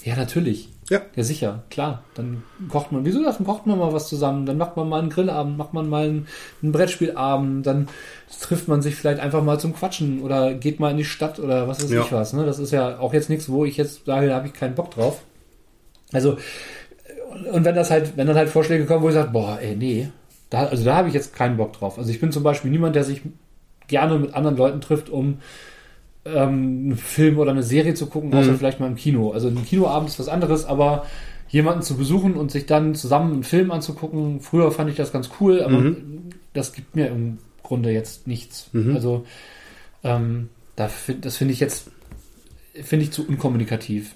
Ja, 0.04 0.16
natürlich. 0.16 0.68
Ja. 0.90 1.02
Ja, 1.16 1.22
sicher, 1.22 1.64
klar. 1.70 2.02
Dann 2.14 2.42
kocht 2.70 2.92
man, 2.92 3.04
wieso 3.04 3.22
das? 3.22 3.36
Dann 3.36 3.46
kocht 3.46 3.66
man 3.66 3.78
mal 3.78 3.92
was 3.92 4.08
zusammen, 4.08 4.46
dann 4.46 4.56
macht 4.56 4.76
man 4.76 4.88
mal 4.88 5.00
einen 5.00 5.10
Grillabend, 5.10 5.58
macht 5.58 5.74
man 5.74 5.88
mal 5.88 6.04
einen, 6.06 6.26
einen 6.62 6.72
Brettspielabend, 6.72 7.66
dann 7.66 7.88
trifft 8.40 8.68
man 8.68 8.80
sich 8.80 8.94
vielleicht 8.94 9.20
einfach 9.20 9.42
mal 9.42 9.60
zum 9.60 9.74
Quatschen 9.74 10.22
oder 10.22 10.54
geht 10.54 10.80
mal 10.80 10.90
in 10.90 10.96
die 10.96 11.04
Stadt 11.04 11.38
oder 11.40 11.68
was 11.68 11.82
weiß 11.82 11.90
Ja. 11.90 12.00
ich 12.02 12.12
was. 12.12 12.32
Ne? 12.32 12.46
Das 12.46 12.58
ist 12.58 12.70
ja 12.70 12.98
auch 12.98 13.12
jetzt 13.12 13.28
nichts, 13.28 13.48
wo 13.50 13.64
ich 13.66 13.76
jetzt 13.76 14.06
sage, 14.06 14.28
da 14.28 14.36
habe 14.36 14.46
ich 14.46 14.54
keinen 14.54 14.74
Bock 14.74 14.90
drauf. 14.90 15.20
Also, 16.12 16.38
und- 17.52 17.64
wenn 17.64 17.74
das 17.74 17.90
halt, 17.90 18.16
wenn 18.16 18.26
dann 18.26 18.36
halt 18.36 18.48
Vorschläge 18.48 18.86
kommen, 18.86 19.02
wo 19.02 19.08
ich 19.08 19.14
sage, 19.14 19.30
boah, 19.30 19.58
ey, 19.60 19.76
nee, 19.76 20.08
da, 20.50 20.66
also 20.66 20.84
da 20.84 20.96
habe 20.96 21.08
ich 21.08 21.14
jetzt 21.14 21.34
keinen 21.34 21.56
Bock 21.58 21.74
drauf. 21.74 21.98
Also 21.98 22.10
ich 22.10 22.20
bin 22.20 22.32
zum 22.32 22.42
Beispiel 22.42 22.70
niemand, 22.70 22.96
der 22.96 23.04
sich 23.04 23.20
gerne 23.88 24.18
mit 24.18 24.34
anderen 24.34 24.56
Leuten 24.56 24.80
trifft, 24.80 25.10
um 25.10 25.38
ähm, 26.34 26.82
einen 26.84 26.96
Film 26.96 27.38
oder 27.38 27.50
eine 27.52 27.62
Serie 27.62 27.94
zu 27.94 28.06
gucken, 28.06 28.32
außer 28.34 28.52
Mhm. 28.52 28.58
vielleicht 28.58 28.80
mal 28.80 28.86
im 28.86 28.96
Kino. 28.96 29.32
Also 29.32 29.48
ein 29.48 29.64
Kinoabend 29.64 30.08
ist 30.10 30.18
was 30.18 30.28
anderes, 30.28 30.64
aber 30.64 31.06
jemanden 31.48 31.82
zu 31.82 31.96
besuchen 31.96 32.34
und 32.34 32.50
sich 32.50 32.66
dann 32.66 32.94
zusammen 32.94 33.32
einen 33.32 33.42
Film 33.44 33.70
anzugucken, 33.70 34.40
früher 34.40 34.70
fand 34.70 34.90
ich 34.90 34.96
das 34.96 35.12
ganz 35.12 35.30
cool, 35.40 35.62
aber 35.62 35.78
Mhm. 35.80 36.30
das 36.52 36.72
gibt 36.72 36.94
mir 36.94 37.08
im 37.08 37.38
Grunde 37.62 37.90
jetzt 37.90 38.26
nichts. 38.26 38.68
Mhm. 38.72 38.94
Also 38.94 39.24
ähm, 40.04 40.48
da 40.76 40.88
find, 40.88 41.24
das 41.24 41.36
finde 41.36 41.54
ich 41.54 41.60
jetzt 41.60 41.90
finde 42.82 43.04
ich 43.04 43.10
zu 43.10 43.26
unkommunikativ. 43.26 44.14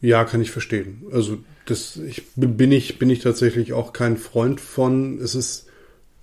Ja, 0.00 0.24
kann 0.24 0.40
ich 0.40 0.50
verstehen. 0.50 1.02
Also 1.12 1.38
das 1.66 1.96
ich 1.96 2.24
bin 2.34 2.72
ich 2.72 2.98
bin 2.98 3.10
ich 3.10 3.20
tatsächlich 3.20 3.72
auch 3.72 3.92
kein 3.92 4.16
Freund 4.16 4.60
von. 4.60 5.18
Es 5.18 5.34
ist 5.34 5.67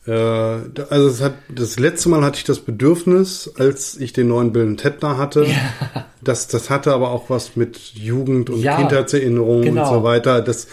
also 0.08 1.08
es 1.08 1.22
hat 1.22 1.34
das 1.54 1.80
letzte 1.80 2.10
Mal 2.10 2.22
hatte 2.24 2.38
ich 2.38 2.44
das 2.44 2.60
Bedürfnis, 2.60 3.52
als 3.58 3.98
ich 3.98 4.14
den 4.14 4.28
neuen 4.28 4.52
Bill 4.54 4.76
Ted 4.76 5.02
da 5.02 5.18
hatte. 5.18 5.48
Das 6.24 6.48
das 6.48 6.70
hatte 6.70 6.94
aber 6.94 7.12
auch 7.12 7.30
was 7.30 7.56
mit 7.56 7.78
Jugend 7.78 8.50
und 8.50 8.60
Ja, 8.60 8.78
Kindheitserinnerungen 8.78 9.64
genau. 9.64 9.84
und 9.90 9.98
so 10.00 10.04
weiter. 10.04 10.42
Das 10.42 10.68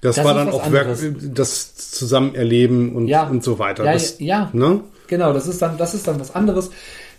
das, 0.00 0.16
Das 0.16 0.24
war 0.24 0.34
dann 0.34 0.50
auch 0.50 0.70
Werk, 0.70 0.86
anderes. 0.88 1.14
das 1.34 1.74
Zusammenerleben 1.74 2.94
und 2.94 3.08
Ja. 3.08 3.24
und 3.28 3.42
so 3.42 3.58
weiter. 3.58 3.84
Ja, 3.84 3.92
das, 3.94 4.20
ja. 4.20 4.48
Ne? 4.52 4.80
Genau, 5.08 5.32
das 5.32 5.48
ist 5.48 5.60
dann, 5.60 5.76
das 5.76 5.94
ist 5.94 6.06
dann 6.06 6.20
was 6.20 6.34
anderes. 6.34 6.70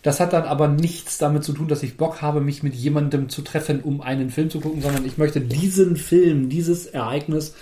Das 0.02 0.22
hat 0.22 0.32
dann 0.32 0.44
aber 0.44 0.70
nichts 0.70 1.18
damit 1.18 1.44
zu 1.44 1.52
tun, 1.52 1.68
dass 1.68 1.84
ich 1.84 1.98
Bock 1.98 2.22
habe, 2.22 2.40
mich 2.40 2.64
mit 2.64 2.74
jemandem 2.74 3.28
zu 3.28 3.42
treffen, 3.42 3.82
um 3.82 4.00
einen 4.00 4.30
Film 4.30 4.50
zu 4.50 4.62
gucken, 4.62 4.82
sondern 4.82 5.06
ich 5.06 5.18
möchte 5.18 5.42
diesen 5.42 5.98
Film, 5.98 6.48
dieses 6.48 6.86
Ereignis 6.86 7.54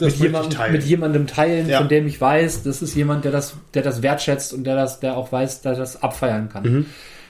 mit, 0.00 0.14
ich 0.14 0.20
jemandem, 0.20 0.50
teilen. 0.50 0.72
mit 0.72 0.82
jemandem 0.84 1.26
teilen, 1.26 1.68
Ja. 1.68 1.78
von 1.78 1.88
dem 1.88 2.06
ich 2.06 2.20
weiß, 2.20 2.62
das 2.62 2.82
ist 2.82 2.94
jemand, 2.94 3.24
der 3.24 3.32
das, 3.32 3.54
der 3.74 3.82
das 3.82 4.02
wertschätzt 4.02 4.52
und 4.52 4.64
der 4.64 4.76
das, 4.76 5.00
der 5.00 5.16
auch 5.16 5.32
weiß, 5.32 5.62
der 5.62 5.74
das 5.74 6.02
abfeiern 6.02 6.48
kann. 6.48 6.62
Mhm. 6.64 6.86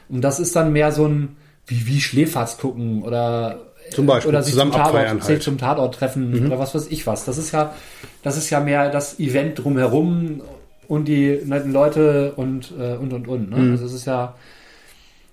Und 0.08 0.20
das 0.22 0.38
ist 0.40 0.54
dann 0.56 0.72
mehr 0.72 0.92
so 0.92 1.06
ein, 1.06 1.36
wie, 1.66 1.86
wie 1.86 2.00
Schläferz 2.00 2.58
gucken 2.58 3.02
oder 3.02 3.60
Zum 3.90 4.06
Beispiel, 4.06 4.28
oder 4.30 4.42
sich 4.42 4.52
zusammen 4.52 4.72
zum 4.72 4.82
Tatort, 4.82 5.08
sich 5.22 5.28
halt. 5.28 5.42
zum 5.42 5.58
Tatort 5.58 5.94
treffen 5.94 6.46
oder 6.46 6.58
was 6.58 6.74
weiß 6.74 6.88
ich 6.90 7.06
was. 7.06 7.24
Das 7.24 7.38
ist 7.38 7.52
ja, 7.52 7.74
das 8.22 8.36
ist 8.36 8.50
ja 8.50 8.60
mehr 8.60 8.90
das 8.90 9.18
Event 9.18 9.58
drumherum 9.62 10.42
und 10.88 11.06
die 11.08 11.40
netten 11.44 11.72
Leute 11.72 12.32
und 12.36 12.72
äh, 12.78 12.94
und 12.94 13.12
und 13.12 13.26
und. 13.26 13.50
Ne? 13.50 13.56
Mhm. 13.56 13.70
Also 13.72 13.86
es 13.86 13.92
ist 13.92 14.06
ja 14.06 14.34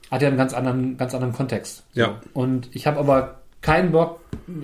hat 0.10 0.22
ja 0.22 0.27
einen 0.27 0.38
ganz 0.38 0.53
anderen, 0.53 0.97
ganz 0.97 1.14
anderen 1.15 1.34
Kontext. 1.34 1.84
Ja. 1.93 2.19
Und 2.34 2.69
ich 2.73 2.85
habe 2.85 2.99
aber 2.99 3.39
keinen 3.64 3.91
Bock, 3.91 4.19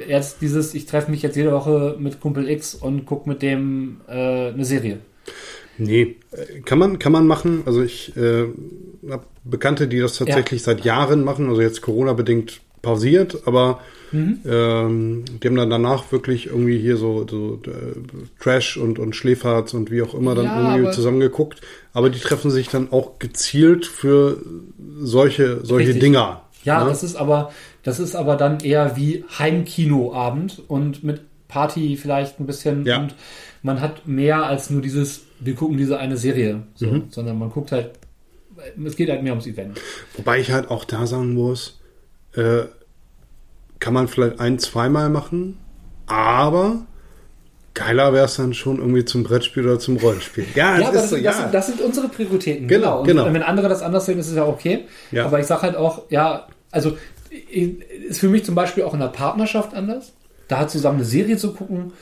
jetzt 0.08 0.42
dieses, 0.42 0.74
ich 0.76 0.86
treffe 0.86 1.10
mich 1.10 1.22
jetzt 1.24 1.36
jede 1.36 1.52
Woche 1.52 1.96
mit 2.00 2.20
Kumpel 2.22 2.48
X 2.50 2.76
und 2.76 3.06
guck 3.06 3.26
mit 3.26 3.42
dem 3.42 4.02
äh, 4.08 4.50
eine 4.50 4.66
Serie. 4.66 5.00
Nee, 5.78 6.18
kann 6.66 6.78
man, 6.78 7.00
kann 7.00 7.12
man 7.14 7.26
machen. 7.26 7.64
Also 7.66 7.82
ich 7.82 8.16
äh, 8.18 8.46
habe 9.10 9.24
Bekannte, 9.46 9.88
die 9.88 10.00
das 10.00 10.18
tatsächlich 10.18 10.62
seit 10.62 10.84
Jahren 10.84 11.24
machen, 11.24 11.48
also 11.50 11.62
jetzt 11.62 11.82
Corona-bedingt 11.82 12.62
pausiert, 12.82 13.44
aber 13.46 13.80
Mhm. 14.12 14.40
ähm, 14.44 15.26
die 15.40 15.48
haben 15.48 15.56
dann 15.56 15.70
danach 15.70 16.12
wirklich 16.12 16.48
irgendwie 16.48 16.80
hier 16.80 16.98
so, 16.98 17.28
so 17.30 17.62
äh, 17.68 17.70
Trash 18.42 18.76
und, 18.78 18.98
und 18.98 19.16
Schläferz 19.16 19.76
und 19.76 19.92
wie 19.92 20.02
auch 20.02 20.16
immer 20.16 20.34
dann 20.34 20.46
Ja, 20.46 20.62
irgendwie 20.64 20.88
aber- 20.88 20.96
zusammengeguckt. 20.96 21.62
Aber 21.94 22.10
die 22.10 22.18
treffen 22.18 22.50
sich 22.50 22.70
dann 22.70 22.92
auch 22.92 23.20
gezielt 23.20 23.86
für 23.86 24.38
solche, 25.00 25.60
solche 25.64 25.90
Richtig. 25.90 26.02
Dinger. 26.02 26.42
Ja, 26.64 26.84
ne? 26.84 26.90
das 26.90 27.04
ist 27.04 27.18
aber, 27.18 27.52
das 27.90 28.00
ist 28.00 28.16
aber 28.16 28.36
dann 28.36 28.60
eher 28.60 28.96
wie 28.96 29.26
Heimkinoabend 29.38 30.62
und 30.68 31.04
mit 31.04 31.22
Party 31.48 31.98
vielleicht 31.98 32.40
ein 32.40 32.46
bisschen 32.46 32.86
Ja. 32.86 33.00
und 33.00 33.16
man 33.64 33.82
hat 33.82 34.08
mehr 34.08 34.44
als 34.46 34.70
nur 34.70 34.82
dieses, 34.82 35.22
wir 35.40 35.56
gucken 35.56 35.78
diese 35.78 35.98
eine 35.98 36.16
Serie, 36.18 36.64
so, 36.76 36.86
Mhm. 36.88 37.04
sondern 37.10 37.38
man 37.40 37.50
guckt 37.50 37.72
halt, 37.72 37.92
es 38.86 38.96
geht 38.96 39.10
halt 39.10 39.24
mehr 39.24 39.32
ums 39.34 39.48
Event. 39.48 39.80
Wobei 40.16 40.40
ich 40.40 40.52
halt 40.52 40.70
auch 40.70 40.84
da 40.86 41.08
sagen 41.08 41.34
muss, 41.34 41.80
äh, 42.36 42.64
kann 43.80 43.94
man 43.94 44.08
vielleicht 44.08 44.40
ein, 44.40 44.60
zweimal 44.60 45.10
machen, 45.10 45.58
aber 46.06 46.86
geiler 47.74 48.14
wäre 48.14 48.26
es 48.26 48.36
dann 48.36 48.54
schon 48.54 48.78
irgendwie 48.80 49.06
zum 49.06 49.24
Brettspiel 49.24 49.64
oder 49.66 49.80
zum 49.80 49.98
Rollenspiel. 49.98 50.46
Ja, 50.56 50.78
Ja, 50.78 50.88
aber 50.90 50.98
das, 50.98 51.10
so, 51.10 51.16
sind, 51.16 51.26
das, 51.26 51.38
sind, 51.38 51.54
das 51.54 51.68
sind 51.68 51.82
unsere 51.82 52.10
Prioritäten. 52.10 52.68
Genau, 52.68 53.00
Und 53.00 53.08
genau. 53.08 53.26
wenn 53.26 53.42
andere 53.44 53.70
das 53.70 53.82
anders 53.82 54.06
sehen, 54.06 54.20
ist 54.20 54.28
es 54.30 54.36
ja 54.36 54.46
okay. 54.46 54.86
Ja. 55.12 55.26
Aber 55.26 55.40
ich 55.40 55.46
sage 55.46 55.62
halt 55.64 55.76
auch, 55.78 56.04
ja, 56.10 56.48
also 56.72 56.98
ist 57.30 58.20
für 58.20 58.30
mich 58.30 58.46
zum 58.46 58.56
Beispiel 58.56 58.84
auch 58.84 58.94
in 58.94 59.00
der 59.00 59.08
Partnerschaft 59.08 59.74
anders. 59.74 60.14
Da 60.48 60.68
zusammen 60.68 60.98
eine 60.98 61.06
Serie 61.06 61.38
zu 61.38 61.54
gucken, 61.54 61.94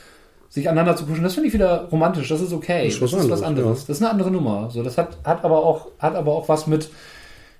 sich 0.48 0.68
aneinander 0.68 0.96
zu 0.96 1.04
kuscheln, 1.04 1.24
das 1.24 1.34
finde 1.34 1.48
ich 1.48 1.54
wieder 1.54 1.88
romantisch, 1.92 2.28
das 2.28 2.40
ist 2.40 2.52
okay. 2.52 2.86
Das 2.86 2.94
ist 2.94 3.02
was 3.02 3.10
das 3.10 3.24
ist 3.24 3.30
was 3.30 3.42
anderes, 3.42 3.80
ja. 3.80 3.86
Das 3.88 3.96
ist 3.96 4.02
eine 4.02 4.10
andere 4.10 4.30
Nummer. 4.30 4.70
So, 4.70 4.82
das 4.82 4.96
hat, 4.96 5.18
hat, 5.24 5.44
aber 5.44 5.64
auch, 5.64 5.88
hat 5.98 6.14
aber 6.14 6.32
auch 6.32 6.48
was 6.48 6.66
mit 6.66 6.90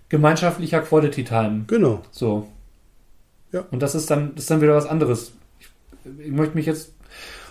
gemeinschaftlicher 0.08 0.80
Quality 0.80 1.24
Time. 1.24 1.64
Genau. 1.66 2.00
So. 2.10 2.48
Ja. 3.52 3.64
Und 3.70 3.82
das 3.82 3.94
ist 3.94 4.10
dann, 4.10 4.34
das 4.34 4.44
ist 4.44 4.50
dann 4.50 4.62
wieder 4.62 4.74
was 4.74 4.86
anderes. 4.86 5.32
Ich, 5.60 5.68
ich 6.26 6.32
möchte 6.32 6.54
mich 6.54 6.66
jetzt, 6.66 6.94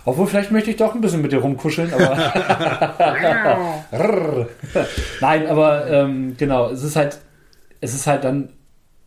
obwohl 0.04 0.26
vielleicht 0.26 0.50
möchte 0.50 0.70
ich 0.70 0.76
doch 0.76 0.94
ein 0.94 1.00
bisschen 1.00 1.22
mit 1.22 1.30
dir 1.30 1.38
rumkuscheln, 1.38 1.92
aber. 1.92 2.16
Nein, 5.20 5.46
aber 5.46 5.86
ähm, 5.88 6.34
genau, 6.36 6.70
es 6.70 6.82
ist 6.82 6.96
halt, 6.96 7.20
es 7.80 7.94
ist 7.94 8.08
halt 8.08 8.24
dann 8.24 8.48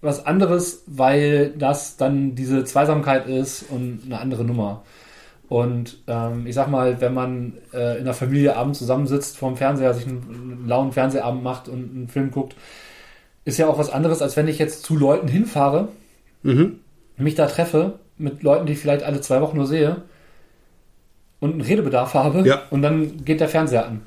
was 0.01 0.25
anderes, 0.25 0.83
weil 0.87 1.51
das 1.57 1.97
dann 1.97 2.33
diese 2.35 2.63
Zweisamkeit 2.63 3.27
ist 3.27 3.65
und 3.69 4.01
eine 4.05 4.19
andere 4.19 4.43
Nummer. 4.43 4.83
Und 5.47 5.97
ähm, 6.07 6.47
ich 6.47 6.55
sag 6.55 6.69
mal, 6.69 7.01
wenn 7.01 7.13
man 7.13 7.53
äh, 7.73 7.97
in 7.99 8.05
der 8.05 8.13
Familie 8.13 8.55
abends 8.55 8.79
zusammensitzt 8.79 9.37
vorm 9.37 9.57
Fernseher, 9.57 9.93
sich 9.93 10.07
einen, 10.07 10.23
einen 10.57 10.67
lauen 10.67 10.91
Fernsehabend 10.93 11.43
macht 11.43 11.67
und 11.67 11.91
einen 11.93 12.07
Film 12.07 12.31
guckt, 12.31 12.55
ist 13.43 13.57
ja 13.57 13.67
auch 13.67 13.77
was 13.77 13.89
anderes, 13.89 14.21
als 14.21 14.37
wenn 14.37 14.47
ich 14.47 14.59
jetzt 14.59 14.83
zu 14.83 14.95
Leuten 14.97 15.27
hinfahre, 15.27 15.89
Mhm. 16.43 16.79
mich 17.17 17.35
da 17.35 17.45
treffe 17.47 17.99
mit 18.17 18.41
Leuten, 18.43 18.65
die 18.65 18.73
ich 18.73 18.79
vielleicht 18.79 19.03
alle 19.03 19.21
zwei 19.21 19.41
Wochen 19.41 19.57
nur 19.57 19.67
sehe 19.67 19.97
und 21.39 21.51
einen 21.51 21.61
Redebedarf 21.61 22.13
habe 22.13 22.41
Ja. 22.47 22.61
und 22.71 22.81
dann 22.81 23.23
geht 23.25 23.39
der 23.41 23.49
Fernseher 23.49 23.85
an. 23.85 24.01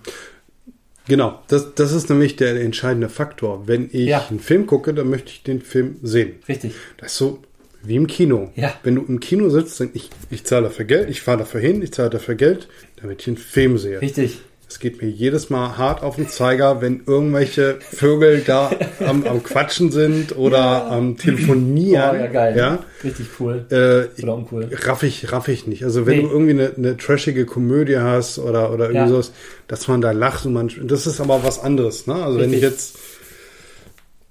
Genau, 1.07 1.41
das, 1.49 1.75
das 1.75 1.93
ist 1.93 2.09
nämlich 2.09 2.37
der 2.37 2.59
entscheidende 2.61 3.09
Faktor. 3.09 3.67
Wenn 3.69 3.87
ich 3.93 4.07
Ja. 4.09 4.27
einen 4.31 4.41
Film 4.41 4.67
gucke, 4.67 4.95
dann 4.95 5.11
möchte 5.11 5.31
ich 5.31 5.43
den 5.43 5.61
Film 5.61 5.97
sehen. 6.03 6.37
Richtig. 6.49 6.73
Das 6.97 7.13
ist 7.13 7.19
so 7.19 7.43
wie 7.83 7.97
im 7.97 8.07
Kino. 8.07 8.51
Ja. 8.57 8.73
Wenn 8.83 8.95
du 8.95 9.05
im 9.07 9.21
Kino 9.21 9.51
sitzt, 9.51 9.79
dann 9.81 9.91
ich, 9.93 10.09
ich 10.31 10.45
zahle 10.45 10.65
dafür 10.65 10.87
Geld, 10.87 11.11
ich 11.11 11.21
fahre 11.21 11.39
dafür 11.39 11.61
hin, 11.61 11.83
ich 11.83 11.93
zahle 11.93 12.09
dafür 12.11 12.35
Geld, 12.35 12.69
damit 13.03 13.21
ich 13.21 13.29
einen 13.29 13.37
Film 13.37 13.77
sehe. 13.77 14.01
Richtig. 14.01 14.39
Es 14.69 14.79
geht 14.81 15.01
mir 15.03 15.09
jedes 15.09 15.51
Mal 15.51 15.77
hart 15.79 16.03
auf 16.03 16.17
den 16.17 16.29
Zeiger, 16.29 16.81
wenn 16.81 17.03
irgendwelche 17.07 17.77
Vögel 17.81 18.43
da 18.45 18.71
am, 19.07 19.25
am 19.25 19.43
Quatschen 19.43 19.93
sind 19.93 20.37
oder 20.37 20.87
am 20.91 21.17
Telefonieren. 21.17 22.11
Oh, 22.13 22.19
ja, 22.19 22.27
geil. 22.27 22.57
Ja, 22.57 22.85
Richtig 23.05 23.27
cool. 23.39 23.67
äh, 23.71 24.07
ich, 24.17 24.23
Oder 24.25 24.35
uncool. 24.35 24.69
raff 24.73 25.03
ich, 25.03 25.31
raff 25.31 25.49
ich 25.49 25.67
nicht. 25.67 25.85
Also 25.85 26.07
wenn 26.07 26.17
Nee. 26.17 26.23
du 26.25 26.29
irgendwie 26.31 26.51
eine, 26.53 26.73
eine 26.77 26.97
trashige 26.97 27.45
Komödie 27.47 27.99
hast 27.99 28.39
oder, 28.39 28.73
oder 28.73 28.85
irgendwie 28.87 28.97
Ja. 28.97 29.09
sowas, 29.09 29.33
dass 29.69 29.87
man 29.87 30.01
da 30.01 30.11
lacht 30.13 30.47
und 30.47 30.55
man, 30.55 30.71
das 30.85 31.07
ist 31.07 31.21
aber 31.21 31.45
was 31.45 31.61
anderes, 31.63 32.07
ne? 32.07 32.15
Also 32.15 32.39
wenn 32.41 32.53
ich 32.53 32.63
Richtig. 32.63 32.71
jetzt, 32.71 32.99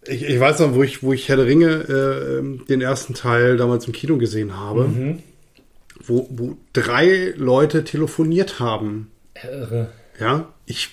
ich, 0.06 0.24
ich 0.28 0.40
weiß 0.40 0.60
noch, 0.60 0.76
wo 0.76 0.84
ich, 0.84 1.04
wo 1.04 1.14
ich 1.14 1.30
Herr 1.30 1.38
der 1.38 1.46
Ringe, 1.46 1.70
äh, 1.88 2.40
ähm, 2.40 2.66
den 2.68 2.82
ersten 2.82 3.14
Teil 3.14 3.56
damals 3.56 3.86
im 3.88 3.94
Kino 3.94 4.18
gesehen 4.18 4.60
habe, 4.60 4.86
Mhm. 4.86 5.20
wo, 6.06 6.28
wo 6.32 6.58
drei 6.74 7.34
Leute 7.38 7.86
telefoniert 7.86 8.60
haben. 8.60 9.10
Irre. 9.52 9.88
Ja, 10.20 10.46
ich, 10.66 10.90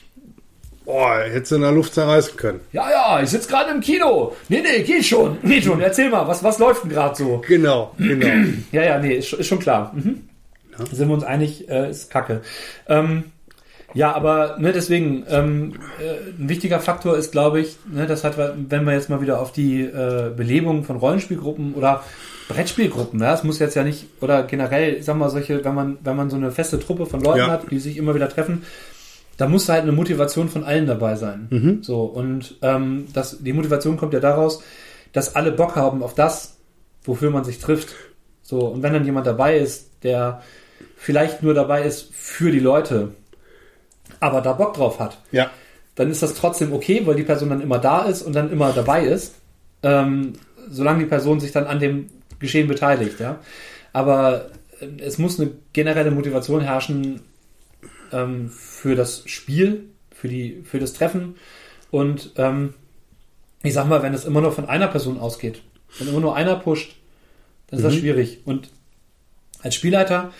boah, 0.85 1.21
hätte 1.25 1.55
in 1.57 1.61
der 1.63 1.73
Luft 1.73 1.95
zerreißen 1.95 2.37
können. 2.37 2.61
Ja, 2.73 2.91
ja, 2.91 3.23
ich 3.23 3.31
sitze 3.31 3.49
gerade 3.49 3.71
im 3.71 3.81
Kino. 3.81 4.35
Nee, 4.49 4.63
nee, 4.63 4.83
geht 4.83 5.05
schon. 5.05 5.39
Geht 5.43 5.65
schon. 5.65 5.81
Erzähl 5.81 6.11
mal, 6.11 6.27
was, 6.27 6.43
was 6.43 6.59
läuft 6.59 6.85
denn 6.85 6.91
gerade 6.91 7.15
so? 7.17 7.43
Genau, 7.47 7.95
genau. 7.99 8.27
Ja, 8.73 8.83
ja, 8.83 8.99
nee, 8.99 9.15
ist, 9.17 9.29
schon- 9.29 9.41
ist 9.41 9.47
schon 9.49 9.59
klar. 9.61 9.93
Mhm. 9.95 10.29
Sind 10.93 11.09
wir 11.09 11.15
uns 11.15 11.25
einig, 11.25 11.69
äh, 11.69 11.91
ist 11.91 12.11
kacke. 12.11 12.41
Ähm, 12.89 13.25
ja, 13.95 14.13
aber 14.15 14.57
ne, 14.59 14.73
deswegen, 14.73 15.25
ähm, 15.29 15.75
äh, 16.01 16.41
ein 16.41 16.49
wichtiger 16.49 16.81
Faktor 16.81 17.17
ist, 17.17 17.33
glaube 17.33 17.61
ich, 17.61 17.77
ne, 17.91 18.07
das 18.07 18.25
hat, 18.25 18.37
wenn 18.39 18.85
wir 18.85 18.93
jetzt 18.93 19.11
mal 19.11 19.21
wieder 19.21 19.41
auf 19.41 19.53
die 19.53 19.83
äh, 19.83 20.31
Belebung 20.37 20.85
von 20.85 20.97
Rollenspielgruppen 20.97 21.75
oder 21.75 22.03
Brettspielgruppen, 22.49 23.21
ja, 23.21 23.35
es 23.35 23.45
muss 23.45 23.59
jetzt 23.59 23.75
ja 23.77 23.85
nicht, 23.85 24.07
oder 24.21 24.43
generell, 24.45 24.95
ich 24.95 25.05
sag 25.05 25.17
mal, 25.17 25.31
solche, 25.31 25.65
wenn 25.65 25.75
man, 25.75 25.99
wenn 26.03 26.17
man 26.17 26.31
so 26.31 26.37
eine 26.37 26.51
feste 26.51 26.79
Truppe 26.81 27.07
von 27.07 27.21
Leuten 27.21 27.39
Ja. 27.39 27.51
hat, 27.51 27.71
die 27.71 27.79
sich 27.79 27.97
immer 27.97 28.15
wieder 28.15 28.29
treffen, 28.29 28.65
da 29.37 29.49
muss 29.49 29.69
halt 29.69 29.83
eine 29.83 29.93
Motivation 29.93 30.49
von 30.49 30.65
allen 30.65 30.87
dabei 30.87 31.17
sein. 31.17 31.49
So, 31.83 32.03
und 32.03 32.57
ähm, 32.63 33.07
das, 33.15 33.39
die 33.43 33.53
Motivation 33.53 33.97
kommt 33.97 34.13
ja 34.13 34.21
daraus, 34.21 34.63
dass 35.13 35.35
alle 35.35 35.51
Bock 35.53 35.77
haben 35.77 36.03
auf 36.03 36.15
das, 36.15 36.59
wofür 37.05 37.31
man 37.31 37.45
sich 37.45 37.59
trifft. 37.59 37.95
So, 38.43 38.67
und 38.67 38.83
wenn 38.83 38.93
dann 38.93 39.05
jemand 39.05 39.27
dabei 39.27 39.57
ist, 39.57 39.91
der 40.03 40.43
vielleicht 40.97 41.43
nur 41.43 41.55
dabei 41.55 41.85
ist 41.85 42.11
für 42.13 42.51
die 42.51 42.61
Leute, 42.61 43.13
aber 44.21 44.41
da 44.41 44.53
Bock 44.53 44.75
drauf 44.75 45.01
hat, 45.01 45.19
Ja, 45.33 45.51
dann 45.95 46.11
ist 46.11 46.23
das 46.23 46.35
trotzdem 46.35 46.73
okay, 46.73 47.03
weil 47.05 47.17
die 47.17 47.25
Person 47.25 47.51
dann 47.51 47.61
immer 47.61 47.79
da 47.79 48.03
ist 48.03 48.23
und 48.23 48.35
dann 48.35 48.51
immer 48.51 48.73
dabei 48.73 49.05
ist, 49.05 49.35
ähm, 49.83 50.35
solange 50.69 51.01
die 51.01 51.11
Person 51.11 51.41
sich 51.41 51.53
dann 51.53 51.67
an 51.67 51.81
dem 51.81 52.07
Geschehen 52.39 52.69
beteiligt, 52.69 53.21
ja. 53.21 53.41
Aber 53.93 54.51
äh, 54.81 54.87
es 55.03 55.19
muss 55.19 55.41
eine 55.41 55.51
generelle 55.73 56.11
Motivation 56.11 56.61
herrschen 56.61 57.21
ähm, 58.13 58.51
für 58.51 58.95
das 58.95 59.25
Spiel, 59.27 59.85
für 60.11 60.29
die, 60.29 60.63
für 60.65 60.79
das 60.79 60.93
Treffen 60.93 61.37
und 61.91 62.33
ähm, 62.37 62.75
ich 63.63 63.75
sag 63.75 63.87
mal, 63.89 64.03
wenn 64.03 64.15
es 64.15 64.25
immer 64.25 64.41
nur 64.41 64.53
von 64.53 64.69
einer 64.69 64.89
Person 64.89 65.19
ausgeht, 65.19 65.63
wenn 65.99 66.09
immer 66.09 66.21
nur 66.21 66.37
einer 66.37 66.57
pusht, 66.57 66.97
dann 67.67 67.79
ist 67.79 67.85
das 67.85 67.95
schwierig. 67.95 68.41
Und 68.47 68.71
als 69.63 69.75
Spielleiter 69.75 70.33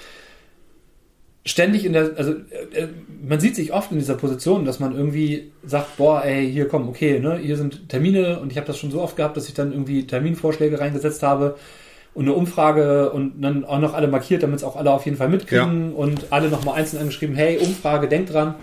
ständig 1.45 1.85
in 1.85 1.93
der, 1.93 2.13
also 2.17 2.33
äh, 2.33 2.89
man 3.27 3.41
sieht 3.41 3.57
sich 3.57 3.73
oft 3.73 3.93
in 3.93 3.99
dieser 3.99 4.15
Position, 4.15 4.65
dass 4.65 4.81
man 4.81 4.95
irgendwie 4.95 5.53
sagt, 5.65 5.97
boah, 5.97 6.25
ey, 6.25 6.51
hier 6.51 6.69
komm, 6.69 6.89
okay, 6.89 7.19
ne, 7.19 7.39
hier 7.39 7.57
sind 7.57 7.89
Termine 7.89 8.41
und 8.41 8.53
ich 8.53 8.59
habe 8.59 8.67
das 8.67 8.79
schon 8.79 8.91
so 8.91 9.01
oft 9.01 9.17
gehabt, 9.17 9.37
dass 9.37 9.49
ich 9.49 9.55
dann 9.55 9.73
irgendwie 9.73 10.07
Terminvorschläge 10.07 10.79
reingesetzt 10.79 11.23
habe 11.23 11.57
und 12.13 12.25
eine 12.25 12.35
Umfrage 12.35 13.11
und 13.11 13.41
dann 13.41 13.65
auch 13.65 13.79
noch 13.79 13.95
alle 13.95 14.09
markiert, 14.09 14.43
damit 14.43 14.59
es 14.59 14.65
auch 14.65 14.77
alle 14.77 14.91
auf 14.91 15.05
jeden 15.05 15.17
Fall 15.17 15.29
mitkriegen 15.29 15.95
und 15.95 16.27
alle 16.31 16.49
nochmal 16.49 16.75
einzeln 16.75 17.01
angeschrieben, 17.01 17.35
hey, 17.35 17.59
Umfrage, 17.59 18.09
denkt 18.09 18.33
dran. 18.33 18.57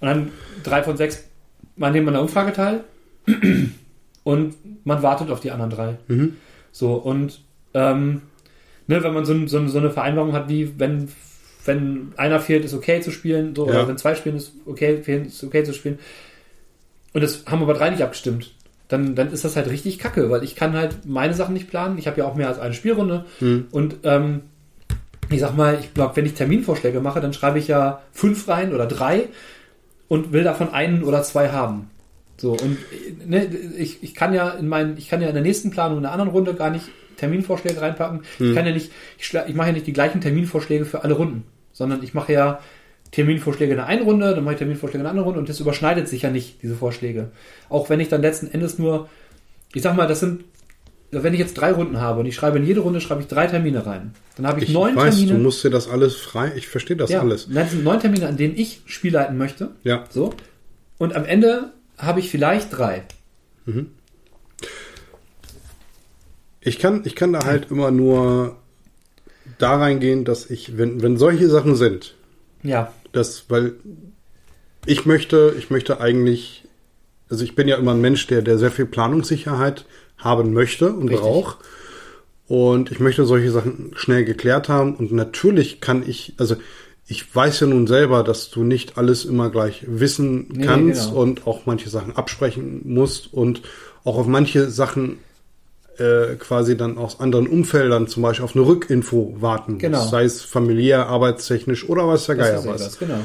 Und 0.00 0.08
dann 0.08 0.30
drei 0.62 0.82
von 0.82 0.96
sechs 0.96 1.24
man 1.76 1.92
nehmen 1.92 2.08
an 2.08 2.14
der 2.14 2.22
Umfrage 2.22 2.52
teil 2.52 2.84
und 4.24 4.54
man 4.84 5.02
wartet 5.02 5.30
auf 5.30 5.40
die 5.40 5.50
anderen 5.50 5.70
drei. 5.70 5.96
Mhm. 6.08 6.36
So, 6.72 6.94
und 6.94 7.40
ähm, 7.74 8.22
ne, 8.86 9.02
wenn 9.02 9.14
man 9.14 9.24
so, 9.24 9.46
so, 9.46 9.66
so 9.68 9.78
eine 9.78 9.90
Vereinbarung 9.90 10.32
hat, 10.32 10.48
wie 10.48 10.78
wenn, 10.78 11.08
wenn 11.66 12.12
einer 12.16 12.40
fehlt, 12.40 12.64
ist 12.64 12.74
okay 12.74 13.00
zu 13.00 13.10
spielen, 13.10 13.54
so, 13.54 13.66
Ja. 13.66 13.72
oder 13.72 13.88
wenn 13.88 13.98
zwei 13.98 14.14
spielen, 14.14 14.36
ist 14.36 14.52
okay, 14.66 15.02
fehlen, 15.02 15.26
ist 15.26 15.42
okay 15.44 15.64
zu 15.64 15.72
spielen. 15.72 15.98
Und 17.12 17.22
das 17.22 17.44
haben 17.46 17.62
aber 17.62 17.74
drei 17.74 17.90
nicht 17.90 18.02
abgestimmt. 18.02 18.52
Dann, 18.88 19.14
dann 19.14 19.32
ist 19.32 19.44
das 19.44 19.56
halt 19.56 19.68
richtig 19.68 19.98
kacke, 19.98 20.30
weil 20.30 20.44
ich 20.44 20.54
kann 20.54 20.74
halt 20.76 21.06
meine 21.06 21.34
Sachen 21.34 21.54
nicht 21.54 21.68
planen. 21.68 21.98
Ich 21.98 22.06
habe 22.06 22.18
ja 22.20 22.26
auch 22.26 22.36
mehr 22.36 22.48
als 22.48 22.58
eine 22.58 22.74
Spielrunde. 22.74 23.24
Mhm. 23.40 23.66
Und 23.72 23.96
ähm, 24.04 24.42
ich 25.30 25.40
sag 25.40 25.56
mal, 25.56 25.78
ich 25.80 25.92
glaube, 25.92 26.14
wenn 26.16 26.26
ich 26.26 26.34
Terminvorschläge 26.34 27.00
mache, 27.00 27.20
dann 27.20 27.32
schreibe 27.32 27.58
ich 27.58 27.66
ja 27.68 28.02
fünf 28.12 28.46
rein 28.48 28.72
oder 28.72 28.86
drei 28.86 29.24
und 30.08 30.32
will 30.32 30.44
davon 30.44 30.72
einen 30.72 31.02
oder 31.02 31.22
zwei 31.24 31.48
haben. 31.48 31.90
So, 32.36 32.52
und 32.52 32.76
ne, 33.26 33.46
ich, 33.78 34.02
ich 34.02 34.14
kann 34.14 34.34
ja 34.34 34.50
in 34.50 34.68
meinen, 34.68 34.96
ich 34.98 35.08
kann 35.08 35.22
ja 35.22 35.28
in 35.28 35.34
der 35.34 35.42
nächsten 35.42 35.70
Planung 35.70 35.98
in 35.98 36.04
einer 36.04 36.12
anderen 36.12 36.30
Runde 36.30 36.54
gar 36.54 36.70
nicht 36.70 36.84
Terminvorschläge 37.16 37.80
reinpacken. 37.80 38.20
Ich 38.38 38.54
kann 38.54 38.66
ja 38.66 38.72
nicht, 38.72 38.92
ich, 39.18 39.32
ich 39.34 39.54
mache 39.54 39.68
ja 39.68 39.72
nicht 39.72 39.86
die 39.86 39.94
gleichen 39.94 40.20
Terminvorschläge 40.20 40.84
für 40.84 41.02
alle 41.02 41.14
Runden, 41.14 41.44
sondern 41.76 42.02
ich 42.02 42.14
mache 42.14 42.32
ja 42.32 42.60
Terminvorschläge 43.10 43.72
in 43.72 43.76
der 43.76 43.86
einen 43.86 44.02
Runde, 44.02 44.34
dann 44.34 44.44
mache 44.44 44.54
ich 44.54 44.58
Terminvorschläge 44.58 44.98
in 44.98 45.04
der 45.04 45.10
anderen 45.10 45.26
Runde 45.26 45.40
und 45.40 45.48
das 45.48 45.60
überschneidet 45.60 46.08
sich 46.08 46.22
ja 46.22 46.30
nicht, 46.30 46.62
diese 46.62 46.74
Vorschläge. 46.74 47.30
Auch 47.68 47.90
wenn 47.90 48.00
ich 48.00 48.08
dann 48.08 48.22
letzten 48.22 48.48
Endes 48.48 48.78
nur 48.78 49.08
ich 49.76 49.82
sag 49.82 49.94
mal, 49.94 50.06
das 50.06 50.20
sind, 50.20 50.44
wenn 51.10 51.34
ich 51.34 51.38
jetzt 51.38 51.54
drei 51.54 51.70
Runden 51.72 52.00
habe 52.00 52.20
und 52.20 52.26
ich 52.26 52.34
schreibe 52.34 52.58
in 52.58 52.64
jede 52.64 52.80
Runde 52.80 53.00
schreibe 53.00 53.20
ich 53.20 53.28
drei 53.28 53.46
Termine 53.46 53.84
rein, 53.84 54.14
dann 54.36 54.46
habe 54.46 54.60
ich, 54.60 54.68
Ich 54.68 54.74
neun 54.74 54.96
weiß, 54.96 55.16
Termine. 55.16 55.36
du 55.36 55.42
musst 55.42 55.62
dir 55.62 55.70
das 55.70 55.88
alles 55.88 56.16
frei, 56.16 56.52
ich 56.56 56.68
verstehe 56.68 56.96
das 56.96 57.10
ja, 57.10 57.20
alles. 57.20 57.48
Das 57.52 57.70
sind 57.72 57.84
neun 57.84 58.00
Termine, 58.00 58.26
an 58.26 58.38
denen 58.38 58.56
ich 58.56 58.80
Spiel 58.86 59.12
leiten 59.12 59.36
möchte. 59.36 59.72
Ja. 59.82 60.04
So. 60.08 60.32
Und 60.96 61.14
am 61.14 61.26
Ende 61.26 61.72
habe 61.98 62.20
ich 62.20 62.30
vielleicht 62.30 62.76
drei. 62.76 63.02
Ich 66.60 66.78
kann, 66.78 67.02
ich 67.04 67.14
kann 67.14 67.32
da 67.34 67.44
halt 67.44 67.70
immer 67.70 67.90
nur 67.90 68.56
da 69.58 69.76
reingehen, 69.76 70.24
dass 70.24 70.48
ich, 70.50 70.76
wenn, 70.78 71.02
wenn 71.02 71.16
solche 71.16 71.48
Sachen 71.48 71.74
sind, 71.76 72.14
Ja. 72.62 72.92
das, 73.12 73.44
weil 73.48 73.74
ich 74.86 75.06
möchte, 75.06 75.54
ich 75.58 75.70
möchte 75.70 76.00
eigentlich, 76.00 76.64
also 77.28 77.42
ich 77.44 77.54
bin 77.54 77.66
ja 77.68 77.76
immer 77.76 77.92
ein 77.92 78.00
Mensch, 78.00 78.26
der, 78.26 78.42
der 78.42 78.58
sehr 78.58 78.70
viel 78.70 78.86
Planungssicherheit 78.86 79.84
haben 80.18 80.52
möchte 80.52 80.92
und 80.92 81.08
Richtig. 81.08 81.20
braucht. 81.20 81.58
Und 82.48 82.92
ich 82.92 83.00
möchte 83.00 83.24
solche 83.26 83.50
Sachen 83.50 83.90
schnell 83.96 84.24
geklärt 84.24 84.68
haben. 84.68 84.94
Und 84.94 85.10
natürlich 85.10 85.80
kann 85.80 86.08
ich, 86.08 86.34
also 86.36 86.54
ich 87.08 87.34
weiß 87.34 87.60
ja 87.60 87.66
nun 87.66 87.86
selber, 87.88 88.22
dass 88.22 88.50
du 88.50 88.62
nicht 88.62 88.96
alles 88.98 89.24
immer 89.24 89.50
gleich 89.50 89.84
wissen 89.88 90.46
Nee, 90.52 90.64
kannst 90.64 91.08
genau. 91.08 91.22
und 91.22 91.46
auch 91.48 91.66
manche 91.66 91.88
Sachen 91.90 92.14
absprechen 92.14 92.82
musst 92.84 93.32
und 93.32 93.62
auch 94.04 94.16
auf 94.18 94.26
manche 94.28 94.70
Sachen 94.70 95.18
äh, 95.98 96.34
quasi 96.36 96.76
dann 96.76 96.98
aus 96.98 97.20
anderen 97.20 97.46
Umfeldern, 97.46 98.06
zum 98.06 98.22
Beispiel 98.22 98.44
auf 98.44 98.54
eine 98.56 98.66
Rückinfo 98.66 99.36
warten. 99.40 99.78
Genau. 99.78 100.04
Sei 100.06 100.24
es 100.24 100.42
familiär, 100.42 101.06
arbeitstechnisch 101.06 101.88
oder 101.88 102.06
was 102.08 102.26
der 102.26 102.36
Geier 102.36 102.58
ist 102.58 102.64
ja 102.64 102.70
was. 102.72 102.82
das, 102.84 102.98
genau. 102.98 103.18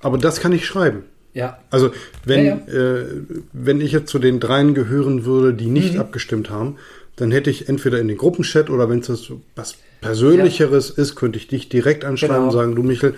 Aber 0.00 0.18
das 0.18 0.40
kann 0.40 0.52
ich 0.52 0.66
schreiben. 0.66 1.04
Ja. 1.34 1.58
Also 1.70 1.90
wenn, 2.24 2.44
Ja, 2.46 2.54
Äh, 2.66 3.04
wenn 3.52 3.80
ich 3.80 3.92
jetzt 3.92 4.10
zu 4.10 4.18
den 4.18 4.40
dreien 4.40 4.74
gehören 4.74 5.24
würde, 5.24 5.54
die 5.54 5.66
nicht 5.66 5.94
Mhm. 5.94 6.00
abgestimmt 6.00 6.50
haben, 6.50 6.76
dann 7.16 7.30
hätte 7.30 7.50
ich 7.50 7.68
entweder 7.68 8.00
in 8.00 8.08
den 8.08 8.16
Gruppenchat 8.16 8.70
oder 8.70 8.88
wenn 8.88 9.00
es 9.00 9.30
was 9.54 9.76
Persönlicheres 10.00 10.90
ist, 10.90 11.14
könnte 11.14 11.38
ich 11.38 11.46
dich 11.48 11.68
direkt 11.68 12.04
anschreiben 12.04 12.34
Genau. 12.36 12.46
und 12.48 12.52
sagen, 12.52 12.74
du 12.74 12.82
Michel, 12.82 13.14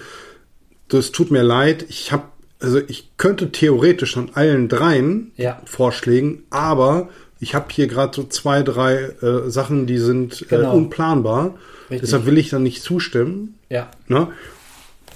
das 0.89 1.13
tut 1.13 1.31
mir 1.31 1.43
leid, 1.43 1.87
ich 1.89 2.13
habe, 2.13 2.25
also 2.61 2.81
ich 2.87 3.13
könnte 3.17 3.51
theoretisch 3.51 4.17
an 4.17 4.31
allen 4.35 4.69
dreien 4.69 5.31
Ja. 5.37 5.61
Vorschlägen, 5.65 6.43
aber 6.51 7.09
ich 7.43 7.55
habe 7.57 7.67
hier 7.71 7.89
gerade 7.89 8.15
so 8.15 8.23
zwei, 8.25 8.63
drei 8.63 8.95
äh, 9.21 9.51
Sachen, 9.51 9.87
die 9.87 9.99
sind 9.99 10.43
äh, 10.43 10.57
Genau. 10.57 10.75
unplanbar. 10.77 11.55
Richtig. 11.91 12.01
Deshalb 12.03 12.25
will 12.27 12.39
ich 12.39 12.51
dann 12.51 12.63
nicht 12.63 12.83
zustimmen. 12.83 13.59
Ja. 13.69 13.91
Ne? 14.07 14.29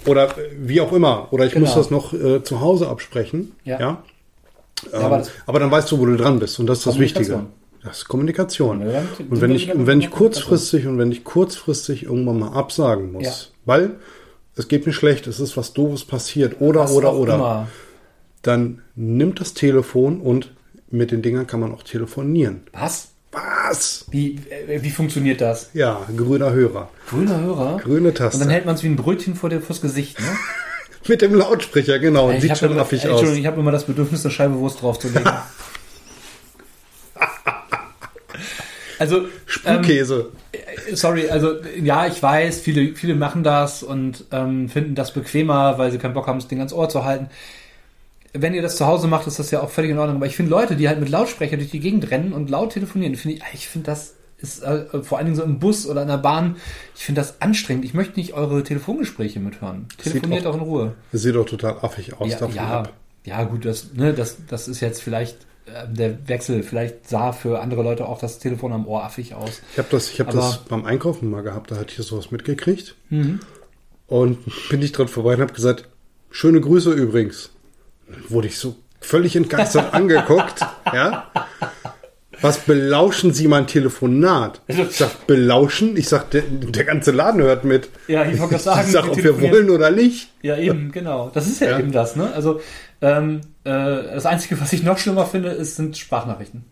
Oder 0.07 0.37
äh, 0.37 0.51
wie 0.59 0.81
auch 0.81 0.93
immer. 0.93 1.29
Oder 1.33 1.47
ich 1.47 1.53
Genau. 1.53 1.67
muss 1.67 1.75
das 1.77 1.91
noch 1.91 2.13
äh, 2.13 2.43
zu 2.43 2.61
Hause 2.61 2.89
absprechen. 2.89 3.53
Ja. 3.65 3.79
Ja. 3.81 4.03
Ähm, 4.93 5.01
aber 5.03 5.27
aber 5.47 5.59
dann 5.61 5.71
weißt 5.71 5.91
du, 5.93 5.99
wo 6.01 6.07
du 6.07 6.17
dran 6.17 6.39
bist. 6.39 6.59
Und 6.59 6.67
das 6.67 6.79
ist 6.79 6.87
das 6.87 6.99
Wichtige. 6.99 7.45
Das 7.85 7.99
ist 7.99 8.09
Kommunikation. 8.09 8.81
Ja, 8.81 8.93
dann- 8.93 9.29
und 9.31 9.41
wenn 9.41 9.53
ich, 9.53 9.73
und 9.73 9.87
wenn 9.87 10.01
ich 10.01 10.11
kurzfristig 10.11 10.87
und 10.89 10.99
wenn 10.99 11.13
ich 11.13 11.23
kurzfristig 11.23 12.03
irgendwann 12.05 12.41
mal 12.41 12.53
absagen 12.53 13.13
muss, 13.13 13.25
Ja. 13.25 13.33
weil 13.65 13.91
es 14.57 14.67
geht 14.67 14.85
mir 14.87 14.93
schlecht, 14.93 15.29
es 15.29 15.39
ist 15.39 15.57
was 15.57 15.73
Doofes 15.73 16.05
passiert 16.05 16.57
oder 16.61 16.81
Was 16.81 16.93
oder 16.93 17.15
oder, 17.15 17.35
Immer. 17.37 17.69
dann 18.43 18.83
nimmt 18.97 19.41
das 19.41 19.55
Telefon 19.55 20.21
und 20.21 20.51
mit 20.91 21.11
den 21.11 21.23
Dingern 21.23 21.47
kann 21.47 21.61
man 21.61 21.73
auch 21.73 21.83
telefonieren. 21.83 22.63
Was? 22.73 23.09
Was? 23.33 24.07
Wie, 24.11 24.39
äh, 24.51 24.83
wie 24.83 24.91
funktioniert 24.91 25.41
das? 25.41 25.71
Ja, 25.75 26.07
grüner 26.17 26.53
Hörer. 26.53 26.89
Grüner 27.09 27.41
Hörer. 27.41 27.79
Grüne 27.79 28.15
Taste. 28.15 28.39
Und 28.39 28.45
dann 28.45 28.51
hält 28.51 28.67
man 28.67 28.77
es 28.77 28.83
wie 28.83 28.89
ein 28.89 28.97
Brötchen 28.97 29.35
vor 29.35 29.51
dir 29.51 29.61
fürs 29.61 29.81
Gesicht, 29.81 30.19
ne? 30.21 30.27
Mit 31.09 31.23
dem 31.23 31.35
Lautsprecher, 31.35 31.99
genau. 32.01 32.31
Ich 32.31 32.41
sieht 32.41 32.59
schon 32.59 32.73
immer, 32.73 32.81
affig 32.81 33.01
aus. 33.01 33.11
Entschuldigung, 33.11 33.41
ich 33.41 33.47
habe 33.47 33.61
immer 33.61 33.71
das 33.71 33.85
Bedürfnis, 33.85 34.25
eine 34.25 34.33
Scheibe 34.33 34.55
Wurst 34.55 34.83
draufzulegen. 34.83 35.31
also, 38.99 39.27
Sprühkäse. 39.47 40.33
ähm, 40.53 40.97
sorry, 40.97 41.29
also 41.29 41.57
ja, 41.81 42.09
ich 42.09 42.21
weiß, 42.21 42.61
viele, 42.61 42.97
viele 42.97 43.15
machen 43.15 43.45
das 43.45 43.85
und 43.85 44.25
ähm, 44.33 44.69
finden 44.69 44.97
das 44.97 45.13
bequemer, 45.13 45.79
weil 45.79 45.93
sie 45.93 45.99
keinen 45.99 46.15
Bock 46.15 46.27
haben, 46.27 46.41
das 46.41 46.49
Ding 46.49 46.59
ans 46.59 46.73
Ohr 46.73 46.89
zu 46.89 47.05
halten. 47.05 47.29
Wenn 48.41 48.55
ihr 48.55 48.63
das 48.63 48.77
zu 48.77 48.87
Hause 48.87 49.07
macht, 49.09 49.27
ist 49.27 49.39
das 49.39 49.51
ja 49.51 49.61
auch 49.63 49.71
völlig 49.71 49.91
in 49.91 49.99
Ordnung. 49.99 50.17
Aber 50.17 50.27
ich 50.27 50.37
finde 50.37 50.51
Leute, 50.51 50.77
die 50.77 50.89
halt 50.89 51.01
mit 51.01 51.09
Lautsprecher 51.09 51.57
durch 51.57 51.71
die 51.71 51.81
Gegend 51.81 52.11
rennen 52.11 52.33
und 52.33 52.51
laut 52.51 52.73
telefonieren, 52.73 53.15
finde 53.17 53.37
ich, 53.39 53.43
ich 53.55 53.69
finde 53.69 53.87
das 53.87 54.15
ist 54.39 54.63
äh, 54.63 55.03
vor 55.03 55.17
allen 55.17 55.27
Dingen 55.29 55.37
so 55.37 55.43
im 55.43 55.59
Bus 55.59 55.87
oder 55.87 56.03
in 56.03 56.09
der 56.09 56.19
Bahn, 56.19 56.57
ich 56.95 57.05
finde 57.05 57.23
das 57.23 57.41
anstrengend. 57.41 57.87
Ich 57.87 57.95
möchte 57.95 58.21
nicht 58.21 58.35
eure 58.35 58.63
Telefongespräche 58.63 59.41
mithören. 59.41 59.87
Telefoniert 59.97 60.47
auch- 60.47 60.51
auch 60.51 60.55
in 60.57 60.61
Ruhe. 60.61 60.95
Das 61.11 61.23
sieht 61.23 61.35
doch 61.35 61.47
total 61.47 61.79
affig 61.81 62.21
aus. 62.21 62.31
Ja, 62.31 62.47
ja, 62.49 62.81
ab. 62.81 62.93
ja, 63.25 63.45
gut, 63.45 63.65
das, 63.65 63.95
ne, 63.95 64.13
das, 64.13 64.37
das 64.47 64.69
ist 64.69 64.81
jetzt 64.81 65.01
vielleicht 65.03 65.39
äh, 65.65 65.89
der 65.91 66.29
Wechsel. 66.29 66.63
Vielleicht 66.63 67.09
sah 67.09 67.33
für 67.33 67.61
andere 67.61 67.83
Leute 67.83 68.07
auch 68.07 68.19
das 68.19 68.39
Telefon 68.39 68.75
am 68.75 68.87
Ohr 68.87 69.05
affig 69.05 69.33
aus. 69.35 69.63
Ich 69.73 69.79
habe 69.79 69.89
das, 69.91 70.11
ich 70.11 70.21
hab 70.21 70.29
Aber- 70.29 70.37
das 70.39 70.59
beim 70.65 70.85
Einkaufen 70.85 71.31
mal 71.31 71.43
gehabt, 71.43 71.71
da 71.71 71.77
hatte 71.77 71.95
ich 71.99 72.07
sowas 72.07 72.31
mitgekriegt. 72.31 72.95
Mhm. 73.09 73.41
Und 74.07 74.39
bin 74.69 74.83
ich 74.83 74.93
dran 74.93 75.09
vorbei 75.09 75.35
und 75.35 75.41
habe 75.41 75.55
gesagt, 75.55 75.89
schöne 76.31 76.61
Grüße 76.61 76.93
übrigens. 76.93 77.51
Wurde 78.29 78.49
ich 78.49 78.59
so 78.59 78.77
völlig 79.01 79.37
entgeistert 79.37 79.93
angeguckt. 79.95 80.61
Ja. 80.93 81.31
Was 82.43 82.59
belauschen 82.59 83.33
Sie 83.33 83.49
mein 83.49 83.67
Telefonat? 83.67 84.61
Ich 84.67 84.77
sag, 84.97 85.27
belauschen? 85.27 85.97
Ich 85.97 86.09
sag, 86.09 86.31
der, 86.33 86.43
der 86.43 86.85
ganze 86.85 87.11
Laden 87.11 87.41
hört 87.41 87.65
mit. 87.65 87.89
Ja, 88.09 88.27
ich 88.27 88.39
wollte 88.39 88.59
sagen, 88.59 88.83
Ich 88.87 88.93
sag, 88.93 89.09
ob 89.09 89.17
wir 89.23 89.41
wollen 89.41 89.71
oder 89.71 89.91
nicht. 89.91 90.29
Ja, 90.43 90.57
eben, 90.59 90.93
genau. 90.93 91.31
Das 91.33 91.47
ist 91.47 91.61
ja, 91.61 91.71
Ja. 91.71 91.79
eben 91.79 91.93
das, 91.93 92.15
ne? 92.15 92.31
Also, 92.35 92.61
ähm, 93.01 93.41
äh, 93.65 93.71
das 93.71 94.27
Einzige, 94.27 94.61
was 94.61 94.73
ich 94.75 94.83
noch 94.83 94.99
schlimmer 94.99 95.25
finde, 95.25 95.49
ist, 95.51 95.77
sind 95.77 95.97
Sprachnachrichten. 95.97 96.65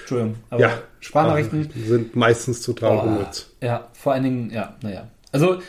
Entschuldigung, 0.00 0.34
aber 0.50 0.60
Ja. 0.60 0.70
Sprachnachrichten. 1.00 1.70
Sind 1.86 2.16
meistens 2.16 2.60
total 2.62 2.96
Oh, 2.98 3.00
unnütz. 3.02 3.50
ja, 3.62 3.86
vor 3.92 4.12
allen 4.14 4.24
Dingen, 4.24 4.50
ja, 4.50 4.74
naja. 4.82 5.06
Also, 5.30 5.60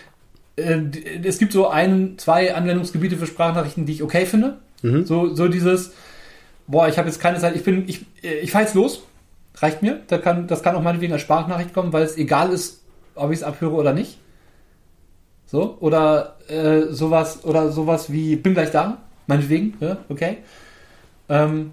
äh, 0.55 0.79
es 1.23 1.37
gibt 1.37 1.53
so 1.53 1.67
ein, 1.67 2.15
zwei 2.17 2.55
Anwendungsgebiete 2.55 3.15
für 3.15 3.27
Sprachnachrichten, 3.27 3.85
die 3.85 3.93
ich 3.93 4.03
okay 4.03 4.25
finde. 4.25 4.57
Mhm. 4.81 5.05
So, 5.05 5.33
so 5.33 5.47
dieses, 5.47 5.91
boah, 6.67 6.87
ich 6.87 6.97
habe 6.97 7.07
jetzt 7.07 7.19
keine 7.19 7.39
Zeit, 7.39 7.55
ich 7.55 7.63
bin, 7.63 7.87
ich, 7.87 8.05
äh, 8.23 8.39
ich 8.39 8.51
fahr 8.51 8.61
jetzt 8.61 8.75
los, 8.75 9.03
reicht 9.55 9.81
mir. 9.81 10.01
Da 10.07 10.17
kann, 10.17 10.47
das 10.47 10.63
kann 10.63 10.75
auch 10.75 10.81
meinetwegen 10.81 11.13
als 11.13 11.21
Sprachnachricht 11.21 11.73
kommen, 11.73 11.93
weil 11.93 12.03
es 12.03 12.17
egal 12.17 12.51
ist, 12.51 12.81
ob 13.15 13.31
ich 13.31 13.37
es 13.39 13.43
abhöre 13.43 13.73
oder 13.75 13.93
nicht. 13.93 14.17
So, 15.47 15.77
oder 15.79 16.37
äh, 16.49 16.91
sowas, 16.91 17.45
oder 17.45 17.71
sowas 17.71 18.11
wie, 18.11 18.35
bin 18.35 18.53
gleich 18.53 18.71
da, 18.71 18.97
meinetwegen, 19.27 19.75
ja, 19.79 19.97
okay. 20.09 20.37
Ähm, 21.29 21.71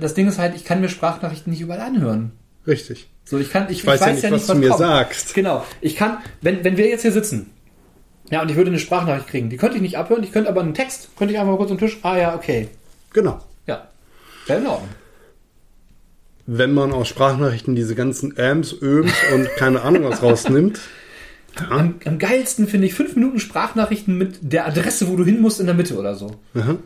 das 0.00 0.14
Ding 0.14 0.26
ist 0.26 0.38
halt, 0.38 0.56
ich 0.56 0.64
kann 0.64 0.80
mir 0.80 0.88
Sprachnachrichten 0.88 1.52
nicht 1.52 1.60
überall 1.62 1.80
anhören. 1.80 2.32
Richtig. 2.66 3.08
So, 3.24 3.38
ich 3.38 3.50
kann, 3.50 3.66
ich, 3.70 3.78
Ich 3.78 3.86
weiß 3.86 4.00
ja 4.00 4.12
nicht, 4.12 4.30
was 4.30 4.46
du 4.46 4.54
mir 4.56 4.68
kommt. 4.70 4.80
sagst. 4.80 5.34
Genau. 5.34 5.64
Ich 5.80 5.96
kann, 5.96 6.18
wenn, 6.40 6.64
wenn 6.64 6.76
wir 6.76 6.88
jetzt 6.88 7.02
hier 7.02 7.12
sitzen, 7.12 7.50
ja, 8.30 8.42
und 8.42 8.50
ich 8.50 8.56
würde 8.56 8.70
eine 8.70 8.78
Sprachnachricht 8.78 9.28
kriegen, 9.28 9.50
die 9.50 9.56
könnte 9.56 9.76
ich 9.76 9.82
nicht 9.82 9.96
abhören, 9.96 10.22
ich 10.22 10.32
könnte 10.32 10.50
aber 10.50 10.60
einen 10.60 10.74
Text, 10.74 11.10
könnte 11.16 11.32
ich 11.32 11.40
einfach 11.40 11.52
mal 11.52 11.56
kurz 11.56 11.70
am 11.70 11.78
Tisch, 11.78 11.98
ah 12.02 12.16
ja, 12.16 12.34
okay. 12.34 12.68
Genau. 13.12 13.40
Ja. 13.66 13.88
Wäre 14.46 14.60
in 14.60 14.66
Ordnung. 14.66 14.88
Wenn 16.46 16.72
man 16.72 16.92
aus 16.92 17.08
Sprachnachrichten 17.08 17.74
diese 17.74 17.94
ganzen 17.94 18.38
Ams, 18.38 18.74
Öms 18.80 19.12
und 19.34 19.48
keine 19.56 19.82
Ahnung 19.82 20.04
was 20.04 20.22
rausnimmt. 20.22 20.80
Am, 21.70 21.96
am 22.04 22.18
geilsten 22.18 22.68
finde 22.68 22.86
ich 22.86 22.94
fünf 22.94 23.16
Minuten 23.16 23.40
Sprachnachrichten 23.40 24.16
mit 24.16 24.38
der 24.42 24.66
Adresse, 24.66 25.08
wo 25.08 25.16
du 25.16 25.24
hin 25.24 25.40
musst, 25.40 25.58
in 25.58 25.66
der 25.66 25.74
Mitte 25.74 25.98
oder 25.98 26.14
so. 26.14 26.36
Aha. 26.54 26.76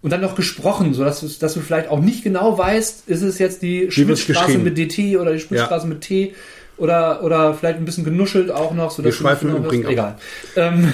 Und 0.00 0.10
dann 0.10 0.22
noch 0.22 0.34
gesprochen, 0.34 0.94
sodass 0.94 1.20
du, 1.20 1.28
dass 1.28 1.54
du 1.54 1.60
vielleicht 1.60 1.88
auch 1.88 2.00
nicht 2.00 2.24
genau 2.24 2.56
weißt, 2.56 3.08
ist 3.08 3.22
es 3.22 3.38
jetzt 3.38 3.60
die 3.60 3.86
geschrieben? 3.86 4.64
mit 4.64 4.78
DT 4.78 5.16
oder 5.18 5.32
die 5.32 5.38
Schmitzstraße 5.38 5.86
mit 5.86 6.00
T 6.00 6.34
oder, 6.76 7.22
oder 7.22 7.54
vielleicht 7.54 7.78
ein 7.78 7.84
bisschen 7.84 8.04
genuschelt 8.04 8.50
auch 8.50 8.72
noch. 8.74 8.90
Sodass 8.90 9.12
Wir 9.12 9.12
schweifen 9.12 9.48
nicht 9.48 9.58
im 9.58 9.64
Übrigen. 9.64 9.88
Egal. 9.88 10.16
Ähm, 10.56 10.92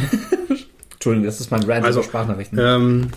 Entschuldigung, 0.93 1.27
das 1.27 1.41
ist 1.41 1.51
mein 1.51 1.63
Rant 1.65 1.85
Also, 1.85 2.03
Sprachnachrichten. 2.03 2.59
Ähm, 2.59 3.09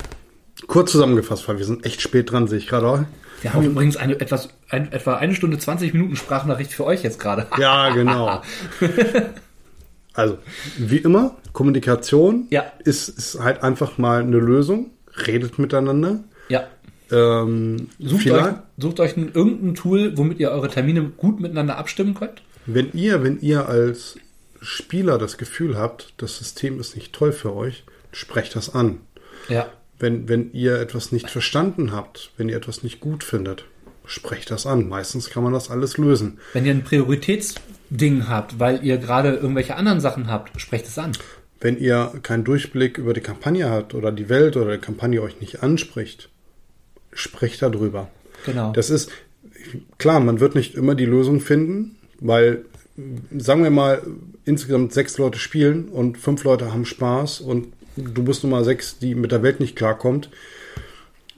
kurz 0.68 0.92
zusammengefasst, 0.92 1.48
weil 1.48 1.58
wir 1.58 1.66
sind 1.66 1.86
echt 1.86 2.02
spät 2.02 2.32
dran, 2.32 2.48
sehe 2.48 2.60
ich 2.60 2.68
gerade. 2.68 2.88
auch. 2.88 3.00
Wir 3.42 3.54
haben 3.56 3.66
übrigens 3.66 3.98
eine 3.98 4.20
etwas, 4.20 4.50
ein, 4.70 4.92
etwa 4.92 5.16
eine 5.16 5.34
Stunde 5.34 5.58
20 5.58 5.94
Minuten 5.94 6.16
Sprachnachricht 6.16 6.72
für 6.74 6.86
euch 6.86 7.02
jetzt 7.04 7.20
gerade. 7.20 7.48
Ja, 7.58 7.90
genau. 7.90 8.42
Also, 10.14 10.38
wie 10.78 10.98
immer, 10.98 11.36
Kommunikation 11.54 12.48
Ja. 12.50 12.66
ist, 12.84 13.08
ist 13.08 13.40
halt 13.40 13.64
einfach 13.64 13.98
mal 13.98 14.22
eine 14.22 14.38
Lösung. 14.40 14.90
Redet 15.26 15.58
miteinander. 15.58 16.20
Ja. 16.50 16.66
Ähm, 17.12 17.88
Sucht 18.00 18.30
euch, 18.30 18.54
sucht 18.78 19.00
euch 19.00 19.18
ein, 19.18 19.32
irgendein 19.34 19.76
Tool, 19.76 20.18
womit 20.18 20.40
ihr 20.40 20.52
eure 20.52 20.70
Termine 20.70 21.04
gut 21.16 21.40
miteinander 21.40 21.78
abstimmen 21.78 22.14
könnt. 22.14 22.42
Wenn 22.66 22.92
ihr, 22.94 23.24
wenn 23.24 23.40
ihr 23.40 23.68
als 23.68 24.18
Spieler 24.62 25.18
das 25.18 25.38
Gefühl 25.38 25.78
habt, 25.78 26.14
das 26.18 26.38
System 26.38 26.80
ist 26.80 26.96
nicht 26.96 27.14
toll 27.14 27.32
für 27.32 27.56
euch, 27.56 27.84
sprecht 28.12 28.56
das 28.56 28.74
an. 28.74 29.00
Ja. 29.50 29.70
Wenn, 30.00 30.28
wenn 30.28 30.52
ihr 30.54 30.80
etwas 30.80 31.12
nicht 31.12 31.30
verstanden 31.30 31.92
habt, 31.92 32.32
wenn 32.38 32.50
ihr 32.50 32.58
etwas 32.58 32.84
nicht 32.84 33.00
gut 33.00 33.24
findet, 33.24 33.66
sprecht 34.06 34.52
das 34.52 34.66
an. 34.66 34.88
Meistens 34.90 35.30
kann 35.30 35.44
man 35.44 35.54
das 35.54 35.70
alles 35.70 35.98
lösen. 35.98 36.40
Wenn 36.54 36.66
ihr 36.66 36.72
ein 36.72 36.84
Prioritätsding 36.84 38.28
habt, 38.28 38.60
weil 38.60 38.84
ihr 38.84 38.98
gerade 38.98 39.36
irgendwelche 39.36 39.76
anderen 39.76 40.02
Sachen 40.02 40.28
habt, 40.28 40.60
sprecht 40.60 40.88
es 40.88 40.98
an. 40.98 41.12
Wenn 41.60 41.78
ihr 41.78 42.12
keinen 42.24 42.44
Durchblick 42.44 42.98
über 42.98 43.14
die 43.14 43.22
Kampagne 43.22 43.70
habt 43.70 43.94
oder 43.94 44.12
die 44.12 44.30
Welt 44.30 44.58
oder 44.58 44.74
die 44.74 44.82
Kampagne 44.82 45.22
euch 45.22 45.40
nicht 45.40 45.62
anspricht, 45.62 46.30
sprecht 47.14 47.62
darüber. 47.62 48.10
Genau. 48.46 48.72
Das 48.74 48.90
ist, 48.90 49.12
klar, 50.00 50.20
man 50.20 50.40
wird 50.40 50.56
nicht 50.56 50.74
immer 50.74 50.96
die 50.96 51.06
Lösung 51.06 51.40
finden, 51.40 51.98
weil, 52.22 52.66
sagen 53.38 53.64
wir 53.64 53.72
mal, 53.72 54.02
insgesamt 54.46 54.94
sechs 54.94 55.18
Leute 55.18 55.40
spielen 55.40 55.90
und 55.90 56.18
fünf 56.18 56.44
Leute 56.44 56.72
haben 56.72 56.86
Spaß 56.86 57.42
und 57.42 57.74
du 57.98 58.24
bist 58.24 58.44
Nummer 58.44 58.64
sechs, 58.64 58.98
die 59.00 59.16
mit 59.16 59.32
der 59.32 59.44
Welt 59.44 59.60
nicht 59.60 59.76
klarkommt, 59.76 60.30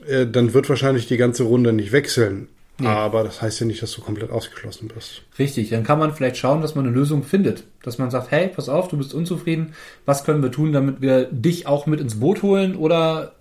äh, 0.06 0.26
dann 0.26 0.54
wird 0.54 0.68
wahrscheinlich 0.68 1.08
die 1.08 1.16
ganze 1.16 1.42
Runde 1.44 1.72
nicht 1.72 1.90
wechseln. 1.90 2.48
Nee. 2.78 2.88
Aber 2.88 3.22
das 3.22 3.40
heißt 3.40 3.60
ja 3.60 3.66
nicht, 3.66 3.82
dass 3.82 3.92
du 3.92 4.00
komplett 4.00 4.30
ausgeschlossen 4.30 4.90
bist. 4.92 5.22
Richtig, 5.38 5.70
dann 5.70 5.84
kann 5.84 5.98
man 6.00 6.12
vielleicht 6.12 6.36
schauen, 6.36 6.60
dass 6.60 6.74
man 6.74 6.84
eine 6.84 6.94
Lösung 6.94 7.22
findet. 7.22 7.64
Dass 7.82 7.98
man 7.98 8.10
sagt, 8.10 8.32
hey, 8.32 8.48
pass 8.48 8.68
auf, 8.68 8.88
du 8.88 8.96
bist 8.96 9.14
unzufrieden, 9.14 9.74
was 10.06 10.24
können 10.24 10.42
wir 10.42 10.50
tun, 10.50 10.72
damit 10.72 11.00
wir 11.00 11.26
dich 11.30 11.68
auch 11.68 11.86
mit 11.86 12.00
ins 12.00 12.18
Boot 12.18 12.42
holen 12.42 12.74
oder 12.74 13.34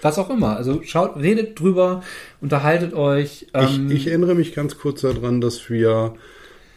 was 0.00 0.18
auch 0.18 0.30
immer. 0.30 0.56
Also 0.56 0.80
schaut, 0.84 1.16
redet 1.16 1.60
drüber, 1.60 2.02
unterhaltet 2.40 2.94
euch. 2.94 3.46
Ähm 3.52 3.90
ich, 3.90 3.96
ich, 3.96 4.06
erinnere 4.06 4.34
mich 4.34 4.54
ganz 4.54 4.78
kurz 4.78 5.02
daran, 5.02 5.42
dass 5.42 5.68
wir 5.68 6.14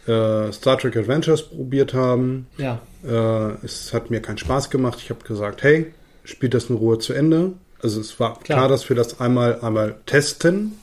äh, 0.06 0.52
Star 0.52 0.78
Trek 0.78 0.96
Adventures 0.96 1.42
probiert 1.42 1.94
haben. 1.94 2.46
Ja. 2.58 2.80
Äh, 3.04 3.64
es 3.64 3.92
hat 3.92 4.10
mir 4.10 4.20
keinen 4.20 4.38
Spaß 4.38 4.70
gemacht. 4.70 4.98
Ich 5.02 5.10
habe 5.10 5.24
gesagt, 5.24 5.62
hey, 5.62 5.92
spielt 6.24 6.54
das 6.54 6.70
in 6.70 6.76
Ruhe 6.76 6.98
zu 6.98 7.12
Ende. 7.12 7.52
Also 7.82 8.00
es 8.00 8.20
war 8.20 8.38
klar, 8.40 8.58
klar 8.58 8.68
dass 8.68 8.88
wir 8.88 8.96
das 8.96 9.20
einmal 9.20 9.60
einmal 9.60 9.96
testen 10.06 10.78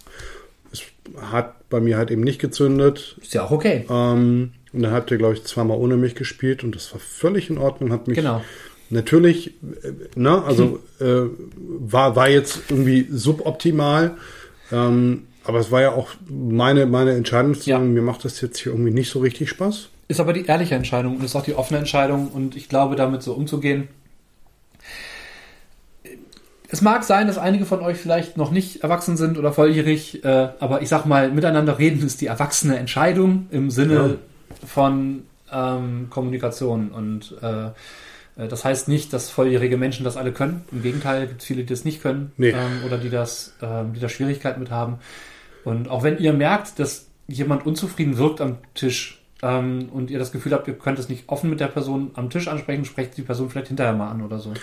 hat 1.22 1.70
bei 1.70 1.80
mir 1.80 1.98
halt 1.98 2.12
eben 2.12 2.22
nicht 2.22 2.40
gezündet. 2.40 3.18
Ist 3.22 3.34
ja 3.34 3.44
auch 3.44 3.52
okay. 3.52 3.86
Ähm, 3.90 4.52
und 4.74 4.82
dann 4.82 4.92
habt 4.92 5.12
ihr, 5.12 5.18
glaube 5.18 5.34
ich, 5.34 5.44
zweimal 5.44 5.78
ohne 5.78 5.98
mich 5.98 6.16
gespielt 6.16 6.64
und 6.64 6.76
das 6.76 6.92
war 6.94 7.00
völlig 7.00 7.50
in 7.50 7.58
Ordnung. 7.58 7.92
Hat 7.92 8.08
mich 8.08 8.16
genau. 8.16 8.44
natürlich, 8.90 9.54
äh, 9.84 9.92
ne, 10.16 10.44
also 10.44 10.80
äh, 11.00 11.24
war, 11.58 12.16
war 12.16 12.30
jetzt 12.30 12.62
irgendwie 12.70 13.08
suboptimal. 13.10 14.18
Ähm, 14.72 15.24
aber 15.48 15.60
es 15.60 15.72
war 15.72 15.82
ja 15.82 15.92
auch 15.92 16.10
meine, 16.30 16.86
meine 16.86 17.14
Entscheidung 17.14 17.54
zu 17.56 17.62
sagen, 17.62 17.86
ja. 17.86 17.92
mir 17.92 18.02
macht 18.02 18.26
das 18.26 18.42
jetzt 18.42 18.60
hier 18.60 18.72
irgendwie 18.72 18.92
nicht 18.92 19.10
so 19.10 19.20
richtig 19.20 19.50
Spaß. 19.50 19.90
Ist 20.08 20.20
aber 20.20 20.34
die 20.34 20.46
ehrliche 20.46 20.76
Entscheidung 20.76 21.18
und 21.18 21.24
ist 21.24 21.36
auch 21.36 21.44
die 21.44 21.56
offene 21.56 21.80
Entscheidung 21.80 22.30
und 22.30 22.56
ich 22.56 22.70
glaube, 22.70 22.96
damit 22.96 23.24
so 23.24 23.34
umzugehen, 23.34 23.88
es 26.70 26.82
mag 26.82 27.04
sein, 27.04 27.28
dass 27.28 27.38
einige 27.38 27.66
von 27.66 27.80
euch 27.82 27.98
vielleicht 27.98 28.38
noch 28.38 28.52
nicht 28.52 28.84
erwachsen 28.84 29.16
sind 29.16 29.38
oder 29.38 29.54
volljährig, 29.54 30.24
äh, 30.26 30.50
aber 30.60 30.82
ich 30.82 30.90
sag 30.90 31.06
mal, 31.06 31.32
miteinander 31.32 31.80
reden 31.80 32.06
ist 32.06 32.20
die 32.20 32.28
erwachsene 32.28 32.78
Entscheidung 32.78 33.48
im 33.52 33.70
Sinne 33.70 33.94
ja. 33.94 34.68
von 34.68 35.24
ähm, 35.52 36.08
Kommunikation. 36.10 36.90
Und 36.90 37.36
äh, 37.42 37.68
äh, 37.68 38.48
das 38.50 38.66
heißt 38.66 38.88
nicht, 38.90 39.14
dass 39.14 39.30
volljährige 39.30 39.78
Menschen 39.78 40.04
das 40.04 40.18
alle 40.18 40.34
können. 40.34 40.66
Im 40.72 40.84
Gegenteil, 40.84 41.28
gibt 41.28 41.42
es 41.42 41.48
viele, 41.48 41.64
die 41.64 41.70
das 41.70 41.86
nicht 41.86 42.02
können 42.02 42.34
nee. 42.38 42.50
ähm, 42.50 42.84
oder 42.86 42.98
die 42.98 43.10
das, 43.10 43.56
ähm, 43.62 43.94
die 43.94 44.00
da 44.00 44.10
Schwierigkeiten 44.10 44.60
mit 44.60 44.72
haben. 44.72 45.00
Und 45.68 45.90
auch 45.90 46.04
wenn 46.04 46.18
ihr 46.18 46.32
merkt, 46.32 46.80
dass 46.80 47.08
jemand 47.28 47.66
unzufrieden 47.66 48.18
wirkt 48.18 48.40
am 48.40 48.58
Tisch 48.74 49.22
ähm, 49.42 49.90
und 49.92 50.10
ihr 50.10 50.18
das 50.18 50.32
Gefühl 50.32 50.54
habt, 50.54 50.70
ihr 50.70 50.76
könnt 50.76 50.98
es 50.98 51.10
nicht 51.10 51.28
offen 51.28 51.50
mit 51.50 51.60
der 51.60 51.68
Person 51.68 52.12
am 52.14 52.30
Tisch 52.30 52.48
ansprechen, 52.48 52.86
sprecht 52.86 53.18
die 53.18 53.22
Person 53.22 53.50
vielleicht 53.50 53.68
hinterher 53.68 53.92
mal 53.92 54.10
an 54.10 54.22
oder 54.22 54.40
so. 54.40 54.54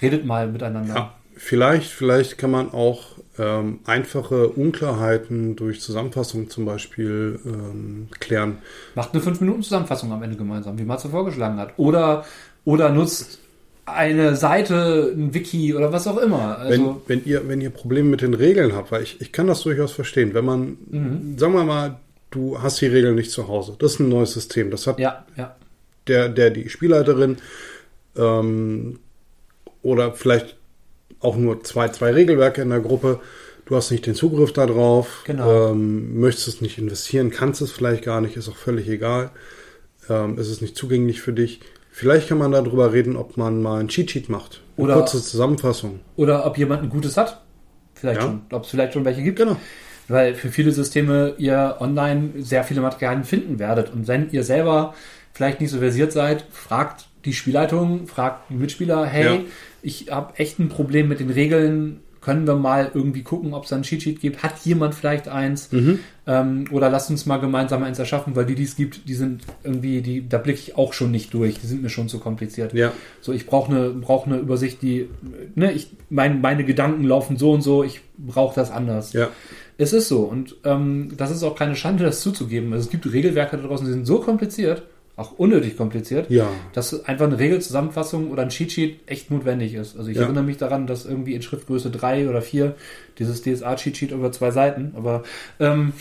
Redet 0.00 0.26
mal 0.26 0.48
miteinander. 0.48 0.94
Ja. 0.94 1.14
Vielleicht, 1.36 1.92
vielleicht 1.92 2.38
kann 2.38 2.50
man 2.50 2.72
auch 2.72 3.04
ähm, 3.38 3.78
einfache 3.86 4.48
Unklarheiten 4.48 5.54
durch 5.54 5.80
Zusammenfassung 5.80 6.50
zum 6.50 6.64
Beispiel 6.64 7.38
ähm, 7.46 8.08
klären. 8.18 8.58
Macht 8.96 9.14
eine 9.14 9.22
5-Minuten-Zusammenfassung 9.22 10.10
am 10.10 10.24
Ende 10.24 10.36
gemeinsam, 10.36 10.76
wie 10.76 10.84
Matze 10.84 11.08
vorgeschlagen 11.08 11.58
hat. 11.58 11.74
Oder, 11.78 12.24
oder 12.64 12.90
nutzt 12.90 13.38
eine 13.84 14.36
Seite, 14.36 15.12
ein 15.14 15.34
Wiki 15.34 15.74
oder 15.74 15.92
was 15.92 16.06
auch 16.06 16.18
immer. 16.18 16.58
Also 16.58 17.02
wenn, 17.06 17.18
wenn, 17.18 17.26
ihr, 17.26 17.48
wenn 17.48 17.60
ihr 17.60 17.70
Probleme 17.70 18.08
mit 18.08 18.22
den 18.22 18.34
Regeln 18.34 18.74
habt, 18.74 18.92
weil 18.92 19.02
ich, 19.02 19.20
ich 19.20 19.32
kann 19.32 19.46
das 19.46 19.62
durchaus 19.62 19.92
verstehen, 19.92 20.34
wenn 20.34 20.44
man, 20.44 20.76
mhm. 20.90 21.38
sagen 21.38 21.54
wir 21.54 21.64
mal, 21.64 21.98
du 22.30 22.62
hast 22.62 22.80
die 22.80 22.86
Regeln 22.86 23.16
nicht 23.16 23.30
zu 23.30 23.48
Hause. 23.48 23.76
Das 23.78 23.94
ist 23.94 24.00
ein 24.00 24.08
neues 24.08 24.32
System. 24.32 24.70
Das 24.70 24.86
hat 24.86 24.98
ja, 24.98 25.24
ja. 25.36 25.56
Der, 26.06 26.28
der, 26.28 26.50
die 26.50 26.68
Spielleiterin 26.68 27.38
ähm, 28.16 28.98
oder 29.82 30.12
vielleicht 30.12 30.56
auch 31.20 31.36
nur 31.36 31.62
zwei, 31.64 31.88
zwei 31.88 32.12
Regelwerke 32.12 32.62
in 32.62 32.70
der 32.70 32.80
Gruppe. 32.80 33.20
Du 33.64 33.76
hast 33.76 33.90
nicht 33.90 34.06
den 34.06 34.14
Zugriff 34.14 34.52
darauf, 34.52 35.22
genau. 35.24 35.70
ähm, 35.70 36.20
möchtest 36.20 36.48
es 36.48 36.60
nicht 36.60 36.78
investieren, 36.78 37.30
kannst 37.30 37.62
es 37.62 37.70
vielleicht 37.70 38.04
gar 38.04 38.20
nicht, 38.20 38.36
ist 38.36 38.48
auch 38.48 38.56
völlig 38.56 38.88
egal. 38.88 39.30
Ähm, 40.08 40.36
ist 40.38 40.48
es 40.48 40.60
nicht 40.60 40.76
zugänglich 40.76 41.20
für 41.20 41.32
dich. 41.32 41.60
Vielleicht 41.92 42.28
kann 42.28 42.38
man 42.38 42.50
darüber 42.50 42.92
reden, 42.92 43.16
ob 43.16 43.36
man 43.36 43.62
mal 43.62 43.78
ein 43.78 43.88
Cheat 43.88 44.10
Sheet 44.10 44.28
macht. 44.28 44.62
Eine 44.76 44.86
oder, 44.86 44.94
kurze 44.94 45.22
Zusammenfassung. 45.22 46.00
Oder 46.16 46.46
ob 46.46 46.58
jemand 46.58 46.82
ein 46.82 46.88
gutes 46.88 47.16
hat. 47.16 47.42
Vielleicht 47.94 48.20
ja. 48.20 48.26
schon. 48.26 48.42
Ob 48.50 48.64
es 48.64 48.70
vielleicht 48.70 48.94
schon 48.94 49.04
welche 49.04 49.22
gibt. 49.22 49.38
Genau. 49.38 49.56
Weil 50.08 50.34
für 50.34 50.48
viele 50.48 50.72
Systeme 50.72 51.34
ihr 51.38 51.76
online 51.78 52.30
sehr 52.38 52.64
viele 52.64 52.80
Materialien 52.80 53.24
finden 53.24 53.58
werdet. 53.58 53.92
Und 53.92 54.08
wenn 54.08 54.30
ihr 54.30 54.42
selber 54.42 54.94
vielleicht 55.32 55.60
nicht 55.60 55.70
so 55.70 55.78
versiert 55.78 56.12
seid, 56.12 56.44
fragt 56.50 57.06
die 57.24 57.34
Spielleitung, 57.34 58.08
fragt 58.08 58.50
die 58.50 58.54
Mitspieler, 58.54 59.06
hey, 59.06 59.24
ja 59.24 59.40
ich 59.82 60.10
habe 60.10 60.38
echt 60.38 60.58
ein 60.58 60.68
Problem 60.68 61.08
mit 61.08 61.20
den 61.20 61.30
Regeln. 61.30 62.00
Können 62.22 62.46
wir 62.46 62.54
mal 62.54 62.90
irgendwie 62.94 63.22
gucken, 63.22 63.52
ob 63.52 63.64
es 63.64 63.72
ein 63.72 63.82
Cheat 63.82 64.02
Sheet 64.02 64.20
gibt? 64.20 64.44
Hat 64.44 64.54
jemand 64.64 64.94
vielleicht 64.94 65.28
eins? 65.28 65.72
Mhm. 65.72 65.98
Ähm, 66.26 66.64
oder 66.70 66.88
lasst 66.88 67.10
uns 67.10 67.26
mal 67.26 67.38
gemeinsam 67.38 67.82
eins 67.82 67.98
erschaffen, 67.98 68.36
weil 68.36 68.46
die, 68.46 68.54
die 68.54 68.62
es 68.62 68.76
gibt, 68.76 69.08
die 69.08 69.14
sind 69.14 69.42
irgendwie, 69.64 70.02
die, 70.02 70.28
da 70.28 70.38
blicke 70.38 70.60
ich 70.60 70.76
auch 70.78 70.92
schon 70.92 71.10
nicht 71.10 71.34
durch. 71.34 71.58
Die 71.58 71.66
sind 71.66 71.82
mir 71.82 71.90
schon 71.90 72.08
zu 72.08 72.20
kompliziert. 72.20 72.74
Ja. 72.74 72.92
So, 73.20 73.32
ich 73.32 73.46
brauche 73.46 73.72
eine, 73.72 73.90
brauch 73.90 74.26
eine 74.26 74.38
Übersicht, 74.38 74.82
die, 74.82 75.08
ne, 75.56 75.72
ich, 75.72 75.90
mein, 76.10 76.40
meine 76.40 76.64
Gedanken 76.64 77.02
laufen 77.02 77.36
so 77.36 77.50
und 77.50 77.62
so, 77.62 77.82
ich 77.82 78.00
brauche 78.16 78.54
das 78.54 78.70
anders. 78.70 79.12
Ja. 79.12 79.28
Es 79.76 79.92
ist 79.92 80.06
so. 80.06 80.20
Und 80.20 80.56
ähm, 80.62 81.08
das 81.16 81.32
ist 81.32 81.42
auch 81.42 81.56
keine 81.56 81.74
Schande, 81.74 82.04
das 82.04 82.20
zuzugeben. 82.20 82.72
Also 82.72 82.84
es 82.84 82.90
gibt 82.90 83.12
Regelwerke 83.12 83.56
da 83.56 83.66
draußen, 83.66 83.84
die 83.84 83.92
sind 83.92 84.06
so 84.06 84.20
kompliziert 84.20 84.84
auch 85.16 85.38
unnötig 85.38 85.76
kompliziert, 85.76 86.30
ja. 86.30 86.48
dass 86.72 87.04
einfach 87.04 87.26
eine 87.26 87.38
Regelzusammenfassung 87.38 88.30
oder 88.30 88.40
ein 88.42 88.48
Cheatsheet 88.48 89.00
echt 89.06 89.30
notwendig 89.30 89.74
ist. 89.74 89.94
Also 89.96 90.10
ich 90.10 90.16
ja. 90.16 90.22
erinnere 90.22 90.44
mich 90.44 90.56
daran, 90.56 90.86
dass 90.86 91.04
irgendwie 91.04 91.34
in 91.34 91.42
Schriftgröße 91.42 91.90
3 91.90 92.30
oder 92.30 92.40
4 92.40 92.74
dieses 93.18 93.42
DSA-Cheatsheet 93.42 94.12
über 94.12 94.32
zwei 94.32 94.50
Seiten, 94.50 94.94
aber 94.96 95.22
ähm, 95.60 95.92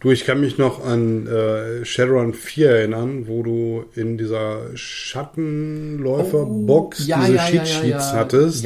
Du, 0.00 0.10
ich 0.10 0.24
kann 0.24 0.40
mich 0.40 0.58
noch 0.58 0.84
an 0.84 1.28
äh, 1.28 1.84
Shadowrun 1.84 2.34
4 2.34 2.70
erinnern, 2.70 3.28
wo 3.28 3.44
du 3.44 3.84
in 3.94 4.18
dieser 4.18 4.62
Schattenläufer-Box 4.74 7.02
oh, 7.02 7.04
ja, 7.06 7.20
diese 7.20 7.36
ja, 7.36 7.46
Cheat-Sheets 7.46 8.12
ja, 8.12 8.14
hattest. 8.14 8.64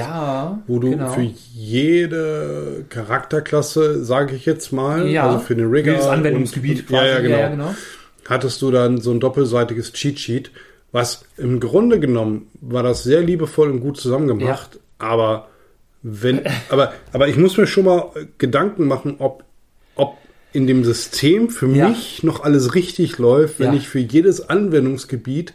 Wo 0.67 0.79
du 0.79 0.93
genau. 0.93 1.11
für 1.11 1.31
jede 1.53 2.87
Charakterklasse, 2.89 4.03
sage 4.03 4.35
ich 4.35 4.47
jetzt 4.47 4.73
mal, 4.73 5.15
also 5.19 5.41
für 5.41 5.55
den 5.55 5.69
Rigger. 5.69 5.93
Jedes 5.93 6.07
Anwendungsgebiet 6.07 6.79
und, 6.79 6.89
quasi. 6.89 7.05
Ja, 7.05 7.13
ja, 7.13 7.21
genau. 7.21 7.51
genau 7.51 7.75
hattest 8.29 8.63
du 8.63 8.71
dann 8.71 9.01
so 9.01 9.11
ein 9.11 9.21
doppelseitiges 9.21 9.93
Cheat 9.93 10.19
Sheet, 10.19 10.51
was 10.93 11.25
im 11.37 11.61
Grunde 11.61 12.01
genommen 12.01 12.49
war 12.61 12.83
das 12.83 13.03
sehr 13.03 13.21
liebevoll 13.21 13.71
und 13.71 13.81
gut 13.81 13.99
zusammengemacht, 13.99 14.75
ja. 14.75 14.81
aber 14.99 15.49
wenn, 16.03 16.43
aber, 16.69 16.93
aber 17.13 17.29
ich 17.29 17.37
muss 17.37 17.57
mir 17.57 17.67
schon 17.67 17.85
mal 17.85 18.11
Gedanken 18.39 18.87
machen, 18.87 19.17
ob, 19.19 19.45
ob 19.95 20.17
in 20.53 20.67
dem 20.67 20.85
System 20.85 21.51
für 21.51 21.69
ja. 21.69 21.89
mich 21.89 22.23
noch 22.23 22.43
alles 22.43 22.75
richtig 22.75 23.19
läuft, 23.19 23.59
wenn 23.59 23.73
ja. 23.73 23.79
ich 23.79 23.89
für 23.89 23.99
jedes 23.99 24.49
Anwendungsgebiet 24.49 25.53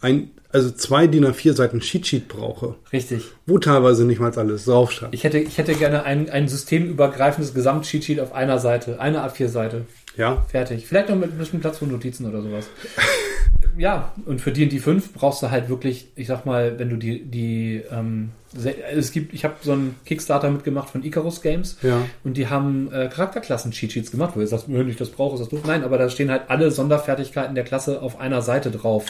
ein, 0.00 0.30
also 0.50 0.70
zwei 0.70 1.06
DIN 1.06 1.26
A4 1.26 1.54
Seiten 1.54 1.80
Cheat 1.80 2.06
Sheet 2.06 2.28
brauche. 2.28 2.76
Richtig. 2.92 3.24
Wo 3.46 3.58
teilweise 3.58 4.04
nicht 4.04 4.20
mal 4.20 4.30
alles 4.38 4.66
drauf 4.66 4.92
stand. 4.92 5.14
Ich 5.14 5.24
hätte, 5.24 5.38
ich 5.38 5.58
hätte 5.58 5.74
gerne 5.74 6.04
ein, 6.04 6.30
ein 6.30 6.46
systemübergreifendes 6.46 7.54
Gesamt-Cheat 7.54 8.04
Sheet 8.04 8.20
auf 8.20 8.32
einer 8.32 8.58
Seite, 8.58 9.00
eine 9.00 9.26
A4 9.26 9.48
Seite. 9.48 9.86
Ja. 10.16 10.44
Fertig. 10.48 10.86
Vielleicht 10.86 11.08
noch 11.08 11.16
mit 11.16 11.32
ein 11.32 11.38
bisschen 11.38 11.60
Platz 11.60 11.78
für 11.78 11.86
Notizen 11.86 12.26
oder 12.26 12.40
sowas. 12.42 12.66
ja, 13.76 14.12
und 14.26 14.40
für 14.40 14.52
D&D 14.52 14.78
5 14.78 15.12
brauchst 15.12 15.42
du 15.42 15.50
halt 15.50 15.68
wirklich, 15.68 16.08
ich 16.16 16.26
sag 16.26 16.46
mal, 16.46 16.78
wenn 16.78 16.90
du 16.90 16.96
die, 16.96 17.24
die 17.24 17.82
ähm, 17.90 18.30
es 18.94 19.10
gibt, 19.10 19.34
ich 19.34 19.44
habe 19.44 19.54
so 19.62 19.72
einen 19.72 19.96
Kickstarter 20.04 20.50
mitgemacht 20.50 20.88
von 20.90 21.02
Icarus 21.02 21.42
Games 21.42 21.78
ja. 21.82 22.06
und 22.22 22.36
die 22.36 22.48
haben 22.48 22.92
äh, 22.92 23.08
Charakterklassen-Cheat-Sheets 23.08 24.12
gemacht, 24.12 24.32
wo 24.36 24.40
ihr 24.40 24.46
sagt, 24.46 24.64
wenn 24.68 24.88
ich 24.88 24.96
das 24.96 25.10
brauche, 25.10 25.34
ist 25.34 25.40
das 25.40 25.48
doof. 25.48 25.62
Nein, 25.66 25.82
aber 25.82 25.98
da 25.98 26.08
stehen 26.08 26.30
halt 26.30 26.42
alle 26.48 26.70
Sonderfertigkeiten 26.70 27.54
der 27.54 27.64
Klasse 27.64 28.00
auf 28.00 28.20
einer 28.20 28.42
Seite 28.42 28.70
drauf. 28.70 29.06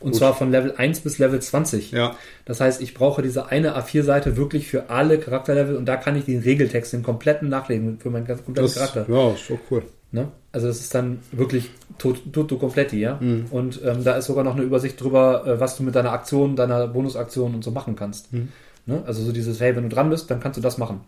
Und 0.00 0.10
Gut. 0.10 0.18
zwar 0.18 0.34
von 0.34 0.50
Level 0.50 0.74
1 0.76 1.00
bis 1.00 1.18
Level 1.18 1.40
20. 1.40 1.92
Ja. 1.92 2.16
Das 2.44 2.60
heißt, 2.60 2.82
ich 2.82 2.92
brauche 2.92 3.22
diese 3.22 3.46
eine 3.46 3.78
A4-Seite 3.78 4.36
wirklich 4.36 4.66
für 4.66 4.90
alle 4.90 5.18
Charakterlevel 5.18 5.76
und 5.76 5.86
da 5.86 5.96
kann 5.96 6.16
ich 6.16 6.24
den 6.24 6.40
Regeltext, 6.40 6.92
den 6.92 7.02
kompletten 7.02 7.48
nachlegen 7.48 7.98
für 8.00 8.10
meinen 8.10 8.26
kompletten 8.26 8.54
das, 8.56 8.74
Charakter. 8.74 9.06
Ja, 9.08 9.30
ist 9.30 9.48
doch 9.48 9.58
cool. 9.70 9.84
Ne? 10.12 10.28
Also 10.52 10.68
es 10.68 10.80
ist 10.80 10.94
dann 10.94 11.20
wirklich 11.32 11.70
tutto 11.98 12.56
kompletti, 12.56 13.00
ja. 13.00 13.16
Mhm. 13.18 13.46
Und 13.50 13.80
ähm, 13.84 14.04
da 14.04 14.12
ist 14.16 14.26
sogar 14.26 14.44
noch 14.44 14.54
eine 14.54 14.62
Übersicht 14.62 15.00
drüber, 15.00 15.46
äh, 15.46 15.60
was 15.60 15.76
du 15.76 15.82
mit 15.82 15.94
deiner 15.94 16.12
Aktion, 16.12 16.54
deiner 16.54 16.86
Bonusaktion 16.86 17.54
und 17.54 17.64
so 17.64 17.70
machen 17.70 17.96
kannst. 17.96 18.32
Mhm. 18.32 18.48
Ne? 18.84 19.02
Also 19.06 19.22
so 19.22 19.32
dieses, 19.32 19.60
hey, 19.60 19.74
wenn 19.74 19.84
du 19.84 19.88
dran 19.88 20.10
bist, 20.10 20.30
dann 20.30 20.40
kannst 20.40 20.58
du 20.58 20.62
das 20.62 20.76
machen. 20.76 21.00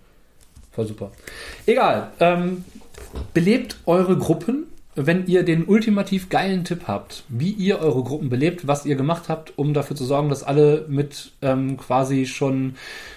Voll 0.73 0.87
super. 0.87 1.13
Egal. 1.67 2.13
Ähm, 2.19 2.65
belebt 3.35 3.77
eure 3.85 4.17
Gruppen, 4.17 4.65
wenn 4.97 5.27
ihr 5.27 5.43
den 5.43 5.65
ultimativ 5.65 6.29
geilen 6.29 6.65
Tipp 6.65 6.83
habt, 6.87 7.25
wie 7.29 7.51
ihr 7.51 7.81
eure 7.81 8.03
Gruppen 8.05 8.29
belebt, 8.29 8.67
was 8.67 8.87
ihr 8.87 8.95
gemacht 8.95 9.25
habt, 9.29 9.53
um 9.59 9.75
dafür 9.75 9.97
zu 9.97 10.05
sorgen, 10.05 10.29
dass 10.29 10.45
alle 10.45 10.87
mit 10.89 11.33
ähm, 11.43 11.77
quasi 11.77 12.27
schon 12.27 12.77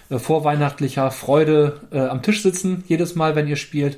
äh, 0.09 0.17
vorweihnachtlicher 0.17 1.11
Freude 1.11 1.79
äh, 1.91 1.99
am 1.99 2.23
Tisch 2.23 2.41
sitzen, 2.41 2.83
jedes 2.87 3.15
Mal, 3.15 3.35
wenn 3.35 3.47
ihr 3.47 3.57
spielt 3.57 3.97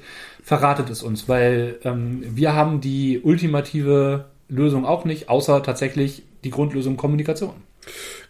verratet 0.50 0.90
es 0.90 1.04
uns, 1.04 1.30
weil 1.30 1.78
ähm, 1.84 2.24
wir 2.26 2.56
haben 2.56 2.82
die 2.82 3.20
ultimative 3.22 4.26
Lösung 4.48 4.84
auch 4.84 5.06
nicht, 5.06 5.30
außer 5.30 5.62
tatsächlich 5.62 6.24
die 6.44 6.50
Grundlösung 6.50 6.98
Kommunikation. 6.98 7.54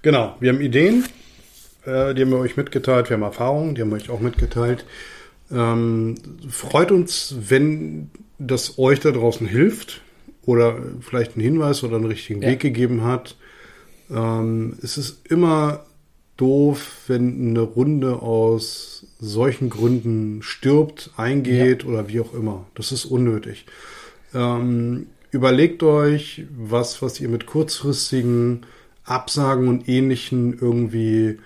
Genau, 0.02 0.36
wir 0.42 0.52
haben 0.52 0.60
Ideen, 0.60 1.06
äh, 1.86 2.14
die 2.14 2.24
haben 2.24 2.32
wir 2.32 2.40
euch 2.40 2.58
mitgeteilt, 2.58 3.10
wir 3.10 3.16
haben 3.16 3.24
Erfahrungen, 3.24 3.74
die 3.74 3.82
haben 3.82 3.92
wir 3.92 3.96
euch 3.96 4.10
auch 4.10 4.20
mitgeteilt. 4.20 4.84
Ähm, 5.50 6.16
freut 6.50 6.92
uns, 6.92 7.36
wenn 7.40 8.12
das 8.38 8.78
euch 8.78 9.00
da 9.00 9.12
draußen 9.12 9.48
hilft 9.48 10.02
oder 10.46 10.76
vielleicht 11.00 11.38
einen 11.38 11.44
Hinweis 11.46 11.86
oder 11.86 11.96
einen 11.96 12.06
richtigen 12.08 12.42
Ja. 12.42 12.50
Weg 12.50 12.60
gegeben 12.60 13.06
hat. 13.06 13.38
Ähm, 14.12 14.78
es 14.84 14.98
ist 14.98 15.26
immer 15.32 15.86
doof, 16.36 17.04
wenn 17.08 17.52
eine 17.52 17.62
Runde 17.62 18.22
aus 18.22 18.99
solchen 19.20 19.70
Gründen 19.70 20.42
stirbt, 20.42 21.12
eingeht 21.18 21.86
oder 21.86 22.08
wie 22.08 22.22
auch 22.22 22.34
immer. 22.34 22.66
Das 22.76 22.92
ist 22.92 23.06
unnötig. 23.06 23.66
Ähm, 24.34 25.08
überlegt 25.32 25.84
euch, 25.84 26.46
was, 26.58 27.02
was 27.02 27.20
ihr 27.20 27.30
mit 27.30 27.46
kurzfristigen 27.46 28.66
Absagen 29.04 29.68
und 29.68 29.90
ähnlichen 29.90 30.58
irgendwie 30.60 31.40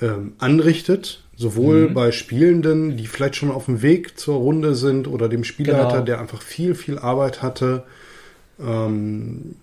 ähm, 0.00 0.32
anrichtet. 0.38 1.20
Sowohl 1.36 1.90
bei 1.90 2.12
Spielenden, 2.12 2.96
die 2.96 3.06
vielleicht 3.08 3.34
schon 3.36 3.50
auf 3.50 3.64
dem 3.64 3.82
Weg 3.82 4.18
zur 4.18 4.36
Runde 4.36 4.74
sind, 4.76 5.08
oder 5.08 5.28
dem 5.28 5.42
Spielleiter, 5.42 5.88
Genau. 5.94 6.04
der 6.04 6.20
einfach 6.20 6.40
viel, 6.40 6.74
viel 6.76 6.96
Arbeit 6.98 7.42
hatte. 7.42 7.82
Ähm, 8.60 9.56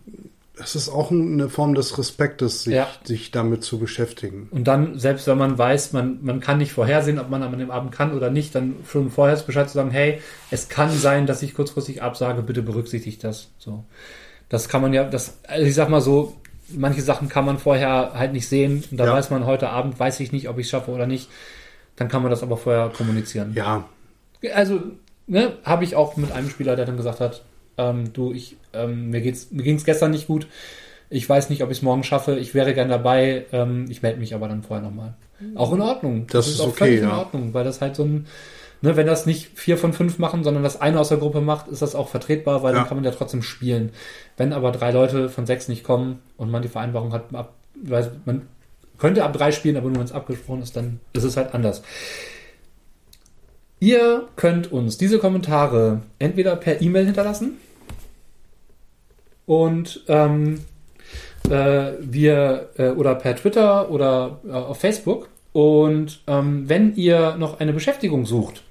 das 0.62 0.76
ist 0.76 0.90
auch 0.90 1.12
eine 1.12 1.50
Form 1.50 1.74
des 1.76 1.98
Respektes, 1.98 2.64
sich, 2.64 2.74
Ja. 2.76 2.88
sich 3.04 3.32
damit 3.32 3.64
zu 3.64 3.80
beschäftigen. 3.80 4.48
Und 4.52 4.66
dann, 4.66 4.98
selbst 5.00 5.28
wenn 5.28 5.38
man 5.38 5.58
weiß, 5.58 5.92
man, 5.94 6.20
man 6.22 6.40
kann 6.40 6.58
nicht 6.60 6.72
vorhersehen, 6.72 7.20
ob 7.20 7.30
man 7.30 7.44
an 7.44 7.58
dem 7.58 7.72
Abend 7.72 7.92
kann 7.92 8.14
oder 8.16 8.30
nicht, 8.30 8.54
dann 8.56 8.76
schon 8.90 9.10
vorher 9.12 9.36
Bescheid 9.38 9.68
zu 9.68 9.74
sagen, 9.76 9.92
hey, 9.92 10.22
es 10.52 10.70
kann 10.70 10.90
sein, 10.92 11.26
dass 11.28 11.42
ich 11.42 11.54
kurzfristig 11.56 12.02
absage, 12.02 12.42
bitte 12.44 12.62
berücksichtigt 12.62 13.24
das. 13.24 13.50
So. 13.58 13.84
Das 14.50 14.70
kann 14.70 14.82
man 14.82 14.94
ja, 14.94 15.04
das, 15.04 15.38
also 15.48 15.66
ich 15.66 15.76
sag 15.76 15.90
mal 15.90 16.02
so, 16.02 16.36
manche 16.70 17.02
Sachen 17.02 17.28
kann 17.28 17.46
man 17.46 17.58
vorher 17.58 18.12
halt 18.14 18.34
nicht 18.34 18.48
sehen. 18.48 18.84
Und 18.92 18.98
da 18.98 19.06
Ja. 19.06 19.14
weiß 19.14 19.30
man 19.30 19.46
heute 19.46 19.70
Abend, 19.70 20.00
weiß 20.00 20.20
ich 20.22 20.32
nicht, 20.32 20.48
ob 20.48 20.58
ich 20.60 20.68
es 20.68 20.72
schaffe 20.72 20.92
oder 20.92 21.08
nicht. 21.08 21.30
Dann 21.96 22.08
kann 22.08 22.22
man 22.22 22.32
das 22.32 22.44
aber 22.44 22.56
vorher 22.58 22.90
kommunizieren. 22.96 23.54
Ja, 23.56 23.86
Also, 24.54 24.80
ne, 25.28 25.54
habe 25.64 25.84
ich 25.84 25.96
auch 25.96 26.18
mit 26.18 26.32
einem 26.32 26.50
Spieler, 26.50 26.76
der 26.76 26.86
dann 26.86 26.98
gesagt 26.98 27.20
hat, 27.20 27.44
ähm, 27.90 28.14
du, 28.14 28.32
ich, 28.34 28.58
ähm, 28.74 29.10
mir 29.10 29.22
geht's, 29.22 29.52
mir 29.52 29.64
ging's 29.64 29.86
gestern 29.86 30.12
nicht 30.12 30.28
gut. 30.28 30.48
Ich 31.10 31.28
weiß 31.28 31.49
nicht, 31.49 31.64
ob 31.64 31.72
ich 31.72 31.80
es 31.80 31.84
morgen 31.84 32.03
schaffe. 32.03 32.38
Ich 32.40 32.53
wäre 32.53 32.74
gern 32.74 32.90
dabei. 32.90 33.45
Ähm, 33.52 33.86
ich 33.90 34.02
melde 34.02 34.20
mich 34.20 34.34
aber 34.34 34.48
dann 34.48 34.64
vorher 34.64 34.86
nochmal. 34.86 35.14
Auch 35.56 35.74
in 35.74 35.82
Ordnung. 35.82 36.28
Das 36.28 36.48
ist 36.48 36.62
auch 36.62 36.68
okay, 36.68 36.78
völlig 36.78 36.98
in 36.99 37.10
ja. 37.10 37.18
Ordnung, 37.18 37.53
weil 37.53 37.64
das 37.64 37.82
halt 37.82 37.95
so 37.95 38.03
ein, 38.03 38.28
ne, 38.82 38.95
wenn 38.95 39.08
das 39.08 39.26
nicht 39.26 39.49
vier 39.56 39.78
von 39.78 39.91
fünf 39.91 40.20
machen, 40.20 40.44
sondern 40.44 40.64
das 40.64 40.80
eine 40.80 40.99
aus 40.99 41.10
der 41.10 41.18
Gruppe 41.18 41.41
macht, 41.41 41.68
ist 41.68 41.82
das 41.82 41.95
auch 41.95 42.08
vertretbar, 42.10 42.64
weil 42.64 42.74
Ja. 42.74 42.80
dann 42.80 42.88
kann 42.88 42.98
man 42.98 43.03
ja 43.03 43.12
trotzdem 43.12 43.41
spielen. 43.41 43.90
Wenn 44.38 44.53
aber 44.53 44.72
drei 44.72 44.91
Leute 44.91 45.30
von 45.30 45.45
sechs 45.45 45.68
nicht 45.68 45.84
kommen 45.84 46.20
und 46.38 46.52
man 46.52 46.62
die 46.62 46.68
Vereinbarung 46.70 47.12
hat, 47.12 47.34
ab, 47.34 47.56
weiß, 47.84 48.12
man 48.26 48.44
könnte 48.99 49.24
ab 49.24 49.34
drei 49.34 49.52
spielen, 49.52 49.78
aber 49.78 49.88
nur 49.90 49.98
wenn 49.98 50.06
es 50.06 50.12
abgesprochen 50.12 50.62
ist, 50.62 50.76
dann 50.76 50.99
ist 51.14 51.24
es 51.24 51.36
halt 51.36 51.53
anders. 51.56 51.82
Ihr 53.80 54.28
könnt 54.36 54.72
uns 54.72 54.98
diese 54.99 55.18
Kommentare 55.18 56.02
entweder 56.20 56.56
per 56.56 56.82
E-Mail 56.82 57.06
hinterlassen 57.06 57.58
und 59.45 60.03
ähm, 60.07 60.61
äh, 61.49 61.93
wir 61.99 62.69
äh, 62.77 62.89
oder 62.89 63.15
per 63.15 63.35
Twitter 63.35 63.89
oder 63.89 64.39
äh, 64.47 64.51
auf 64.51 64.80
Facebook. 64.80 65.30
Und 65.53 66.22
ähm, 66.27 66.69
wenn 66.69 66.95
ihr 66.95 67.35
noch 67.35 67.59
eine 67.59 67.73
Beschäftigung 67.73 68.26
sucht 68.26 68.63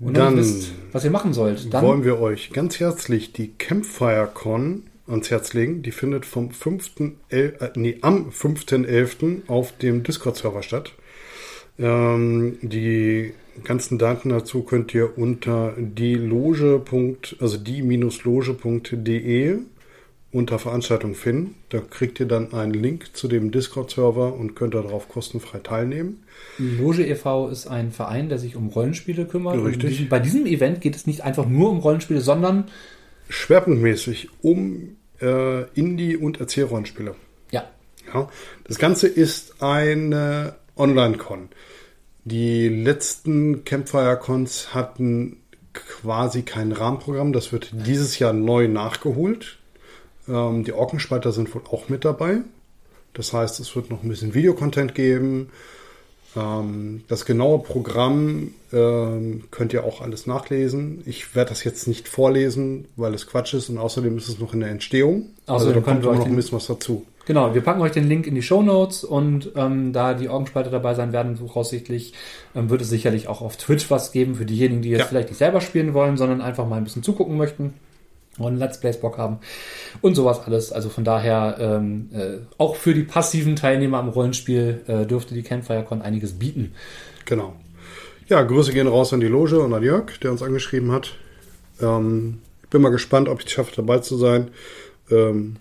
und 0.00 0.16
Dann 0.16 0.36
wisst, 0.36 0.70
was 0.92 1.04
ihr 1.04 1.10
machen 1.10 1.32
sollt, 1.32 1.74
dann 1.74 1.84
wollen 1.84 2.04
wir 2.04 2.20
euch 2.20 2.50
ganz 2.50 2.78
herzlich 2.78 3.32
die 3.32 3.54
Campfire 3.54 4.28
Con 4.32 4.84
ans 5.08 5.30
Herz 5.30 5.54
legen. 5.54 5.82
Die 5.82 5.90
findet 5.90 6.24
vom 6.24 6.52
5. 6.52 6.90
El 7.28 7.56
äh, 7.58 7.70
nee, 7.74 7.98
am 8.02 8.30
5.11. 8.30 9.48
auf 9.48 9.76
dem 9.78 10.04
Discord-Server 10.04 10.62
statt. 10.62 10.92
Ähm, 11.78 12.58
die 12.62 13.34
ganzen 13.64 13.98
Daten 13.98 14.28
dazu 14.30 14.62
könnt 14.62 14.94
ihr 14.94 15.16
unter 15.18 15.74
die 15.78 16.14
Loge. 16.14 16.82
also 17.40 17.56
die-loge.de 17.58 19.58
unter 20.30 20.58
Veranstaltung 20.58 21.14
finden. 21.14 21.54
Da 21.70 21.78
kriegt 21.80 22.20
ihr 22.20 22.26
dann 22.26 22.52
einen 22.52 22.74
Link 22.74 23.16
zu 23.16 23.28
dem 23.28 23.50
Discord-Server 23.50 24.34
und 24.34 24.54
könnt 24.54 24.74
darauf 24.74 25.08
kostenfrei 25.08 25.58
teilnehmen. 25.60 26.22
Loge 26.58 27.06
e.V. 27.06 27.48
ist 27.48 27.66
ein 27.66 27.92
Verein, 27.92 28.28
der 28.28 28.38
sich 28.38 28.54
um 28.54 28.68
Rollenspiele 28.68 29.24
kümmert. 29.24 29.56
Richtig. 29.64 29.88
diesem- 29.90 30.08
bei 30.10 30.18
diesem 30.18 30.44
Event 30.44 30.82
geht 30.82 30.96
es 30.96 31.06
nicht 31.06 31.22
einfach 31.22 31.46
nur 31.48 31.70
um 31.70 31.78
Rollenspiele, 31.78 32.20
sondern 32.20 32.64
Schwerpunktmäßig 33.30 34.28
um 34.42 34.96
äh, 35.20 35.62
Indie- 35.74 36.16
und 36.16 36.40
Erzählrollenspiele. 36.40 37.14
ja, 37.50 37.64
Ja, 38.12 38.28
das 38.64 38.78
Ganze 38.78 39.08
ist 39.08 39.62
eine 39.62 40.54
Online-Con. 40.76 41.48
Die 42.24 42.68
letzten 42.68 43.64
Campfire-Cons 43.64 44.74
hatten 44.74 45.36
quasi 45.72 46.42
kein 46.42 46.72
Rahmenprogramm. 46.72 47.32
Das 47.32 47.52
wird 47.52 47.70
dieses 47.72 48.18
Jahr 48.18 48.32
neu 48.32 48.68
nachgeholt. 48.68 49.58
Ähm, 50.28 50.64
die 50.64 50.72
Orkenspalter 50.72 51.32
sind 51.32 51.54
wohl 51.54 51.62
auch 51.70 51.88
mit 51.88 52.04
dabei. 52.04 52.38
Das 53.14 53.32
heißt, 53.32 53.60
es 53.60 53.74
wird 53.74 53.90
noch 53.90 54.02
ein 54.02 54.08
bisschen 54.08 54.34
Videocontent 54.34 54.94
geben. 54.94 55.50
Ähm, 56.36 57.04
das 57.08 57.24
genaue 57.24 57.60
Programm 57.60 58.52
ähm, 58.72 59.44
könnt 59.50 59.72
ihr 59.72 59.84
auch 59.84 60.00
alles 60.00 60.26
nachlesen. 60.26 61.02
Ich 61.06 61.34
werde 61.34 61.50
das 61.50 61.64
jetzt 61.64 61.88
nicht 61.88 62.08
vorlesen, 62.08 62.86
weil 62.96 63.14
es 63.14 63.26
Quatsch 63.26 63.54
ist 63.54 63.70
und 63.70 63.78
außerdem 63.78 64.18
ist 64.18 64.28
es 64.28 64.38
noch 64.38 64.52
in 64.52 64.60
der 64.60 64.70
Entstehung. 64.70 65.30
Außerdem 65.46 65.74
also 65.76 65.80
da 65.80 65.80
kommt 65.80 66.02
noch 66.04 66.26
ein 66.26 66.36
bisschen 66.36 66.56
was 66.56 66.66
dazu. 66.66 67.06
Genau, 67.28 67.54
wir 67.54 67.60
packen 67.60 67.82
euch 67.82 67.92
den 67.92 68.08
Link 68.08 68.26
in 68.26 68.34
die 68.34 68.40
Show 68.40 68.62
Notes 68.62 69.04
und 69.04 69.50
ähm, 69.54 69.92
da 69.92 70.14
die 70.14 70.30
Augenspalter 70.30 70.70
dabei 70.70 70.94
sein 70.94 71.12
werden, 71.12 71.36
voraussichtlich, 71.36 72.14
ähm, 72.54 72.70
wird 72.70 72.80
es 72.80 72.88
sicherlich 72.88 73.28
auch 73.28 73.42
auf 73.42 73.58
Twitch 73.58 73.90
was 73.90 74.12
geben 74.12 74.34
für 74.34 74.46
diejenigen, 74.46 74.80
die 74.80 74.88
jetzt 74.88 75.00
Ja. 75.00 75.04
vielleicht 75.08 75.28
nicht 75.28 75.36
selber 75.36 75.60
spielen 75.60 75.92
wollen, 75.92 76.16
sondern 76.16 76.40
einfach 76.40 76.66
mal 76.66 76.76
ein 76.76 76.84
bisschen 76.84 77.02
zugucken 77.02 77.36
möchten 77.36 77.74
und 78.38 78.56
Let's 78.56 78.80
Plays 78.80 78.98
Bock 78.98 79.18
haben 79.18 79.40
und 80.00 80.14
sowas 80.14 80.40
alles. 80.46 80.72
Also 80.72 80.88
von 80.88 81.04
daher, 81.04 81.58
ähm, 81.60 82.08
äh, 82.14 82.38
auch 82.56 82.76
für 82.76 82.94
die 82.94 83.02
passiven 83.02 83.56
Teilnehmer 83.56 83.98
am 83.98 84.08
Rollenspiel 84.08 84.80
äh, 84.86 85.04
dürfte 85.04 85.34
die 85.34 85.42
CampfireCon 85.42 86.00
einiges 86.00 86.32
bieten. 86.38 86.72
Genau. 87.26 87.52
Ja, 88.28 88.42
Grüße 88.42 88.72
gehen 88.72 88.86
raus 88.88 89.12
an 89.12 89.20
die 89.20 89.26
Loge 89.26 89.60
und 89.60 89.74
an 89.74 89.82
Jörg, 89.82 90.18
der 90.22 90.30
uns 90.30 90.42
angeschrieben 90.42 90.92
hat. 90.92 91.14
Ähm, 91.82 92.38
ich 92.62 92.70
bin 92.70 92.80
mal 92.80 92.88
gespannt, 92.88 93.28
ob 93.28 93.40
ich 93.40 93.46
es 93.48 93.52
schaffe, 93.52 93.72
dabei 93.76 93.98
zu 93.98 94.16
sein. 94.16 94.48
Ähm, 95.10 95.56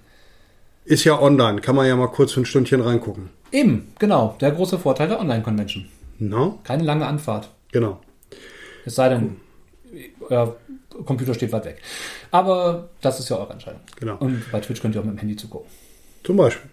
ist 0.87 1.03
ja 1.03 1.19
online, 1.21 1.61
kann 1.61 1.75
man 1.75 1.85
ja 1.87 1.95
mal 1.95 2.07
kurz 2.07 2.31
für 2.31 2.41
ein 2.41 2.45
Stündchen 2.45 2.81
reingucken. 2.81 3.29
Eben, 3.51 3.93
genau, 3.99 4.35
der 4.41 4.51
große 4.51 4.77
Vorteil 4.79 5.07
der 5.07 5.19
Online-Convention. 5.19 5.85
Na, 6.19 6.55
Keine 6.63 6.83
lange 6.83 7.05
Anfahrt. 7.05 7.49
genau. 7.71 7.99
Es 8.85 8.95
sei 8.95 9.09
denn, 9.09 9.35
euer 10.29 10.55
Computer 11.05 11.33
steht 11.33 11.51
weit 11.51 11.65
weg. 11.65 11.81
Aber 12.31 12.87
das 13.01 13.19
ist 13.19 13.29
ja 13.29 13.37
eure 13.37 13.51
Entscheidung. 13.53 13.81
Genau. 13.99 14.15
Und 14.17 14.49
bei 14.51 14.59
Twitch 14.61 14.81
könnt 14.81 14.95
ihr 14.95 15.01
auch 15.01 15.05
mit 15.05 15.15
dem 15.15 15.19
Handy 15.19 15.35
zugucken. 15.35 15.67
Zum 16.23 16.37
Beispiel. 16.37 16.69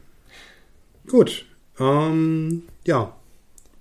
Gut. 1.09 1.45
Ähm, 1.81 2.63
ja. 2.87 3.13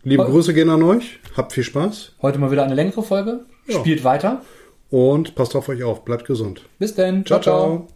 Liebe 0.03 0.23
Heu- 0.23 0.31
Grüße 0.31 0.53
gehen 0.55 0.69
an 0.69 0.81
euch. 0.83 1.19
Habt 1.37 1.53
viel 1.53 1.63
Spaß 1.63 2.13
Heute 2.23 2.39
mal 2.39 2.49
wieder 2.51 2.63
eine 2.63 2.73
längere 2.75 3.03
Folge. 3.03 3.45
Ja. 3.67 3.79
Spielt 3.79 4.03
weiter. 4.03 4.41
und 4.89 5.35
passt 5.35 5.55
auf 5.55 5.69
euch 5.69 5.83
auf. 5.83 6.03
Bleibt 6.03 6.25
gesund. 6.25 6.63
Bis 6.79 6.95
dann. 6.95 7.23
ciao. 7.25 7.39
ciao. 7.39 7.87